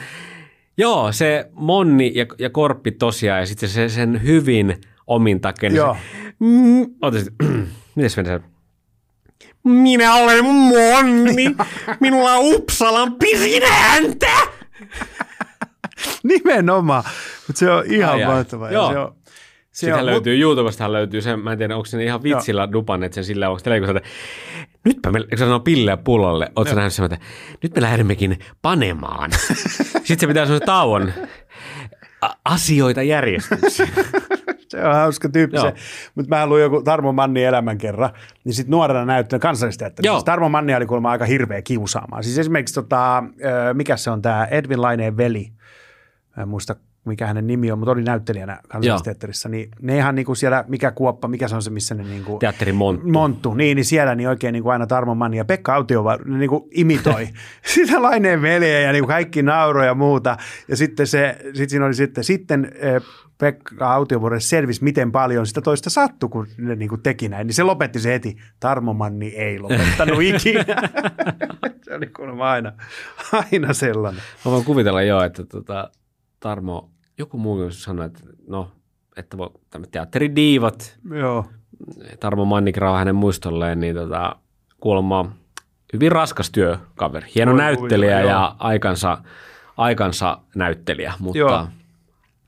Joo, 0.78 1.12
se 1.12 1.50
Monni 1.54 2.12
ja, 2.16 2.26
ja 2.40 2.50
Korppi 2.50 2.92
tosiaan, 2.92 3.40
ja 3.40 3.46
sitten 3.46 3.70
se 3.70 3.90
sen 3.90 4.22
hyvin 4.24 4.76
omin 5.08 5.42
takia. 5.42 5.70
niin 5.70 5.78
Joo. 5.78 5.98
Se, 6.24 6.30
mm, 6.40 7.66
miten 7.96 8.10
se 8.10 8.22
menee? 8.24 8.53
Minä 9.64 10.14
olen 10.16 10.46
Monni, 10.46 11.56
minulla 12.00 12.34
on 12.34 12.56
Uppsalan 12.56 13.16
pisin 13.16 13.64
häntä. 13.70 14.28
Nimenomaan, 16.24 17.04
mutta 17.48 17.60
se 17.60 17.72
on 17.72 17.84
ihan 17.88 18.14
Ai, 18.14 18.26
mahtavaa. 18.26 18.68
ja 18.72 18.74
Joo. 18.74 18.92
Se 18.92 19.00
on, 19.00 19.16
se 19.26 19.80
Sitten 19.80 20.00
on, 20.00 20.06
löytyy, 20.06 20.40
YouTubesta 20.42 20.92
löytyy 20.92 21.22
se, 21.22 21.36
mä 21.36 21.52
en 21.52 21.58
tiedä, 21.58 21.76
onko 21.76 21.86
se 21.86 21.98
ne 21.98 22.04
ihan 22.04 22.24
vitsillä 22.24 22.72
dupanneet 22.72 23.14
sen 23.14 23.26
sillä, 23.26 23.50
onko 23.50 23.62
televisiossa, 23.62 23.98
että 23.98 24.10
nytpä 24.86 25.12
me, 25.12 25.20
eikö 25.20 25.38
sanoo 25.38 25.60
pille 25.60 25.98
pullalle, 25.98 26.52
ootko 26.56 26.76
nähnyt 26.76 26.94
sen, 26.94 27.06
että 27.06 27.18
nyt 27.64 27.76
me 27.76 27.82
lähdemmekin 27.82 28.40
panemaan. 28.62 29.32
Sitten 29.94 30.20
se 30.20 30.28
pitää 30.28 30.46
sanoa 30.46 30.60
tauon 30.60 31.14
asioita 32.46 33.02
järjestykseen. 33.04 33.90
Se 34.74 34.88
on 34.88 34.96
hauska 34.96 35.30
tyyppi 35.30 35.58
Joo. 35.58 35.66
se. 35.66 35.74
Mutta 36.16 36.36
mä 36.36 36.48
luin 36.48 36.62
joku 36.62 36.82
Tarmo 36.82 37.12
Manni 37.12 37.44
elämän 37.44 37.78
kerran, 37.78 38.10
niin 38.44 38.54
sitten 38.54 38.72
nuorena 38.72 39.06
näyttää 39.06 39.40
kansallisteatterissa. 39.40 40.08
Joo. 40.08 40.16
Siis 40.16 40.24
Tarmo 40.24 40.50
Manni 40.50 40.76
oli 40.76 40.86
kuulemma 40.86 41.12
aika 41.12 41.26
hirveä 41.26 41.62
kiusaamaan. 41.62 42.24
Siis 42.24 42.38
esimerkiksi, 42.38 42.74
tota, 42.74 43.24
mikä 43.74 43.98
se 43.98 44.12
on 44.12 44.22
tämä 44.22 44.46
Edwin 44.46 44.82
Laineen 44.82 45.18
veli, 45.18 45.52
mä 46.38 46.44
en 46.44 46.50
muista 46.50 46.76
mikä 47.06 47.28
hänen 47.28 47.48
nimi 47.48 47.72
on, 47.72 47.80
mutta 47.80 47.92
oli 47.92 48.04
näyttelijänä 48.04 48.60
kansallisteatterissa, 48.68 49.50
niin 49.50 49.70
ne 49.82 49.98
ihan 49.98 50.16
niin 50.16 50.26
kuin 50.26 50.36
siellä, 50.36 50.66
mikä 50.68 50.92
kuoppa, 50.92 51.28
mikä 51.28 51.48
se 51.48 51.56
on 51.56 51.62
se, 51.62 51.70
missä 51.70 51.96
ne 51.96 52.04
niin 52.04 52.24
kuin, 52.24 52.40
Teatterin 52.40 52.76
Monttu. 52.76 53.08
Monttu, 53.08 53.54
niin, 53.54 53.76
niin 53.76 53.86
siellä 53.86 54.16
niin 54.16 54.30
oikein 54.30 54.54
niin 54.54 54.64
kuin 54.64 54.74
aina 54.74 54.88
Tarmo 54.88 55.16
Manni 55.16 55.38
ja 55.38 55.46
Pekka 55.46 55.76
Autio 55.76 56.04
niin 56.26 56.50
kuin 56.50 56.64
imitoi 56.72 57.28
sitä 57.76 58.02
Laineen 58.02 58.42
veljeä 58.42 58.80
ja 58.80 58.92
niin 58.92 59.04
kuin 59.04 59.10
kaikki 59.10 59.44
nauroi 59.44 59.86
ja 59.86 59.96
muuta. 59.96 60.38
Ja 60.68 60.78
sitten, 60.78 61.08
se, 61.08 61.38
sitten 61.44 61.70
siinä 61.70 61.86
oli 61.86 61.94
sitten, 61.94 62.24
sitten 62.24 62.72
Pekka 63.44 63.94
Autiovuoren 63.94 64.42
selvisi, 64.42 64.84
miten 64.84 65.12
paljon 65.12 65.48
sitä 65.48 65.62
toista 65.62 65.90
sattui, 65.90 66.30
kun 66.30 66.48
ne 66.58 66.76
niin 66.76 66.90
kuin 66.90 67.02
teki 67.04 67.30
näin. 67.30 67.48
Niin 67.48 67.56
se 67.56 67.64
lopetti 67.64 68.00
se 68.00 68.14
heti. 68.14 68.38
Tarmo 68.60 68.94
Manni 68.94 69.28
ei 69.28 69.60
lopettanut 69.60 70.22
ikinä. 70.34 70.66
se 71.82 71.96
oli 71.96 72.08
kuulemma 72.08 72.52
aina, 72.52 72.74
aina 73.34 73.74
sellainen. 73.74 74.22
Mä 74.46 74.52
voin 74.52 74.66
kuvitella 74.66 75.02
jo, 75.02 75.24
että 75.24 75.46
tota, 75.46 75.92
Tarmo, 76.40 76.90
joku 77.18 77.38
muu 77.38 77.72
sanoi, 77.72 78.06
että 78.06 78.20
no, 78.48 78.72
että 79.18 79.38
voi, 79.38 79.50
tämä 79.70 79.86
teatteridiivat, 79.92 81.00
Joo. 81.20 81.46
Tarmo 82.20 82.46
Mannikrao 82.46 82.96
hänen 82.96 83.16
muistolleen, 83.16 83.80
niin 83.80 83.96
tota, 83.96 84.36
kuulemma 84.80 85.32
hyvin 85.94 86.12
raskas 86.12 86.52
työkaveri. 86.52 87.28
Hieno 87.36 87.52
Voi 87.52 87.60
näyttelijä 87.60 88.16
kuvitella, 88.16 88.42
ja 88.42 88.56
aikansa, 88.60 89.18
aikansa 89.78 90.38
näyttelijä, 90.56 91.14
mutta 91.20 91.40
Joo. 91.40 91.68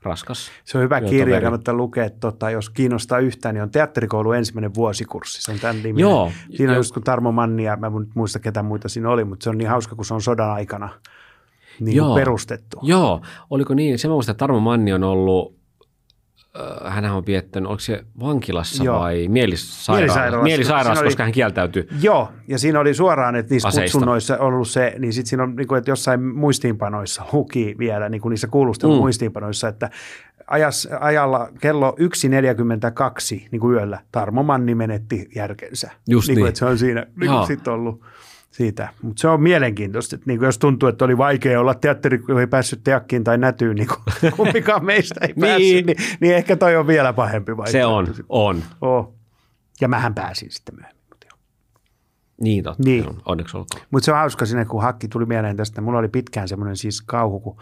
Raskas. 0.02 0.50
Se 0.64 0.78
on 0.78 0.84
hyvä 0.84 0.98
Joo, 0.98 1.10
kirja, 1.10 1.40
kannattaa 1.40 1.74
lukea, 1.74 2.10
tota, 2.10 2.50
jos 2.50 2.70
kiinnostaa 2.70 3.18
yhtään, 3.18 3.54
niin 3.54 3.62
on 3.62 3.70
teatterikoulu 3.70 4.32
ensimmäinen 4.32 4.74
vuosikurssi. 4.74 5.42
Se 5.42 5.52
on 5.52 5.58
tämän 5.58 5.76
niminen. 5.76 5.98
Joo. 5.98 6.32
Siinä 6.56 6.72
on 6.72 6.76
just 6.76 6.94
kun 6.94 7.02
Tarmo 7.02 7.32
Manni 7.32 7.64
ja 7.64 7.76
mä 7.76 7.86
en 7.86 7.92
muista 8.14 8.38
ketä 8.38 8.62
muita 8.62 8.88
siinä 8.88 9.10
oli, 9.10 9.24
mutta 9.24 9.44
se 9.44 9.50
on 9.50 9.58
niin 9.58 9.68
hauska, 9.68 9.96
kun 9.96 10.04
se 10.04 10.14
on 10.14 10.22
sodan 10.22 10.50
aikana 10.50 10.88
niin 11.80 11.96
Joo. 11.96 12.14
perustettu. 12.14 12.78
Joo, 12.82 13.20
oliko 13.50 13.74
niin? 13.74 13.98
Se 13.98 14.08
mä 14.08 14.14
muistan, 14.14 14.32
että 14.32 14.38
Tarmo 14.42 14.60
Manni 14.60 14.92
on 14.92 15.04
ollut, 15.04 15.55
hän 16.84 17.04
on 17.04 17.26
viettänyt, 17.26 17.68
oliko 17.68 17.80
se 17.80 18.04
vankilassa 18.20 18.84
Joo. 18.84 18.98
vai 18.98 19.28
mielisairaalassa? 19.28 19.92
Mielisairaalassa. 19.92 20.42
Mielisairaalassa, 20.42 21.00
oli- 21.02 21.06
koska 21.08 21.22
hän 21.22 21.32
kieltäytyi. 21.32 21.88
Joo, 22.02 22.28
ja 22.48 22.58
siinä 22.58 22.80
oli 22.80 22.94
suoraan, 22.94 23.36
että 23.36 23.54
niissä 23.54 23.68
Aseista. 23.68 23.92
kutsunnoissa 23.98 24.38
ollut 24.38 24.68
se, 24.68 24.94
niin 24.98 25.12
sitten 25.12 25.28
siinä 25.28 25.42
on, 25.42 25.56
niin 25.56 25.68
kuin, 25.68 25.78
että 25.78 25.90
jossain 25.90 26.22
muistiinpanoissa 26.22 27.22
luki 27.32 27.74
vielä, 27.78 28.08
niin 28.08 28.20
kuin 28.20 28.30
niissä 28.30 28.46
kuulustelun 28.46 28.94
Mm. 28.96 29.00
muistiinpanoissa, 29.00 29.68
että 29.68 29.90
ajas, 30.46 30.88
ajalla 31.00 31.48
kello 31.60 31.96
1.42 31.98 33.48
niin 33.50 33.60
kuin 33.60 33.74
yöllä 33.76 34.00
Tarmo 34.12 34.42
Manni 34.42 34.74
menetti 34.74 35.28
järkensä. 35.34 35.90
Just 36.08 36.28
niin. 36.28 36.34
Kuin, 36.36 36.42
niin. 36.42 36.48
että 36.48 36.58
se 36.58 36.64
on 36.64 36.78
siinä 36.78 37.06
niin 37.16 37.26
Joo. 37.26 37.36
kuin 37.36 37.46
sit 37.46 37.68
ollut 37.68 38.00
siitä. 38.56 38.88
Mutta 39.02 39.20
se 39.20 39.28
on 39.28 39.42
mielenkiintoista, 39.42 40.16
että 40.16 40.30
niin 40.30 40.40
jos 40.42 40.58
tuntuu, 40.58 40.88
että 40.88 41.04
oli 41.04 41.18
vaikea 41.18 41.60
olla 41.60 41.74
teatteri, 41.74 42.18
kun 42.18 42.40
ei 42.40 42.46
päässyt 42.46 42.80
teakkiin 42.84 43.24
tai 43.24 43.38
nätyyn, 43.38 43.76
niin 43.76 43.88
kumpikaan 44.36 44.84
meistä 44.84 45.20
ei 45.20 45.28
Niin. 45.28 45.40
päässyt, 45.40 45.86
niin, 45.86 45.96
niin 46.20 46.34
ehkä 46.34 46.56
toi 46.56 46.76
on 46.76 46.86
vielä 46.86 47.12
pahempi 47.12 47.56
vaihtoehto. 47.56 47.78
Se 47.78 47.86
on, 47.86 48.24
on. 48.28 48.62
Oh. 48.80 49.14
Ja 49.80 49.88
mähän 49.88 50.14
pääsin 50.14 50.50
sitten 50.50 50.74
myöhemmin. 50.74 50.96
Niin 52.40 52.64
totta. 52.64 52.82
Niin. 52.84 53.04
Niin. 53.04 53.16
Onneksi 53.26 53.56
olkoon. 53.56 53.82
Mutta 53.90 54.04
se 54.04 54.12
on 54.12 54.18
hauska 54.18 54.46
sinne, 54.46 54.64
kun 54.64 54.82
hakki 54.82 55.08
tuli 55.08 55.26
mieleen 55.26 55.56
tästä. 55.56 55.80
Mulla 55.80 55.98
oli 55.98 56.08
pitkään 56.08 56.48
semmoinen 56.48 56.76
siis 56.76 57.02
kauhu, 57.02 57.40
kun 57.40 57.56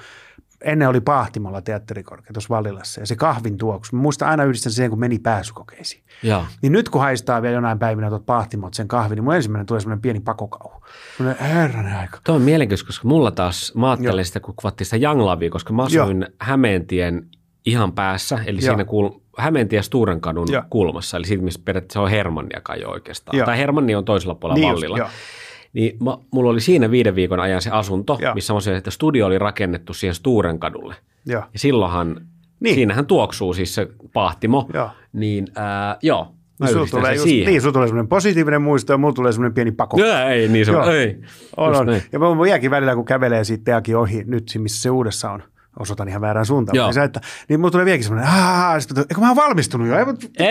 ennen 0.64 0.88
oli 0.88 1.00
Pahtimolla 1.00 1.62
teatterikorkea 1.62 2.32
tuossa 2.32 2.54
Vallilassa 2.54 3.00
ja 3.00 3.06
se 3.06 3.16
kahvin 3.16 3.58
tuoksu. 3.58 3.96
Mä 3.96 4.02
muistan 4.02 4.28
aina 4.28 4.44
yhdistän 4.44 4.72
sen, 4.72 4.90
kun 4.90 5.00
meni 5.00 5.18
pääsykokeisiin. 5.18 6.02
Joo. 6.22 6.44
Niin 6.62 6.72
nyt 6.72 6.88
kun 6.88 7.00
haistaa 7.00 7.42
vielä 7.42 7.54
jonain 7.54 7.78
päivinä 7.78 8.08
tuot 8.08 8.26
Pahtimot 8.26 8.74
sen 8.74 8.88
kahvin, 8.88 9.16
niin 9.16 9.24
mun 9.24 9.34
ensimmäinen 9.34 9.66
tulee 9.66 9.80
semmoinen 9.80 10.02
pieni 10.02 10.20
pakokauhu. 10.20 10.84
Semmoinen 11.16 11.46
herranen 11.46 11.96
aika. 11.96 12.18
Tuo 12.24 12.34
on 12.34 12.42
mielenkiintoista, 12.42 12.86
koska 12.86 13.08
mulla 13.08 13.30
taas, 13.30 13.72
mä 13.74 13.90
ajattelen 13.90 14.24
sitä, 14.24 14.40
kun 14.40 14.54
kuvattiin 14.56 14.86
sitä 14.86 15.06
Young 15.06 15.20
Lovea, 15.20 15.50
koska 15.50 15.72
mä 15.72 15.82
asuin 15.82 16.26
Hämeentien 16.40 17.26
ihan 17.66 17.92
päässä, 17.92 18.38
eli 18.46 18.58
Joo. 18.58 18.66
siinä 18.66 18.84
kuul, 18.84 19.10
Hämeentie 19.38 19.82
Sturenkadun 19.82 20.48
Joo. 20.52 20.62
kulmassa, 20.70 21.16
eli 21.16 21.26
siitä, 21.26 21.44
missä 21.44 21.60
periaatteessa 21.64 22.00
se 22.00 22.02
on 22.04 22.10
Hermanniakaan 22.10 22.80
jo 22.80 22.90
oikeastaan. 22.90 23.38
Joo. 23.38 23.46
Tai 23.46 23.58
Hermanni 23.58 23.94
on 23.94 24.04
toisella 24.04 24.34
puolella 24.34 24.60
Niin 24.60 24.70
just, 24.70 24.82
Vallilla. 24.82 25.10
Joo. 25.74 25.82
Niin 25.84 25.96
mä, 26.04 26.16
mulla 26.30 26.50
oli 26.50 26.60
siinä 26.60 26.90
viiden 26.90 27.14
viikon 27.14 27.40
ajan 27.40 27.62
se 27.62 27.70
asunto, 27.70 28.18
Joo. 28.20 28.34
missä 28.34 28.54
mä 28.54 28.60
sanoin, 28.60 28.78
että 28.78 28.90
studio 28.90 29.26
oli 29.26 29.38
rakennettu 29.38 29.94
siihen 29.94 30.14
Sturenkadulle. 30.14 30.94
Joo. 31.26 31.42
Ja 31.52 31.58
silloinhan, 31.58 32.20
Niin. 32.60 32.74
siinähän 32.74 33.06
tuoksuu 33.06 33.54
siis 33.54 33.74
se 33.74 33.88
pahtimo. 34.12 34.68
Joo. 34.74 34.90
Niin 35.12 35.46
ää, 35.56 35.96
joo, 36.02 36.24
mä 36.60 36.66
Niin 36.66 36.72
sulla 36.74 36.86
tulee, 36.90 37.12
just, 37.14 37.24
siihen. 37.24 37.50
niin, 37.50 37.60
sulla 37.62 37.72
tulee 37.72 37.88
semmoinen 37.88 38.08
positiivinen 38.08 38.62
muisto 38.62 38.92
ja 38.92 38.96
mulla 38.98 39.12
tulee 39.14 39.32
semmoinen 39.32 39.54
pieni 39.54 39.72
pako. 39.72 39.98
Joo, 39.98 40.18
ei, 40.28 40.48
niin 40.48 40.66
se 40.66 40.72
Joo. 40.72 40.82
on. 40.82 40.94
Ei. 40.94 41.18
On, 41.56 41.76
on. 41.76 41.86
näin. 41.86 42.02
Ja 42.12 42.18
mä 42.18 42.42
vieläkin 42.42 42.70
välillä, 42.70 42.94
kun 42.94 43.04
kävelee 43.04 43.44
siitä 43.44 43.64
teakin 43.64 43.96
ohi, 43.96 44.24
nyt 44.26 44.44
missä 44.58 44.82
se 44.82 44.90
uudessa 44.90 45.30
on, 45.30 45.42
osoitan 45.78 46.08
ihan 46.08 46.20
väärään 46.20 46.46
suuntaan. 46.46 46.76
Joo. 46.76 46.86
Niin 46.86 46.94
se, 46.94 47.02
että, 47.02 47.20
niin 47.48 47.60
mulla 47.60 47.70
tulee 47.70 47.84
vieläkin 47.84 48.04
semmoinen, 48.04 48.30
aah, 48.30 48.80
sitten, 48.80 48.98
eikö 49.10 49.20
mä 49.20 49.26
oon 49.28 49.36
valmistunut 49.36 49.88
jo, 49.88 49.98
ei 49.98 50.04
mun 50.04 50.18
tarvitse, 50.18 50.42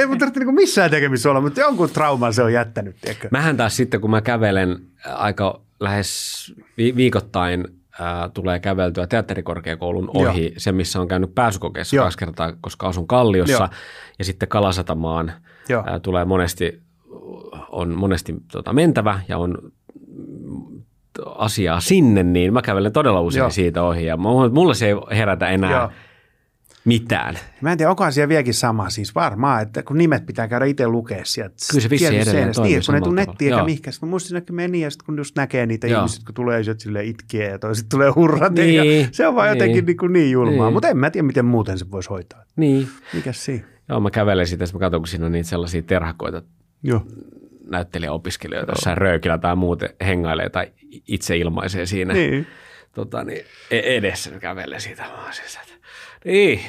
ei 0.00 0.06
mun 0.06 0.18
tarvitse 0.18 0.40
niinku 0.40 0.52
missään 0.52 0.90
tekemisissä 0.90 1.30
olla, 1.30 1.40
mutta 1.40 1.60
jonkun 1.60 1.90
trauman 1.90 2.34
se 2.34 2.42
on 2.42 2.52
jättänyt, 2.52 2.96
tiedätkö? 3.00 3.28
Mähän 3.30 3.56
taas 3.56 3.76
sitten, 3.76 4.00
kun 4.00 4.10
mä 4.10 4.20
kävelen 4.20 4.78
aika 5.14 5.60
lähes 5.80 6.52
vi- 6.78 6.96
viikoittain, 6.96 7.64
ää, 8.00 8.28
tulee 8.28 8.60
käveltyä 8.60 9.06
teatterikorkeakoulun 9.06 10.10
ohi, 10.14 10.44
Joo. 10.44 10.54
se 10.56 10.72
missä 10.72 11.00
on 11.00 11.08
käynyt 11.08 11.34
pääsykokeessa 11.34 11.96
Joo. 11.96 12.04
kaksi 12.04 12.18
kertaa, 12.18 12.52
koska 12.60 12.86
asun 12.88 13.06
Kalliossa, 13.06 13.52
Joo. 13.52 13.68
ja 14.18 14.24
sitten 14.24 14.48
Kalasatamaan 14.48 15.32
Joo. 15.68 15.84
ää, 15.86 15.98
tulee 15.98 16.24
monesti, 16.24 16.82
on 17.70 17.94
monesti 17.94 18.34
tota, 18.52 18.72
mentävä 18.72 19.20
ja 19.28 19.38
on 19.38 19.58
asiaa 21.38 21.80
sinne, 21.80 22.22
niin 22.22 22.52
mä 22.52 22.62
kävelen 22.62 22.92
todella 22.92 23.20
usein 23.20 23.40
Joo. 23.40 23.50
Siitä 23.50 23.82
ohi, 23.82 24.06
ja 24.06 24.16
mulla 24.52 24.74
se 24.74 24.86
ei 24.86 24.94
herätä 25.16 25.48
enää 25.48 25.70
Joo. 25.80 25.90
Mitään. 26.84 27.38
Mä 27.60 27.72
en 27.72 27.78
tiedä, 27.78 27.90
onkohan 27.90 28.12
siellä 28.12 28.28
vieläkin 28.28 28.54
sama, 28.54 28.90
siis 28.90 29.14
varmaan, 29.14 29.62
että 29.62 29.82
kun 29.82 29.98
nimet 29.98 30.26
pitää 30.26 30.48
käydä 30.48 30.64
itse 30.64 30.88
lukea 30.88 31.20
sieltä. 31.24 31.54
Kyllä 31.70 31.82
se 31.82 31.90
vissiin 31.90 32.10
sieltä 32.10 32.30
edelleen 32.30 32.54
seinästä. 32.54 32.62
toimii 32.62 32.74
Niin, 32.76 32.84
kun 32.86 32.94
ne 32.94 33.00
tuu 33.00 33.04
tavalla. 33.12 33.30
nettiin 33.30 33.52
eikä 33.52 33.64
mihinkään. 33.64 33.92
Sitten 33.92 34.08
mä 34.08 34.10
muistin, 34.10 34.36
että 34.36 34.52
meni 34.52 34.80
ja 34.80 34.90
sitten 34.90 35.06
kun 35.06 35.18
just 35.18 35.36
näkee 35.36 35.66
niitä 35.66 35.86
Joo. 35.86 35.98
ihmisiä, 36.00 36.22
kun 36.26 36.34
tulee 36.34 36.64
sieltä 36.64 36.82
silleen 36.82 37.06
itkiä 37.06 37.48
ja 37.50 37.58
toiset 37.58 37.86
tulee 37.88 38.10
hurrat. 38.10 38.52
Niin, 38.52 38.82
Niin, 38.82 39.08
se 39.12 39.26
on 39.28 39.34
vaan 39.34 39.48
niin. 39.50 39.58
jotenkin 39.58 39.86
niin, 39.86 39.96
kuin 39.96 40.12
niin 40.12 40.30
julmaa, 40.30 40.66
Niin. 40.66 40.72
mutta 40.72 40.88
en 40.88 40.96
mä 40.96 41.10
tiedä, 41.10 41.26
miten 41.26 41.44
muuten 41.44 41.78
se 41.78 41.90
voisi 41.90 42.08
hoitaa. 42.08 42.42
Niin. 42.56 42.88
Mikäs 43.14 43.44
siinä? 43.44 43.64
Joo, 43.88 44.00
mä 44.00 44.10
kävelen 44.10 44.46
siitä, 44.46 44.66
sitten 44.66 44.78
mä 44.80 44.86
katson, 44.86 45.00
kun 45.00 45.08
siinä 45.08 45.26
on 45.26 45.32
niitä 45.32 45.48
sellaisia 45.48 45.82
terhakoita 45.82 46.42
Joo. 46.82 47.06
Näyttelijäopiskelijoita 47.72 48.72
jossain 48.72 48.98
röökillä 48.98 49.38
tai 49.38 49.56
muuten 49.56 49.88
hengailee 50.06 50.48
tai 50.48 50.66
itse 51.08 51.36
ilmaisee 51.36 51.86
siinä 51.86 52.14
Niin. 52.14 52.46
tota, 52.94 53.24
niin, 53.24 53.44
e- 53.70 53.96
edessä 53.96 54.30
kävelee 54.30 54.80
siitä. 54.80 55.04
Oon 55.08 55.32
siis, 55.32 55.58
että, 55.62 55.86
niin, 56.24 56.60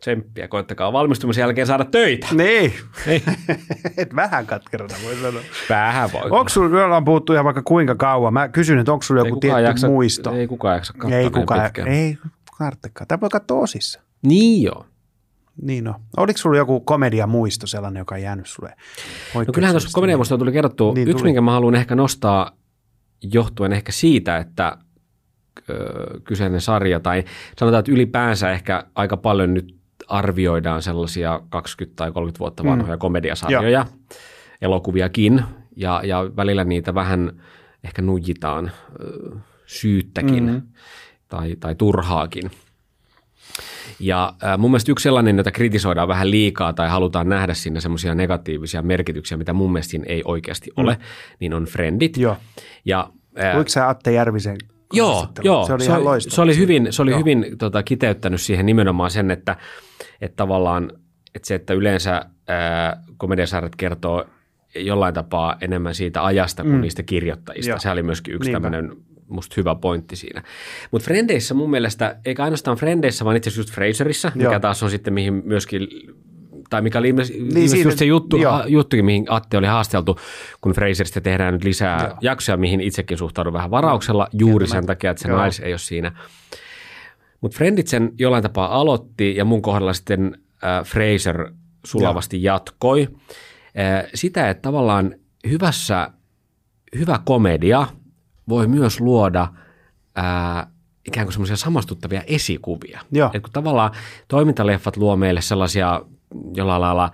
tsemppiä, 0.00 0.48
koittakaa 0.48 0.92
valmistumisen 0.92 1.42
jälkeen 1.42 1.66
saada 1.66 1.84
töitä. 1.84 2.26
Niin. 2.32 2.72
Ei. 3.06 3.22
Et 3.96 4.16
vähän 4.16 4.46
katkerana 4.46 4.94
voi 5.04 5.14
sanoa. 5.16 5.42
Vähän 5.68 6.12
voi. 6.12 6.22
Onko 6.30 6.48
sulla, 6.48 6.68
me 6.68 6.82
ollaan 6.84 7.04
puhuttu 7.04 7.32
ihan 7.32 7.44
vaikka 7.44 7.62
kuinka 7.62 7.94
kauan. 7.94 8.32
Mä 8.32 8.48
kysyn, 8.48 8.78
että 8.78 8.92
onko 8.92 9.02
sulla 9.02 9.20
joku 9.20 9.40
tietty 9.40 9.60
jaksa, 9.60 9.86
muisto? 9.88 10.32
Ei 10.32 10.46
kukaan 10.46 10.74
jaksa 10.74 10.92
katsoa 10.92 11.18
ei 11.18 11.30
kukaan, 11.30 11.62
pitkään. 11.62 11.88
ei 11.88 12.18
tarvitsekaan. 12.58 13.08
Tämä 13.08 13.20
voi 13.20 13.28
katsoa 13.28 13.60
osissa. 13.60 14.00
Niin 14.22 14.62
joo. 14.62 14.86
Niin 15.62 15.88
on. 15.88 15.94
Oliko 16.16 16.38
sulla 16.38 16.56
joku 16.56 16.80
komediamuisto 16.80 17.66
sellainen, 17.66 18.00
joka 18.00 18.14
on 18.14 18.22
jäänyt 18.22 18.46
sulle 18.46 18.74
No 19.34 19.44
kyllähän 19.54 19.74
tuossa 19.74 19.90
komediamuistoa 19.92 20.38
tuli 20.38 20.52
kerrottua. 20.52 20.94
Niin 20.94 21.08
Yksi, 21.08 21.18
tuli. 21.18 21.28
minkä 21.28 21.40
mä 21.40 21.52
haluan 21.52 21.74
ehkä 21.74 21.94
nostaa 21.94 22.56
johtuen 23.22 23.72
ehkä 23.72 23.92
siitä, 23.92 24.36
että 24.36 24.76
ö, 25.70 26.20
kyseinen 26.24 26.60
sarja, 26.60 27.00
tai 27.00 27.24
sanotaan, 27.58 27.78
että 27.78 27.92
ylipäänsä 27.92 28.50
ehkä 28.50 28.84
aika 28.94 29.16
paljon 29.16 29.54
nyt 29.54 29.78
arvioidaan 30.08 30.82
sellaisia 30.82 31.40
20 31.48 31.96
tai 31.96 32.12
30 32.12 32.38
vuotta 32.38 32.62
mm. 32.62 32.68
vanhoja 32.68 32.96
mm. 32.96 33.00
komediasarjoja, 33.00 33.70
Joo. 33.70 34.10
elokuviakin, 34.62 35.42
ja, 35.76 36.00
ja 36.04 36.30
välillä 36.36 36.64
niitä 36.64 36.94
vähän 36.94 37.40
ehkä 37.84 38.02
nujitaan 38.02 38.70
ö, 39.00 39.36
syyttäkin 39.66 40.44
mm. 40.44 40.62
tai, 41.28 41.56
tai 41.60 41.74
turhaakin. 41.74 42.50
Ja 44.00 44.34
äh, 44.44 44.58
mun 44.58 44.70
mielestä 44.70 44.92
yksi 44.92 45.02
sellainen, 45.02 45.36
jota 45.36 45.50
kritisoidaan 45.50 46.08
vähän 46.08 46.30
liikaa 46.30 46.72
tai 46.72 46.88
halutaan 46.88 47.28
nähdä 47.28 47.54
sinne 47.54 47.80
semmoisia 47.80 48.14
negatiivisia 48.14 48.82
merkityksiä, 48.82 49.38
mitä 49.38 49.52
mun 49.52 49.72
mielestä 49.72 49.98
ei 50.06 50.22
oikeasti 50.24 50.70
ole, 50.76 50.94
mm. 50.94 51.00
niin 51.40 51.54
on 51.54 51.64
Friendit. 51.64 52.16
Joo. 52.16 52.36
Ja, 52.84 53.10
äh, 53.40 53.54
Luitko 53.54 53.68
sä 53.68 53.88
Atte 53.88 54.12
Järvisen 54.12 54.56
Joo, 54.92 55.28
joo, 55.42 55.66
se 55.66 55.72
oli, 55.72 55.84
se, 55.84 55.90
ihan 55.90 56.20
se 56.20 56.40
oli 56.40 56.56
hyvin, 56.56 56.86
se 56.90 57.02
oli 57.02 57.16
hyvin 57.16 57.46
tota, 57.58 57.82
kiteyttänyt 57.82 58.40
siihen 58.40 58.66
nimenomaan 58.66 59.10
sen, 59.10 59.30
että, 59.30 59.56
että 60.20 60.36
tavallaan 60.36 60.92
että 61.34 61.48
se, 61.48 61.54
että 61.54 61.74
yleensä 61.74 62.16
äh, 62.16 63.04
komediasarjat 63.16 63.76
kertoo 63.76 64.24
jollain 64.74 65.14
tapaa 65.14 65.56
enemmän 65.60 65.94
siitä 65.94 66.24
ajasta 66.24 66.62
kuin 66.62 66.74
mm. 66.74 66.80
niistä 66.80 67.02
kirjoittajista. 67.02 67.70
Joo. 67.70 67.78
Se 67.78 67.90
oli 67.90 68.02
myöskin 68.02 68.34
yksi 68.34 68.52
tämmöinen 68.52 68.96
musta 69.28 69.54
hyvä 69.56 69.74
pointti 69.74 70.16
siinä. 70.16 70.42
Mutta 70.90 71.04
Frendeissä 71.04 71.54
mun 71.54 71.70
mielestä, 71.70 72.16
eikä 72.24 72.44
ainoastaan 72.44 72.76
Frendeissä, 72.76 73.24
vaan 73.24 73.36
itse 73.36 73.50
asiassa 73.50 73.60
just 73.60 73.74
Fraserissa, 73.74 74.32
mikä 74.34 74.50
Joo. 74.50 74.60
taas 74.60 74.82
on 74.82 74.90
sitten 74.90 75.14
mihin 75.14 75.42
myöskin 75.44 75.88
tai 76.70 76.82
mikä 76.82 76.98
oli 76.98 77.08
ilmeisesti 77.08 77.42
niin 77.42 77.68
siinä, 77.68 77.88
just 77.88 77.98
se 77.98 78.04
juttu, 78.04 78.36
jo. 78.36 78.64
juttukin, 78.66 79.04
mihin 79.04 79.26
Atte 79.28 79.58
oli 79.58 79.66
haasteltu, 79.66 80.18
kun 80.60 80.72
Fraserista 80.72 81.20
tehdään 81.20 81.54
nyt 81.54 81.64
lisää 81.64 82.04
Joo. 82.04 82.16
jaksoja, 82.20 82.56
mihin 82.56 82.80
itsekin 82.80 83.18
suhtaudun 83.18 83.52
vähän 83.52 83.70
varauksella, 83.70 84.28
juuri 84.32 84.66
sen 84.66 84.86
takia, 84.86 85.10
että 85.10 85.22
se 85.22 85.28
Joo. 85.28 85.38
nais 85.38 85.60
ei 85.60 85.72
ole 85.72 85.78
siinä. 85.78 86.12
Mutta 87.40 87.56
Friendit 87.56 87.86
sen 87.86 88.12
jollain 88.18 88.42
tapaa 88.42 88.80
aloitti, 88.80 89.36
ja 89.36 89.44
mun 89.44 89.62
kohdalla 89.62 89.92
sitten 89.92 90.38
äh, 90.64 90.84
Fraser 90.84 91.52
sulavasti 91.84 92.42
Joo. 92.42 92.54
jatkoi. 92.54 93.08
Äh, 93.78 94.10
sitä, 94.14 94.50
että 94.50 94.62
tavallaan 94.62 95.14
hyvässä, 95.50 96.10
hyvä 96.98 97.20
komedia– 97.24 97.86
voi 98.48 98.66
myös 98.66 99.00
luoda 99.00 99.48
ää, 100.16 100.66
ikään 101.06 101.26
kuin 101.26 101.32
semmoisia 101.32 101.56
samastuttavia 101.56 102.22
esikuvia. 102.26 103.00
Joo. 103.12 103.30
Et 103.34 103.42
kun 103.42 103.52
tavallaan 103.52 103.90
toimintaleffat 104.28 104.96
luo 104.96 105.16
meille 105.16 105.40
sellaisia 105.40 106.02
jollain 106.54 106.80
lailla, 106.80 107.10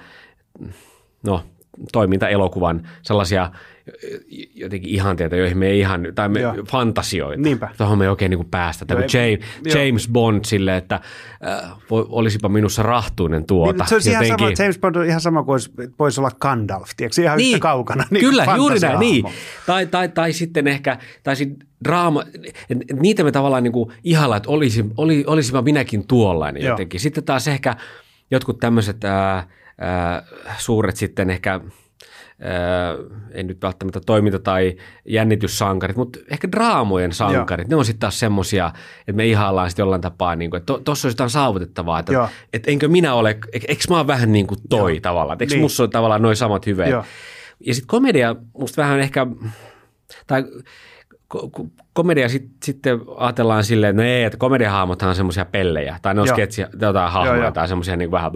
no 1.23 1.45
toimintaelokuvan 1.93 2.89
sellaisia 3.03 3.51
jotenkin 4.55 4.91
ihanteita, 4.91 5.37
joihin 5.37 5.59
me 5.59 5.67
ei 5.67 5.79
ihan, 5.79 6.07
tai 6.15 6.29
me 6.29 6.41
Joo. 6.41 6.55
fantasioita, 6.71 7.43
Niinpä. 7.43 7.69
tuohon 7.77 7.99
me 7.99 8.05
ei 8.05 8.09
oikein 8.09 8.31
niin 8.31 8.47
päästä. 8.51 8.85
Tämä 8.85 9.01
James, 9.01 9.41
James 9.75 10.09
Bond 10.09 10.45
sille, 10.45 10.77
että 10.77 10.95
äh, 10.95 11.71
voi, 11.91 12.07
olisipa 12.09 12.49
minussa 12.49 12.83
rahtuinen 12.83 13.47
tuota. 13.47 13.73
Niin, 13.73 13.89
se 13.89 13.95
olisi 13.95 14.11
ihan 14.11 14.27
sama, 14.27 14.51
James 14.59 14.79
Bond 14.79 14.97
on 14.97 15.07
ihan 15.07 15.21
sama 15.21 15.43
kuin 15.43 15.53
olisi, 15.53 15.71
voisi 15.99 16.21
olla 16.21 16.31
Gandalf, 16.41 16.91
tiedätkö, 16.97 17.23
ihan 17.23 17.39
niin, 17.39 17.55
yhtä 17.55 17.63
kaukana. 17.63 18.05
Niin 18.11 18.25
kyllä, 18.25 18.47
juuri 18.57 18.79
näin, 18.79 18.99
niin. 18.99 19.25
Tai, 19.67 19.87
tai, 19.87 20.09
tai 20.09 20.33
sitten 20.33 20.67
ehkä, 20.67 20.99
tai 21.23 21.37
sitten 21.37 21.69
draama, 21.85 22.25
niitä 23.01 23.25
me 23.25 23.33
tavallaan 23.33 23.63
niin 23.63 23.73
kuin 23.73 23.93
ihalla, 24.05 24.37
että 24.37 24.51
olisi, 24.51 24.85
oli, 24.97 25.25
olisipa 25.27 25.63
minäkin 25.63 26.07
tuollainen 26.07 26.63
Joo. 26.63 26.73
jotenkin. 26.73 27.01
Sitten 27.01 27.25
taas 27.25 27.49
ehkä 27.49 27.77
jotkut 28.31 28.61
tämmöiset 28.61 29.05
äh, 29.05 29.37
äh, 29.37 29.47
suuret 30.59 30.97
sitten 30.97 31.31
ehkä– 31.31 31.61
ei 33.35 33.43
nyt 33.43 33.63
välttämättä 33.63 34.01
toiminta- 34.07 34.39
tai 34.39 34.77
jännityssankarit, 35.09 35.97
mutta 35.97 36.19
ehkä 36.31 36.53
draamojen 36.53 37.13
sankarit, 37.13 37.69
Joo. 37.71 37.77
ne 37.77 37.77
on 37.77 37.85
sitten 37.85 38.01
taas 38.01 38.19
semmoisia, 38.19 38.73
että 39.01 39.13
me 39.13 39.27
ihaillaan 39.27 39.71
sitten 39.71 39.83
jollain 39.83 40.01
tapaa, 40.01 40.37
niin 40.37 40.51
kuin, 40.51 40.59
että 40.59 40.73
tuossa 40.85 41.07
olisi 41.07 41.15
jotain 41.15 41.31
saavutettavaa, 41.31 41.99
että, 41.99 42.29
että 42.53 42.71
enkö 42.71 42.89
minä 42.89 43.15
ole, 43.15 43.39
eikö 43.53 43.85
mä 43.91 43.99
ole 43.99 44.07
vähän 44.07 44.33
niin 44.33 44.47
kuin 44.47 44.61
toi 44.69 44.93
Joo. 44.93 45.01
tavallaan, 45.01 45.35
että 45.35 45.45
eikö 45.45 45.55
niin. 45.55 45.63
musta 45.63 45.83
ole 45.83 45.91
tavallaan 45.91 46.23
noin 46.23 46.37
samat 46.37 46.67
hyveet. 46.67 46.91
Joo. 46.91 47.05
Ja 47.61 47.75
sitten 47.75 47.89
komedia 47.89 48.37
musta 48.59 48.83
vähän 48.83 49.01
ehkä, 49.01 49.27
tai 50.27 50.45
komedia 51.93 52.29
sit, 52.29 52.51
sitten 52.65 53.01
ajatellaan 53.17 53.65
silleen, 53.65 53.91
että 53.91 54.03
no 54.03 54.09
ei, 54.09 54.25
että 54.25 54.39
komediahahmothan 54.39 55.09
on 55.09 55.17
semmoisia 55.17 55.45
pellejä, 55.45 55.99
tai 56.03 56.15
ne 56.15 56.21
on 56.21 56.29
sketsi, 56.29 56.65
jotain 56.81 57.13
hahmoja, 57.13 57.43
joo, 57.43 57.51
tai 57.51 57.69
semmoisia 57.69 57.97
niin 57.97 58.11
vähän, 58.11 58.33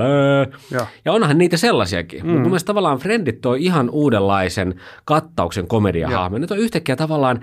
Joo. 0.70 0.86
ja 1.04 1.12
onhan 1.12 1.38
niitä 1.38 1.56
sellaisiakin. 1.56 2.20
Mm. 2.20 2.26
Mutta 2.26 2.40
mun 2.40 2.50
mielestä 2.50 2.66
tavallaan 2.66 2.98
Friendit 2.98 3.40
toi 3.40 3.64
ihan 3.64 3.90
uudenlaisen 3.90 4.74
kattauksen 5.04 5.68
komediahahmoja. 5.68 6.40
Ne 6.40 6.46
on 6.50 6.58
yhtäkkiä 6.58 6.96
tavallaan 6.96 7.40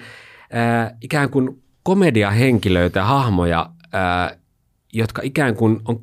äh, 0.56 0.94
ikään 1.02 1.30
kuin 1.30 1.64
komediahenkilöitä 1.84 3.00
ja 3.00 3.06
hahmoja, 3.06 3.70
äh, 3.96 4.38
jotka 4.94 5.22
ikään 5.26 5.56
kuin 5.56 5.80
on 5.88 6.00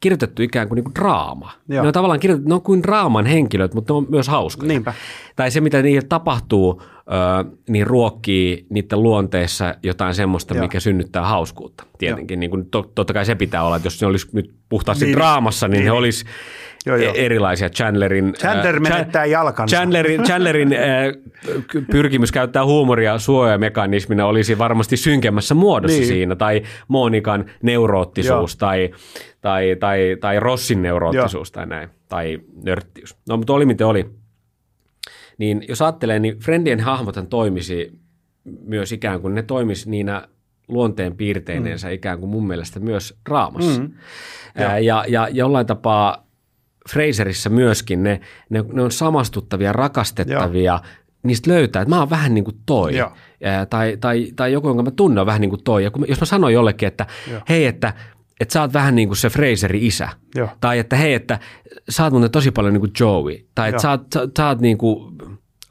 kirjoitettu 0.00 0.42
ikään 0.42 0.68
kuin, 0.68 0.76
niin 0.76 0.84
kuin 0.84 0.94
draama. 0.94 1.52
Joo. 1.68 1.82
Ne 1.82 1.86
on 1.86 1.94
tavallaan 1.94 2.20
kirjoitettu, 2.20 2.48
ne 2.48 2.54
on 2.54 2.62
kuin 2.62 2.82
draaman 2.82 3.26
henkilöt, 3.26 3.74
mutta 3.74 3.92
ne 3.92 3.96
on 3.96 4.06
myös 4.08 4.28
hauskoja. 4.28 4.68
Niinpä. 4.68 4.94
Tai 5.36 5.50
se, 5.50 5.60
mitä 5.60 5.82
niille 5.82 6.06
tapahtuu, 6.08 6.82
niin 7.68 7.86
ruokkii 7.86 8.66
niiden 8.70 9.02
luonteessa 9.02 9.74
jotain 9.82 10.14
semmoista, 10.14 10.54
Joo. 10.54 10.62
mikä 10.62 10.80
synnyttää 10.80 11.22
hauskuutta. 11.22 11.84
Tietenkin, 11.98 12.40
niin 12.40 12.50
kuin, 12.50 12.70
to, 12.70 12.90
totta 12.94 13.12
kai 13.12 13.24
se 13.24 13.34
pitää 13.34 13.64
olla, 13.64 13.76
että 13.76 13.86
jos 13.86 14.00
ne 14.00 14.06
olisi 14.06 14.28
nyt 14.32 14.54
puhtaasti 14.68 15.04
niin. 15.04 15.16
draamassa, 15.16 15.68
niin, 15.68 15.78
niin. 15.78 15.84
ne 15.84 15.92
olisi 15.92 16.24
Joo, 16.86 16.96
jo. 16.96 17.12
erilaisia. 17.14 17.70
Chandlerin, 17.70 18.32
Chandler 18.38 18.80
menettää 18.80 19.22
äh, 19.22 19.28
jalkansa. 19.28 19.76
Chandlerin, 19.76 20.22
Chandlerin 20.22 20.72
äh, 20.72 20.80
pyrkimys 21.90 22.32
käyttää 22.32 22.64
huumoria 22.64 23.18
suojamekanismina 23.18 24.26
olisi 24.26 24.58
varmasti 24.58 24.96
synkemmässä 24.96 25.54
muodossa 25.54 25.98
niin. 25.98 26.08
siinä, 26.08 26.36
tai 26.36 26.62
Monikan 26.88 27.44
neuroottisuus, 27.62 28.56
tai, 28.56 28.90
tai, 29.40 29.76
tai, 29.80 30.16
tai 30.20 30.40
Rossin 30.40 30.82
neuroottisuus, 30.82 31.48
Joo. 31.48 31.54
tai 31.54 31.66
näin, 31.66 31.88
tai 32.08 32.38
nörttiys. 32.64 33.16
No, 33.28 33.36
mutta 33.36 33.52
oli 33.52 33.66
miten 33.66 33.86
oli. 33.86 34.23
Niin 35.38 35.64
jos 35.68 35.82
ajattelee, 35.82 36.18
niin 36.18 36.38
Friendien 36.38 36.80
hahmothan 36.80 37.26
toimisi 37.26 37.98
myös 38.44 38.92
ikään 38.92 39.20
kuin, 39.20 39.34
ne 39.34 39.42
toimisi 39.42 39.90
niinä 39.90 40.28
luonteen 40.68 41.16
piirteineensä 41.16 41.88
mm. 41.88 41.94
ikään 41.94 42.18
kuin 42.18 42.30
mun 42.30 42.46
mielestä 42.46 42.80
myös 42.80 43.18
draamassa. 43.28 43.80
Mm. 43.80 43.92
Ja. 44.58 44.78
ja, 44.78 45.04
ja 45.08 45.28
jollain 45.28 45.66
tapaa 45.66 46.26
Fraserissa 46.90 47.50
myöskin 47.50 48.02
ne, 48.02 48.20
ne, 48.50 48.64
ne 48.72 48.82
on 48.82 48.90
samastuttavia, 48.90 49.72
rakastettavia, 49.72 50.72
Joo. 50.72 50.80
niistä 51.22 51.50
löytää, 51.50 51.82
että 51.82 51.94
mä 51.94 51.98
oon 51.98 52.10
vähän 52.10 52.34
niin 52.34 52.44
kuin 52.44 52.56
toi. 52.66 52.96
Ja, 52.96 53.10
tai, 53.70 53.96
tai, 54.00 54.32
tai 54.36 54.52
joku, 54.52 54.68
jonka 54.68 54.82
mä 54.82 54.90
tunnen 54.90 55.20
on 55.20 55.26
vähän 55.26 55.40
niin 55.40 55.50
kuin 55.50 55.64
toi. 55.64 55.84
Ja 55.84 55.90
kun, 55.90 56.04
jos 56.08 56.20
mä 56.20 56.26
sanon 56.26 56.52
jollekin, 56.52 56.88
että 56.88 57.06
Joo. 57.30 57.40
hei, 57.48 57.66
että 57.66 57.92
että 58.40 58.52
sä 58.52 58.60
oot 58.60 58.72
vähän 58.72 58.94
niin 58.94 59.08
kuin 59.08 59.16
se 59.16 59.28
Fraserin 59.28 59.82
isä. 59.82 60.08
Joo. 60.34 60.48
Tai 60.60 60.78
että 60.78 60.96
hei, 60.96 61.14
että 61.14 61.38
sä 61.88 62.04
oot 62.04 62.12
muuten 62.12 62.30
tosi 62.30 62.50
paljon 62.50 62.72
niin 62.72 62.80
kuin 62.80 62.92
Joey. 63.00 63.38
Tai 63.54 63.68
että 63.68 63.82
sä 63.82 63.90
oot, 63.90 64.06
sä, 64.14 64.28
sä 64.36 64.48
oot 64.48 64.60
niin 64.60 64.78
kuin 64.78 65.16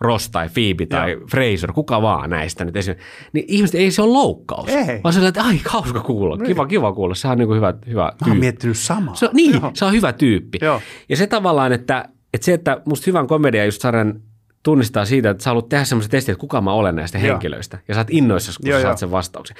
Ross 0.02 0.30
tai 0.30 0.50
Phoebe 0.50 0.86
tai 0.86 1.12
Joo. 1.12 1.28
Fraser, 1.32 1.72
kuka 1.72 2.02
vaan 2.02 2.30
näistä 2.30 2.66
nyt 2.66 2.76
esimerkiksi. 2.76 3.08
Niin 3.34 3.46
ihmiset, 3.48 3.76
ei 3.76 3.92
se 3.92 4.02
ole 4.02 4.14
loukkaus. 4.14 4.70
Ei. 4.70 5.02
Vaan 5.04 5.14
se 5.14 5.28
että 5.28 5.44
ai 5.44 5.60
hauska 5.66 6.00
kuulla, 6.00 6.36
niin. 6.36 6.48
kiva, 6.48 6.68
kiva 6.68 6.94
kuulla. 6.94 7.16
Sehän 7.16 7.36
on 7.36 7.38
niin 7.38 7.48
kuin 7.48 7.56
hyvä, 7.56 7.74
hyvä 7.88 8.10
tyyppi. 8.12 8.26
Mä 8.26 8.32
oon 8.32 8.40
miettinyt 8.40 8.78
samaa. 8.78 9.16
Se 9.16 9.26
on, 9.26 9.32
niin, 9.34 9.54
Joo. 9.54 9.72
se 9.74 9.86
on 9.86 9.94
hyvä 9.94 10.14
tyyppi. 10.14 10.58
Joo. 10.62 10.82
Ja 11.10 11.18
se 11.18 11.28
tavallaan, 11.28 11.74
että, 11.74 12.10
että 12.34 12.46
se, 12.46 12.54
että 12.54 12.82
musta 12.86 13.04
hyvän 13.08 13.28
komedia 13.28 13.66
just 13.66 13.82
sarjan 13.82 14.22
tunnistaa 14.64 15.06
siitä, 15.06 15.30
että 15.30 15.44
sä 15.44 15.50
haluat 15.50 15.70
tehdä 15.70 15.84
semmoisen 15.86 16.12
testin, 16.12 16.34
että 16.34 16.42
kuka 16.42 16.62
mä 16.62 16.74
olen 16.74 16.96
näistä 16.96 17.18
Joo. 17.18 17.28
henkilöistä. 17.28 17.80
Ja 17.88 17.94
sä 17.94 18.00
oot 18.00 18.08
innoissasi, 18.12 18.60
kun 18.60 18.70
Joo, 18.70 18.80
sä 18.80 18.84
saat 18.84 18.98
sen 18.98 19.12
vastauksen. 19.12 19.58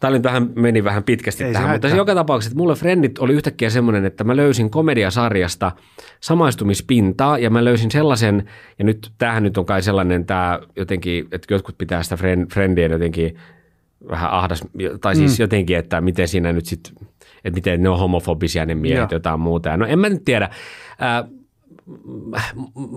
Tämä 0.00 0.10
nyt 0.10 0.22
vähän, 0.22 0.50
meni 0.54 0.84
vähän 0.84 1.04
pitkästi 1.04 1.44
Ei 1.44 1.52
tähän, 1.52 1.70
mutta 1.70 1.88
joka 1.88 2.14
tapauksessa, 2.14 2.52
että 2.52 2.58
mulle 2.58 2.74
Friendit 2.74 3.18
oli 3.18 3.32
yhtäkkiä 3.32 3.70
semmoinen, 3.70 4.04
että 4.04 4.24
mä 4.24 4.36
löysin 4.36 4.70
komediasarjasta 4.70 5.72
samaistumispintaa 6.20 7.38
ja 7.38 7.50
mä 7.50 7.64
löysin 7.64 7.90
sellaisen, 7.90 8.48
ja 8.78 8.84
nyt 8.84 9.12
tämähän 9.18 9.42
nyt 9.42 9.58
on 9.58 9.66
kai 9.66 9.82
sellainen 9.82 10.26
tämä 10.26 10.60
jotenkin, 10.76 11.28
että 11.32 11.54
jotkut 11.54 11.78
pitää 11.78 12.02
sitä 12.02 12.16
friend, 12.16 12.52
Friendien 12.52 12.92
jotenkin 12.92 13.36
vähän 14.08 14.30
ahdas, 14.30 14.64
tai 15.00 15.16
siis 15.16 15.38
mm. 15.38 15.42
jotenkin, 15.42 15.76
että 15.76 16.00
miten 16.00 16.28
siinä 16.28 16.52
nyt 16.52 16.66
sitten, 16.66 16.92
että 17.44 17.56
miten 17.56 17.82
ne 17.82 17.88
on 17.88 17.98
homofobisia 17.98 18.66
ne 18.66 18.74
miehet, 18.74 19.10
Joo. 19.10 19.16
jotain 19.16 19.40
muuta. 19.40 19.76
No 19.76 19.86
en 19.86 19.98
mä 19.98 20.08
nyt 20.08 20.24
tiedä. 20.24 20.50
Äh, 21.02 21.30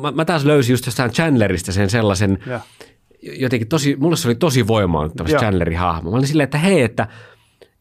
mä, 0.01 0.11
mä 0.11 0.25
taas 0.25 0.45
löysin 0.45 0.73
just 0.73 0.85
jostain 0.85 1.11
Chandlerista 1.11 1.71
sen 1.71 1.89
sellaisen, 1.89 2.39
ja 2.45 2.59
jotenkin 3.21 3.67
tosi, 3.67 3.95
mulle 3.99 4.15
se 4.15 4.27
oli 4.27 4.35
tosi 4.35 4.67
voimaannuttava 4.67 5.29
Chandlerin 5.29 5.77
hahmo. 5.77 6.11
Mä 6.11 6.17
olin 6.17 6.27
silleen, 6.27 6.43
että 6.43 6.57
hei, 6.57 6.81
että, 6.81 7.07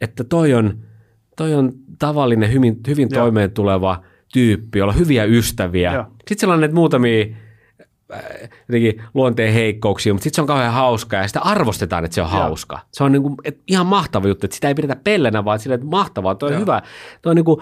että 0.01 0.25
toi 0.25 0.55
on, 0.55 0.79
toi 1.37 1.55
on 1.55 1.73
tavallinen, 1.99 2.53
hyvin, 2.53 2.81
hyvin 2.87 3.09
toimeen 3.09 3.51
tuleva 3.51 4.03
tyyppi, 4.33 4.79
jolla 4.79 4.93
on 4.93 4.99
hyviä 4.99 5.25
ystäviä. 5.25 5.93
Joo. 5.93 6.05
Sitten 6.19 6.39
sellainen, 6.39 6.65
että 6.65 6.75
muutamia 6.75 7.27
äh, 8.13 8.23
jotenkin 8.69 9.03
luonteen 9.15 9.55
heikkouksia, 9.55 10.13
mutta 10.13 10.23
sitten 10.25 10.37
se 10.37 10.41
on 10.41 10.47
kauhean 10.47 10.73
hauska 10.73 11.17
ja 11.17 11.29
sitä 11.29 11.41
arvostetaan, 11.41 12.05
että 12.05 12.15
se 12.15 12.23
on 12.23 12.31
Joo. 12.33 12.41
hauska. 12.41 12.79
Se 12.93 13.05
on 13.05 13.13
niin 13.13 13.23
kuin, 13.23 13.37
että 13.45 13.63
ihan 13.67 13.87
mahtava 13.87 14.29
juttu, 14.29 14.47
että 14.47 14.55
sitä 14.55 14.69
ei 14.69 14.75
pidetä 14.75 14.97
pellenä, 14.97 15.45
vaan 15.45 15.59
sillä, 15.59 15.75
että 15.75 15.87
mahtavaa, 15.87 16.35
toi 16.35 16.55
on 16.55 16.61
hyvä. 16.61 16.83
Toi 17.23 17.31
on 17.31 17.37
niin 17.37 17.45
kuin, 17.45 17.61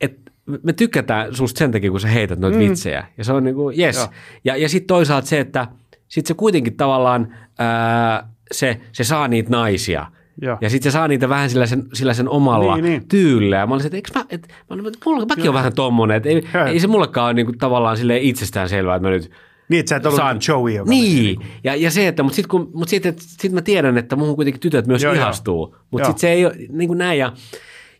että 0.00 0.32
me 0.62 0.72
tykätään 0.72 1.34
susta 1.34 1.58
sen 1.58 1.72
takia, 1.72 1.90
kun 1.90 2.00
sä 2.00 2.08
heität 2.08 2.38
noita 2.38 2.58
mm. 2.58 2.64
vitsejä. 2.64 3.06
Ja 3.18 3.24
se 3.24 3.32
on 3.32 3.44
niin 3.44 3.54
kuin, 3.54 3.80
yes. 3.80 3.96
Joo. 3.96 4.08
Ja, 4.44 4.56
ja 4.56 4.68
sitten 4.68 4.86
toisaalta 4.86 5.26
se, 5.26 5.40
että 5.40 5.66
sit 6.12 6.26
se 6.26 6.34
kuitenkin 6.34 6.76
tavallaan 6.76 7.34
ää, 7.58 8.28
se, 8.52 8.80
se 8.92 9.04
saa 9.04 9.28
niitä 9.28 9.50
naisia. 9.50 10.06
Joo. 10.42 10.58
Ja 10.60 10.70
sitten 10.70 10.92
se 10.92 10.94
saa 10.94 11.08
niitä 11.08 11.28
vähän 11.28 11.50
sillä 11.50 11.66
sen, 11.66 11.82
sillä 11.92 12.14
sen 12.14 12.28
omalla 12.28 12.74
Niin, 12.74 12.84
niin. 12.84 13.08
tyylillä. 13.08 13.56
Ja 13.56 13.66
mä 13.66 13.74
olisin, 13.74 13.86
että 13.86 13.96
eikö 13.96 14.10
mä, 14.14 14.24
et, 14.30 14.48
mä 14.70 14.76
että 14.88 14.98
mulla, 15.04 15.26
mäkin 15.26 15.48
on 15.48 15.54
vähän 15.54 15.72
tommonen. 15.74 16.16
Että 16.16 16.28
ei, 16.28 16.42
ei 16.72 16.80
se 16.80 16.86
mullekaan 16.86 17.26
ole 17.26 17.34
niinku 17.34 17.52
tavallaan 17.58 17.96
silleen 17.96 18.22
itsestään 18.22 18.68
selvää, 18.68 18.96
että 18.96 19.08
mä 19.08 19.14
nyt 19.14 19.30
Niin, 19.68 19.80
että 19.80 19.90
sä 19.90 19.96
et 19.96 20.06
ollut 20.06 20.16
saan. 20.16 20.38
Joey, 20.48 20.72
joka 20.72 20.90
Niin, 20.90 21.40
ja, 21.64 21.74
ja 21.74 21.90
se, 21.90 22.08
että, 22.08 22.22
mutta 22.22 22.36
sitten 22.36 22.60
mut 22.74 22.88
sit, 22.88 23.06
et, 23.06 23.18
sit 23.18 23.52
mä 23.52 23.62
tiedän, 23.62 23.98
että 23.98 24.16
muuhun 24.16 24.36
kuitenkin 24.36 24.60
tytöt 24.60 24.86
myös 24.86 25.02
Joo, 25.02 25.12
ihastuu. 25.12 25.76
Mutta 25.90 26.06
sitten 26.06 26.20
se 26.20 26.28
ei 26.28 26.46
ole 26.46 26.54
niin 26.68 26.88
kuin 26.88 26.98
näin. 26.98 27.18
Ja, 27.18 27.32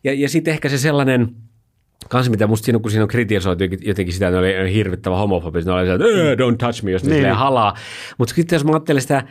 ja, 0.03 0.13
ja 0.13 0.29
sitten 0.29 0.53
ehkä 0.53 0.69
se 0.69 0.77
sellainen, 0.77 1.35
kans 2.09 2.29
mitä 2.29 2.47
musta 2.47 2.65
siinä, 2.65 2.79
kun 2.79 2.91
siinä 2.91 3.03
on 3.03 3.07
kritisoitu 3.07 3.63
jotenkin- 3.81 4.13
sitä, 4.13 4.27
että 4.27 4.41
ne 4.41 4.61
oli 4.61 4.73
hirvittävä 4.73 5.17
homofobista, 5.17 5.71
ne 5.71 5.77
oli 5.77 5.85
se, 5.85 5.93
että 5.93 6.05
"Eh, 6.07 6.37
don't 6.37 6.57
touch 6.57 6.83
me, 6.83 6.91
jos 6.91 7.03
ne 7.03 7.15
Niin. 7.15 7.31
halaa. 7.33 7.73
Mutta 8.17 8.35
sitten 8.35 8.55
jos 8.55 8.65
mä 8.65 8.71
ajattelen 8.71 9.01
sitä 9.01 9.23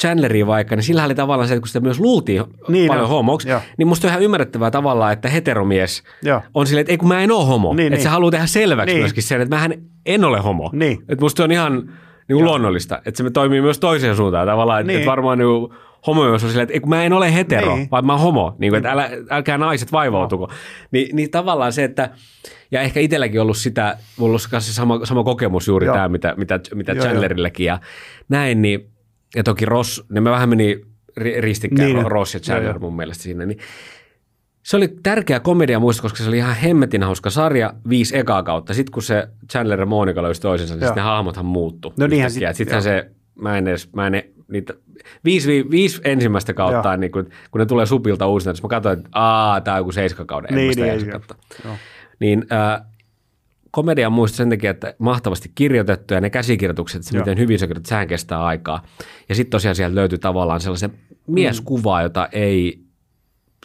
Chandleria 0.00 0.46
vaikka, 0.46 0.76
niin 0.76 0.82
sillä 0.84 1.04
oli 1.04 1.14
tavallaan 1.14 1.48
se, 1.48 1.54
että 1.54 1.60
kun 1.60 1.68
sitä 1.68 1.80
myös 1.80 2.00
luultiin 2.00 2.44
Niin 2.68 2.88
paljon 2.88 3.04
on. 3.04 3.10
homoksi, 3.10 3.48
Joo. 3.48 3.60
niin 3.78 3.88
musta 3.88 4.06
on 4.06 4.10
ihan 4.10 4.22
ymmärrettävää 4.22 4.70
tavallaan, 4.70 5.12
että 5.12 5.28
heteromies 5.28 6.02
Joo. 6.22 6.42
on 6.54 6.66
silleen, 6.66 6.80
että 6.80 6.92
ei 6.92 6.96
kun 6.98 7.08
mä 7.08 7.20
en 7.20 7.32
ole 7.32 7.44
homo. 7.46 7.74
Niin, 7.74 7.86
että 7.86 7.96
niin. 7.96 8.02
se 8.02 8.08
haluaa 8.08 8.30
tehdä 8.30 8.46
selväksi 8.46 8.94
Niin. 8.94 9.02
myöskin 9.02 9.22
sen, 9.22 9.40
että 9.40 9.56
mähän 9.56 9.74
en 10.06 10.24
ole 10.24 10.38
homo. 10.40 10.70
Niin. 10.72 10.98
Että 11.08 11.20
musta 11.24 11.44
on 11.44 11.52
ihan 11.52 11.72
niin 12.28 12.36
kuin 12.36 12.44
luonnollista, 12.44 13.02
että 13.06 13.22
se 13.22 13.30
toimii 13.30 13.60
myös 13.60 13.78
toiseen 13.78 14.16
suuntaan 14.16 14.46
tavallaan, 14.46 14.80
että, 14.80 14.92
Niin. 14.92 14.98
että 15.00 15.10
varmaan 15.10 15.38
niin 15.38 15.48
homojuus 16.06 16.44
on 16.44 16.50
silleen, 16.50 16.68
että 16.72 16.88
mä 16.88 17.04
en 17.04 17.12
ole 17.12 17.34
hetero, 17.34 17.66
Niin. 17.68 17.78
niin. 17.78 17.90
vaan 17.90 18.06
mä 18.06 18.12
oon 18.12 18.20
homo, 18.22 18.56
niin 18.58 18.70
kuin, 18.70 18.76
että 18.78 18.90
älä, 18.92 19.10
älkää 19.30 19.58
naiset 19.58 19.92
vaivautuko. 19.92 20.50
Ni, 20.90 21.08
niin 21.12 21.30
tavallaan 21.30 21.72
se, 21.72 21.84
että, 21.84 22.10
ja 22.70 22.80
ehkä 22.80 23.00
itselläkin 23.00 23.40
ollut 23.40 23.56
sitä, 23.56 23.82
mulla 24.16 24.28
on 24.28 24.30
ollut 24.30 24.48
kanssa 24.50 24.72
sama, 24.74 25.06
sama 25.06 25.24
kokemus 25.24 25.66
juuri 25.68 25.86
Joo. 25.86 25.94
tämä, 25.96 26.08
mitä, 26.08 26.34
mitä, 26.36 26.60
mitä 26.74 26.92
Joo, 26.92 27.04
Chandlerilläkin 27.04 27.66
ja 27.66 27.80
näin, 28.28 28.62
niin, 28.62 28.90
ja 29.36 29.42
toki 29.42 29.64
Ross, 29.64 30.02
niin 30.12 30.22
me 30.22 30.30
vähän 30.30 30.48
meni 30.48 30.80
ri- 31.20 31.40
ristikkäin 31.40 31.86
Niin. 31.86 31.96
niin. 31.96 32.10
Ross 32.10 32.34
ja 32.34 32.40
Chandler 32.40 32.70
Joo, 32.74 32.78
mun 32.80 32.96
mielestä 32.96 33.22
siinä, 33.22 33.46
niin 33.46 33.58
se 34.62 34.76
oli 34.76 34.88
tärkeä 35.02 35.40
komedia 35.40 35.78
muista, 35.80 36.02
koska 36.02 36.18
se 36.22 36.28
oli 36.28 36.36
ihan 36.36 36.56
hemmetin 36.56 37.02
hauska 37.02 37.30
sarja 37.30 37.74
viisi 37.88 38.18
ekaa 38.18 38.42
kautta. 38.42 38.74
Sitten 38.74 38.92
kun 38.92 39.02
se 39.02 39.28
Chandler 39.50 39.80
ja 39.80 39.86
Monica 39.86 40.22
löysi 40.22 40.40
toisensa, 40.40 40.74
niin 40.74 40.80
sitten 40.80 40.96
ne 41.04 41.08
hahmothan 41.08 41.46
muuttu. 41.46 41.94
No 41.98 42.06
niinhän 42.06 42.30
sit- 42.30 42.42
Sittenhän 42.52 42.82
se, 42.82 43.10
mä 43.34 43.58
en 43.58 43.68
edes, 43.68 43.92
mä 43.92 44.06
en 44.06 44.14
e- 44.14 44.30
niitä, 44.50 44.74
viisi, 45.24 45.48
vi- 45.48 45.70
viisi 45.70 46.00
ensimmäistä 46.04 46.54
kautta, 46.54 46.88
Joo. 46.88 46.96
niin 46.96 47.12
kun, 47.12 47.28
kun 47.50 47.58
ne 47.58 47.66
tulee 47.66 47.86
supilta 47.86 48.26
uusina, 48.26 48.52
niin 48.52 48.60
mä 48.62 48.68
katsoin, 48.68 48.98
että 48.98 49.08
aah, 49.12 49.62
tää 49.62 49.74
on 49.74 49.80
joku 49.80 49.92
seiskakauden, 49.92 50.50
en 50.50 50.56
Niin, 50.56 50.76
niin, 50.76 50.88
jaksa 50.88 51.34
joo. 51.64 51.74
Niin 52.20 52.46
äh, 52.52 52.86
komedia 53.70 54.06
on 54.06 54.12
muista 54.12 54.36
sen 54.36 54.50
takia, 54.50 54.70
että 54.70 54.94
mahtavasti 54.98 55.52
kirjoitettu 55.54 56.14
ja 56.14 56.20
ne 56.20 56.30
käsikirjoitukset, 56.30 57.02
se 57.02 57.16
Joo. 57.16 57.20
miten 57.24 57.38
hyvin 57.38 57.58
se 57.58 57.66
kirjoitettu, 57.66 57.88
sehän 57.88 58.08
kestää 58.08 58.44
aikaa. 58.44 58.82
Ja 59.28 59.34
sitten 59.34 59.50
tosiaan 59.50 59.74
sieltä 59.74 59.94
löytyy 59.94 60.18
tavallaan 60.18 60.60
sellaisen 60.60 60.90
mieskuvaa, 61.26 62.02
jota 62.02 62.28
ei 62.32 62.80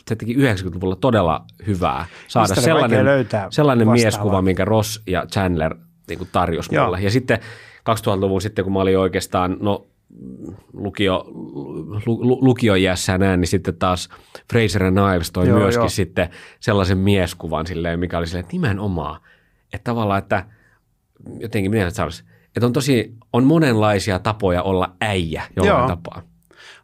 se 0.10 0.16
teki 0.16 0.36
90-luvulla 0.36 0.96
todella 0.96 1.46
hyvää 1.68 2.06
saada 2.28 2.44
Mistä 2.48 2.62
ne 2.62 2.66
sellainen, 2.66 3.06
sellainen 3.50 3.88
vastaavaa? 3.88 3.94
mieskuva, 3.94 4.42
minkä 4.42 4.66
Ross 4.66 5.02
ja 5.08 5.26
Chandler 5.32 5.76
niin 6.10 6.28
tarjosi 6.32 6.80
mulle. 6.80 7.02
Ja 7.02 7.12
sitten 7.12 7.40
2000-luvun 7.90 8.42
sitten, 8.42 8.64
kun 8.66 8.74
mä 8.74 8.80
olin 8.80 9.00
oikeastaan, 9.00 9.58
no 9.60 9.88
lukio, 10.74 11.24
lu, 12.06 12.28
lu, 12.28 12.40
lukiojässä 12.42 13.18
näin, 13.18 13.42
niin 13.42 13.48
sitten 13.48 13.76
taas 13.76 14.10
Fraser 14.52 14.84
and 14.84 14.98
Knives 14.98 15.32
toi 15.32 15.48
Joo, 15.48 15.60
myöskin 15.60 15.82
joo. 15.82 15.90
sitten 15.90 16.30
sellaisen 16.60 16.98
mieskuvan 16.98 17.68
silleen, 17.68 18.00
mikä 18.00 18.18
oli 18.18 18.28
silleen, 18.28 18.44
että 18.44 18.54
nimenomaan, 18.54 19.22
että 19.74 19.84
tavallaan, 19.92 20.20
että 20.20 20.46
jotenkin, 21.40 21.72
miten 21.72 21.92
sanoisi, 21.92 22.24
että 22.56 22.66
on 22.66 22.74
tosi, 22.74 23.14
on 23.34 23.44
monenlaisia 23.44 24.20
tapoja 24.20 24.64
olla 24.64 24.96
äijä 25.02 25.44
jollain 25.56 25.80
Joo. 25.80 25.88
tapaa. 25.88 26.22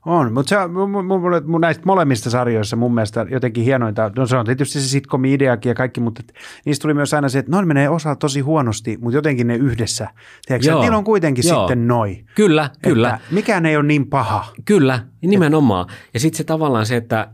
On, 0.05 0.33
mutta 0.33 0.49
se 0.49 0.67
mun, 0.67 1.05
mun, 1.05 1.21
mun, 1.45 1.61
näistä 1.61 1.83
molemmista 1.85 2.29
sarjoista 2.29 2.75
mun 2.75 2.93
mielestä 2.93 3.25
jotenkin 3.29 3.63
hienointa, 3.63 4.11
no 4.15 4.25
se 4.25 4.37
on 4.37 4.45
tietysti 4.45 4.81
se 4.81 4.87
sitcom-ideakin 4.87 5.69
ja 5.69 5.75
kaikki, 5.75 6.01
mutta 6.01 6.23
et 6.27 6.33
niistä 6.65 6.81
tuli 6.81 6.93
myös 6.93 7.13
aina 7.13 7.29
se, 7.29 7.39
että 7.39 7.51
noin 7.51 7.67
menee 7.67 7.89
osa 7.89 8.15
tosi 8.15 8.39
huonosti, 8.39 8.97
mutta 9.01 9.17
jotenkin 9.17 9.47
ne 9.47 9.55
yhdessä. 9.55 10.07
Tiedätkö, 10.45 10.69
Joo. 10.69 10.81
niillä 10.81 10.97
on 10.97 11.03
kuitenkin 11.03 11.43
Joo. 11.47 11.59
sitten 11.59 11.87
noi. 11.87 12.23
Kyllä, 12.35 12.69
kyllä. 12.81 13.09
Että 13.09 13.21
mikään 13.31 13.65
ei 13.65 13.77
ole 13.77 13.85
niin 13.85 14.07
paha. 14.07 14.45
Kyllä, 14.65 14.99
nimenomaan. 15.21 15.85
Ja 16.13 16.19
sitten 16.19 16.37
se 16.37 16.43
tavallaan 16.43 16.85
se, 16.85 16.95
että 16.95 17.27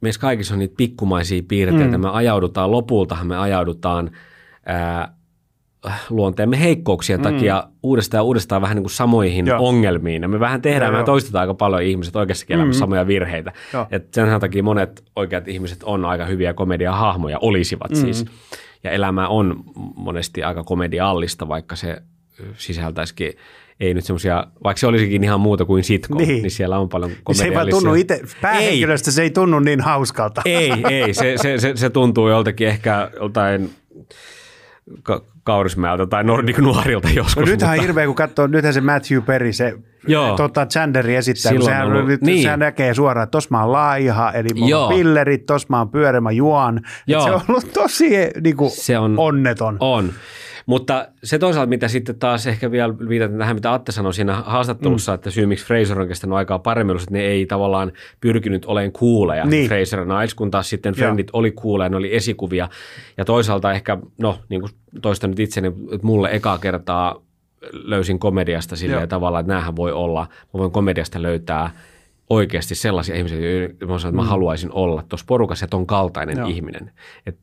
meissä 0.00 0.20
kaikissa 0.20 0.54
on 0.54 0.58
niitä 0.58 0.74
pikkumaisia 0.76 1.42
piirteitä. 1.48 1.98
Mm. 1.98 2.02
Me 2.02 2.10
ajaudutaan, 2.10 2.70
lopultahan 2.70 3.26
me 3.26 3.36
ajaudutaan 3.38 4.10
ää, 4.66 5.15
luonteemme 6.10 6.60
heikkouksien 6.60 7.20
mm. 7.20 7.22
takia 7.22 7.64
uudestaan 7.82 8.18
ja 8.18 8.22
uudestaan 8.22 8.62
vähän 8.62 8.76
niin 8.76 8.82
kuin 8.82 8.90
samoihin 8.90 9.46
Joo. 9.46 9.68
Ongelmiin. 9.68 10.22
Ja 10.22 10.28
me 10.28 10.40
vähän 10.40 10.62
tehdään, 10.62 10.94
me 10.94 11.04
toistetaan 11.04 11.40
aika 11.40 11.54
paljon 11.54 11.82
ihmiset 11.82 12.16
oikeassakin 12.16 12.56
elämässä 12.56 12.80
samoja 12.80 13.06
virheitä. 13.06 13.52
Joo. 13.72 13.86
Et 13.90 14.14
sen 14.14 14.40
takia 14.40 14.62
monet 14.62 15.04
oikeat 15.16 15.48
ihmiset 15.48 15.82
on 15.82 16.04
aika 16.04 16.24
hyviä 16.24 16.54
komediahahmoja, 16.54 17.38
olisivat 17.40 17.90
mm. 17.90 17.96
siis. 17.96 18.24
Ja 18.84 18.90
elämä 18.90 19.28
on 19.28 19.64
monesti 19.96 20.42
aika 20.42 20.64
komediallista, 20.64 21.48
vaikka 21.48 21.76
se 21.76 22.02
sisältäisikin 22.56 23.32
ei 23.80 23.94
nyt 23.94 24.04
semmoisia, 24.04 24.46
vaikka 24.64 24.80
se 24.80 24.86
olisikin 24.86 25.24
ihan 25.24 25.40
muuta 25.40 25.64
kuin 25.64 25.84
sitcom, 25.84 26.18
Niin. 26.18 26.28
niin, 26.42 26.50
siellä 26.50 26.78
on 26.78 26.88
paljon 26.88 27.10
Niin 27.10 27.36
se 27.36 27.44
ei 27.44 27.54
vaan 27.54 27.70
komediallisia. 27.70 27.80
tunnu 27.80 27.94
itse, 27.94 28.20
päähenkilöstä 28.40 29.10
se 29.10 29.22
ei 29.22 29.30
tunnu 29.30 29.60
niin 29.60 29.80
hauskalta. 29.80 30.42
Ei, 30.44 30.72
ei. 30.90 31.14
Se, 31.14 31.34
se, 31.42 31.58
se, 31.58 31.72
se 31.76 31.90
tuntuu 31.90 32.28
joltakin 32.28 32.68
ehkä 32.68 33.10
joltain 33.20 33.70
ka- 35.02 35.22
Kaurismäeltä 35.44 36.06
tai 36.06 36.24
Nordic 36.24 36.58
Nuorilta 36.58 37.08
joskus. 37.10 37.36
No 37.36 37.42
nythän 37.52 37.70
mutta- 37.70 37.82
hirveä, 37.82 38.06
kun 38.06 38.14
katsoo, 38.14 38.46
nythän 38.46 38.74
se 38.74 38.80
Matthew 38.80 39.22
Perry, 39.22 39.52
se 39.52 39.74
Joo. 40.06 40.36
tota, 40.36 40.66
Chandleri 40.66 41.16
esittää, 41.16 41.52
kun 41.52 41.60
Silloin 41.60 41.72
sehän, 41.74 41.86
on 41.86 41.92
ollut- 41.92 42.06
nyt, 42.08 42.22
niin. 42.22 42.42
sehän 42.42 42.58
näkee 42.58 42.94
suoraan, 42.94 43.24
että 43.24 43.30
tossa 43.30 43.48
mä 43.50 43.62
oon 43.62 43.72
laiha, 43.72 44.32
eli 44.32 44.48
on 44.62 44.68
Joo. 44.68 44.88
pillerit, 44.88 45.46
tossa 45.46 45.66
mä 45.70 45.78
oon 45.78 45.88
pyörä, 45.90 46.20
mä 46.20 46.30
juon. 46.30 46.80
Se 47.08 47.16
on 47.16 47.40
ollut 47.48 47.72
tosi 47.72 48.10
niin 48.44 48.56
kuin, 48.56 48.70
Se 48.70 48.98
on- 48.98 49.14
onneton. 49.18 49.76
On. 49.80 50.12
Mutta 50.66 51.08
se 51.24 51.38
toisaalta, 51.38 51.68
mitä 51.68 51.88
sitten 51.88 52.18
taas 52.18 52.46
ehkä 52.46 52.70
vielä 52.70 52.98
viitaten 52.98 53.38
tähän, 53.38 53.56
mitä 53.56 53.72
Atte 53.72 53.92
sanoi 53.92 54.14
siinä 54.14 54.34
haastattelussa, 54.34 55.12
mm. 55.12 55.14
että 55.14 55.30
syy 55.30 55.46
miksi 55.46 55.66
Fraser 55.66 56.00
on 56.00 56.08
kestänyt 56.08 56.36
aikaa 56.36 56.58
paremmin, 56.58 56.98
se, 56.98 57.02
että 57.02 57.14
ne 57.14 57.20
ei 57.20 57.46
tavallaan 57.46 57.92
pyrkinyt 58.20 58.64
olemaan 58.64 58.92
kuuleja. 58.92 59.44
Niin. 59.44 59.68
Fraser 59.68 59.98
ja 59.98 60.04
Niles, 60.04 60.34
kun 60.34 60.50
taas 60.50 60.70
sitten. 60.70 60.94
Friendit 60.94 61.28
oli 61.32 61.50
kuuleja, 61.50 61.88
ne 61.88 61.96
oli 61.96 62.16
esikuvia. 62.16 62.68
Ja 63.16 63.24
toisaalta 63.24 63.72
ehkä, 63.72 63.98
no 64.18 64.38
niin 64.48 64.60
kuin 64.60 64.72
toistan 65.02 65.30
nyt 65.30 65.40
itseni, 65.40 65.68
että 65.68 66.06
mulle 66.06 66.28
ekaa 66.32 66.58
kertaa 66.58 67.22
löysin 67.72 68.18
komediasta 68.18 68.76
silleen 68.76 69.00
Joo. 69.00 69.06
tavalla, 69.06 69.40
että 69.40 69.52
näähän 69.52 69.76
voi 69.76 69.92
olla, 69.92 70.26
mä 70.54 70.58
voin 70.58 70.72
komediasta 70.72 71.22
löytää 71.22 71.70
oikeasti 72.30 72.74
sellaisia 72.74 73.16
ihmisiä, 73.16 73.50
joita 73.50 73.86
mä, 73.86 73.98
sanon, 73.98 74.14
että 74.14 74.22
mä 74.22 74.28
haluaisin 74.28 74.72
olla 74.72 75.04
tuossa 75.08 75.26
porukassa 75.28 75.64
ja 75.64 75.68
ton 75.68 75.86
kaltainen 75.86 76.38
Joo. 76.38 76.48
ihminen. 76.48 76.92
Et, 77.26 77.38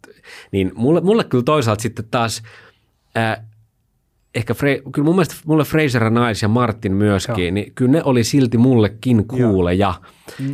niin 0.52 0.72
mulle, 0.76 1.02
mulle 1.02 1.24
kyllä 1.24 1.44
toisaalta 1.44 1.82
sitten 1.82 2.06
taas 2.12 2.44
ää, 3.16 3.48
ehkä 4.36 4.54
Fre- 4.54 4.92
kyllä 4.92 5.06
mun 5.06 5.16
mielestä 5.16 5.36
mulle 5.46 5.64
Fraser 5.64 6.04
ja 6.04 6.10
Niles 6.10 6.42
ja 6.42 6.48
Martin 6.48 6.94
myöskin, 6.94 7.46
Joo. 7.46 7.54
niin 7.54 7.72
kyllä 7.76 7.92
ne 7.92 8.04
oli 8.04 8.24
silti 8.24 8.58
mullekin 8.58 9.28
kuuleja. 9.28 9.94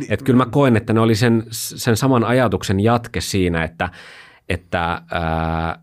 Että 0.08 0.24
kyllä 0.24 0.36
mä 0.36 0.46
koen, 0.50 0.76
että 0.76 0.92
ne 0.92 1.00
oli 1.00 1.14
sen, 1.14 1.46
sen 1.50 1.96
saman 1.96 2.24
ajatuksen 2.24 2.80
jatke 2.80 3.20
siinä, 3.20 3.64
että, 3.64 3.88
että 4.48 5.02
ää, 5.10 5.78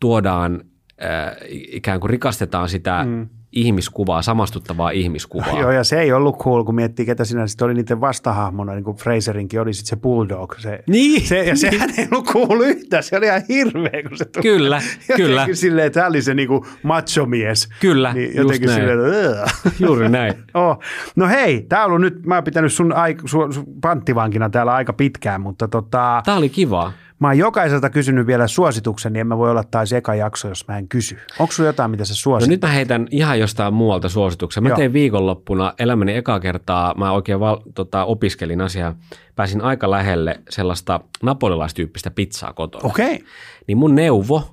tuodaan 0.00 0.64
ää, 1.00 1.36
ikään 1.50 2.00
kuin 2.00 2.10
rikastetaan 2.10 2.68
sitä 2.68 3.04
mm. 3.04 3.28
Ihmiskuvaa, 3.54 4.22
samastuttavaa 4.22 4.90
ihmiskuvaa. 4.90 5.58
Joo, 5.60 5.70
ja 5.70 5.84
se 5.84 6.00
ei 6.00 6.12
ollut 6.12 6.38
cool, 6.38 6.64
kun 6.64 6.74
miettii, 6.74 7.06
ketä 7.06 7.24
siinä 7.24 7.46
sitten 7.46 7.64
oli 7.66 7.74
niiden 7.74 8.00
vastahahmona, 8.00 8.72
niin 8.74 8.84
kuin 8.84 8.96
Fraserinkin 8.96 9.60
oli 9.60 9.74
sitten 9.74 9.88
se 9.88 9.96
Bulldog. 9.96 10.54
Se, 10.58 10.80
Niin. 10.88 11.26
se, 11.28 11.42
ja 11.44 11.56
sehän 11.56 11.90
ei 11.98 12.08
ollut 12.12 12.26
cool 12.26 12.60
yhtään, 12.60 13.02
se 13.02 13.16
oli 13.16 13.26
ihan 13.26 13.42
hirveä, 13.48 14.02
kun 14.08 14.18
se 14.18 14.24
tuli. 14.24 14.42
Kyllä, 14.42 14.76
Jotenkin 15.08 15.16
kyllä. 15.26 15.46
silleen, 15.52 15.86
että 15.86 16.06
oli 16.06 16.22
se 16.22 16.34
niin 16.34 16.48
kuin 16.48 16.64
machomies. 16.82 17.68
Kyllä, 17.80 18.12
niin 18.12 18.24
just 18.26 18.36
jotenkin 18.38 18.66
näin. 18.68 18.80
silleen, 18.80 19.14
että 19.30 19.42
"Ugh." 19.66 19.72
Juuri 19.86 20.08
näin. 20.08 20.34
Oh. 20.54 20.78
No 21.16 21.28
hei, 21.28 21.62
tämä 21.68 21.82
on 21.82 21.86
ollut 21.86 22.00
nyt, 22.00 22.26
mä 22.26 22.34
oon 22.34 22.44
pitänyt 22.44 22.72
sun, 22.72 22.92
aik, 22.92 23.22
sun, 23.24 23.52
sun 23.52 23.64
panttivankina 23.80 24.50
täällä 24.50 24.74
aika 24.74 24.92
pitkään, 24.92 25.40
mutta 25.40 25.68
tota, 25.68 26.22
Tämä 26.24 26.36
oli 26.36 26.48
kivaa. 26.48 26.92
Mä 27.24 27.28
oon 27.28 27.38
jokaiselta 27.38 27.90
kysynyt 27.90 28.26
vielä 28.26 28.46
suosituksen, 28.46 29.12
niin 29.12 29.20
en 29.20 29.26
mä 29.26 29.38
voi 29.38 29.50
olla 29.50 29.64
taas 29.64 29.92
eka 29.92 30.14
jakso, 30.14 30.48
jos 30.48 30.68
mä 30.68 30.78
en 30.78 30.88
kysy. 30.88 31.18
Onko 31.38 31.52
sulla 31.52 31.68
jotain, 31.68 31.90
mitä 31.90 32.04
sä 32.04 32.12
No 32.12 32.16
suosit? 32.16 32.50
nyt 32.50 32.62
mä 32.62 32.68
heitän 32.68 33.08
ihan 33.10 33.40
jostain 33.40 33.74
muualta 33.74 34.08
suosituksen. 34.08 34.62
Mä 34.62 34.68
Joo. 34.68 34.76
tein 34.76 34.92
viikonloppuna 34.92 35.72
elämäni 35.78 36.16
ekaa 36.16 36.40
kertaa, 36.40 36.94
mä 36.94 37.12
oikein 37.12 37.40
val, 37.40 37.56
tota, 37.74 38.04
opiskelin 38.04 38.60
asiaa, 38.60 38.94
pääsin 39.36 39.60
aika 39.60 39.90
lähelle 39.90 40.40
sellaista 40.50 41.00
napolilaistyyppistä 41.22 42.10
pizzaa 42.10 42.52
kotona. 42.52 42.88
Okei, 42.88 43.14
okay. 43.14 43.26
Niin 43.66 43.78
mun 43.78 43.94
neuvo 43.94 44.50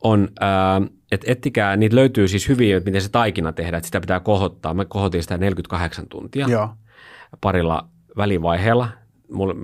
on, 0.00 0.28
ää, 0.40 0.82
että 1.12 1.32
ettikää, 1.32 1.76
niitä 1.76 1.96
löytyy 1.96 2.28
siis 2.28 2.48
hyvin, 2.48 2.76
että 2.76 2.90
miten 2.90 3.02
se 3.02 3.08
taikina 3.08 3.52
tehdään, 3.52 3.78
että 3.78 3.86
sitä 3.86 4.00
pitää 4.00 4.20
kohottaa. 4.20 4.74
Mä 4.74 4.84
kohotin 4.84 5.22
sitä 5.22 5.38
48 5.38 6.08
tuntia 6.08 6.46
joo. 6.48 6.68
parilla 7.40 7.88
välivaiheella. 8.16 8.88
Mulle, 9.32 9.54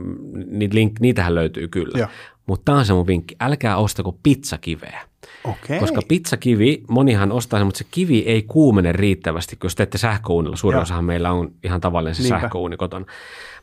niitä 0.46 0.74
link, 0.74 1.00
niitähän 1.00 1.34
löytyy 1.34 1.68
kyllä. 1.68 1.98
Joo. 1.98 2.08
Mutta 2.46 2.64
tämä 2.64 2.78
on 2.78 2.84
se 2.84 2.92
mun 2.92 3.06
vinkki. 3.06 3.36
Älkää 3.40 3.76
ostako 3.76 4.18
pizzakiveä. 4.22 5.00
Okei. 5.44 5.80
Koska 5.80 6.00
pizzakivi, 6.08 6.82
monihan 6.88 7.32
ostaa 7.32 7.60
sen, 7.60 7.66
mutta 7.66 7.78
se 7.78 7.84
kivi 7.90 8.18
ei 8.18 8.42
kuumene 8.42 8.92
riittävästi, 8.92 9.56
kun 9.56 9.66
jos 9.66 9.74
teette 9.74 9.98
sähköuunilla. 9.98 10.56
Suurin 10.56 10.76
Joo. 10.76 10.82
osahan 10.82 11.04
meillä 11.04 11.32
on 11.32 11.52
ihan 11.64 11.80
tavallinen 11.80 12.14
se 12.14 12.22
Niinpä. 12.22 12.40
sähköuuni 12.40 12.76
kotona. 12.76 13.06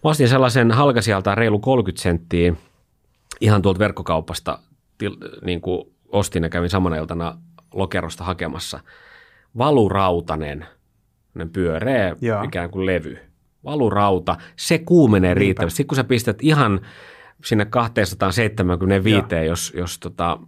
Mä 0.04 0.10
ostin 0.10 0.30
sellaisen 0.30 0.72
halkasijalta 0.72 1.36
reilu 1.36 1.60
30 1.60 2.02
senttiä 2.02 2.54
ihan 3.42 3.62
tuolta 3.62 3.80
verkkokaupasta, 3.80 4.60
til, 4.98 5.18
niin 5.42 5.62
kuin 5.62 5.84
ostin 6.08 6.44
ja 6.44 6.50
kävin 6.50 6.70
samana 6.70 6.96
iltana 6.96 7.38
lokerosta 7.74 8.24
hakemassa. 8.24 8.80
Valurautanen, 9.58 10.66
pyöreä 11.54 12.16
Joo. 12.22 12.44
ikään 12.44 12.70
kuin 12.70 12.86
levy. 12.86 13.18
Valurauta, 13.64 14.38
se 14.56 14.78
kuumenee 14.78 15.34
riittävästi. 15.34 15.78
Sitten 15.78 15.88
kun 15.88 15.96
sä 15.96 16.04
pistät 16.04 16.38
ihan 16.42 16.82
sinne 17.46 17.66
275, 17.66 19.46
jos, 19.48 19.74
jos 19.78 20.00
tota, 20.00 20.40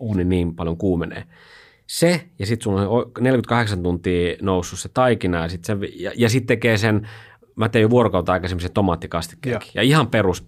uuni 0.00 0.24
niin 0.24 0.54
paljon 0.54 0.76
kuumenee. 0.76 1.24
Se, 1.86 2.28
ja 2.38 2.46
sitten 2.46 2.64
sulla 2.64 2.80
on 2.82 2.88
o- 2.88 3.10
48 3.20 3.82
tuntia 3.82 4.36
noussut 4.42 4.78
se 4.78 4.88
taikina, 4.94 5.42
ja 5.42 5.48
sitten 5.48 5.78
ja, 5.94 6.12
ja 6.16 6.28
sit 6.28 6.46
tekee 6.46 6.76
sen, 6.76 7.08
mä 7.56 7.68
tein 7.68 7.82
jo 7.82 7.90
vuorokautta 7.90 8.32
aikaisemmin 8.32 8.62
se 8.62 8.68
tomaattikastikkeenkin. 8.68 9.70
Ja 9.74 9.82
ihan 9.82 10.06
perus 10.06 10.46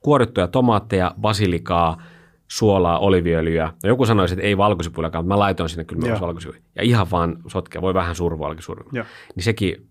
kuorittuja 0.00 0.48
tomaatteja, 0.48 1.14
basilikaa, 1.20 2.02
suolaa, 2.48 2.98
oliviöljyä. 2.98 3.72
No 3.82 3.88
joku 3.88 4.06
sanoisi, 4.06 4.34
että 4.34 4.46
ei 4.46 4.56
valkosipuliakaan, 4.56 5.24
mutta 5.24 5.34
mä 5.34 5.38
laitoin 5.38 5.68
sinne 5.68 5.84
kyllä 5.84 6.00
myös 6.00 6.20
valkosipulia. 6.20 6.60
Ja 6.76 6.82
ihan 6.82 7.10
vaan 7.10 7.36
sotkea, 7.46 7.82
voi 7.82 7.94
vähän 7.94 8.14
survoallakin 8.14 8.62
survoa. 8.62 8.90
Niin 9.36 9.44
sekin 9.44 9.88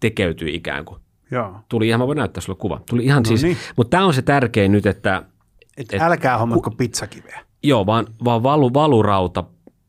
tekeytyi 0.00 0.54
ikään 0.54 0.84
kuin. 0.84 1.00
Joo. 1.32 1.56
Tuli 1.68 1.88
ihan, 1.88 2.00
mä 2.00 2.06
voin 2.06 2.18
näyttää 2.18 2.40
sulle 2.40 2.58
kuva. 2.58 2.80
Tuli 2.90 3.04
ihan 3.04 3.22
No 3.22 3.28
siis, 3.28 3.42
niin. 3.42 3.56
mutta 3.76 3.90
tämä 3.90 4.04
on 4.04 4.14
se 4.14 4.22
tärkein 4.22 4.72
nyt, 4.72 4.86
että 4.86 5.22
Et 5.76 5.94
Et- 5.94 6.02
älkää 6.02 6.38
hommatko 6.38 6.70
pizzakiveä. 6.70 7.40
joo, 7.62 7.86
vaan, 7.86 8.06
vaan 8.24 8.42
valu, 8.42 8.74
valurauta, 8.74 9.44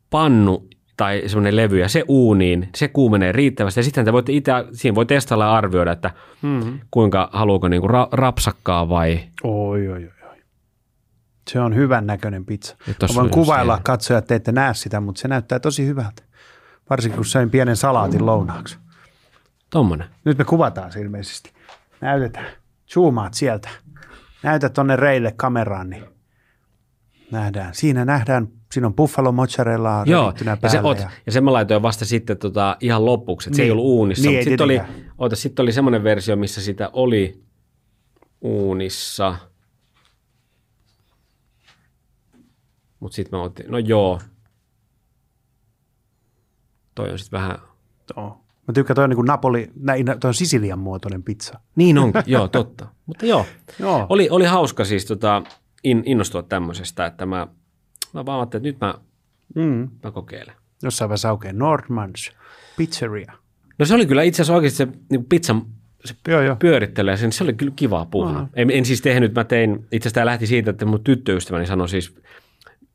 pannu 0.10 0.68
tai 0.98 1.24
semmoinen 1.28 1.56
levy 1.56 1.80
ja 1.80 1.90
se 1.90 2.03
uuniin, 2.07 2.70
se 2.76 2.88
kuumenee 2.88 3.32
riittävästi. 3.32 3.80
Ja 3.80 3.84
sitten 3.84 4.06
te 4.06 4.14
voitte 4.14 4.34
itse, 4.34 4.52
siinä 4.74 4.95
voi 4.95 5.06
testailla 5.06 5.45
ja 5.45 5.53
arvioida, 5.56 5.91
että 5.91 6.11
Mm-hmm. 6.41 6.80
kuinka 6.91 7.30
haluuko 7.34 7.68
niinku 7.68 7.88
ra, 7.88 8.07
rapsakkaa 8.11 8.90
vai 8.90 9.20
Oi, 9.44 9.88
oi, 9.88 10.03
oi. 10.03 10.10
Se 11.52 11.60
on 11.60 11.76
hyvän 11.76 12.07
näköinen 12.07 12.45
pizza. 12.45 12.76
Mä 12.88 13.07
voin 13.15 13.30
kuvailla, 13.30 13.80
katsojat 13.84 14.28
te 14.28 14.36
ette 14.36 14.52
näe 14.52 14.74
sitä, 14.74 14.99
mutta 14.99 15.22
se 15.22 15.28
näyttää 15.28 15.60
tosi 15.60 15.86
hyvältä. 15.86 16.24
Varsinkin 16.90 17.15
kun 17.18 17.26
söin 17.26 17.49
pienen 17.49 17.76
salaatin 17.76 18.26
lounaaksi. 18.26 18.78
Tommonen. 19.73 20.07
Nyt 20.25 20.37
me 20.37 20.43
kuvataan 20.45 20.91
se 20.91 21.01
ilmeisesti. 21.01 21.51
Näytetään. 22.01 22.45
Zoomaat 22.93 23.33
sieltä. 23.33 23.69
Näytä 24.43 24.69
tonne 24.69 24.95
reille 24.95 25.33
kameraan, 25.35 25.89
niin 25.89 26.05
nähdään. 27.31 27.73
Siinä 27.75 28.05
nähdään, 28.05 28.47
siinä 28.71 28.87
on 28.87 28.93
buffalo 28.93 29.31
mozzarellaa 29.31 30.03
Joo, 30.07 30.33
ja, 30.61 30.69
se, 30.69 30.81
ot, 30.81 30.97
ja 31.25 31.31
sen 31.31 31.43
mä 31.43 31.53
laitoin 31.53 31.81
vasta 31.81 32.05
sitten 32.05 32.37
tota, 32.37 32.77
ihan 32.79 33.05
lopuksi, 33.05 33.49
että 33.49 33.55
se 33.55 33.61
ei 33.61 33.65
Niin. 33.65 33.71
ollut 33.71 33.85
uunissa. 33.85 34.29
Niin, 34.29 34.43
sitten 34.43 34.65
oli, 34.65 34.81
oota, 35.17 35.35
sitten 35.35 35.63
oli 35.63 35.71
semmoinen 35.71 36.03
versio, 36.03 36.35
missä 36.35 36.61
sitä 36.61 36.89
oli 36.93 37.43
uunissa. 38.41 39.35
Mutta 42.99 43.15
sitten 43.15 43.39
mä 43.39 43.43
otin, 43.43 43.65
no 43.71 43.77
joo. 43.77 44.21
Toi 46.95 47.11
on 47.11 47.19
sitten 47.19 47.39
vähän, 47.39 47.57
Joo. 48.17 48.43
Mä 48.68 48.73
tykkään, 48.73 48.95
toi 48.95 49.03
on 49.03 49.10
niin 49.10 49.15
kuin 49.15 49.26
Napoli, 49.26 49.72
näin, 49.80 50.06
toi 50.06 50.27
on 50.27 50.34
Sisilian 50.34 50.80
muotoinen 50.80 51.23
pizza. 51.23 51.60
niin 51.76 51.98
on, 51.98 52.14
joo, 52.26 52.48
totta. 52.48 52.88
Mutta 53.06 53.26
joo, 53.26 53.45
Joo. 53.80 54.06
oli, 54.10 54.27
oli 54.30 54.45
hauska 54.45 54.85
siis 54.85 55.06
tota, 55.06 55.44
in, 55.84 56.03
innostua 56.06 56.44
tämmöisestä, 56.44 57.06
että 57.06 57.26
mä, 57.26 57.48
mä 58.14 58.26
vaan 58.26 58.40
ajattelin, 58.40 58.68
että 58.68 58.85
nyt 58.88 58.95
mä, 58.98 59.03
Mm. 59.56 59.90
mä 60.03 60.11
kokeilen. 60.11 60.56
Jossain 60.84 61.10
vaiheessa 61.10 61.30
aukeaa 61.30 61.53
Nordmans 61.53 62.31
Pizzeria. 62.77 63.34
No 63.80 63.85
se 63.85 63.94
oli 63.95 64.06
kyllä 64.06 64.23
itse 64.23 64.41
asiassa 64.41 64.56
oikeasti 64.56 64.77
se 64.77 64.88
niin 65.10 65.26
pizzan 65.26 65.61
se 66.06 66.15
Joo, 66.27 66.41
joo. 66.41 66.56
pyörittelee 66.56 67.18
sen, 67.18 67.31
se 67.31 67.44
oli 67.44 67.53
kyllä 67.53 67.72
kivaa 67.76 68.06
puuhaa. 68.06 68.49
En, 68.53 68.72
en 68.72 68.85
siis 68.85 69.02
tehnyt, 69.02 69.35
mä 69.35 69.44
tein, 69.44 69.73
itse 69.73 70.07
asiassa 70.07 70.14
tämä 70.14 70.26
lähti 70.26 70.48
siitä, 70.48 70.69
että 70.69 70.85
mun 70.85 71.03
tyttöystäväni 71.03 71.65
sanoi 71.65 71.90
siis 71.90 72.15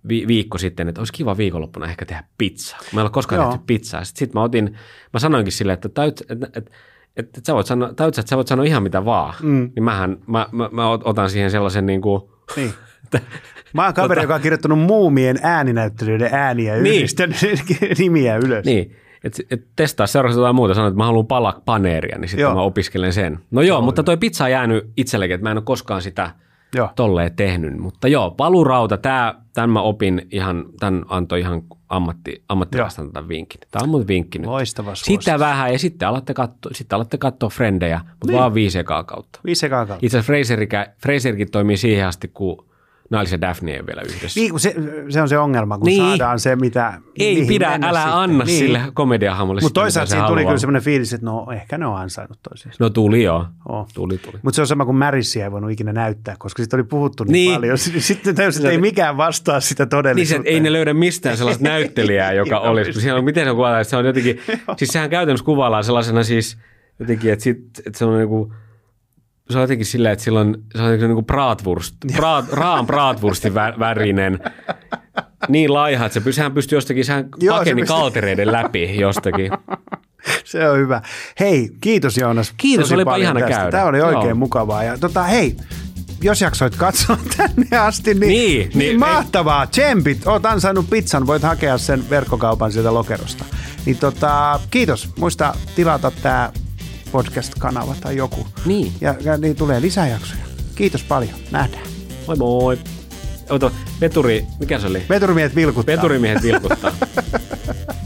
vi, 0.09 0.25
viikko 0.29 0.59
sitten, 0.59 0.89
että 0.89 1.01
olisi 1.01 1.13
kiva 1.13 1.37
viikonloppuna 1.37 1.87
ehkä 1.87 2.05
tehdä 2.05 2.25
pizzaa. 2.39 2.79
Mä 2.93 3.01
en 3.01 3.05
ole 3.05 3.11
koskaan 3.11 3.43
Joo. 3.43 3.51
tehty 3.51 3.65
pizzaa. 3.67 4.05
Sitten 4.05 4.19
sit 4.19 4.35
mä 4.35 4.43
otin, 4.43 4.77
mä 5.13 5.21
sanoinkin 5.21 5.53
silleen, 5.53 5.75
että 5.75 5.89
täyt, 5.89 6.21
että, 6.21 6.35
että, 6.47 6.59
että, 6.59 6.71
että 7.17 7.41
sä 7.47 7.55
voit 7.55 7.67
sanoa, 7.67 7.93
täyt, 7.95 8.19
että 8.19 8.31
sä 8.31 8.37
voit 8.37 8.47
sanoa 8.49 8.65
ihan 8.65 8.83
mitä 8.83 9.05
vaan. 9.05 9.35
Mm. 9.43 9.71
Niin 9.77 9.85
mähän, 9.85 10.17
mä, 10.27 10.47
mä, 10.53 10.69
mä 10.73 10.91
otan 10.91 11.31
siihen 11.31 11.51
sellaisen 11.51 11.87
niin 11.87 12.01
kuin, 12.03 12.23
Niin. 12.57 12.73
Mä 13.75 13.85
oon 13.85 13.95
kaveri, 13.95 14.23
joka 14.23 14.35
on 14.35 14.41
kirjoittanut 14.41 14.79
muumien 14.79 15.39
ääninäyttelyiden 15.43 16.29
ääniä 16.33 16.77
Niin. 16.77 16.97
yhdistänyt 16.97 17.37
nimiä 17.99 18.37
ylös. 18.37 18.65
Niin, 18.65 18.97
että 19.25 19.43
et 19.51 19.67
testaa 19.77 20.07
seuraavaksi 20.07 20.41
jotain 20.41 20.55
muuta. 20.55 20.75
Sanoin, 20.75 20.91
että 20.91 20.99
mä 20.99 21.05
haluan 21.07 21.27
palak 21.27 21.65
paneeria, 21.65 22.19
niin 22.19 22.29
sitten 22.29 22.43
Joo. 22.43 22.55
mä 22.55 22.61
opiskelen 22.61 23.13
sen. 23.13 23.39
No 23.51 23.63
joo, 23.63 23.81
mutta 23.81 24.03
toi 24.03 24.17
pizza 24.17 24.45
on 24.45 24.51
jäänyt 24.51 24.91
itsellekin, 24.97 25.35
että 25.35 25.43
mä 25.43 25.51
en 25.51 25.57
ole 25.57 25.65
koskaan 25.65 26.03
sitä 26.03 26.31
Joo. 26.75 26.91
tolleen 26.97 27.37
tehnyt. 27.37 27.79
Mutta 27.79 28.09
joo, 28.09 28.31
palurauta, 28.31 28.97
tää, 28.97 29.35
tämän 29.55 29.71
mä 29.71 29.81
opin 29.81 30.27
ihan, 30.31 30.65
tämän 30.81 31.05
antoi 31.09 31.41
ihan 31.41 31.63
ammatti, 31.89 32.43
ammattilaista 32.49 33.07
tämän 33.13 33.29
vinkin. 33.29 33.61
Tämä 33.71 33.83
on 33.83 33.89
mun 33.89 34.09
vinkki 34.09 34.39
nyt. 34.39 34.47
Loistava 34.47 34.95
suositus. 34.95 35.25
Sitä 35.25 35.39
vähän 35.39 35.73
ja 35.73 35.79
sitten 35.79 36.09
alatte 36.09 36.35
katsoa, 36.35 36.73
sitten 36.75 36.97
alatte 36.97 37.19
katsoa 37.19 37.49
frendejä, 37.49 38.01
mutta 38.09 38.27
niin. 38.27 38.39
vaan 38.39 38.55
viisi 38.55 38.79
ekaa 38.79 39.05
kautta. 39.05 39.41
Viisi 39.45 39.67
ekaa 39.67 39.87
kautta. 39.87 40.07
Itse 40.07 40.19
asiassa 40.19 40.93
Fraserkin 41.03 41.51
toimii 41.51 41.77
siihen 41.77 42.07
asti, 42.07 42.29
kun 42.29 42.69
Niles 43.11 43.33
ja 43.33 43.41
Daphne 43.41 43.73
ei 43.73 43.87
vielä 43.87 44.03
yhdessä. 44.03 44.41
Niin, 44.41 44.61
se, 44.61 44.75
se 45.09 45.23
on 45.23 45.29
se 45.29 45.39
ongelma, 45.39 45.79
kun 45.79 45.87
Niin. 45.87 46.03
saadaan 46.03 46.39
se, 46.41 46.57
mitä 46.57 47.01
ei 47.19 47.45
pidä, 47.49 47.79
älä 47.83 47.99
sitten. 48.01 48.15
anna 48.15 48.45
niin. 48.45 48.59
sille 48.59 48.83
komediahamolle 48.95 49.61
Mutta 49.61 49.81
toisaalta 49.81 50.11
siinä 50.11 50.27
tuli 50.27 50.45
kyllä 50.45 50.59
semmoinen 50.59 50.83
fiilis, 50.83 51.13
että 51.13 51.27
no 51.27 51.47
ehkä 51.53 51.79
ne 51.79 51.87
on 51.87 51.97
ansainnut 51.97 52.39
toisiinsa. 52.49 52.77
No 52.85 52.91
tuli 52.91 53.23
joo. 53.23 53.47
Oh. 53.69 53.89
Tuli, 53.95 54.19
tuli. 54.19 54.39
Mutta 54.43 54.57
se 54.57 54.61
on 54.61 54.67
sama 54.67 54.85
kuin 54.85 54.97
Märissiä 54.97 55.45
ei 55.45 55.53
voinut 55.53 55.71
ikinä 55.71 55.93
näyttää, 55.93 56.37
koska 56.39 56.63
siitä 56.63 56.77
oli 56.77 56.85
puhuttu 56.85 57.25
niin, 57.25 57.33
Niin. 57.33 57.55
paljon. 57.55 57.79
Sitten 57.99 58.35
täysin, 58.35 58.63
että 58.63 58.73
ei 58.73 58.79
mikään 58.81 59.17
vastaa 59.17 59.61
sitä 59.61 59.83
Niin 59.83 59.89
se, 59.89 59.91
todellisuutta. 59.97 60.37
että 60.41 60.51
ei 60.51 60.61
ne 60.61 60.73
löydä 60.73 60.95
mistään 60.95 61.37
sellaista 61.39 61.65
näyttelijää, 61.65 62.33
joka 62.33 62.59
olisi. 62.59 62.93
Kun 62.93 63.03
siellä 63.03 63.19
on, 63.19 63.25
miten 63.25 63.45
se 63.45 63.51
että 63.81 63.91
se 63.91 63.97
on 63.97 64.05
jotenkin, 64.07 64.39
siis 64.79 64.91
sehän 64.91 65.11
käytännössä 65.11 65.45
kuvaillaan 65.45 65.85
sellaisena 65.85 66.23
siis 66.23 66.59
jotenkin, 66.99 67.33
että, 67.33 67.43
sit, 67.43 67.59
että 67.87 67.99
se 67.99 68.05
on 68.05 68.19
niinku, 68.19 68.53
se 69.51 69.59
on 69.59 69.63
jotenkin 69.63 69.87
silleen, 69.87 70.13
että 70.13 70.25
sillä 70.25 70.41
on, 70.41 70.55
se 70.77 70.83
on 70.83 70.91
niin 70.91 71.15
kuin 71.15 71.27
bratwurst, 71.27 71.95
brat, 72.17 72.53
raan 72.63 72.87
bratwurstin 72.87 73.53
vä- 73.53 73.79
värinen, 73.79 74.41
niin 75.49 75.75
laiha, 75.75 76.07
että 76.07 76.21
se, 76.21 76.33
sehän 76.33 76.53
pystyy 76.53 76.77
jostakin, 76.77 77.05
sehän 77.05 77.29
Joo, 77.41 77.55
se 77.57 77.59
pakeni 77.59 77.83
pystyy. 77.83 77.97
kaltereiden 77.97 78.53
läpi 78.53 78.97
jostakin. 79.01 79.53
Se 80.45 80.69
on 80.69 80.79
hyvä. 80.79 81.03
Hei, 81.41 81.71
kiitos 81.81 82.17
Joonas. 82.17 82.55
Kiitos, 82.57 82.85
tosi 82.85 82.95
olipa 82.95 83.11
paljon 83.11 83.23
ihana 83.25 83.41
tästä. 83.41 83.55
käydä. 83.57 83.71
Tämä 83.71 83.85
oli 83.85 84.01
oikein 84.01 84.29
Joo. 84.29 84.35
mukavaa. 84.35 84.85
Ja 84.85 84.99
tota, 84.99 85.23
hei, 85.23 85.57
jos 86.23 86.41
jaksoit 86.41 86.77
katsoa 86.77 87.17
tänne 87.37 87.79
asti, 87.79 88.15
niin, 88.15 88.21
Niin, 88.29 88.59
niin, 88.69 88.79
niin, 88.79 88.99
mahtavaa. 88.99 89.67
Tsempit, 89.67 90.27
oot 90.27 90.47
ansainnut 90.47 90.91
pizzan, 90.91 91.27
voit 91.27 91.43
hakea 91.43 91.79
sen 91.79 92.11
verkkokaupan 92.11 92.73
sieltä 92.73 92.95
lokerosta. 92.95 93.45
Niin 93.87 93.97
tota, 93.97 94.61
kiitos. 94.71 95.09
Muista 95.19 95.55
tilata 95.77 96.11
tämä 96.23 96.53
podcast-kanava 97.13 97.95
tai 98.01 98.17
joku. 98.17 98.47
Niin. 98.65 98.93
Ja, 99.01 99.15
ja 99.21 99.37
niin 99.37 99.57
tulee 99.57 99.81
lisäjaksoja. 99.81 100.45
Kiitos 100.75 101.03
paljon. 101.03 101.35
Nähdään. 101.51 101.87
Moi 102.27 102.37
moi. 102.37 102.79
Ota, 103.51 103.71
veturi, 104.01 104.47
mikä 104.61 104.79
se 104.79 104.87
oli? 104.87 105.03
Veturimiehet 105.09 105.55
vilkuttaa. 105.55 105.97
Veturimiehet 105.97 106.43
vilkuttaa. 106.43 106.93